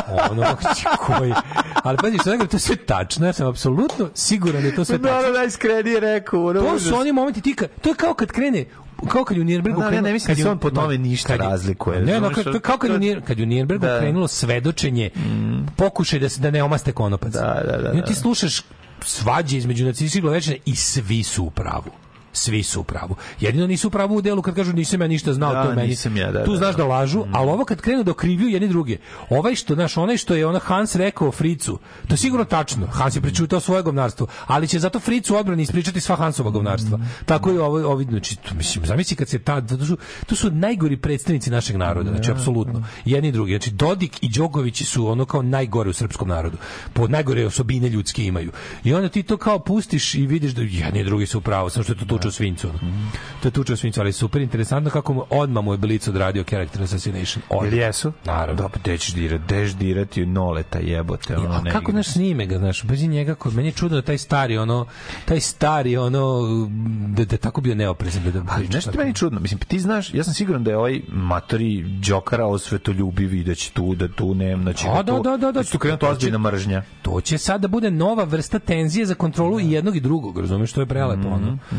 ono 0.32 0.44
koji 0.98 1.34
ali 1.84 1.98
pazi 1.98 2.18
što 2.18 2.30
nego 2.30 2.46
to 2.46 2.56
je 2.56 2.62
sve 2.62 2.76
tačno 2.76 3.26
ja 3.26 3.34
sam 3.34 3.48
apsolutno 3.48 4.10
siguran 4.14 4.62
da 4.62 4.68
je 4.68 4.76
to 4.76 4.86
sve 4.86 4.98
Da, 4.98 4.99
tačno 5.02 5.32
da, 5.32 5.38
najiskrenije 5.38 6.00
rekao. 6.00 6.46
ono, 6.46 6.62
to 6.62 6.80
su 6.80 6.96
oni 6.96 7.12
momenti 7.12 7.42
tika 7.42 7.68
to 7.82 7.90
je 7.90 7.96
kao 7.96 8.14
kad 8.14 8.32
krene 8.32 8.66
kao 9.08 9.24
kad 9.24 9.38
je 9.38 9.42
u 9.42 9.46
Nirnbergu 9.46 9.80
Da, 9.80 9.86
ne, 9.86 9.92
krenulo- 9.92 10.02
ne 10.02 10.14
mislim 10.14 10.36
da 10.36 10.40
je 10.40 10.44
se 10.44 10.50
on 10.50 10.58
po 10.60 10.70
tome 10.72 10.98
ništa 10.98 11.28
kad 11.28 11.40
je- 11.40 11.46
razlikuje, 11.46 12.00
Ne, 12.00 12.20
no, 12.20 12.28
je 12.28 12.34
kao 12.60 12.78
kad, 12.78 13.04
je 13.04 13.22
kad 13.22 13.40
je 13.40 13.44
u 13.44 13.48
Nirnbergu 13.48 13.86
Da. 13.86 14.00
krenulo 14.00 14.28
svedočenje, 14.28 15.10
pokušaj 15.76 16.20
da 16.20 16.30
se 16.30 16.42
da 16.42 16.52
ne 16.52 16.64
omaste 16.64 16.92
konopac. 16.92 17.34
Da, 17.34 17.40
da, 17.66 17.78
da, 17.78 17.88
I 17.88 17.92
onda 17.92 18.04
ti 18.04 18.14
da. 18.14 18.20
slušaš 18.20 18.62
svađe 19.02 19.58
između 19.58 19.86
nacističkih 19.86 20.22
glavečina 20.22 20.56
i 20.66 20.76
svi 20.76 21.24
su 21.24 21.44
u 21.44 21.50
pravu. 21.50 21.92
Svi 22.34 22.64
su 22.64 22.82
u 22.82 22.84
pravu. 22.84 23.16
Jedino 23.40 23.68
nisu 23.68 23.88
u 23.88 23.92
pravu 23.92 24.16
u 24.16 24.22
delu 24.22 24.42
kad 24.42 24.56
kažu 24.56 24.74
nisam 24.74 25.02
ja 25.02 25.08
ništa 25.08 25.34
znao, 25.34 25.54
Da, 25.54 25.64
to 25.64 25.70
je 25.70 25.76
meni. 25.76 25.88
nisam 25.88 26.18
ja, 26.18 26.32
da, 26.32 26.44
tu 26.46 26.52
da, 26.52 26.58
znaš 26.58 26.76
da 26.76 26.84
da. 26.84 26.90
lažu, 26.90 27.26
ali 27.32 27.50
ovo 27.52 27.66
kad 27.66 27.82
krenu 27.82 28.04
da 28.04 28.12
okrivljuju 28.12 28.50
jedni 28.50 28.68
druge. 28.68 28.98
Ovaj 29.30 29.56
što, 29.56 29.76
znaš, 29.76 29.98
onaj 29.98 30.18
što 30.18 30.36
je 30.36 30.46
ona 30.48 30.60
Hans 30.60 30.96
rekao 30.96 31.32
Fricu, 31.32 31.80
to 32.08 32.14
je 32.14 32.18
sigurno 32.18 32.46
tačno. 32.46 32.88
Hans 32.88 33.16
je 33.16 33.22
pričutao 33.22 33.60
svoje 33.60 33.84
govnarstvo, 33.84 34.28
ali 34.46 34.68
će 34.68 34.80
zato 34.80 35.00
Fricu 35.00 35.36
odbrani 35.36 35.64
ispričati 35.64 36.02
sva 36.02 36.16
Hansova 36.16 36.50
govnarstva. 36.50 37.00
Tako 37.26 37.52
je 37.52 37.62
ovo, 37.62 37.92
ovi, 37.92 38.06
znači, 38.06 38.36
to, 38.36 38.56
mislim, 38.56 38.86
zamisli 38.86 39.16
kad 39.18 39.30
se 39.30 39.40
ta, 39.40 39.62
to 39.62 39.86
su, 39.86 39.98
to 40.26 40.36
su 40.36 40.52
najgori 40.52 40.98
predstavnici 40.98 41.50
našeg 41.50 41.76
naroda, 41.76 42.10
znači, 42.10 42.32
apsolutno. 42.32 42.84
Jedni 43.06 43.30
i 43.30 43.32
drugi. 43.32 43.52
Znači, 43.52 43.72
Dodik 43.72 44.24
i 44.24 44.30
Đoković 44.30 44.84
su 44.84 45.08
ono 45.08 45.26
kao 45.26 45.42
najgore 45.42 45.90
u 45.90 45.94
srpskom 45.94 46.28
narodu. 46.28 46.58
Po 46.94 47.08
najgore 47.08 47.46
osobine 47.46 47.90
ljudske 47.90 48.26
imaju. 48.26 48.52
I 48.84 48.94
onda 48.94 49.10
ti 49.10 49.24
to 49.24 49.38
kao 49.38 49.60
pustiš 49.60 50.16
i 50.16 50.28
vidiš 50.28 50.52
da 50.52 50.62
jedni 50.62 51.00
i 51.00 51.04
drugi 51.04 51.26
su 51.26 51.38
u 51.38 51.42
pravu, 51.42 51.70
samo 51.70 51.84
što 51.84 51.94
je 51.94 51.98
to 51.98 52.06
tuče 52.20 52.28
u 52.28 52.32
svincu. 52.32 52.70
ono. 52.70 52.80
To 53.42 53.48
je 53.48 53.52
tuče 53.52 53.74
u 53.74 53.78
svincu, 53.78 54.02
ali 54.02 54.14
super 54.14 54.42
interesantno 54.42 54.92
kako 54.92 55.14
mu 55.14 55.26
odmah 55.30 55.64
mu 55.64 55.74
je 55.74 55.78
Blic 55.78 56.08
odradio 56.08 56.44
character 56.44 56.84
assassination. 56.84 57.44
Odmah. 57.50 57.74
Jel 57.74 57.82
jesu? 57.82 58.14
Naravno. 58.26 58.62
Da, 58.62 58.70
pa 58.70 58.80
gde 58.80 58.98
ćeš 58.98 59.14
dirati? 59.14 59.44
Gde 59.44 59.66
ćeš 59.66 59.76
dirati 59.76 60.26
noleta 60.26 60.80
jebote? 60.80 61.38
Ono, 61.38 61.54
A 61.54 61.62
ne 61.62 61.72
kako 61.72 61.92
naš 61.92 62.08
snime 62.08 62.46
ga, 62.46 62.58
znaš, 62.58 62.84
bez 62.84 63.04
njega, 63.04 63.36
ko, 63.36 63.52
meni 63.52 63.68
je 63.68 63.72
čudno 63.72 63.96
da 63.96 64.02
taj 64.02 64.18
stari, 64.18 64.58
ono, 64.58 64.86
taj 65.26 65.40
stari, 65.40 65.98
ono, 65.98 66.42
da, 67.08 67.26
da 67.26 67.38
tako 67.38 67.62
bio 67.62 67.76
neoprezan. 67.76 68.24
Da, 68.24 68.32
da 68.32 68.44
Ali 68.48 68.68
nešto 68.68 68.92
meni 68.98 69.16
čudno, 69.16 69.40
mislim, 69.40 69.60
ti 69.60 69.80
znaš, 69.80 70.14
ja 70.14 70.24
sam 70.24 70.34
siguran 70.34 70.64
da 70.64 70.72
je 70.72 70.78
ovaj 70.78 71.02
matori 71.08 71.84
Đokara 72.08 72.46
osvetoljubiv 72.46 73.34
i 73.34 73.44
da 73.44 73.56
će 73.56 73.72
tu, 73.72 73.96
da 73.96 74.08
tu 74.08 74.36
nema, 74.36 74.64
znači, 74.64 74.88
A, 74.88 75.04
da, 75.04 75.14
da, 75.14 75.20
da, 75.20 75.38
da, 75.38 75.52
da. 75.52 75.64
će 75.64 75.72
tu 75.72 75.80
krenuti 75.80 76.06
ozbiljna 76.06 76.38
mržnja. 76.38 76.84
To 77.02 77.22
će 77.22 77.38
sad 77.38 77.62
da 77.62 77.68
bude 77.68 77.92
nova 77.92 78.24
vrsta 78.24 78.60
tenzije 78.60 79.06
za 79.06 79.16
kontrolu 79.16 79.60
i 79.60 79.72
jednog 79.72 79.96
i 79.96 80.00
drugog, 80.00 80.40
razumeš, 80.40 80.74
to 80.74 80.82
je 80.82 80.86
prelepo, 80.86 81.28
ono. 81.28 81.58
E, 81.72 81.76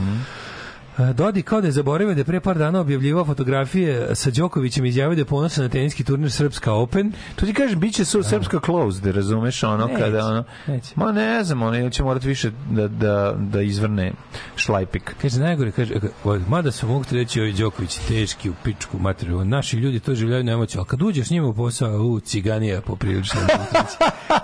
Dodi 1.15 1.43
kao 1.43 1.61
da 1.61 1.67
je 1.67 1.73
zaboravio 1.73 2.15
da 2.15 2.21
je 2.21 2.25
pre 2.25 2.41
par 2.41 2.59
dana 2.59 2.81
objavljivao 2.81 3.25
fotografije 3.25 4.09
sa 4.15 4.31
Đokovićem 4.31 4.85
i 4.85 4.89
izjavio 4.89 5.15
da 5.15 5.21
je 5.21 5.25
ponosan 5.25 5.65
na 5.65 5.71
teniski 5.71 6.05
turnir 6.05 6.31
Srpska 6.33 6.73
Open. 6.73 7.13
To 7.37 7.47
ti 7.47 7.55
kažem, 7.55 7.81
bit 7.81 7.95
će 7.95 8.05
su 8.05 8.23
srpska 8.23 8.61
closed, 8.65 9.07
razumeš, 9.07 9.63
ono, 9.63 9.87
Neće, 9.87 10.01
kada, 10.01 10.27
ono, 10.27 10.45
neće. 10.67 10.93
ma 10.97 11.13
ne 11.13 11.45
znam, 11.45 11.63
ono, 11.63 11.79
ili 11.79 11.93
će 11.93 12.03
morati 12.03 12.29
više 12.29 12.51
da, 12.71 12.89
da, 12.89 13.35
da 13.39 13.63
izvrne 13.63 14.13
šlajpik. 14.57 15.15
Kaže, 15.23 15.41
najgore, 15.41 15.71
kaže, 15.71 15.95
e, 15.95 16.01
mada 16.49 16.71
su 16.71 16.89
mogu 16.89 17.05
ti 17.05 17.17
reći 17.17 17.41
ovi 17.41 17.53
Đoković 17.53 17.99
teški 18.09 18.51
u 18.51 18.55
pičku 18.65 18.99
materiju, 18.99 19.45
naši 19.45 19.77
ljudi 19.77 20.01
to 20.01 20.15
življaju 20.15 20.45
na 20.45 20.53
emociju, 20.53 20.81
ali 20.81 20.89
kad 20.89 21.03
uđeš 21.03 21.27
s 21.27 21.31
njima 21.31 21.49
u 21.49 21.55
posao, 21.55 22.03
u, 22.03 22.21
ciganija 22.21 22.81
poprilično. 22.81 23.41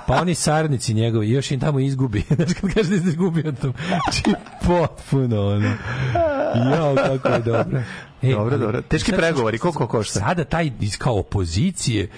pa 0.07 0.21
oni 0.21 0.35
saradnici 0.35 0.95
njegovi, 0.95 1.31
još 1.31 1.51
im 1.51 1.61
tamo 1.61 1.81
izgubi. 1.81 2.25
Znaš, 2.37 2.53
kad 2.61 2.75
kaže 2.75 2.91
da 2.91 2.99
se 2.99 3.09
izgubio 3.09 3.53
tam, 3.53 3.73
znači, 3.89 4.23
potpuno, 4.67 5.47
ono. 5.47 5.71
Jao, 6.55 6.95
kako 6.97 7.29
je 7.29 7.39
dobro. 7.39 7.81
E, 8.23 8.31
Dobro, 8.33 8.59
dobro. 8.59 8.83
Teški 8.83 9.11
sad- 9.11 9.21
pregovori, 9.21 9.59
koliko 9.59 9.87
košta? 9.87 10.21
Sada 10.21 10.45
taj 10.45 10.71
iz 10.81 10.99
kao 10.99 11.19
opozicije, 11.19 12.09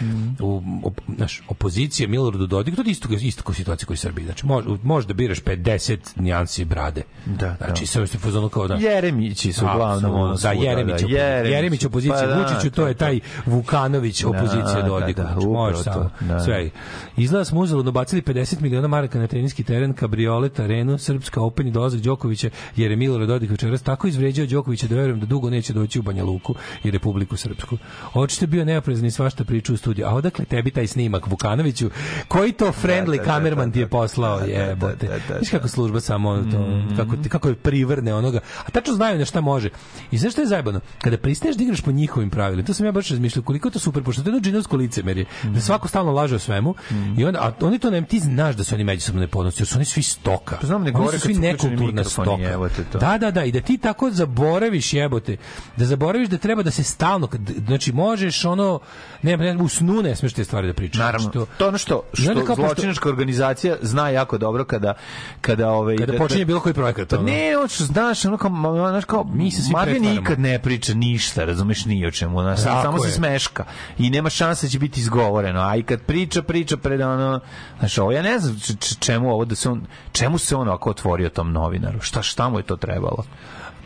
u, 0.40 0.62
op, 0.84 1.00
znaš, 1.16 1.42
opozicije 1.48 2.08
Miloradu 2.08 2.46
Dodiku, 2.46 2.76
to 2.76 2.82
je 2.82 2.90
isto, 2.90 3.08
isto 3.12 3.42
kao 3.42 3.54
situacija 3.54 3.86
koji 3.86 3.96
Srbiji. 3.96 4.24
Znači, 4.24 4.46
može, 4.46 4.68
može 4.82 5.06
da 5.06 5.14
biraš 5.14 5.42
50 5.42 5.98
nijansi 6.16 6.64
brade. 6.64 7.02
Da, 7.26 7.56
znači, 7.58 7.82
da. 7.82 7.86
sve 7.86 8.02
je 8.02 8.06
fazonu 8.06 8.48
kao 8.48 8.68
da... 8.68 8.74
Jeremići 8.74 9.52
su 9.52 9.64
uglavnom 9.64 10.14
ono 10.14 10.36
da, 10.36 10.52
Jeremić, 10.52 10.88
da, 10.88 10.94
opozicija. 10.94 11.26
Jeremić. 11.26 11.52
Jeremić 11.52 11.84
opozicija, 11.84 12.20
Pa 12.20 12.26
da, 12.26 12.38
Vučiću, 12.52 12.70
to 12.70 12.86
je 12.88 12.94
taj 12.94 13.20
Vukanović 13.46 14.24
opozicija 14.24 14.82
Da, 14.82 14.88
Dodiku. 14.88 15.20
da, 15.20 15.26
da, 15.26 15.32
znači, 15.32 15.46
može 15.46 15.80
upravo 15.80 15.94
samo. 15.94 16.10
to, 16.18 16.24
da. 16.24 16.40
Sve. 16.40 16.70
Izgleda 17.16 17.44
smo 17.44 17.60
uzaludno 17.60 17.92
bacili 17.92 18.22
50 18.22 18.60
miliona 18.60 18.88
maraka 18.88 19.18
na 19.18 19.26
teniski 19.26 19.64
teren, 19.64 19.92
kabriolet, 19.92 20.60
arenu, 20.60 20.98
Srpska 20.98 21.40
Open 21.40 21.66
i 21.66 21.70
dolazak 21.70 22.00
Đokovića, 22.00 22.50
jer 22.76 22.90
je 22.90 22.96
Milorad 22.96 23.28
Dodik 23.28 23.50
večeras 23.50 23.82
tako 23.82 24.06
izvređao 24.08 24.46
Đokovića 24.46 24.86
da 24.86 24.94
verujem 24.94 25.20
da 25.20 25.26
dugo 25.26 25.50
neće 25.50 25.72
doći 25.72 25.87
u 25.96 26.02
Banja 26.02 26.24
Luku 26.24 26.54
i 26.84 26.90
Republiku 26.90 27.36
Srpsku. 27.36 27.78
Očito 28.14 28.42
je 28.42 28.48
bio 28.48 28.64
neoprezan 28.64 29.06
i 29.06 29.10
svašta 29.10 29.44
priča 29.44 29.72
u 29.72 29.76
studiju. 29.76 30.06
A 30.06 30.10
odakle 30.10 30.44
tebi 30.44 30.70
taj 30.70 30.86
snimak 30.86 31.26
Vukanoviću? 31.26 31.90
Koji 32.28 32.52
to 32.52 32.66
friendly 32.74 32.88
Da, 33.06 33.12
da, 33.12 33.16
da, 33.18 33.24
kamerman 33.24 33.68
da, 33.68 33.72
ti 33.72 33.78
je 33.78 33.84
da. 33.84 33.90
poslao? 33.90 34.38
Jebote. 34.40 35.06
da, 35.08 35.18
da. 35.28 35.38
Viš 35.38 35.50
kako 35.50 35.68
služba 35.68 36.00
samo 36.00 36.36
to, 36.36 36.58
Mm. 36.58 36.96
kako, 36.96 37.16
ti- 37.16 37.28
kako 37.28 37.48
je 37.48 37.54
privrne 37.54 38.14
onoga. 38.14 38.40
A 38.58 38.70
tačno 38.70 38.94
znaju 38.94 39.18
na 39.18 39.24
šta 39.24 39.40
može. 39.40 39.70
I 40.10 40.18
znaš 40.18 40.32
šta 40.32 40.40
je 40.40 40.48
zajebano? 40.48 40.80
Kada 40.98 41.16
pristaješ 41.18 41.56
da 41.56 41.62
igraš 41.62 41.80
po 41.80 41.92
njihovim 41.92 42.30
pravilima, 42.30 42.66
to 42.66 42.74
sam 42.74 42.86
ja 42.86 42.92
baš 42.92 43.08
razmišljao, 43.08 43.42
koliko 43.42 43.68
je 43.68 43.72
to 43.72 43.78
super, 43.78 44.02
pošto 44.02 44.22
to 44.22 44.28
je 44.28 44.30
jedno 44.30 44.40
džinovsko 44.40 44.76
licemerje, 44.76 45.24
Mm. 45.44 45.48
da 45.48 45.60
svako 45.60 45.88
stalno 45.88 46.12
laže 46.12 46.34
o 46.34 46.38
svemu, 46.38 46.74
i 47.18 47.24
onda, 47.24 47.38
a 47.40 47.66
oni 47.66 47.78
to 47.78 47.90
ne, 47.90 48.02
ti 48.02 48.20
znaš 48.20 48.56
da 48.56 48.64
su 48.64 48.74
oni 48.74 48.84
međusobno 48.84 49.20
nepodnosni, 49.20 49.60
jer 49.60 49.68
su 49.68 49.76
oni 49.76 49.84
svi 49.84 50.02
stoka. 50.02 50.56
Pa 50.60 50.66
znam, 50.66 50.82
ne 50.82 50.84
oni 50.84 50.92
govore 50.92 51.18
su 51.18 51.22
kad 51.22 51.26
svi 51.26 51.34
su 51.34 51.40
uključeni 51.40 51.70
nekulturna 51.70 52.00
mikrofoni, 52.00 52.46
stoka. 52.46 52.92
to. 52.92 52.98
Da, 52.98 53.18
da, 53.18 53.30
da, 53.30 53.44
i 53.44 53.52
da 53.52 53.60
ti 53.60 53.78
tako 53.78 54.10
zaboraviš 54.10 54.92
jebote, 54.92 55.36
da 55.78 55.84
zaboraviš 55.84 56.28
da 56.28 56.38
treba 56.38 56.62
da 56.62 56.70
se 56.70 56.82
stalno, 56.84 57.28
znači 57.66 57.92
možeš 57.92 58.44
ono, 58.44 58.80
ne, 59.22 59.36
ne 59.36 59.56
u 59.56 59.68
snu 59.68 60.02
ne 60.02 60.16
smeš 60.16 60.32
te 60.32 60.44
stvari 60.44 60.66
da 60.66 60.72
pričaš. 60.74 60.98
Naravno, 60.98 61.30
Znači, 61.30 61.48
to 61.58 61.68
ono 61.68 61.78
što, 61.78 61.94
onda 61.94 62.32
što 62.32 62.44
kao 62.46 62.56
pošto- 62.56 62.66
zločinačka 62.66 63.08
organizacija 63.08 63.76
zna 63.82 64.08
jako 64.08 64.38
dobro 64.38 64.64
kada 64.64 64.94
kada 65.40 65.70
ovaj 65.70 65.96
Kada 65.96 66.12
da- 66.12 66.18
počinje 66.18 66.40
da- 66.40 66.44
bilo 66.44 66.60
koji 66.60 66.74
projekat. 66.74 67.08
Pa 67.08 67.16
ono. 67.16 67.24
ne, 67.24 67.54
hoćeš 67.56 67.78
znaš, 67.78 68.24
ono 68.24 68.36
kao, 68.36 68.50
znaš 68.90 69.04
kao, 69.04 69.24
Mi 69.24 69.50
se 69.50 69.62
svi 69.62 70.00
nikad 70.00 70.38
ne 70.40 70.58
priča 70.58 70.94
ništa, 70.94 71.44
razumeš 71.44 71.84
ni 71.84 72.06
o 72.06 72.10
čemu, 72.10 72.42
Tako 72.42 72.82
samo 72.82 72.98
se 72.98 73.10
smeška 73.10 73.64
i 73.98 74.10
nema 74.10 74.30
šanse 74.30 74.66
da 74.66 74.70
će 74.70 74.78
biti 74.78 75.00
izgovoreno, 75.00 75.60
a 75.60 75.76
i 75.76 75.82
kad 75.82 76.00
priča, 76.00 76.42
priča 76.42 76.76
pred 76.76 77.00
ono, 77.00 77.40
znaš, 77.78 77.98
ovo, 77.98 78.12
ja 78.12 78.22
ne 78.22 78.38
znam 78.38 78.56
čemu 79.00 79.30
ovo 79.30 79.44
da 79.44 79.54
se 79.54 79.68
on, 79.68 79.82
čemu 80.12 80.38
se 80.38 80.56
on 80.56 80.68
ako 80.68 80.90
otvorio 80.90 81.28
tom 81.28 81.52
novinaru, 81.52 82.00
šta, 82.00 82.22
šta 82.22 82.48
mu 82.48 82.58
je 82.58 82.62
to 82.62 82.76
trebalo? 82.76 83.24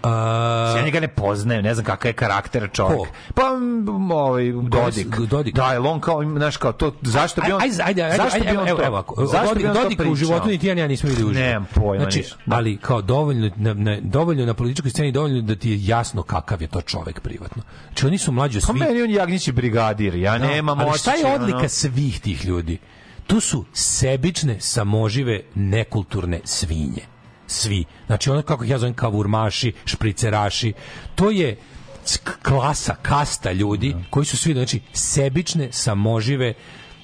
A, 0.02 0.74
ja 0.76 0.84
njega 0.84 1.00
ne 1.00 1.08
poznajem, 1.08 1.64
ne 1.64 1.74
znam 1.74 1.84
kakav 1.86 2.08
je 2.08 2.12
karakter 2.12 2.68
čovjek. 2.72 2.98
Ko? 2.98 3.06
Pa, 3.34 3.42
ovaj, 4.14 4.52
Dodik. 4.52 5.06
Dodik. 5.20 5.54
Da, 5.54 5.72
je 5.72 5.78
on 5.80 6.00
kao, 6.00 6.22
znaš, 6.26 6.56
kao 6.56 6.72
to, 6.72 6.94
zašto 7.02 7.40
bi 7.40 7.52
on... 7.52 7.62
Ajde, 7.62 7.82
ajde, 7.82 8.02
ajde, 8.02 8.16
zašto 8.16 8.36
ajde, 8.36 8.50
bi 8.50 8.56
on 8.56 8.68
evo, 8.68 8.78
to- 8.78 8.84
evo, 8.84 8.92
ovako. 8.92 9.26
zašto 9.26 9.48
Dodik, 9.48 9.62
bi 9.62 9.68
on 9.68 9.74
to 9.74 9.82
Dodika 9.82 10.02
u 10.04 10.14
životu 10.14 10.48
niti 10.48 10.66
ja 10.66 10.74
ja 10.74 10.88
nismo 10.88 11.08
videli 11.08 11.30
uživo. 11.30 11.44
Nemam 11.44 11.66
pojma 11.74 12.02
Znači, 12.02 12.18
ništa. 12.18 12.36
Da. 12.46 12.56
ali 12.56 12.76
kao 12.76 13.02
dovoljno 13.02 13.50
na, 13.56 13.74
na, 13.74 13.96
dovoljno 14.02 14.46
na 14.46 14.54
političkoj 14.54 14.90
sceni 14.90 15.12
dovoljno 15.12 15.40
da 15.42 15.56
ti 15.56 15.70
je 15.70 15.86
jasno 15.86 16.22
kakav 16.22 16.62
je 16.62 16.68
to 16.68 16.80
čovek 16.82 17.20
privatno. 17.20 17.62
Znači 17.86 18.06
oni 18.06 18.18
su 18.18 18.32
mlađi 18.32 18.58
od 18.58 18.62
Pa 18.62 18.66
svih. 18.66 18.80
meni 18.80 19.02
on 19.02 19.10
je 19.10 19.16
Jagnjići 19.16 19.52
brigadir, 19.52 20.14
ja 20.14 20.38
Da, 20.38 20.46
nemam 20.46 20.80
ali 20.80 20.98
šta 20.98 21.12
je 21.12 21.34
odlika 21.34 21.58
ono- 21.58 21.68
svih 21.68 22.20
tih 22.20 22.44
ljudi? 22.44 22.78
Tu 23.26 23.40
su 23.40 23.64
sebične, 23.72 24.60
samožive, 24.60 25.40
nekulturne 25.54 26.40
svinje. 26.44 27.02
Svi. 27.52 27.84
Znači 28.06 28.30
ono 28.30 28.42
kako 28.42 28.64
ih 28.64 28.70
ja 28.70 28.78
zovem 28.78 28.94
kavurmaši, 28.94 29.72
špriceraši. 29.84 30.72
To 31.14 31.30
je 31.30 31.56
klasa, 32.42 32.94
kasta 33.02 33.52
ljudi 33.52 33.94
koji 34.10 34.26
su 34.26 34.36
svi, 34.36 34.52
znači, 34.52 34.80
sebične, 34.92 35.68
samožive, 35.72 36.54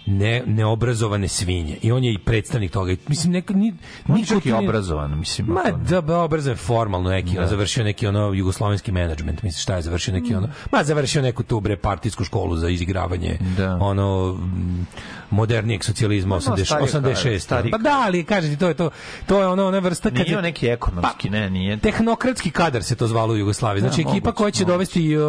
ne, 0.09 0.43
neobrazovane 0.47 1.29
svinje. 1.29 1.79
I 1.83 1.93
on 1.93 2.05
je 2.05 2.13
i 2.13 2.19
predstavnik 2.19 2.71
toga. 2.71 2.95
Mislim, 3.09 3.33
neko, 3.33 3.53
ni, 3.53 3.75
On 4.09 4.17
je 4.17 4.21
niko 4.21 4.35
čak 4.35 4.45
nije- 4.45 4.55
obrazovan, 4.59 5.19
mislim. 5.19 5.47
Ma 5.47 5.63
da, 5.81 6.01
ba, 6.01 6.19
obrazovan 6.19 6.53
je 6.53 6.57
formalno 6.59 7.11
neki, 7.11 7.39
on 7.39 7.47
završio 7.47 7.85
neki 7.85 8.07
ono 8.07 8.33
jugoslovenski 8.33 8.93
menadžment, 8.93 9.43
misliš 9.43 9.63
šta 9.63 9.77
je 9.77 9.83
završio 9.83 10.15
neki 10.15 10.35
ono, 10.35 10.49
ma 10.73 10.85
završio 10.85 11.23
neku 11.23 11.43
tu 11.43 11.61
bre 11.61 11.77
partijsku 11.77 12.25
školu 12.25 12.57
za 12.57 12.69
izigravanje 12.69 13.39
Da. 13.57 13.79
ono 13.81 14.33
mm, 14.33 14.87
modernijeg 15.31 15.85
socijalizma 15.85 16.29
Ma, 16.29 16.37
80, 16.37 16.65
stariji 16.65 16.89
kraj, 16.89 17.03
86. 17.03 17.39
stariji 17.39 17.71
Pa 17.71 17.79
da, 17.79 18.03
ali 18.07 18.25
kažete 18.25 18.57
to 18.57 18.69
je 18.69 18.75
to, 18.75 18.91
to 19.27 19.41
je 19.41 19.47
ono 19.47 19.67
ona 19.67 19.79
vrsta 19.79 20.11
kad 20.11 20.19
Nije 20.19 20.39
on 20.39 20.45
neki 20.45 20.67
ekonomski, 20.69 21.31
ne, 21.31 21.51
nije. 21.51 21.77
tehnokratski 21.79 22.51
kadar 22.51 22.83
se 22.83 22.97
to 22.97 23.07
zvalo 23.07 23.35
u 23.35 23.39
Jugoslaviji. 23.39 23.81
Znači 23.81 24.05
Da, 24.05 24.11
ekipa 24.11 24.15
moguće, 24.21 24.33
koja 24.35 24.51
će 24.51 24.65
dovesti 24.65 25.17
uh, 25.17 25.23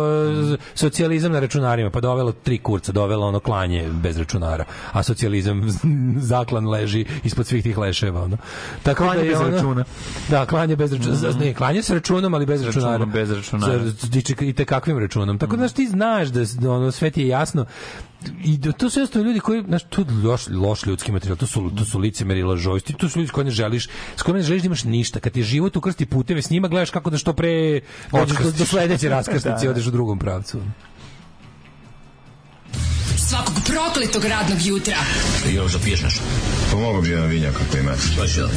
socijalizam 0.74 1.32
na 1.32 1.40
računarima, 1.40 1.90
pa 1.90 2.00
dovelo 2.00 2.32
tri 2.34 2.58
kurca, 2.58 2.92
dovelo 2.92 3.28
ono 3.28 3.40
klanje 3.40 3.90
bez 3.94 4.18
računara. 4.18 4.66
A 4.92 5.04
socijalizam 5.04 5.62
zaklan 6.32 6.68
leži 6.68 7.06
ispod 7.24 7.48
svih 7.48 7.64
tih 7.64 7.78
leševa. 7.78 8.24
Ono. 8.24 8.38
Tako 8.84 9.04
Klanje 9.04 9.20
da 9.20 9.24
je 9.24 9.30
bez 9.30 9.40
ono- 9.40 9.50
računa. 9.50 9.84
Da, 10.30 10.46
klanje 10.46 10.76
bez 10.76 10.94
računa. 10.94 11.16
Mhm. 11.30 11.40
Ne, 11.40 11.54
klanje 11.54 11.84
sa 11.84 11.94
računom, 11.94 12.34
ali 12.34 12.46
bez 12.46 12.64
računara. 12.64 12.92
Računom, 12.92 13.12
bez 13.12 13.32
računara. 13.32 13.84
I 14.42 14.54
te 14.54 14.66
kakvim 14.66 15.00
računom. 15.00 15.38
Tako 15.38 15.52
da 15.52 15.60
znaš, 15.60 15.72
ti 15.72 15.88
znaš 15.88 16.28
da 16.28 16.40
da 16.56 16.72
ono 16.72 16.92
sve 16.92 17.12
ti 17.12 17.22
je 17.22 17.28
jasno 17.28 17.66
i 18.44 18.58
da 18.58 18.72
to 18.72 18.90
su 18.90 19.00
jednostavno 19.00 19.28
ljudi 19.28 19.40
koji 19.40 19.64
to 19.90 20.02
je 20.02 20.08
loš, 20.24 20.48
loš 20.50 20.86
ljudski 20.86 21.12
materijal 21.12 21.38
to 21.38 21.48
su 21.48 21.72
to 21.78 21.86
su 21.86 22.00
licemeri 22.00 22.44
lažovsti 22.44 22.94
to 22.94 23.10
su 23.10 23.20
ljudi 23.20 23.32
kojima 23.32 23.46
ne 23.46 23.52
želiš 23.52 23.88
s 24.16 24.22
kojima 24.22 24.38
ne 24.38 24.44
želiš 24.44 24.62
da 24.62 24.66
imaš 24.66 24.84
ništa 24.84 25.20
kad 25.20 25.34
ti 25.34 25.44
život 25.44 25.76
ukrsti 25.76 26.06
puteve 26.06 26.42
s 26.42 26.50
njima 26.50 26.68
gledaš 26.68 26.90
kako 26.90 27.10
da 27.10 27.18
što 27.18 27.34
pre 27.34 27.80
do, 28.12 28.26
do 28.58 28.66
sledeće 28.66 29.10
raskrsnice 29.16 29.50
Da, 29.50 29.62
i 29.62 29.66
da. 29.66 29.72
odeš 29.72 29.88
u 29.88 29.92
drugom 29.92 30.20
pravcu 30.20 30.58
Svakog 33.18 33.56
prokletog 33.66 34.26
radnog 34.26 34.62
jutra. 34.66 34.98
Još 35.54 35.74
da 35.74 35.80
piješ 35.80 36.02
nešto? 36.02 36.22
Pomogu 36.72 37.02
bi 37.02 37.10
jedan 37.10 37.30
vinjak 37.30 37.56
ako 37.68 37.78
imate. 37.78 38.02
Hoće 38.20 38.44
li? 38.44 38.52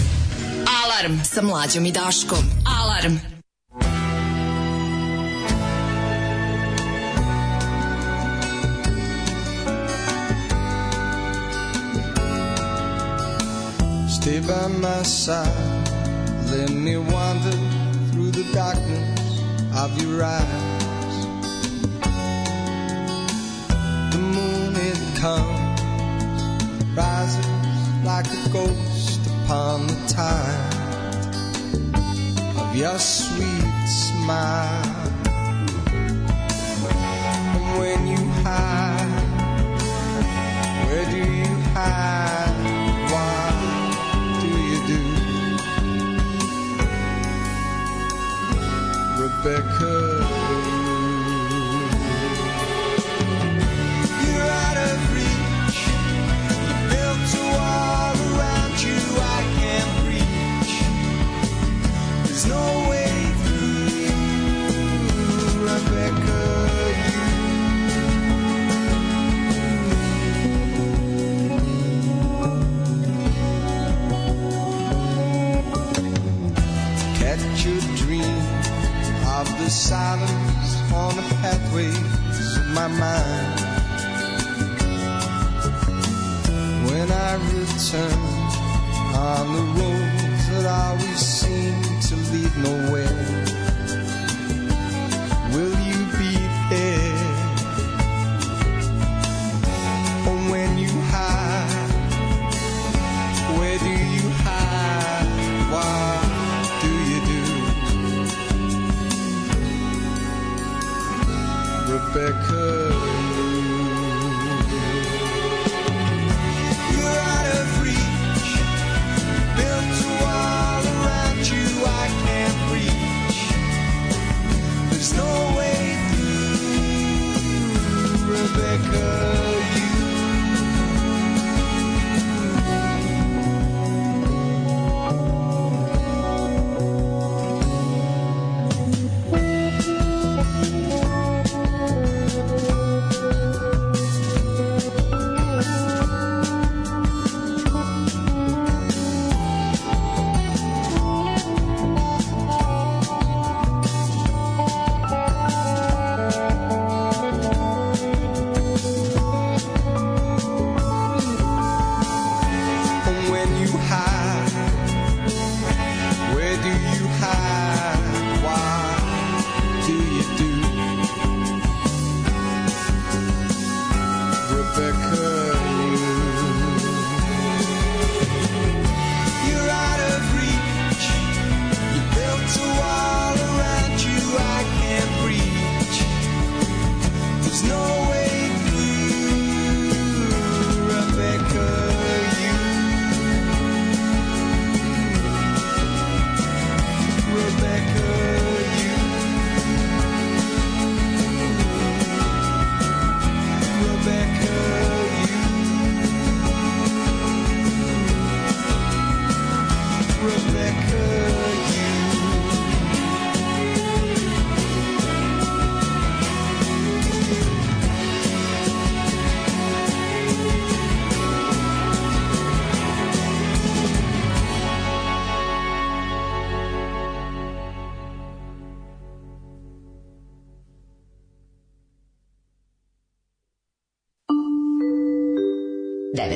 Alarm 0.84 1.20
sa 1.24 1.42
mlađom 1.42 1.86
i 1.86 1.92
Daškom. 1.92 2.44
Alarm. 2.81 3.16
Stay 14.22 14.39
by 14.39 14.68
my 14.68 15.02
side. 15.02 15.48
Let 16.50 16.70
me 16.70 16.94
wander 16.94 17.58
through 18.12 18.31
the 18.31 18.44
darkness 18.55 19.40
of 19.74 19.90
your 20.00 20.22
eyes. 20.22 21.16
The 24.12 24.18
comes, 25.23 25.81
rises 26.97 27.47
like 28.02 28.26
a 28.26 28.49
ghost 28.49 29.20
upon 29.31 29.86
the 29.86 29.94
tide 30.09 30.75
of 32.59 32.75
your 32.75 32.99
sweet 32.99 33.86
smile. 33.86 34.83
And 36.91 37.78
when 37.78 38.05
you 38.09 38.18
hide, 38.42 39.07
where 40.86 41.09
do 41.09 41.18
you 41.18 41.55
hide? 41.70 42.41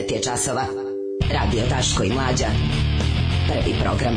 9 0.07 0.12
je 0.12 0.23
časova. 0.23 0.65
Radio 1.33 1.62
Taško 1.68 2.05
i 2.05 2.12
Mlađa. 2.12 2.47
Prvi 3.49 3.75
program. 3.83 4.15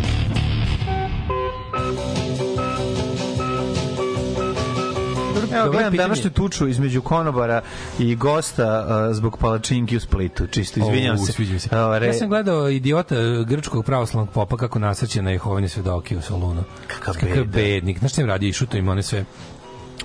Evo, 5.53 5.65
Dobar 5.65 5.71
gledam 5.71 5.95
današnju 5.95 6.29
tuču 6.29 6.67
između 6.67 7.01
konobara 7.01 7.61
i 7.99 8.15
gosta 8.15 8.85
uh, 8.85 9.15
zbog 9.15 9.37
palačinki 9.37 9.97
u 9.97 9.99
Splitu. 9.99 10.47
Čisto, 10.47 10.79
izvinjam 10.79 11.15
o, 11.15 11.17
se. 11.17 11.31
se. 11.59 11.69
Uh, 11.75 11.97
re... 11.97 12.07
Ja 12.07 12.13
sam 12.13 12.29
gledao 12.29 12.69
idiota 12.69 13.15
grčkog 13.47 13.85
pravoslavnog 13.85 14.33
popa 14.33 14.57
kako 14.57 14.79
nasrće 14.79 15.21
na 15.21 15.31
jehovanje 15.31 15.69
svedoki 15.69 16.15
u 16.15 16.21
Solunu. 16.21 16.63
Kakav, 16.87 17.13
Kakav 17.13 17.45
bednik. 17.45 17.99
Znaš 17.99 18.11
što 18.11 18.21
im 18.21 18.27
radi? 18.27 18.47
Išuto 18.47 18.77
im 18.77 18.89
one 18.89 19.03
sve 19.03 19.25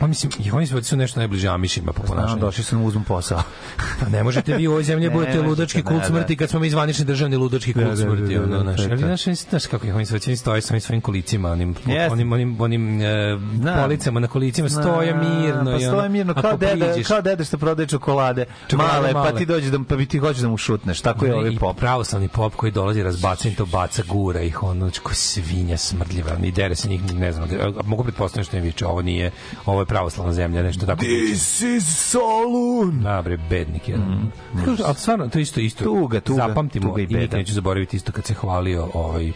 On 0.00 0.08
mislim, 0.08 0.32
jehovanje 0.38 0.68
oni 0.74 0.84
su 0.84 0.96
nešto 0.96 1.20
najbliže 1.20 1.48
Amišima 1.48 1.92
po 1.92 2.02
ponašanju. 2.02 2.28
Znam, 2.28 2.40
došli 2.40 2.64
su 2.64 2.76
na 2.78 2.84
uzmu 2.84 3.04
posao. 3.08 3.42
Pa 4.04 4.10
ne 4.10 4.22
možete 4.22 4.56
vi 4.56 4.68
u 4.68 4.70
ovoj 4.70 4.82
zemlji 4.84 5.10
budete 5.18 5.40
ludački 5.40 5.82
kult 5.82 6.00
da, 6.00 6.06
smrti 6.06 6.34
da. 6.34 6.38
kad 6.38 6.50
smo 6.50 6.60
mi 6.60 6.70
zvanični 6.70 7.04
državni 7.04 7.36
ludački 7.36 7.72
kult 7.72 7.84
Da, 7.84 7.90
da, 7.90 7.96
smrti. 7.96 8.34
da, 8.34 8.40
da, 8.40 8.58
ono, 8.58 8.64
da, 8.64 8.70
ali 8.80 8.90
to. 8.90 8.96
znaš, 8.96 9.24
znaš 9.24 9.66
kako 9.66 9.86
Jehovini 9.86 10.06
svedoci 10.06 10.36
stoje 10.36 10.60
sa 10.60 10.80
svojim 10.80 11.00
kolicima, 11.00 11.50
onim, 11.50 11.74
Jeste. 11.86 12.12
onim, 12.12 12.32
onim, 12.32 12.60
onim 12.60 13.02
e, 13.02 13.38
policama 13.76 14.20
na 14.20 14.26
kolicima, 14.28 14.68
stoje 14.68 15.14
mirno. 15.14 15.72
Pa 15.72 15.78
stoje 15.80 16.08
mirno, 16.08 16.34
kao 16.34 16.52
priđeš- 16.52 17.06
kao 17.06 17.22
deda 17.22 17.44
što 17.44 17.58
prodaje 17.58 17.86
čokolade. 17.86 18.44
Male, 18.72 19.12
pa 19.12 19.32
ti 19.32 19.46
dođe 19.46 19.70
da, 19.70 19.78
pa 19.80 19.96
ti 19.98 20.18
hoćeš 20.18 20.42
da 20.42 20.48
mu 20.48 20.56
šutneš. 20.56 21.00
Tako 21.00 21.26
je 21.26 21.34
ovaj 21.34 21.50
i 21.50 21.58
pop. 21.58 21.76
pravoslavni 21.78 22.28
pop 22.28 22.54
koji 22.54 22.72
dolazi 22.72 23.02
razbaca 23.02 23.48
im 23.48 23.54
to 23.54 23.66
baca 23.66 24.02
gura 24.04 24.40
ih 24.40 24.62
ono 24.62 24.90
ko 25.02 25.14
svinja 25.14 25.76
smrdljiva 25.76 26.30
i 26.42 26.52
dere 26.52 26.74
se 26.74 26.88
njih 26.88 27.14
ne 27.14 27.32
znam 27.32 27.48
mogu 27.84 28.02
pretpostaviti 28.02 28.48
što 28.48 28.56
im 28.56 28.62
viče 28.62 28.86
ovo 28.86 29.02
nije 29.02 29.30
ovo 29.66 29.80
je 29.80 29.86
pravoslavna 29.86 30.32
zemlja 30.32 30.62
nešto 30.62 30.86
tako 30.86 31.00
This 31.00 31.62
is 31.62 32.10
Solun. 32.10 33.00
Da, 33.02 33.22
bre, 33.22 33.36
bednik 33.50 33.88
jedan. 33.94 34.30
Mm, 34.54 34.76
ali 34.84 34.94
stvarno, 34.94 35.28
to 35.28 35.38
isto, 35.38 35.60
isto. 35.60 35.84
Tuga, 35.84 36.20
tuga, 36.20 36.46
Zapamtimo 36.48 36.88
tuga 36.88 37.00
i 37.02 37.04
i 37.04 37.06
nikad 37.06 37.38
neću 37.38 37.54
zaboraviti 37.54 37.96
isto 37.96 38.12
kad 38.12 38.24
se 38.24 38.34
hvalio 38.34 38.88
ovaj 38.94 39.32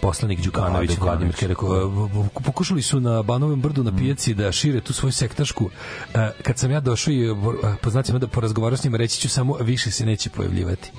poslanik 0.00 0.40
Đukanović, 0.40 0.90
Da, 0.90 1.04
Vladimir 1.04 1.34
rekao, 1.40 2.08
pokušali 2.44 2.82
su 2.82 3.00
na 3.00 3.22
Banovom 3.22 3.60
brdu 3.60 3.84
na 3.84 3.96
pijaci 3.96 4.34
da 4.34 4.52
šire 4.52 4.80
tu 4.80 4.92
svoju 4.92 5.12
sektašku. 5.12 5.70
E, 6.14 6.30
Kad 6.42 6.58
sam 6.58 6.70
ja 6.70 6.80
došao 6.80 7.12
i 7.12 7.30
e, 7.30 7.34
po 7.82 7.90
znacima 7.90 8.18
da 8.18 8.26
porazgovarao 8.26 8.76
s 8.76 8.84
njima, 8.84 8.96
reći 8.96 9.20
ću 9.20 9.28
samo 9.28 9.56
više 9.60 9.90
se 9.90 10.06
neće 10.06 10.30
pojavljivati. 10.30 10.90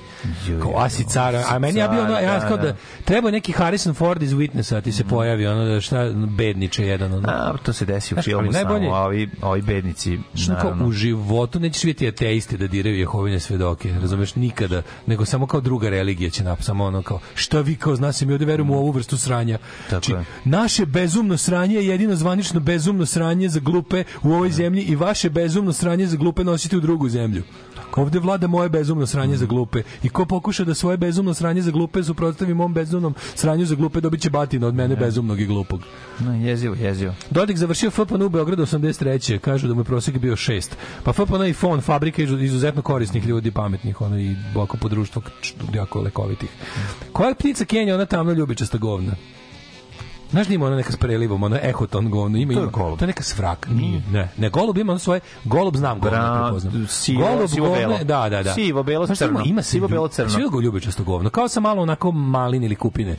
Kao 0.61 0.73
asi 0.77 1.03
cara, 1.09 1.43
a 1.49 1.59
meni 1.59 1.79
ja 1.79 1.87
bio 1.87 2.03
ono, 2.03 2.13
ja 2.13 2.39
da, 2.39 2.47
kao 2.47 2.57
da 2.57 2.63
da. 2.63 2.75
treba 3.05 3.31
neki 3.31 3.51
Harrison 3.51 3.93
Ford 3.93 4.23
iz 4.23 4.33
Witnessa 4.33 4.81
ti 4.81 4.91
se 4.91 5.03
pojavi, 5.03 5.47
ono 5.47 5.65
da 5.65 5.81
šta 5.81 6.09
bedniče 6.13 6.85
jedan 6.85 7.13
ono. 7.13 7.29
A, 7.29 7.57
to 7.63 7.73
se 7.73 7.85
desi 7.85 8.15
u 8.15 8.21
filmu 8.21 8.53
samo, 8.53 8.95
a 8.95 9.03
ovi, 9.03 9.29
ovi 9.41 9.61
bednici, 9.61 10.19
Što 10.35 10.55
kao 10.61 10.75
u 10.85 10.91
životu 10.91 11.59
nećeš 11.59 11.83
vidjeti 11.83 12.07
ateisti 12.07 12.57
da 12.57 12.67
diraju 12.67 12.99
Jehovine 12.99 13.39
svedoke, 13.39 13.93
razumeš, 14.01 14.35
nikada, 14.35 14.81
nego 15.05 15.25
samo 15.25 15.47
kao 15.47 15.61
druga 15.61 15.89
religija 15.89 16.29
će 16.29 16.43
nap, 16.43 16.61
samo 16.61 16.85
ono 16.85 17.01
kao, 17.01 17.19
šta 17.35 17.61
vi 17.61 17.75
kao 17.75 17.95
zna 17.95 18.11
se 18.11 18.25
mi 18.25 18.33
ovde 18.33 18.45
verujemo 18.45 18.73
u 18.73 18.77
ovu 18.77 18.88
vrstu 18.91 19.17
sranja. 19.17 19.57
Znači, 19.89 20.11
je. 20.11 20.23
naše 20.45 20.85
bezumno 20.85 21.37
sranje 21.37 21.75
je 21.75 21.87
jedino 21.87 22.15
zvanično 22.15 22.59
bezumno 22.59 23.05
sranje 23.05 23.49
za 23.49 23.59
glupe 23.59 24.03
u 24.23 24.31
ovoj 24.31 24.51
zemlji 24.51 24.81
i 24.81 24.95
vaše 24.95 25.29
bezumno 25.29 25.73
sranje 25.73 26.07
za 26.07 26.17
glupe 26.17 26.43
nosite 26.43 26.77
u 26.77 26.81
drugu 26.81 27.09
zemlju. 27.09 27.43
Ovde 27.95 28.19
vlada 28.19 28.47
moje 28.47 28.69
bezumno 28.69 29.05
sranje 29.07 29.37
za 29.37 29.45
glupe 29.45 29.83
i 30.03 30.09
ko 30.09 30.25
pokuša 30.25 30.63
da 30.63 30.73
svoje 30.73 30.97
bezumno 30.97 31.33
sranje 31.33 31.61
za 31.61 31.71
glupe 31.71 32.03
suprotstavi 32.03 32.53
mom 32.53 32.73
bezumnom 32.73 33.15
sranju 33.35 33.65
za 33.65 33.75
glupe 33.75 34.01
dobit 34.01 34.21
će 34.21 34.29
batina 34.29 34.67
od 34.67 34.75
mene 34.75 34.95
bezumnog 34.95 35.39
i 35.41 35.45
glupog. 35.45 35.81
No, 36.19 36.35
jezivo, 36.37 36.75
jezivo. 36.75 37.13
Dodik 37.31 37.57
završio 37.57 37.91
FPN 37.91 38.21
u 38.21 38.29
Beogradu 38.29 38.63
83. 38.63 39.37
Kažu 39.39 39.67
da 39.67 39.73
mu 39.73 39.81
je 39.81 39.85
prosjek 39.85 40.17
bio 40.17 40.35
6. 40.35 40.69
Pa 41.03 41.13
FPN 41.13 41.43
i 41.43 41.53
FON, 41.53 41.81
fabrika 41.81 42.21
izu- 42.21 42.43
izuzetno 42.43 42.81
korisnih 42.81 43.25
ljudi, 43.25 43.51
pametnih, 43.51 44.01
ono 44.01 44.19
i 44.19 44.35
oko 44.55 44.77
po 44.77 44.89
društvo 44.89 45.21
č- 45.41 45.53
jako 45.73 46.01
lekovitih. 46.01 46.49
Koja 47.11 47.27
je 47.29 47.35
ptica 47.35 47.65
Kenja, 47.65 47.95
ona 47.95 48.05
tamno 48.05 48.33
ljubičasta 48.33 48.77
govna? 48.79 49.11
Znaš 50.31 50.47
da 50.47 50.53
ima 50.53 50.65
ona 50.65 50.75
neka 50.75 50.91
s 50.91 50.95
prelivom, 50.95 51.43
ona 51.43 51.59
ehoton 51.63 52.09
govno, 52.09 52.37
ima, 52.37 52.53
To 52.53 52.59
je 52.59 52.63
ima. 52.63 52.71
golub. 52.73 52.99
To 52.99 53.05
je 53.05 53.07
neka 53.07 53.23
svrak. 53.23 53.67
Nije. 53.69 54.01
Ne, 54.11 54.29
ne, 54.37 54.49
golub 54.49 54.77
ima 54.77 54.91
ono 54.91 54.99
svoje, 54.99 55.19
golub 55.43 55.75
znam 55.75 55.99
govno, 55.99 56.17
Bra- 56.17 56.43
prepoznam. 56.43 56.73
sivo- 56.89 57.47
sivo 57.47 57.67
govno 57.67 57.79
belo. 57.79 57.97
Da, 57.97 58.29
da, 58.29 58.43
da. 58.43 58.53
Sivo, 58.53 58.83
belo, 58.83 59.05
Znaš 59.05 59.21
ima? 59.21 59.27
crno. 59.29 59.41
Ima 59.45 59.61
se 59.61 59.69
Sivo, 59.69 59.87
belo, 59.87 60.07
crno. 60.07 60.29
Svi 60.29 60.43
ga 60.43 60.59
ljubičasto 60.59 61.03
govno, 61.03 61.29
kao 61.29 61.47
sa 61.47 61.59
malo 61.59 61.81
onako 61.81 62.11
malin 62.11 62.63
ili 62.63 62.75
kupine. 62.75 63.15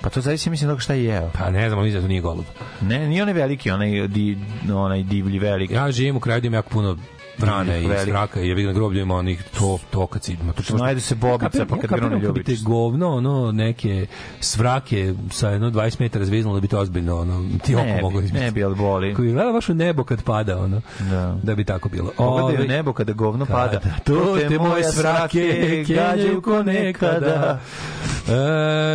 Pa 0.00 0.10
to 0.10 0.20
zavisi, 0.20 0.50
mislim, 0.50 0.70
toga 0.70 0.80
šta 0.80 0.94
je 0.94 1.04
jeo. 1.04 1.30
Pa 1.34 1.50
ne 1.50 1.68
znam, 1.68 1.82
mislim 1.82 1.94
da 1.94 2.04
to 2.04 2.08
nije 2.08 2.20
golub. 2.20 2.44
Ne, 2.80 3.08
nije 3.08 3.22
onaj 3.22 3.34
veliki, 3.34 3.70
onaj, 3.70 4.08
di, 4.08 4.38
onaj 4.74 5.02
divlji 5.02 5.38
veliki. 5.38 5.74
Ja 5.74 5.90
živim 5.90 6.16
u 6.16 6.20
kraju 6.20 6.40
gde 6.40 6.46
ima 6.46 6.56
jako 6.56 6.68
puno 6.70 6.96
vrane 7.38 7.82
i 7.82 7.88
straka 8.02 8.40
i 8.40 8.54
na 8.56 8.72
groblju 8.72 9.02
ima 9.02 9.14
onih 9.14 9.42
to 9.58 9.78
tokac 9.90 10.28
ima 10.28 10.52
to 10.52 10.62
Što 10.62 10.76
najde 10.76 11.00
se 11.00 11.14
bobica, 11.14 11.66
pa 11.66 11.76
kad 11.78 11.90
grune 11.90 12.14
ljubić. 12.14 12.24
ljubičica. 12.26 12.62
govno 12.64 13.08
ono 13.08 13.52
neke 13.52 14.06
svrake 14.40 15.14
sa 15.30 15.48
jedno 15.48 15.70
20 15.70 16.00
metara 16.00 16.24
zveznulo 16.24 16.56
da 16.56 16.60
bi 16.60 16.68
to 16.68 16.78
ozbiljno 16.78 17.16
ono 17.16 17.48
ti 17.64 17.74
oko 17.74 17.84
mogu 18.02 18.20
izbiti. 18.20 18.44
ne 18.44 18.50
bi, 18.50 18.64
ali 18.64 18.74
boli. 18.74 19.14
Koji 19.14 19.32
gleda 19.32 19.52
baš 19.52 19.68
u 19.68 19.74
nebo 19.74 20.04
kad 20.04 20.22
pada 20.22 20.58
ono. 20.58 20.80
Da. 21.00 21.38
Da 21.42 21.54
bi 21.54 21.64
tako 21.64 21.88
bilo. 21.88 22.10
Pogledaj 22.16 22.68
nebo 22.68 22.92
kada 22.92 23.12
govno 23.12 23.46
pada. 23.46 23.80
To 24.04 24.38
te 24.48 24.58
moje 24.58 24.84
svrake 24.84 25.40
gađaju 25.88 26.42
ko 26.42 26.62
nekada. 26.62 27.60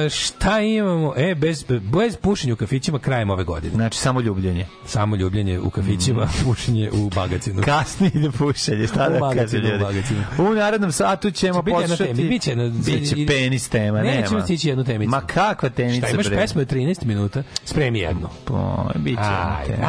E, 0.06 0.10
šta 0.10 0.60
imamo? 0.60 1.14
E, 1.18 1.36
bez, 1.36 1.64
bez 1.84 2.18
pušenja 2.18 2.54
u 2.54 2.58
kafićima 2.58 3.00
krajem 3.00 3.30
ove 3.30 3.44
godine. 3.44 3.74
Znači, 3.74 3.98
samo 3.98 4.22
ljubljenje. 4.22 4.66
Samo 4.86 5.16
ljubljenje 5.16 5.60
u 5.60 5.70
kafićima, 5.70 6.28
pušenje 6.46 6.90
u 6.94 7.10
bagacinu. 7.10 7.62
Kasnije 7.64 8.12
ide 8.16 8.31
pušenje, 8.32 8.88
šta 8.88 9.10
da 9.10 9.20
kaže 9.36 9.58
u 9.58 9.60
ljudi. 9.60 10.04
U 10.40 10.54
narednom 10.54 10.92
satu 10.92 11.32
ćemo 11.32 11.58
jedna 11.58 11.72
poslušati... 11.74 12.16
tema, 12.16 12.30
biće 12.30 12.50
jedna- 12.50 12.70
Biće 12.86 13.16
ide- 13.16 13.28
penis 13.28 13.70
tema, 13.70 14.02
nema. 14.02 14.22
Nećemo 14.22 14.42
stići 14.42 14.70
jednu 14.70 14.84
temicu. 14.84 15.10
Ma 15.10 15.22
kakva 15.22 15.70
temica, 15.70 16.00
Šta, 16.00 16.10
imaš 16.10 16.28
bre? 16.28 16.36
pesmu 16.38 16.62
od 16.62 16.68
13 16.68 17.06
minuta? 17.06 17.44
Spremi 17.66 18.00
jednu. 18.00 18.30
Po, 18.46 18.56
biće 18.96 19.22
jedna 19.22 19.58
tema. 19.66 19.88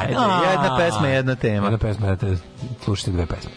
ajde, 0.00 0.14
Ajde, 0.16 0.50
jedna 0.52 0.76
pesma, 0.78 1.08
jedna 1.08 1.34
tema. 1.34 1.66
Jedna 1.66 1.78
pesma, 1.80 2.06
dajte, 2.06 2.36
slušajte 2.84 3.10
dve 3.10 3.26
pesme. 3.26 3.50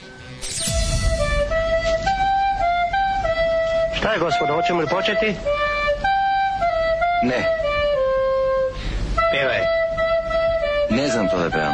Šta 3.94 4.14
je, 4.14 4.20
gospodo, 4.20 4.54
hoćemo 4.54 4.82
li 4.82 4.88
početi? 4.88 5.26
Ne, 7.24 7.44
Pevaj. 9.32 9.62
ne 10.92 11.08
znam 11.08 11.28
to 11.28 11.38
da 11.40 11.50
pevam. 11.50 11.74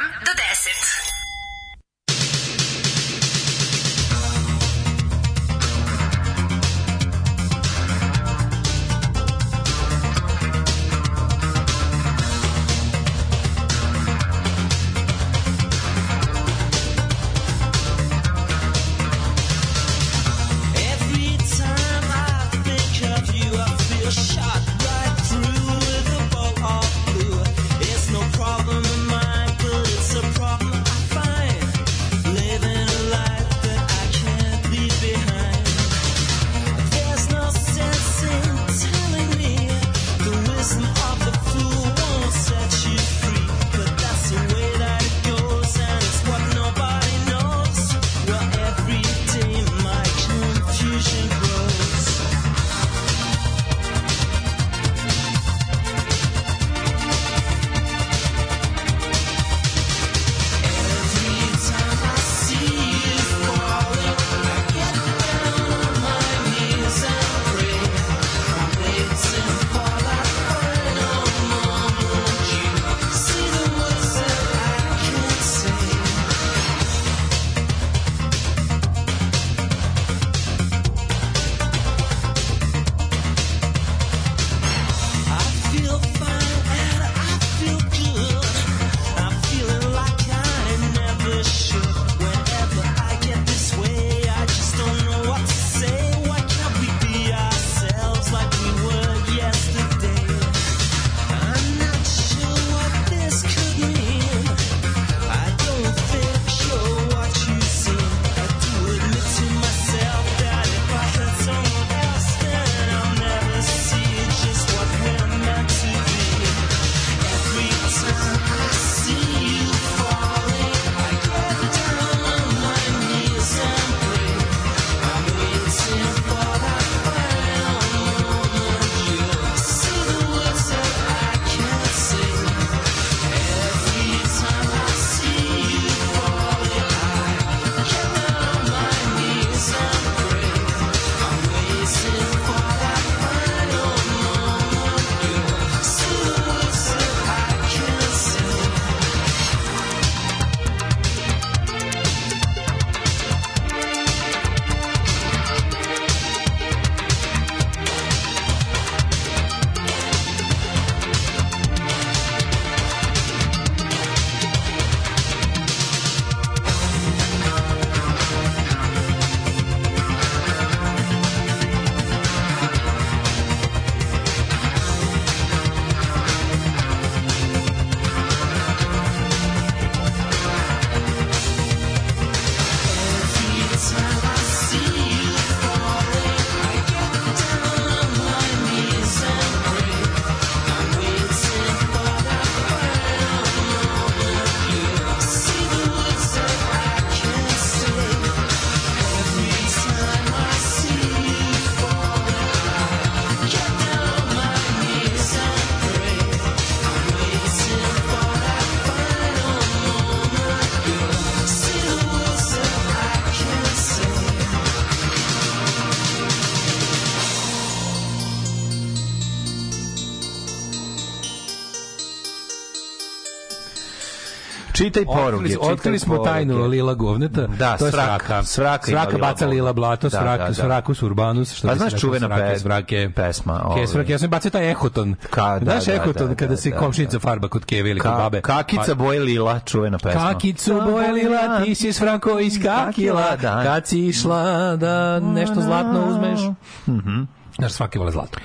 čitaj 224.91 225.05
poruke. 225.05 225.43
Otkrili, 225.43 225.57
otkrili 225.61 225.99
smo 225.99 226.15
poruke. 226.15 226.29
tajnu 226.29 226.65
Lila 226.65 226.93
Govneta. 226.93 227.47
Da, 227.47 227.77
to 227.77 227.85
je 227.85 227.91
svraka. 227.91 228.17
Svraka, 228.17 228.43
svraka, 228.43 228.85
svraka 228.85 229.17
baca 229.17 229.47
Lila 229.47 229.73
Blato, 229.73 230.09
da, 230.09 230.17
svraka, 230.17 230.43
da, 230.43 230.47
da. 230.47 230.53
Svrakus 230.53 231.01
Urbanus. 231.01 231.53
Što 231.53 231.67
pa 231.67 231.75
znaš 231.75 232.01
čuvena 232.01 232.27
svrake, 232.27 232.53
pe, 232.53 232.59
svrake, 232.59 233.09
pesma. 233.15 233.61
Ovaj. 233.65 233.87
Svrake, 233.87 234.11
ja 234.11 234.19
sam 234.19 234.29
bacio 234.29 234.51
taj 234.51 234.71
Ehoton. 234.71 235.15
Ka, 235.29 235.59
da, 235.59 235.71
znaš 235.71 235.85
da, 235.85 235.93
Ehoton 235.93 236.27
da, 236.27 236.35
kada 236.35 236.49
da, 236.49 236.57
se 236.57 236.69
da, 236.69 236.77
komšinica 236.77 237.17
da. 237.17 237.19
farba 237.19 237.47
kod 237.47 237.65
Keve 237.65 237.89
ili 237.89 237.99
kod 237.99 238.11
babe? 238.11 238.41
Kakica 238.41 238.95
boje 238.95 239.19
Lila, 239.19 239.59
čuvena 239.59 239.97
pesma. 239.97 240.33
Kakicu 240.33 240.81
boje 240.91 241.11
Lila, 241.11 241.63
ti 241.63 241.75
si 241.75 241.93
svrako 241.93 242.39
iskakila. 242.39 243.37
Kad 243.41 243.87
si 243.87 243.99
išla 243.99 244.75
da 244.75 245.19
nešto 245.19 245.61
zlatno 245.61 246.09
uzmeš. 246.09 246.39
Mhm. 246.87 247.21
Znaš, 247.57 247.71
svaki 247.71 247.99
vole 247.99 248.11
zlato. 248.11 248.39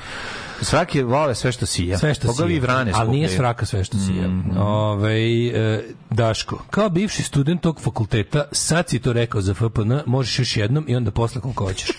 Svaki 0.60 1.02
vole 1.02 1.34
sve 1.34 1.52
što 1.52 1.66
sija. 1.66 1.98
Sve 1.98 2.14
što 2.14 2.26
Pogavi 2.26 2.52
sija. 2.52 2.62
vrane. 2.62 2.92
Ali 2.94 3.10
nije 3.10 3.28
svraka 3.28 3.66
sve 3.66 3.84
što 3.84 3.98
sija. 3.98 4.28
Mm 4.28 4.44
-hmm. 4.44 4.58
Ove, 4.58 4.66
ovaj, 4.66 5.46
e, 5.74 5.82
Daško, 6.16 6.58
kao 6.70 6.88
bivši 6.88 7.22
student 7.22 7.62
tog 7.62 7.80
fakulteta, 7.80 8.44
sad 8.52 8.88
si 8.88 8.98
to 8.98 9.12
rekao 9.12 9.40
za 9.40 9.54
FPN, 9.54 9.92
možeš 10.06 10.38
još 10.38 10.56
jednom 10.56 10.84
i 10.88 10.96
onda 10.96 11.10
posle 11.10 11.40
koliko 11.40 11.64
hoćeš. 11.64 11.88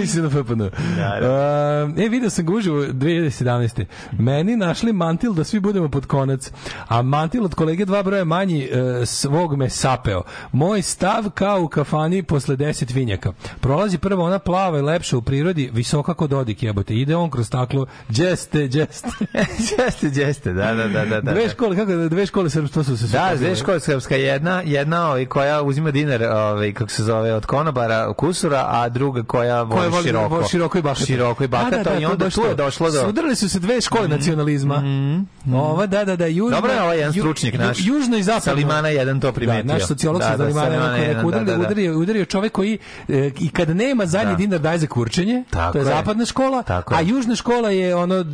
Mislim 0.00 0.24
na 0.24 0.30
FPN. 0.30 0.60
Uh, 0.60 0.68
e, 1.96 2.08
video 2.08 2.30
sam 2.30 2.46
ga 2.46 2.54
uživo 2.54 2.78
2017. 2.78 3.84
Meni 4.18 4.56
našli 4.56 4.92
mantil 4.92 5.32
da 5.32 5.44
svi 5.44 5.60
budemo 5.60 5.88
pod 5.88 6.06
konac, 6.06 6.50
a 6.88 7.02
mantil 7.02 7.44
od 7.44 7.54
kolege 7.54 7.84
dva 7.84 8.02
broja 8.02 8.24
manji 8.24 8.68
uh, 8.70 9.08
svog 9.08 9.56
me 9.56 9.70
sapeo. 9.70 10.22
Moj 10.52 10.82
stav 10.82 11.30
kao 11.34 11.62
u 11.62 11.68
kafani 11.68 12.22
posle 12.22 12.56
10 12.56 12.94
vinjaka. 12.94 13.32
Prolazi 13.60 13.98
prvo 13.98 14.24
ona 14.24 14.38
plava 14.38 14.78
i 14.78 14.82
lepša 14.82 15.16
u 15.16 15.22
prirodi, 15.22 15.70
visoka 15.72 16.14
kod 16.14 16.30
Dodik 16.30 16.62
jebote. 16.62 16.94
Ide 16.94 17.16
on 17.16 17.30
kroz 17.30 17.46
staklo, 17.46 17.86
džeste, 18.10 18.68
džeste. 18.68 19.08
Jeste, 19.78 20.10
jeste, 20.14 20.52
da, 20.52 20.74
da, 20.74 20.88
da, 20.88 21.04
da. 21.04 21.20
da. 21.20 21.32
Dve 21.32 21.48
škole, 21.48 21.76
kako 21.76 21.92
da, 21.92 22.08
dve 22.08 22.26
škole 22.26 22.50
srpstva 22.50 22.84
su 22.84 22.96
se 22.96 23.06
Da, 23.06 23.32
dve 23.36 23.56
škole 23.56 23.80
srpska, 23.80 24.16
jedna, 24.16 24.62
jedna 24.64 25.06
ovaj, 25.06 25.26
koja 25.26 25.62
uzima 25.62 25.90
dinar, 25.90 26.22
ovaj, 26.22 26.72
kako 26.72 26.90
se 26.90 27.02
zove, 27.04 27.34
od 27.34 27.46
konobara, 27.46 28.12
kusura, 28.12 28.64
a 28.68 28.88
druga 28.88 29.22
koja 29.22 29.62
voli, 29.62 29.80
Koja 29.80 29.88
voli 29.88 30.04
široko. 30.04 30.28
voli 30.28 30.44
široko 30.50 30.78
i 30.78 30.82
bahato. 30.82 31.06
Široko 31.06 31.44
i 31.44 31.48
bahato, 31.48 31.76
Da, 31.76 31.82
da, 31.82 31.90
da, 31.90 31.98
i 31.98 32.04
onda 32.04 32.30
tu 32.30 32.40
je 32.40 32.54
došlo 32.54 32.90
do... 32.90 33.00
Sudarili 33.00 33.36
su 33.36 33.48
se 33.48 33.58
dve 33.58 33.80
škole 33.80 34.08
nacionalizma. 34.08 34.82
Ova, 35.54 35.86
da, 35.86 36.04
da, 36.04 36.16
da, 36.16 36.26
južno. 36.26 36.56
Dobro 36.56 36.72
je 36.72 36.82
ovaj 36.82 36.98
jedan 36.98 37.12
stručnjak 37.12 37.54
naš. 37.54 37.78
Južno 37.80 38.16
i 38.16 38.22
zapadno. 38.22 38.44
Salimana 38.44 38.88
jedan 38.88 39.20
to 39.20 39.32
primetio. 39.32 39.62
Da, 39.62 39.72
naš 39.72 39.86
sociolog 39.86 40.22
Da, 40.30 40.36
da, 40.36 40.46
udario, 40.46 40.80
da, 41.22 41.30
da, 41.34 41.44
da. 41.46 41.56
udario, 41.58 41.94
udario 41.94 42.24
čovek 42.26 42.52
koji 42.52 42.78
e, 43.08 43.30
i 43.36 43.50
kada 43.50 43.74
nema 43.74 44.06
zadnji 44.06 44.28
Da. 44.28 44.36
dinar 44.36 44.60
daje 44.60 44.78
za 44.78 44.86
kurčenje, 44.86 45.44
Tako 45.50 45.72
to 45.72 45.78
je 45.78 45.82
je. 45.82 45.86
zapadna 45.86 46.24
škola, 46.24 46.62
Tako 46.62 46.94
a 46.94 47.02
južna 47.02 47.36
škola 47.36 47.70
je 47.70 47.94
ono 47.96 48.24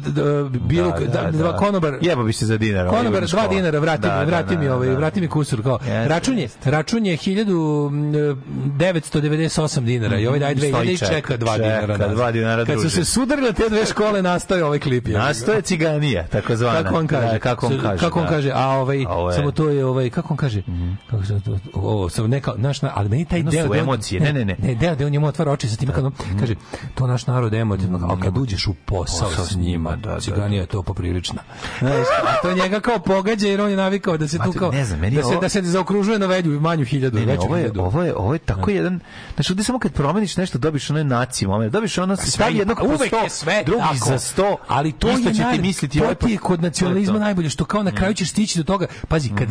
bilo 0.60 0.90
Da, 0.90 0.98
da, 1.22 1.24
da, 1.30 1.30
da. 1.42 1.52
konobar 1.54 1.94
Jebo 2.00 2.24
bi 2.24 2.32
se 2.32 2.46
za 2.46 2.56
dinar. 2.56 2.80
ovaj, 2.80 2.90
Konobar 2.92 3.22
južna 3.22 3.32
dva 3.32 3.42
škola. 3.42 3.56
dinara, 3.56 3.78
vrati, 3.78 4.02
Da, 4.02 4.08
da, 4.10 4.24
vrati 4.24 4.54
da, 4.54 4.56
mi 4.56 4.68
ovaj, 4.68 4.88
da. 4.88 4.94
vrati 4.94 5.20
mi 5.20 5.28
kusur 5.28 5.62
kao. 5.62 5.78
Račun 6.06 6.38
je, 6.38 6.48
račun 6.64 7.06
je 7.06 7.16
1998 7.16 9.80
dinara 9.80 10.18
i 10.18 10.26
ovaj 10.26 10.38
daje 10.38 10.54
2000 10.54 10.68
Stoji 10.68 10.86
i 10.86 10.98
čeka 10.98 11.10
čeka, 11.10 11.36
2 11.36 11.56
čeka 11.56 11.86
dinara. 11.86 12.08
dva 12.08 12.32
dinara, 12.32 12.64
Kad 12.64 12.80
su 12.80 12.90
se 12.90 13.04
sudarile 13.04 13.52
te 13.52 13.68
dve 13.68 13.86
škole 13.86 14.22
nastaje 14.22 14.64
ovaj 14.64 14.78
klip. 14.78 15.08
je. 15.08 15.14
Nastoje 15.14 15.60
ciganija, 15.62 16.24
takozvana. 16.24 16.82
Kako 16.82 16.96
on 16.96 17.06
kaže? 17.06 17.38
Kako 17.38 17.66
on 17.66 17.78
kaže. 17.80 17.98
Kako 17.98 18.20
on 18.20 18.26
kaže? 18.26 18.50
A 18.54 18.68
ovaj 18.68 19.04
samo 19.34 19.50
to 19.50 19.68
je 19.68 19.84
ovaj 19.84 20.10
kako 20.10 20.28
on 20.30 20.38
kaže? 20.38 20.62
Kako 21.10 21.24
se 21.24 21.40
to 21.40 21.58
ovo 21.86 22.08
samo 22.08 22.28
neka 22.28 22.52
naš 22.56 22.82
na- 22.82 22.92
ali 22.94 23.08
meni 23.08 23.24
taj 23.24 23.42
deo 23.42 23.64
on- 23.64 23.78
emocije, 23.78 24.20
ne, 24.22 24.32
ne, 24.34 24.44
ne. 24.44 24.56
Ne, 24.58 24.74
deo 24.74 24.94
da 24.94 25.06
on 25.06 25.12
njemu 25.12 25.26
otvara 25.26 25.52
oči 25.52 25.68
sa 25.68 25.76
tim 25.76 25.88
kad 25.88 26.04
on 26.04 26.12
kaže 26.40 26.54
to 26.94 27.06
naš 27.06 27.26
narod 27.26 27.54
emotivno, 27.54 27.98
ali 28.02 28.20
kad 28.22 28.38
uđeš 28.38 28.66
u 28.66 28.74
posao, 28.76 29.30
s 29.30 29.56
njima, 29.56 29.96
da, 29.96 30.10
da, 30.10 30.20
ciganija 30.20 30.60
je 30.60 30.66
to 30.66 30.82
poprilična. 30.82 31.42
Znaš, 31.78 31.94
a 32.24 32.42
to 32.42 32.52
njega 32.54 32.80
kao 32.80 32.98
pogađa 32.98 33.48
jer 33.48 33.60
on 33.60 33.70
je 33.70 33.76
navikao 33.76 34.16
da 34.16 34.28
se 34.28 34.38
tu 34.38 34.52
kao 34.52 34.70
da 34.70 34.84
se 35.24 35.38
da 35.38 35.48
se 35.48 35.62
zaokružuje 35.62 36.18
na 36.18 36.26
velju 36.26 36.60
manju 36.60 36.84
hiljadu, 36.84 37.18
Ne, 37.18 37.38
ovo 37.40 37.56
je, 37.56 37.72
ovo 37.76 38.02
je, 38.02 38.14
ovo 38.16 38.32
je 38.32 38.38
tako 38.38 38.70
jedan, 38.70 39.00
znači 39.34 39.52
ovdje 39.52 39.64
samo 39.64 39.78
kad 39.78 39.92
promeniš 39.92 40.36
nešto 40.36 40.58
dobiš 40.58 40.90
onaj 40.90 41.04
naci 41.04 41.46
moment, 41.46 41.72
dobiš 41.72 41.98
ono, 41.98 42.16
stavi 42.18 42.56
jednog 42.56 42.78
po 42.78 42.84
uvek 42.86 43.12
je 43.14 43.30
sve 43.30 43.62
drugi 43.66 43.82
za 43.98 44.18
sto, 44.18 44.56
ali 44.68 44.92
to 44.92 45.08
je 45.08 45.16
će 45.24 45.44
ti 45.52 45.58
misliti 45.60 45.98
to 45.98 46.04
ovaj 46.04 46.14
ti 46.16 46.30
je 46.30 46.38
pa- 46.38 46.44
kod 46.44 46.62
nacionalizma 46.62 47.18
najbolje 47.18 47.50
što 47.50 47.64
kao 47.64 47.82
na 47.82 47.90
kraju 47.90 48.14
ćeš 48.14 48.30
stići 48.30 48.58
do 48.58 48.64
toga. 48.64 48.86
Pazi 49.08 49.30
kad, 49.30 49.48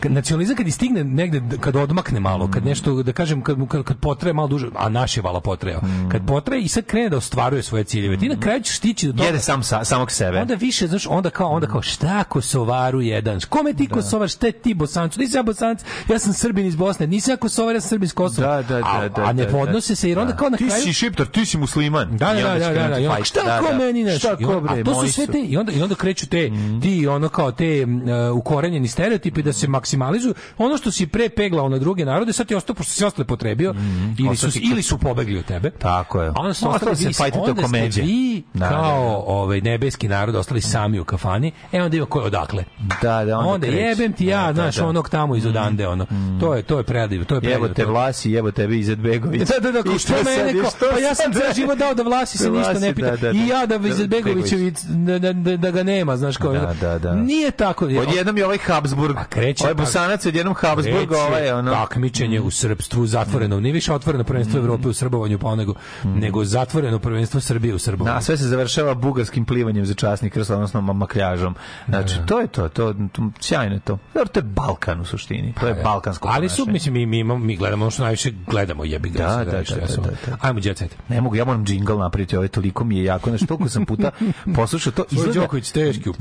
kad 0.00 0.12
nacionalizam 0.12 0.56
kad 0.56 0.72
stigne 0.72 1.04
negde 1.04 1.40
kad 1.60 1.76
odmakne 1.76 2.20
malo 2.20 2.50
kad 2.50 2.66
nešto 2.66 3.02
da 3.02 3.12
kažem 3.12 3.42
kad 3.42 3.56
kad, 3.68 3.84
kad 3.84 3.98
potraje 3.98 4.32
malo 4.32 4.48
duže 4.48 4.66
a 4.76 4.88
naš 4.88 5.16
je 5.16 5.22
vala 5.22 5.40
potrajao 5.40 5.80
kad 6.12 6.26
potraje 6.26 6.62
i 6.62 6.68
sad 6.68 6.84
krene 6.84 7.08
da 7.08 7.16
ostvaruje 7.16 7.62
svoje 7.62 7.84
ciljeve 7.84 8.16
ti 8.16 8.28
na 8.28 8.40
kraju 8.40 8.62
ćeš 8.62 8.76
stići 8.76 9.06
do 9.06 9.12
toga 9.12 9.24
Jede 9.24 9.38
sam 9.38 9.62
sa, 9.62 9.84
samog 9.84 10.10
sebe. 10.10 10.38
Onda 10.38 10.54
više, 10.54 10.86
znaš, 10.86 11.06
onda 11.06 11.30
kao, 11.30 11.48
onda 11.48 11.66
kao, 11.66 11.82
šta 11.82 12.24
Kosovaru 12.24 13.00
jedan? 13.00 13.40
Kome 13.48 13.74
ti 13.74 13.88
Kosovar, 13.88 14.28
šta 14.28 14.52
ti 14.52 14.74
Bosancu? 14.74 15.20
Nisam 15.20 15.38
ja 15.38 15.42
Bosanac, 15.42 15.80
ja 16.08 16.18
sam 16.18 16.32
Srbin 16.32 16.66
iz 16.66 16.76
Bosne, 16.76 17.06
nisam 17.06 17.32
ja 17.32 17.36
Kosovar, 17.36 17.74
ja 17.74 17.80
sam 17.80 17.88
Srbin 17.88 18.04
iz 18.04 18.14
Kosova. 18.14 18.56
Da, 18.56 18.62
da, 18.62 18.78
da, 18.78 18.86
a, 18.86 19.08
da, 19.08 19.22
a 19.22 19.32
ne 19.32 19.44
da, 19.44 19.50
podnose 19.50 19.92
da. 19.92 19.96
se, 19.96 20.08
jer 20.08 20.18
onda 20.18 20.32
Da. 20.32 20.38
kao 20.38 20.50
na 20.50 20.56
Ti 20.56 20.66
kraju... 20.66 20.82
si 20.82 20.92
šiptar, 20.92 21.26
ti 21.26 21.46
si 21.46 21.58
musliman. 21.58 22.16
Da, 22.16 22.34
da, 22.34 22.42
da, 22.42 22.58
da, 22.58 22.72
da, 22.72 22.88
da, 22.88 22.98
i 22.98 23.06
onda, 23.06 23.24
šta 23.24 23.40
Da, 23.44 23.58
ko 23.58 23.68
da. 23.72 23.78
meni 23.78 24.04
nešto? 24.04 24.18
Šta 24.18 24.36
ko, 24.36 24.60
bre, 24.60 24.80
a 24.80 24.84
to 24.84 25.06
su 25.06 25.12
sve 25.12 25.26
te, 25.26 25.38
i 25.40 25.56
onda, 25.56 25.72
i 25.72 25.82
onda 25.82 25.94
kreću 25.94 26.26
te, 26.28 26.50
ti 26.82 27.06
ono 27.06 27.28
kao 27.28 27.52
te 27.52 27.66
e, 27.66 27.84
ukorenjeni 28.30 28.88
stereotipi 28.88 29.42
da 29.42 29.52
se 29.52 29.68
maksimalizuju. 29.68 30.34
Ono 30.58 30.76
što 30.76 30.90
si 30.90 31.06
pre 31.06 31.28
peglao 31.32 31.68
na 31.68 31.78
druge 31.78 32.04
narode, 32.04 32.32
sad 32.32 32.46
ti 32.46 32.54
ostao, 32.54 32.74
pošto 32.74 32.92
si 32.92 33.04
ostale 33.04 33.26
potrebio, 33.26 33.74
ili, 34.18 34.36
su, 34.36 34.46
ili 34.62 34.82
su 34.82 34.98
pobegli 34.98 35.38
od 35.38 35.44
tebe. 35.44 35.70
Tako 35.70 36.22
je. 36.22 36.28
A 36.28 36.32
onda 36.36 36.50
Ostalo 36.50 36.74
ostali, 36.74 36.96
se 36.96 37.08
vi, 37.24 37.30
onda 37.34 37.52
oko 37.52 37.62
ste 37.62 37.72
međe. 37.72 38.02
vi 38.02 38.42
Da, 38.54 38.68
kao 38.68 38.82
da, 38.82 38.88
da. 38.88 39.06
ovaj 39.26 39.60
nebeski 39.60 40.08
narod 40.08 40.34
ostali 40.34 40.60
sami 40.60 41.00
u 41.00 41.04
kafani. 41.04 41.52
E 41.72 41.82
onda 41.82 41.96
ima 41.96 42.06
ko 42.06 42.20
je 42.20 42.26
odakle. 42.26 42.64
Da, 43.02 43.24
da, 43.24 43.38
onda, 43.38 43.50
Onda 43.50 43.66
jebem 43.68 44.12
ti 44.12 44.26
ja, 44.26 44.40
Da, 44.42 44.46
da, 44.46 44.54
znaš, 44.54 44.76
da. 44.76 44.86
onog 44.86 45.08
tamo 45.08 45.36
iz 45.36 45.46
odande, 45.46 45.88
ono. 45.88 46.06
To 46.40 46.54
je 46.54 46.62
to 46.62 46.78
je 46.78 46.84
predivno, 46.84 47.24
to 47.24 47.34
je 47.34 47.40
predivno. 47.40 47.64
Jebo 47.64 47.74
te 47.74 47.84
Vlasi, 47.84 48.30
jebo 48.30 48.50
tebe 48.50 48.76
Izetbegović. 48.76 49.42
Da, 49.42 49.58
da, 49.60 49.72
da, 49.72 49.82
kao 49.82 49.92
I 49.92 49.98
što 49.98 50.12
mene, 50.14 50.52
što 50.70 50.86
pa 50.92 50.98
ja 50.98 51.14
sam 51.14 51.32
ceo 51.32 51.54
život 51.54 51.78
dao 51.78 51.94
da 51.94 52.02
Vlasi 52.02 52.38
se 52.38 52.44
Da 52.44 52.58
ništa 52.58 52.72
ne 52.74 52.94
pita. 52.94 53.10
da, 53.10 53.16
da, 53.18 53.30
I 53.30 53.38
da. 53.38 53.44
ja 53.44 53.66
da 53.68 53.88
Izetbegovićević, 53.88 54.74
da, 54.80 55.18
da, 55.18 55.32
da, 55.32 55.56
da 55.56 55.70
ga 55.70 55.82
nema, 55.82 56.16
znaš, 56.16 56.36
kao, 56.36 56.52
Da, 56.52 56.74
da, 56.80 56.98
da. 57.00 57.14
nije 57.14 57.50
tako. 57.50 57.84
Odjednom 57.86 58.38
je 58.38 58.44
ovaj 58.44 58.58
Habsburg. 58.58 59.16
A 59.16 59.24
kreće- 59.26 59.62
Ovaj 59.62 59.74
Bosanac 59.74 60.26
odjednom 60.26 60.54
Habsburg, 60.54 61.12
ovaj 61.22 61.50
ono... 61.50 61.72
takmičenje 61.72 62.40
u 62.40 62.50
srpstvu 62.50 63.06
zatvoreno, 63.06 63.60
nije 63.60 63.72
više 63.72 63.92
otvoreno 63.92 64.24
prvenstvo 64.24 64.58
Evrope 64.58 64.88
u 64.88 64.92
srbovanju 64.92 65.38
pa 65.38 65.54
nego, 65.54 65.74
nego 66.04 66.44
zatvoreno 66.44 66.98
prvenstvo 66.98 67.40
Srbije 67.40 67.74
u 67.74 67.78
srbovanju. 67.78 68.14
Da, 68.14 68.20
sve 68.20 68.36
se 68.36 68.44
završava 68.44 68.94
bugarskim 68.94 69.44
plivanjem 69.44 69.86
za 69.86 69.94
časni 69.94 70.30
krst, 70.30 70.50
odnosno 70.50 70.80
makljažom. 70.80 71.54
Znači, 71.88 72.14
to 72.26 72.40
je 72.40 72.46
to, 72.46 72.68
to, 72.68 72.94
to 73.12 73.22
sjajno 73.40 73.74
je 73.74 73.80
to. 73.80 73.98
Dobro, 74.14 74.28
to 74.28 74.40
je 74.40 74.44
Balkan 74.44 75.00
u 75.00 75.04
suštini. 75.04 75.54
To 75.60 75.66
je 75.66 75.74
balkansko 75.74 76.28
Ali 76.28 76.48
su, 76.48 76.66
mislim, 76.66 76.94
mi, 76.94 77.06
mi, 77.06 77.18
imamo, 77.18 77.44
mi 77.44 77.56
gledamo 77.56 77.84
ono 77.84 77.90
što 77.90 78.02
najviše 78.02 78.32
gledamo, 78.46 78.84
jebi 78.84 79.10
ga. 79.10 79.18
Da, 79.18 79.44
da, 79.44 79.50
da, 79.50 79.64
sam- 79.64 80.04
da, 80.04 80.10
da. 80.26 80.36
Ajmo. 80.40 80.60
Ne 81.08 81.20
mogu, 81.20 81.36
ja 81.36 81.44
moram 81.44 81.64
džingl 81.64 81.98
napraviti, 81.98 82.36
ovaj 82.36 82.48
toliko 82.48 82.84
mi 82.84 82.98
je 82.98 83.04
jako, 83.04 83.30
znači 83.30 83.46
toliko 83.46 83.68
sam 83.68 83.86
puta 83.86 84.10
poslušao 84.56 84.92
to. 84.92 85.04
Tvoj 85.04 85.32
Đoković 85.34 85.70
teški 85.70 86.10
u 86.10 86.14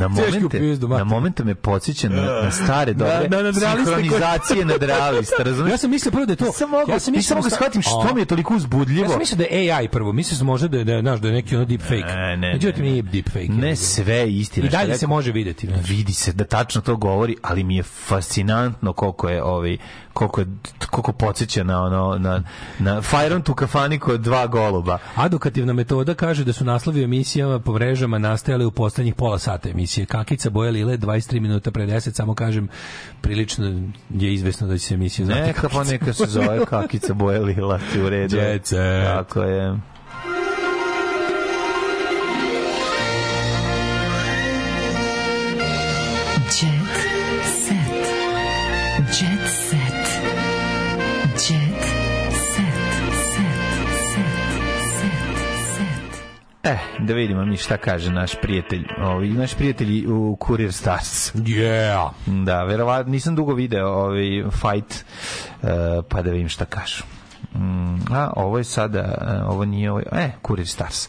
na 0.00 0.08
momente, 0.08 0.60
na 0.88 1.04
momente 1.04 1.44
me 1.44 1.54
podsjeća 1.54 2.08
na, 2.08 2.22
na 2.22 2.50
stare 2.50 2.92
dobre 2.92 3.28
na 3.28 3.42
nadrealiste 3.42 4.02
koji- 4.40 4.58
sinhronizacije 4.58 4.64
nadrealista, 4.64 5.42
razumiješ? 5.42 5.70
Ja 5.70 5.78
sam 5.78 5.90
mislio 5.90 6.10
prvo 6.12 6.26
da 6.26 6.32
je 6.32 6.36
to... 6.36 6.44
Nisam 6.44 6.70
mogao, 6.70 6.94
ja 6.94 7.00
sam 7.00 7.14
mogao 7.30 7.42
da- 7.42 7.56
shvatim 7.56 7.82
što 7.82 8.06
A. 8.10 8.14
mi 8.14 8.20
je 8.20 8.24
toliko 8.24 8.54
uzbudljivo. 8.54 9.02
Ja 9.02 9.08
sam 9.08 9.18
mislio 9.18 9.38
da 9.38 9.44
je 9.46 9.72
AI 9.72 9.88
prvo, 9.88 10.12
mislio 10.12 10.36
sam 10.38 10.46
možda 10.46 10.68
da 10.68 10.78
je, 10.78 10.84
da 10.84 10.92
je, 10.92 11.02
da 11.02 11.28
je 11.28 11.34
neki 11.34 11.56
ono 11.56 11.64
deep 11.64 11.82
fake. 11.82 12.14
Ne, 12.16 12.36
ne, 12.36 12.52
Međutim, 12.52 12.84
ne. 12.84 12.90
nije 12.90 13.02
deep 13.02 13.28
fake. 13.28 13.48
Ne 13.48 13.76
sve 13.76 14.14
je 14.14 14.32
istina. 14.32 14.66
I 14.66 14.70
dalje 14.70 14.90
je 14.90 14.98
se 14.98 15.06
može 15.06 15.32
videti. 15.32 15.66
znaš. 15.66 15.88
vidi 15.88 16.12
se 16.12 16.32
da 16.32 16.44
tačno 16.44 16.80
to 16.80 16.96
govori, 16.96 17.36
ali 17.42 17.64
mi 17.64 17.76
je 17.76 17.82
fascinantno 17.82 18.92
koliko 18.92 19.28
je 19.28 19.42
ovaj 19.42 19.76
koliko 20.28 20.50
koliko 20.90 21.12
podsjeća 21.12 21.64
na 21.64 21.82
ono 21.82 22.18
na 22.18 22.42
na 22.78 23.02
Fajron 23.02 23.42
tu 23.42 23.54
kafani 23.54 23.98
kod 23.98 24.20
dva 24.20 24.46
goluba. 24.46 24.98
Adukativna 25.14 25.72
metoda 25.72 26.14
kaže 26.14 26.44
da 26.44 26.52
su 26.52 26.64
naslovi 26.64 27.02
emisijama 27.02 27.58
po 27.58 27.72
mrežama 27.72 28.18
nastajale 28.18 28.66
u 28.66 28.70
poslednjih 28.70 29.14
pola 29.14 29.38
sata 29.38 29.68
emisije. 29.68 30.06
Kakica 30.06 30.50
boja 30.50 30.70
lile 30.70 30.98
23 30.98 31.40
minuta 31.40 31.70
pre 31.70 31.86
10, 31.86 32.12
samo 32.12 32.34
kažem, 32.34 32.68
prilično 33.20 33.66
je 34.10 34.34
izvesno 34.34 34.66
da 34.66 34.78
će 34.78 34.86
se 34.86 34.94
emisija 34.94 35.26
zvati 35.26 35.40
Neka 35.40 35.68
pa 35.68 35.84
neka 35.84 36.12
se 36.12 36.26
zove 36.26 36.64
kakica 36.66 37.14
boje 37.14 37.40
lila, 37.40 37.78
ti 37.92 38.00
u 38.00 38.08
redu. 38.08 38.36
Set. 38.36 38.70
Tako 39.04 39.42
je. 39.42 39.78
E, 56.62 56.78
da 56.98 57.14
vidimo 57.14 57.44
mi 57.44 57.56
šta 57.56 57.76
kaže 57.76 58.12
naš 58.12 58.34
prijatelj, 58.42 58.84
ovaj 59.02 59.28
naš 59.28 59.54
prijatelji 59.54 60.06
u 60.06 60.38
Courier 60.46 60.72
Stars. 60.72 61.34
Yeah. 61.34 62.10
Da, 62.26 62.64
verovatno 62.64 63.12
nisam 63.12 63.36
dugo 63.36 63.54
video 63.54 63.88
ovaj 63.88 64.42
fight 64.52 65.04
eh, 65.62 65.66
pa 66.08 66.22
da 66.22 66.30
vidim 66.30 66.48
šta 66.48 66.64
kažu. 66.64 67.02
Mm, 67.54 68.12
a 68.12 68.32
ovo 68.36 68.58
je 68.58 68.64
sada, 68.64 68.98
eh, 68.98 69.44
ovo 69.44 69.64
nije 69.64 69.90
ovo, 69.90 70.00
e, 70.12 70.30
Courier 70.46 70.68
Stars. 70.68 71.08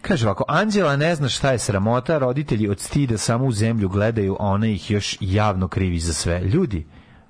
Kaže 0.00 0.26
ovako, 0.26 0.44
Anđela 0.48 0.96
ne 0.96 1.14
zna 1.14 1.28
šta 1.28 1.52
je 1.52 1.58
sramota, 1.58 2.18
roditelji 2.18 2.68
od 2.68 2.80
stida 2.80 3.18
samo 3.18 3.44
u 3.44 3.52
zemlju 3.52 3.88
gledaju, 3.88 4.36
a 4.40 4.46
ona 4.46 4.66
ih 4.66 4.90
još 4.90 5.16
javno 5.20 5.68
krivi 5.68 5.98
za 5.98 6.12
sve. 6.12 6.40
Ljudi, 6.40 6.86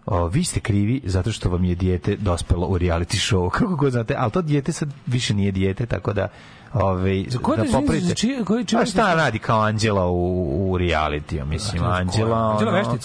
o, 0.06 0.28
vi 0.28 0.44
ste 0.44 0.60
krivi 0.60 1.02
zato 1.04 1.32
što 1.32 1.50
vam 1.50 1.64
je 1.64 1.74
dijete 1.74 2.16
dospelo 2.16 2.66
u 2.66 2.78
reality 2.78 3.32
show. 3.32 3.50
Kako 3.58 3.76
god 3.76 3.92
znate, 3.92 4.14
ali 4.18 4.32
to 4.32 4.42
dijete 4.42 4.72
sad 4.72 4.88
više 5.06 5.34
nije 5.34 5.52
dijete, 5.52 5.86
tako 5.86 6.12
da 6.12 6.28
Ove, 6.76 7.24
Za 7.28 7.38
koje 7.38 7.56
da 7.56 7.62
da, 7.62 7.72
popravite. 7.72 8.14
koji 8.44 8.64
čije- 8.64 8.82
A 8.82 8.86
šta 8.86 9.14
radi 9.14 9.38
kao 9.38 9.60
Anđela 9.60 10.06
u, 10.06 10.70
u 10.70 10.78
reality, 10.78 11.44
mislim, 11.44 11.82
Anđela... 11.84 12.50
Anđela 12.50 12.78
ono- 12.78 12.98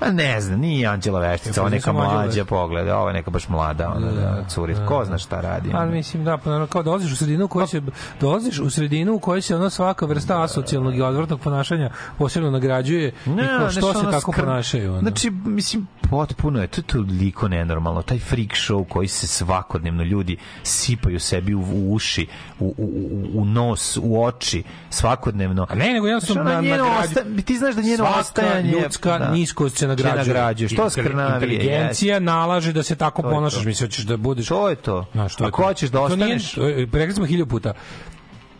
A 0.00 0.10
ne 0.10 0.40
znam, 0.40 0.60
nije 0.60 0.86
Anđela 0.86 1.20
Veštica, 1.20 1.62
Ja 1.62 1.68
neka 1.68 1.92
mlađa 1.92 2.44
pogleda, 2.44 3.06
je 3.06 3.12
neka 3.12 3.30
baš 3.30 3.48
mlada, 3.48 3.92
ona 3.96 4.12
da, 4.12 4.44
curi, 4.48 4.76
ko 4.88 5.04
zna 5.04 5.18
šta 5.18 5.40
radi. 5.40 5.70
Ali 5.74 5.90
mislim 5.92 6.24
da 6.24 6.38
pa 6.38 6.66
kao 6.66 6.82
dolaziš 6.82 7.12
u 7.12 7.16
sredinu 7.16 7.44
u 7.44 7.48
kojoj 7.48 7.66
se 7.66 7.82
dolaziš 8.20 8.58
u 8.58 8.70
sredinu 8.70 9.14
u 9.14 9.18
kojoj 9.18 9.42
se 9.42 9.56
ona 9.56 9.70
svaka 9.70 10.06
vrsta 10.06 10.42
asocijalnog 10.42 10.96
i 10.96 11.02
odvratnog 11.02 11.40
ponašanja 11.40 11.90
posebno 12.18 12.50
nagrađuje 12.50 13.08
i 13.08 13.30
ko, 13.60 13.70
što 13.70 13.94
se 13.94 14.10
tako 14.10 14.32
skr- 14.32 14.40
ponašaju. 14.40 14.92
ono. 14.92 15.00
Znači, 15.00 15.30
mislim, 15.30 15.86
potpuno 16.10 16.60
je 16.60 16.66
to 16.66 16.82
toliko 16.82 17.48
nenormalno. 17.48 18.02
Taj 18.02 18.18
freak 18.18 18.50
show 18.50 18.88
koji 18.88 19.08
se 19.08 19.26
svakodnevno 19.26 20.02
ljudi 20.02 20.36
sipaju 20.62 21.20
sebi 21.20 21.54
u, 21.54 21.60
u 21.60 21.94
uši, 21.94 22.26
u, 22.60 22.74
u, 22.78 22.90
u, 23.34 23.44
nos, 23.44 23.98
u 24.02 24.24
oči, 24.24 24.62
svakodnevno. 24.90 25.66
A 25.70 25.74
ne, 25.74 25.92
nego 25.92 26.06
jednostavno 26.06 26.42
Znaš, 26.42 26.52
ono 26.52 26.62
na- 26.62 26.68
njeno 26.68 26.84
nagrađu- 26.84 27.04
osta- 27.04 27.42
ti 27.42 27.58
znaš 27.58 27.74
da 27.74 27.82
njeno 27.82 27.96
Svaka 27.96 28.20
ostajanje... 28.20 28.70
ljudska 28.70 29.18
da, 29.18 29.30
niskost 29.30 29.76
se 29.78 29.87
nagrađuje. 29.88 30.34
nagrađuje. 30.34 30.68
Što 30.68 30.90
skrnavije? 30.90 31.54
Inteligencija 31.54 32.20
nalaže 32.20 32.72
da 32.72 32.82
se 32.82 32.96
tako 32.96 33.22
To 33.22 33.30
ponašaš, 33.30 33.64
hoćeš 33.80 34.04
da 34.04 34.16
budeš. 34.16 34.46
To 34.48 34.68
je 34.68 34.76
to. 34.76 35.04
Znaš, 35.12 35.36
to 35.36 35.44
je 35.44 35.48
Ako 35.48 35.62
to. 35.62 35.68
hoćeš 35.68 35.90
da 35.90 35.98
nije- 35.98 36.16
ostaneš- 36.16 36.54
to 36.54 36.64
je- 36.64 36.88
Rekli 36.92 37.14
smo 37.14 37.26
hiljadu 37.26 37.46
puta. 37.46 37.72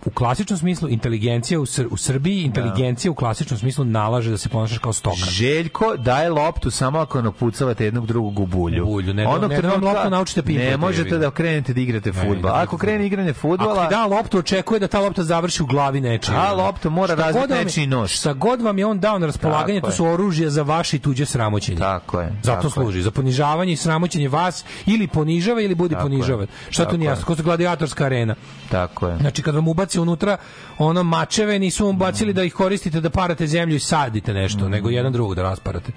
U 0.04 0.10
klasičnom 0.10 0.58
smislu 0.58 0.88
inteligencija 0.88 1.60
u, 1.60 1.66
Sr 1.66 1.86
u 1.90 1.96
Srbiji 1.96 2.42
inteligencija 2.42 3.10
u 3.10 3.14
klasičnom 3.14 3.58
smislu 3.58 3.84
nalaže 3.84 4.30
da 4.30 4.38
se 4.38 4.48
ponašaš 4.48 4.78
kao 4.78 4.92
stoka. 4.92 5.16
Željko 5.16 5.96
daje 5.96 6.30
loptu 6.30 6.70
samo 6.70 6.98
ako 6.98 7.22
napucavate 7.22 7.84
jednog 7.84 8.06
drugog 8.06 8.40
u 8.40 8.46
bulju. 8.46 8.82
U 8.82 8.86
bulju, 8.86 9.14
ne 9.14 9.22
da- 9.22 9.28
Onog 9.28 9.40
ne 9.42 9.56
da 9.56 9.68
vam 9.68 9.70
trenutka 9.70 9.92
loptu 9.92 10.10
naučite 10.10 10.42
pimpati, 10.42 10.68
Ne 10.68 10.76
možete 10.76 11.18
da 11.18 11.30
krenete 11.30 11.74
da 11.74 11.80
igrate 11.80 12.12
Ne, 12.12 12.20
fudbal. 12.20 12.52
ne, 12.52 12.62
Ako 12.62 12.78
krene 12.78 13.06
igranje 13.06 13.32
fudbala, 13.32 13.82
Ako 13.82 13.90
da 13.90 14.06
loptu, 14.06 14.38
očekuje 14.38 14.80
da 14.80 14.88
ta 14.88 15.00
lopta 15.00 15.22
završi 15.24 15.62
u 15.62 15.66
glavi 15.66 16.00
nečije. 16.00 16.34
Ta 16.36 16.52
lopta 16.52 16.88
mora 16.90 17.14
razbiti 17.14 17.52
je- 17.52 17.64
nečiji 17.64 17.86
nos. 17.86 18.10
Šta 18.10 18.32
god 18.32 18.62
vam 18.62 18.78
je 18.78 18.86
on 18.86 19.00
dao 19.00 19.18
na 19.18 19.26
raspolaganje, 19.26 19.80
to 19.80 19.86
je. 19.86 19.92
su 19.92 20.04
oružja 20.06 20.50
za 20.50 20.62
vaše 20.62 20.96
i 20.96 21.00
tuđe 21.00 21.26
sramoćenje. 21.26 21.78
Tako 21.78 22.20
je. 22.20 22.32
Zato 22.42 22.56
tako 22.58 22.70
služi, 22.72 23.02
za 23.02 23.10
ponižavanje 23.10 23.72
i 23.72 23.76
sramoćenje 23.76 24.28
vas 24.28 24.64
ili 24.86 25.06
ponižava 25.08 25.60
ili 25.60 25.74
budi 25.74 25.94
je. 25.94 26.00
ponižavan. 26.00 26.46
Šta 26.70 26.84
to 26.84 26.96
nije 26.96 27.06
je. 27.06 27.10
jasno? 27.10 27.24
Ko 27.26 27.42
gladijatorska 27.42 28.04
arena. 28.04 28.34
Tako 28.70 29.08
je. 29.08 29.18
Znači 29.18 29.42
kad 29.42 29.54
vam 29.54 29.68
ubaci 29.68 29.87
unutra 29.94 30.36
ono 30.78 31.02
mačeve, 31.02 31.58
nisu 31.58 31.86
vam 31.86 31.98
bacili 31.98 32.32
da 32.32 32.44
ih 32.44 32.52
koristite 32.52 33.00
da 33.00 33.10
parate 33.10 33.46
zemlju 33.46 33.76
i 33.76 33.80
sadite 33.80 34.34
nešto, 34.34 34.58
Mhm. 34.58 34.70
nego 34.70 34.90
jedan 34.90 35.12
drugog 35.12 35.34
da 35.34 35.42
rasparate. 35.42 35.92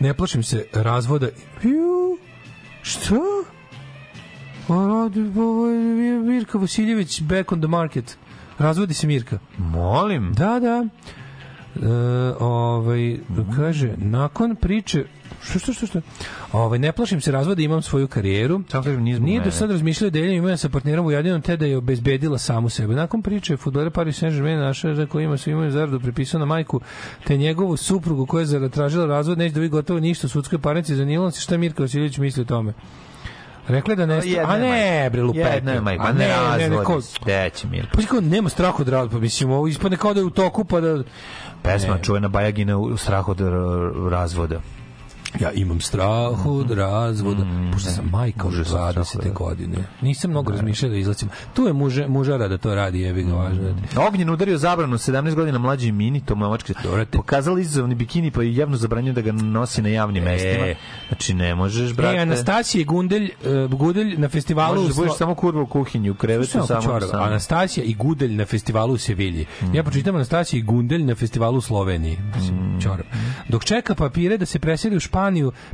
Ne 0.00 0.14
plašim 0.14 0.42
se 0.42 0.66
razvoda. 0.74 1.26
Ju, 1.62 2.18
šta? 2.82 3.14
A 4.68 4.74
radi, 4.86 5.38
ovo 5.38 5.66
je 5.66 5.80
Mirka 6.20 6.58
Vasiljević 6.58 7.22
back 7.22 7.52
on 7.52 7.60
the 7.60 7.68
market. 7.68 8.18
Razvodi 8.58 8.94
se 8.94 9.06
Mirka. 9.06 9.38
Molim. 9.58 10.32
Da, 10.32 10.60
da. 10.60 10.84
E, 11.76 11.88
ovaj, 12.40 13.16
kaže, 13.56 13.94
nakon 13.96 14.56
priče 14.56 15.04
što, 15.42 15.58
što, 15.58 15.72
što, 15.72 15.86
što? 15.86 16.00
Ovaj, 16.52 16.78
ne 16.78 16.92
plašim 16.92 17.20
se 17.20 17.32
razvoda, 17.32 17.62
imam 17.62 17.82
svoju 17.82 18.08
karijeru. 18.08 18.60
Samo 18.68 18.84
kažem, 18.84 19.02
nije 19.02 19.20
Nije 19.20 19.40
do 19.40 19.50
sad 19.50 19.70
razmišljao 19.70 20.10
da 20.10 20.18
deljenju 20.18 20.38
imena 20.38 20.56
sa 20.56 20.68
partnerom 20.68 21.06
u 21.06 21.10
jedinom 21.10 21.42
te 21.42 21.56
da 21.56 21.66
je 21.66 21.76
obezbedila 21.76 22.38
samu 22.38 22.68
sebe. 22.68 22.94
Nakon 22.94 23.22
priče 23.22 23.56
futbolera 23.56 23.90
Paris 23.90 24.22
Saint-Germain 24.22 24.58
naša 24.60 24.94
za 24.94 25.06
koji 25.06 25.24
ima 25.24 25.36
svima 25.38 25.70
zaradu 25.70 26.00
prepisao 26.00 26.40
na 26.40 26.46
majku 26.46 26.80
te 27.24 27.36
njegovu 27.36 27.76
suprugu 27.76 28.26
koja 28.26 28.40
je 28.40 28.46
zatražila 28.46 29.06
razvod 29.06 29.38
neće 29.38 29.54
da 29.54 29.60
vi 29.60 29.68
gotovo 29.68 30.00
ništa 30.00 30.26
u 30.26 30.30
sudskoj 30.30 30.58
parnici 30.58 30.94
zanimalo 30.94 31.30
se 31.30 31.40
šta 31.40 31.56
Mirka 31.56 31.82
Vasiljević 31.82 32.18
misli 32.18 32.42
o 32.42 32.44
tome. 32.44 32.72
Rekla 33.68 33.92
je 33.92 33.96
da 33.96 34.06
ne... 34.06 34.20
Jedna 34.24 34.52
A 34.52 34.56
je 34.56 34.70
ne, 34.70 35.10
bre, 35.10 35.22
lupetnje. 35.22 35.50
Jedna 35.54 35.72
je 35.72 35.80
majka, 35.80 36.02
pa 36.02 36.12
ne 36.12 36.28
ne, 36.58 36.68
ne, 36.68 36.76
ko- 36.76 37.50
će 37.54 37.68
Mirko? 37.68 37.96
Pa 37.96 38.02
kao 38.02 38.20
nema 38.20 38.48
straha 38.48 38.76
od 38.80 38.88
razvoda, 38.88 39.12
pa 39.12 39.20
mislim, 39.20 39.50
ovo 39.50 39.66
ispadne 39.66 39.96
kao 39.96 40.14
da 40.14 40.20
je 40.20 40.26
u 40.26 40.30
toku, 40.30 40.64
pa 40.64 40.80
da... 40.80 41.02
Pesma 41.62 41.94
Ne. 41.94 42.02
čuvena 42.02 42.28
Bajagina 42.28 42.78
u 42.78 42.96
strahu 42.96 43.30
od 43.30 43.40
razvoda. 44.10 44.60
Ja 45.40 45.52
imam 45.52 45.80
strah 45.80 46.46
od 46.46 46.70
razvoda. 46.70 47.44
Mm, 47.44 47.70
Pošto 47.72 47.90
sam 47.90 48.08
majka 48.12 48.46
od 48.46 48.52
užasno 48.52 48.64
strah 48.64 48.88
od 48.88 48.94
20. 48.94 48.96
razvoda. 48.96 49.30
godine. 49.30 49.76
Nisam 50.00 50.30
mnogo 50.30 50.52
razmišljao 50.52 50.90
da 50.90 50.96
izlacim. 50.96 51.28
Tu 51.54 51.66
je 51.66 51.72
muže, 51.72 52.06
mužara 52.08 52.48
da 52.48 52.58
to 52.58 52.74
radi, 52.74 53.00
jebi 53.00 53.22
ga 53.22 53.32
važno. 53.32 53.62
da 53.94 54.06
Ognjen 54.06 54.30
udario 54.30 54.58
zabranu 54.58 54.98
17 54.98 55.34
godina 55.34 55.58
mlađi 55.58 55.92
mini 55.92 56.20
Tomovački. 56.20 56.74
Pokazali 57.12 57.62
izazovni 57.62 57.94
bikini 57.94 58.30
pa 58.30 58.42
je 58.42 58.56
javno 58.56 58.76
zabranio 58.76 59.12
da 59.12 59.20
ga 59.20 59.32
nosi 59.32 59.82
na 59.82 59.88
javnim 59.88 60.24
mestima. 60.24 60.66
Znači 61.08 61.34
ne 61.34 61.54
možeš, 61.54 61.94
brate. 61.94 62.16
E, 62.16 62.20
Anastasija 62.20 62.84
Gundelj, 62.84 63.24
uh, 63.24 63.78
Gudelj 63.78 64.14
na 64.18 64.28
festivalu... 64.28 64.74
Možeš 64.80 64.96
da 64.96 65.02
budeš 65.02 65.16
samo 65.16 65.34
kurva 65.34 65.62
u 65.62 65.66
kuhinji, 65.66 66.10
u 66.10 66.14
krevetu 66.14 66.66
Samo. 66.66 67.00
Anastasija 67.12 67.84
i 67.84 67.94
Gudelj 67.94 68.34
na 68.34 68.44
festivalu 68.44 68.94
u 68.94 68.98
Sevilji. 68.98 69.46
Ja 69.72 69.82
pročitam 69.82 70.14
Anastasija 70.14 70.58
i 70.58 70.62
Gundelj 70.62 71.04
na 71.04 71.14
festivalu 71.14 71.58
u 71.58 71.60
Sloveniji. 71.60 72.18
Mislim, 72.36 72.80
čorov. 72.82 73.06
Dok 73.48 73.64
čeka 73.64 73.94
papire 73.94 74.38
da 74.38 74.46
se 74.46 74.58
preseli 74.58 74.96
u 74.96 75.00
Španiju, 75.00 75.25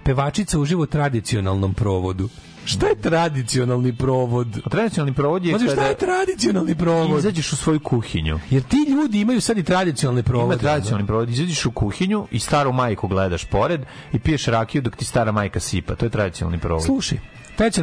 pevačica 0.02 0.58
uživa 0.58 0.82
u 0.82 0.86
tradicionalnom 0.86 1.74
provodu. 1.74 2.28
Šta 2.64 2.86
je 2.86 2.94
tradicionalni 2.94 3.96
provod? 3.96 4.60
Tradicionalni 4.70 5.14
provod 5.14 5.44
je 5.44 5.52
Pazi, 5.52 5.68
šta 5.68 5.86
je 5.86 5.96
tradicionalni 5.96 6.74
provod? 6.74 7.18
izađeš 7.18 7.52
u 7.52 7.56
svoju 7.56 7.80
kuhinju. 7.80 8.38
Jer 8.50 8.62
ti 8.62 8.76
ljudi 8.88 9.20
imaju 9.20 9.40
sad 9.40 9.58
i 9.58 9.62
tradicionalne 9.62 10.22
provode. 10.22 10.54
Ima 10.54 10.60
tradicionalni 10.60 11.06
provod. 11.06 11.30
Izađeš 11.30 11.66
u 11.66 11.70
kuhinju 11.70 12.26
i 12.30 12.38
staru 12.38 12.72
majku 12.72 13.08
gledaš 13.08 13.44
pored 13.44 13.80
i 14.12 14.18
piješ 14.18 14.46
rakiju 14.46 14.82
dok 14.82 14.96
ti 14.96 15.04
stara 15.04 15.32
majka 15.32 15.60
sipa. 15.60 15.94
To 15.94 16.06
je 16.06 16.10
tradicionalni 16.10 16.58
provod. 16.58 16.84
Slušaj, 16.84 17.18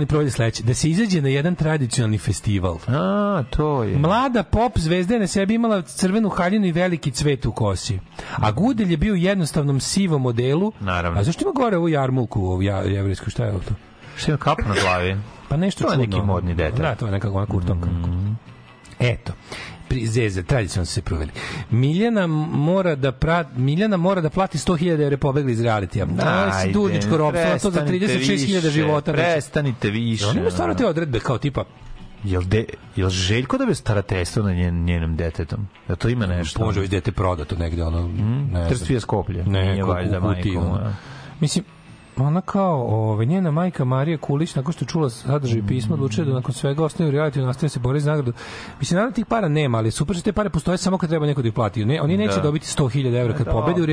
provod 0.08 0.28
je 0.28 0.32
sledeći. 0.32 0.64
Da 0.64 0.74
se 0.74 0.90
izađe 0.90 1.22
na 1.22 1.30
jedan 1.30 1.56
tradicionalni 1.56 2.18
festival. 2.18 2.78
A, 2.88 3.44
to 3.50 3.84
je. 3.84 3.98
Mlada 3.98 4.44
pop 4.44 4.78
zvezda 4.78 5.14
je 5.14 5.20
na 5.20 5.28
sebi 5.28 5.54
imala 5.54 5.82
crvenu 5.82 6.30
haljinu 6.30 6.66
i 6.66 6.72
veliki 6.72 7.12
cvet 7.12 7.46
u 7.46 7.52
kosi. 7.52 8.00
A 8.36 8.52
Gudelj 8.52 8.92
je 8.92 8.98
bio 8.98 9.14
u 9.14 9.18
jednostavnom 9.18 9.80
sivom 9.80 10.22
modelu. 10.22 10.74
Naravno. 10.80 11.20
A 11.20 11.24
zašto 11.24 11.44
ima 11.44 11.52
gore 11.52 11.78
ovu 11.78 11.90
jarmulku, 11.90 12.42
ovu 12.46 12.62
ja, 12.62 12.78
jevrijsku, 12.78 13.30
šta 13.30 13.46
je 13.46 13.52
ovo 13.52 13.60
to? 13.60 13.74
Šta 14.18 14.32
ima 14.32 14.38
kapu 14.38 14.62
na 14.68 14.76
glavi? 14.82 15.18
Pa 15.50 15.58
nešto 15.58 15.84
To 15.84 15.92
je 15.92 15.98
neki 15.98 16.22
modni 16.22 16.54
detalj. 16.54 16.82
Da, 16.82 16.96
to 16.96 17.06
je 17.06 17.12
nekako 17.12 17.38
ona 17.38 17.46
kurtonka. 17.46 17.90
Eto. 19.00 19.34
Pri 19.90 20.08
Zeze, 20.08 20.44
tradicionalno 20.44 20.86
se 20.86 21.02
proveli. 21.02 21.32
Miljana 21.70 22.28
mora 22.28 22.96
da 22.96 23.12
pra, 23.12 23.46
Miljana 23.56 23.98
mora 23.98 24.22
da 24.22 24.30
plati 24.30 24.58
100.000 24.58 25.04
evra 25.06 25.18
pobegli 25.18 25.52
iz 25.52 25.62
realitija. 25.62 26.06
Da, 26.06 26.52
Ajde, 26.54 26.74
dužničko 26.74 27.18
ropstvo, 27.18 27.60
to 27.62 27.72
za 27.72 27.80
prestanite 27.80 28.20
36.000 28.20 28.56
više, 28.56 28.70
života. 28.70 29.12
znači. 29.12 29.32
Prestanite 29.32 29.90
više. 29.90 30.28
On 30.28 30.38
ima 30.38 30.52
stvarno 30.52 30.76
te 30.76 30.86
odredbe 30.86 31.20
kao 31.20 31.38
tipa 31.38 31.64
Jel, 32.24 32.44
de, 32.44 32.66
jel 32.96 33.10
Željko 33.10 33.58
da 33.58 33.66
bi 33.66 33.76
starateljstvo 33.76 34.44
na 34.44 34.54
njen, 34.54 34.84
njenom 34.84 35.16
detetom? 35.16 35.68
Da 35.88 35.96
to 35.96 36.10
ima 36.10 36.26
nešto? 36.26 36.66
može 36.66 36.80
već 36.80 36.90
dete 36.90 37.12
prodato 37.12 37.56
negde 37.56 37.84
ono 37.84 38.08
ne 38.08 38.48
znam. 38.50 38.68
Trstvije 38.70 39.00
skoplje. 39.00 39.44
Ne, 39.44 39.78
kako 39.80 39.92
u 39.92 40.74
a. 40.74 40.94
Mislim, 41.40 41.66
ona 42.22 42.42
kao, 42.42 42.82
ove, 43.10 43.26
njena 43.26 43.52
majka 43.52 43.84
Marija 43.86 44.18
Kulić, 44.18 44.56
nakon 44.56 44.74
što 44.74 44.86
je 44.86 44.90
čula 44.90 45.10
sadržaj 45.10 45.62
pisma, 45.68 45.94
odlučila 45.94 46.28
da 46.28 46.34
nakon 46.34 46.54
svega 46.54 46.84
ostane 46.84 47.10
u 47.10 47.14
reality 47.14 47.42
nastaje 47.42 47.70
se 47.70 47.80
bori 47.80 48.00
za 48.00 48.12
nagradu. 48.12 48.34
Mislim, 48.80 48.96
naravno 48.96 49.16
tih 49.16 49.26
para 49.26 49.48
nema, 49.48 49.78
ali 49.78 49.92
super 49.92 50.16
što 50.16 50.24
te 50.24 50.34
pare 50.34 50.50
postoje 50.50 50.78
samo 50.78 50.98
kad 50.98 51.10
treba 51.10 51.26
neko 51.26 51.42
da 51.42 51.48
ih 51.48 51.54
plati. 51.54 51.86
Ne, 51.86 52.02
oni 52.02 52.18
neće 52.18 52.36
Da. 52.36 52.42
dobiti 52.42 52.68
100.000 52.68 53.16
evra 53.16 53.34
kad 53.34 53.46
Da, 53.46 53.52
pobedi 53.52 53.82
u 53.82 53.86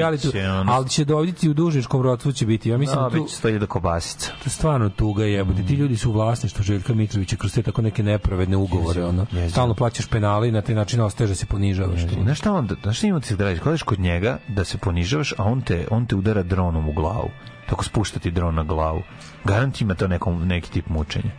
ono- 0.50 0.72
ali 0.72 0.88
će 0.88 1.04
dobiti 1.04 1.48
u 1.48 1.54
dužničkom 1.54 2.02
rodstvu 2.02 2.32
će 2.32 2.46
biti. 2.46 2.68
Ja 2.68 2.78
mislim, 2.78 2.98
Da, 2.98 3.10
tu, 3.10 3.16
bit 3.16 3.28
će 3.28 3.36
100.000 3.38 3.66
kobasica. 3.66 4.30
to 4.30 4.42
je 4.44 4.50
stvarno 4.50 4.88
tuga 4.88 5.24
jebote. 5.24 5.62
Ti 5.62 5.74
ljudi 5.74 5.96
su 5.96 6.10
u 6.10 6.12
vlasništvu 6.12 6.62
Željka 6.62 6.94
Mitrovića 6.94 7.36
kroz 7.36 7.54
te 7.54 7.62
tako 7.62 7.82
neke 7.82 8.02
nepravedne 8.02 8.56
ugovore. 8.56 9.04
Ono. 9.04 9.26
Stalno 9.50 9.74
plaćaš 9.74 10.06
penale 10.06 10.48
i 10.48 10.52
na 10.52 10.62
taj 10.62 10.74
način 10.74 11.00
ostaješ 11.00 11.28
da 11.28 11.34
se 11.34 11.46
ponižavaš. 11.46 12.00
Znaš 12.22 12.38
šta 12.38 12.52
on, 12.52 12.68
znaš 12.82 12.98
šta 12.98 13.06
ima 13.06 13.20
ti 13.20 13.26
se 13.26 13.36
da 13.36 13.44
radiš? 13.44 13.60
Kodeš 13.60 13.82
kod 13.82 14.00
njega 14.00 14.38
da 14.48 14.64
se 14.64 14.78
ponižavaš, 14.78 15.32
a 15.32 15.44
on 15.44 15.60
te, 15.60 15.86
on 15.90 16.06
te 16.06 16.16
udara 16.16 16.42
dronom 16.42 16.88
u 16.88 16.92
glavu. 16.92 17.28
Tako 17.66 17.84
spušta 17.84 18.18
ti 18.18 18.30
dron 18.30 18.54
na 18.54 18.62
glavu. 18.64 19.02
Garant 19.44 19.80
ima 19.80 19.94
to 19.94 20.08
nekom, 20.08 20.46
neki 20.46 20.70
tip 20.70 20.88
mučenja. 20.88 21.30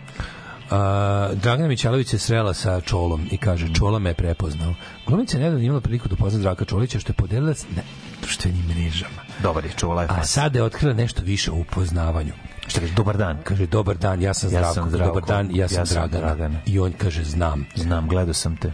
A, 0.70 1.30
Dragana 1.34 1.68
Mićalović 1.68 2.08
se 2.08 2.20
srela 2.20 2.54
sa 2.54 2.82
Čolom 2.82 3.28
i 3.32 3.38
kaže, 3.38 3.74
Čola 3.74 4.00
me 4.00 4.10
je 4.10 4.14
prepoznao. 4.14 4.74
Glumica 5.08 5.38
je 5.38 5.44
nedavno 5.44 5.64
imala 5.64 5.82
priliku 5.82 6.08
da 6.08 6.14
upozna 6.14 6.40
Zdravka 6.40 6.66
Čolića, 6.66 7.00
što 7.00 7.10
je 7.10 7.16
podelila 7.16 7.54
s- 7.54 7.66
na 7.66 7.82
društvenim 8.22 8.66
mrežama. 8.66 9.22
Dobar 9.40 9.66
je 9.66 9.72
čula 9.72 10.02
je 10.02 10.08
A 10.12 10.24
sada 10.24 10.60
je 10.60 10.64
otkrila 10.64 10.94
nešto 10.94 11.22
više 11.24 11.52
o 11.52 11.56
upoznavanju. 11.56 12.34
Šta 12.68 12.80
kaže, 12.80 12.94
dobar 12.94 13.18
dan. 13.18 13.38
Kaže, 13.44 13.66
dobar 13.68 13.98
dan, 13.98 14.22
ja 14.22 14.34
sam 14.34 14.48
Ja 14.48 14.52
Zdravko. 14.52 14.74
sam 14.74 14.90
Zdravko. 14.90 15.16
Dobar 15.16 15.28
dan, 15.28 15.56
ja 15.56 15.68
sam, 15.68 15.78
Ja 15.78 15.86
sam 15.86 15.96
Dragana. 16.10 16.26
Dragana. 16.26 16.60
I 16.66 16.80
on 16.80 16.92
kaže, 16.94 17.24
znam. 17.24 17.66
Znam, 17.76 18.08
gledao 18.08 18.34
sam 18.34 18.58
te. 18.58 18.72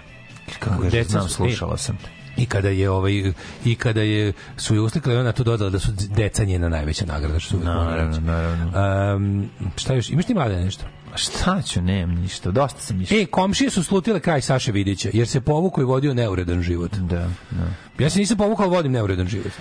Kako 0.59 0.82
kaže, 0.82 1.03
znam, 1.03 1.30
slušala 1.30 1.77
sam 1.77 1.98
te. 1.98 2.23
I 2.38 2.45
kada 2.45 2.70
je 2.70 2.90
ovaj 2.90 3.34
i 3.66 3.76
kada 3.76 4.02
je 4.02 4.34
su 4.58 4.76
je 4.76 4.82
uslikali 4.82 5.18
ona 5.18 5.32
tu 5.32 5.44
dodala 5.44 5.70
da 5.70 5.80
su 5.80 5.92
deca 6.10 6.44
njena 6.44 6.70
najveća 6.70 7.06
nagrada 7.06 7.40
što 7.40 7.50
su 7.50 7.66
Naravno, 7.66 8.20
naravno. 8.20 8.72
Um, 9.16 9.50
šta 9.76 9.94
još? 9.94 10.10
Imaš 10.10 10.26
ti 10.26 10.34
mlade 10.34 10.56
nešto? 10.56 10.86
Šta 11.16 11.61
ću, 11.61 11.82
nemam 11.82 12.16
ništa. 12.16 12.51
Dosta 12.51 12.80
sam 12.80 13.01
išao. 13.01 13.17
E, 13.17 13.25
komšije 13.25 13.69
su 13.69 13.83
slutile 13.83 14.19
kraj 14.19 14.42
Saše 14.42 14.72
Vidića, 14.72 15.09
jer 15.14 15.27
se 15.27 15.42
povukao 15.42 15.82
i 15.82 15.85
vodio 15.85 16.14
neuredan 16.14 16.61
život. 16.61 16.95
Da, 16.95 17.30
da. 17.51 18.03
Ja 18.03 18.09
se 18.09 18.19
nisam 18.19 18.38
povukao, 18.38 18.69
vodim 18.69 18.92
neuredan 18.92 19.27
život. 19.27 19.51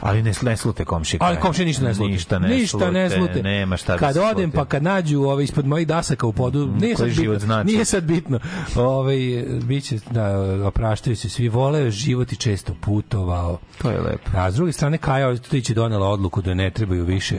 Ali 0.00 0.22
ne, 0.22 0.32
ne 0.42 0.56
slute 0.56 0.84
komšije. 0.84 1.18
Ali 1.22 1.36
komšije 1.40 1.66
ništa 1.66 1.84
ne 1.84 1.94
slute. 1.94 2.12
Ništa 2.12 2.38
ne 2.38 2.48
ništa 2.48 2.90
ne 2.90 3.10
slute, 3.10 3.32
slute. 3.32 3.42
Nema 3.42 3.76
šta 3.76 3.92
da 3.92 3.98
Kad 3.98 4.14
se 4.14 4.20
odem 4.20 4.50
slute. 4.50 4.56
pa 4.56 4.64
kad 4.64 4.82
nađu 4.82 5.22
ove 5.22 5.44
ispod 5.44 5.66
mojih 5.66 5.86
dasaka 5.86 6.26
u 6.26 6.32
podu, 6.32 6.66
nije 6.66 6.96
sad 6.96 7.08
život 7.08 7.34
bitno. 7.34 7.46
znači? 7.46 7.66
Nije 7.66 7.84
sad 7.84 8.04
bitno. 8.04 8.38
Ovaj 8.76 9.16
biće 9.64 9.98
da 10.10 10.38
opraštaju 10.66 11.16
se 11.16 11.28
svi 11.28 11.48
vole 11.48 11.90
život 11.90 12.32
i 12.32 12.36
često 12.36 12.74
putovao. 12.80 13.58
To 13.82 13.90
je 13.90 14.00
lepo. 14.00 14.30
A 14.34 14.50
s 14.50 14.54
druge 14.54 14.72
strane, 14.72 14.98
Kaja 14.98 15.28
Ostojić 15.28 15.68
je 15.70 15.74
donela 15.74 16.08
odluku 16.08 16.42
da 16.42 16.54
ne 16.54 16.70
trebaju 16.70 17.04
više 17.04 17.38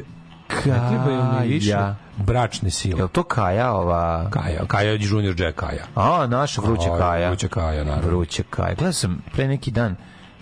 ne 0.65 0.90
trebaju 0.90 1.23
mi 1.40 1.48
više 1.48 1.72
Kaja. 1.72 1.95
bračne 2.17 2.69
sile. 2.69 2.99
Jel 2.99 3.07
to 3.07 3.23
Kaja 3.23 3.72
ova... 3.72 4.30
Kaja, 4.30 4.65
Kaja 4.67 4.91
je 4.91 4.99
Junior 5.01 5.41
Jack 5.41 5.59
Kaja. 5.59 5.85
A, 5.95 6.27
naša 6.27 6.61
vruća 6.61 6.93
A, 6.93 6.98
Kaja. 6.98 7.27
Vruća 7.27 7.48
Kaja, 7.48 7.83
naravno. 7.83 8.07
Vruća 8.07 8.43
Kaja. 8.49 8.75
Gledao 8.75 8.93
sam 8.93 9.23
pre 9.33 9.48
neki 9.48 9.72
dan 9.72 9.95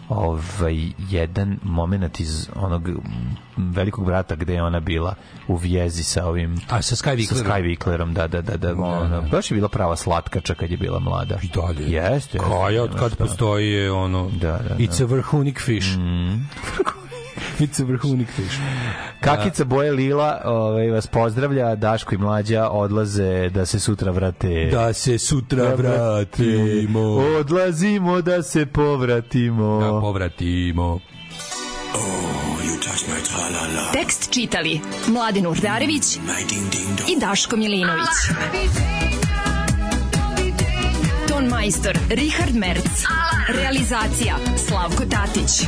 ovaj 0.09 0.75
jedan 1.09 1.59
moment 1.64 2.19
iz 2.19 2.49
onog 2.56 2.88
mm, 2.88 2.99
velikog 3.57 4.06
brata 4.06 4.35
gde 4.35 4.53
je 4.53 4.64
ona 4.64 4.80
bila 4.80 5.15
u 5.48 5.56
vjezi 5.56 6.03
sa 6.03 6.25
ovim 6.25 6.61
A 6.69 6.81
sa 6.81 6.95
Sky 6.95 7.27
sa? 7.27 7.35
Sky 7.35 7.77
Wicklerom, 7.77 8.14
da, 8.14 8.27
da, 8.27 8.41
da, 8.41 8.57
da, 8.57 8.73
ono, 8.73 9.22
baš 9.22 9.51
je 9.51 9.56
bila 9.56 9.69
prava 9.69 9.95
slatkača 9.95 10.53
kad 10.53 10.72
je 10.72 10.77
bila 10.77 10.99
mlada. 10.99 11.38
I 11.43 11.48
dalje. 11.48 11.91
Jeste, 11.91 12.14
jeste. 12.14 12.38
Kaja, 12.38 12.83
od 12.83 12.99
kad 12.99 13.17
postoji 13.17 13.67
je 13.67 13.91
ono... 13.91 14.30
Da, 14.30 14.51
da, 14.51 14.69
da. 14.69 14.75
It's 14.75 15.03
a 15.03 15.06
vrhunik 15.06 15.59
fish. 15.59 15.88
It's 17.60 17.82
a 17.82 17.85
vrhunik 17.85 18.27
fish. 18.27 18.58
Kakica 19.22 19.66
boje 19.66 19.92
lila 19.92 20.42
ovaj, 20.45 20.90
vas 20.90 21.08
pozdravlja, 21.08 21.76
Daško 21.76 22.16
i 22.16 22.18
Mlađa 22.18 22.69
odlaze 22.69 23.50
da 23.50 23.66
se 23.66 23.80
sutra 23.80 24.11
vrate. 24.11 24.69
Da 24.72 24.93
se 24.93 25.18
sutra 25.18 25.76
vratimo. 25.76 27.01
Odlazimo 27.40 28.22
da 28.22 28.43
se 28.43 28.66
povratimo. 28.66 29.80
Da 29.80 30.00
povratimo. 30.01 31.00
Tekst 33.93 34.34
čitali 34.34 34.80
Mladin 35.08 35.48
Urdarević 35.48 36.16
i 37.08 37.19
Daško 37.19 37.58
Milinović. 37.58 38.08
Ton 41.27 41.45
majstor 41.45 41.98
Richard 42.10 42.56
Merc. 42.56 43.03
Realizacija 43.50 44.35
Slavko 44.68 45.03
Tatić. 45.06 45.68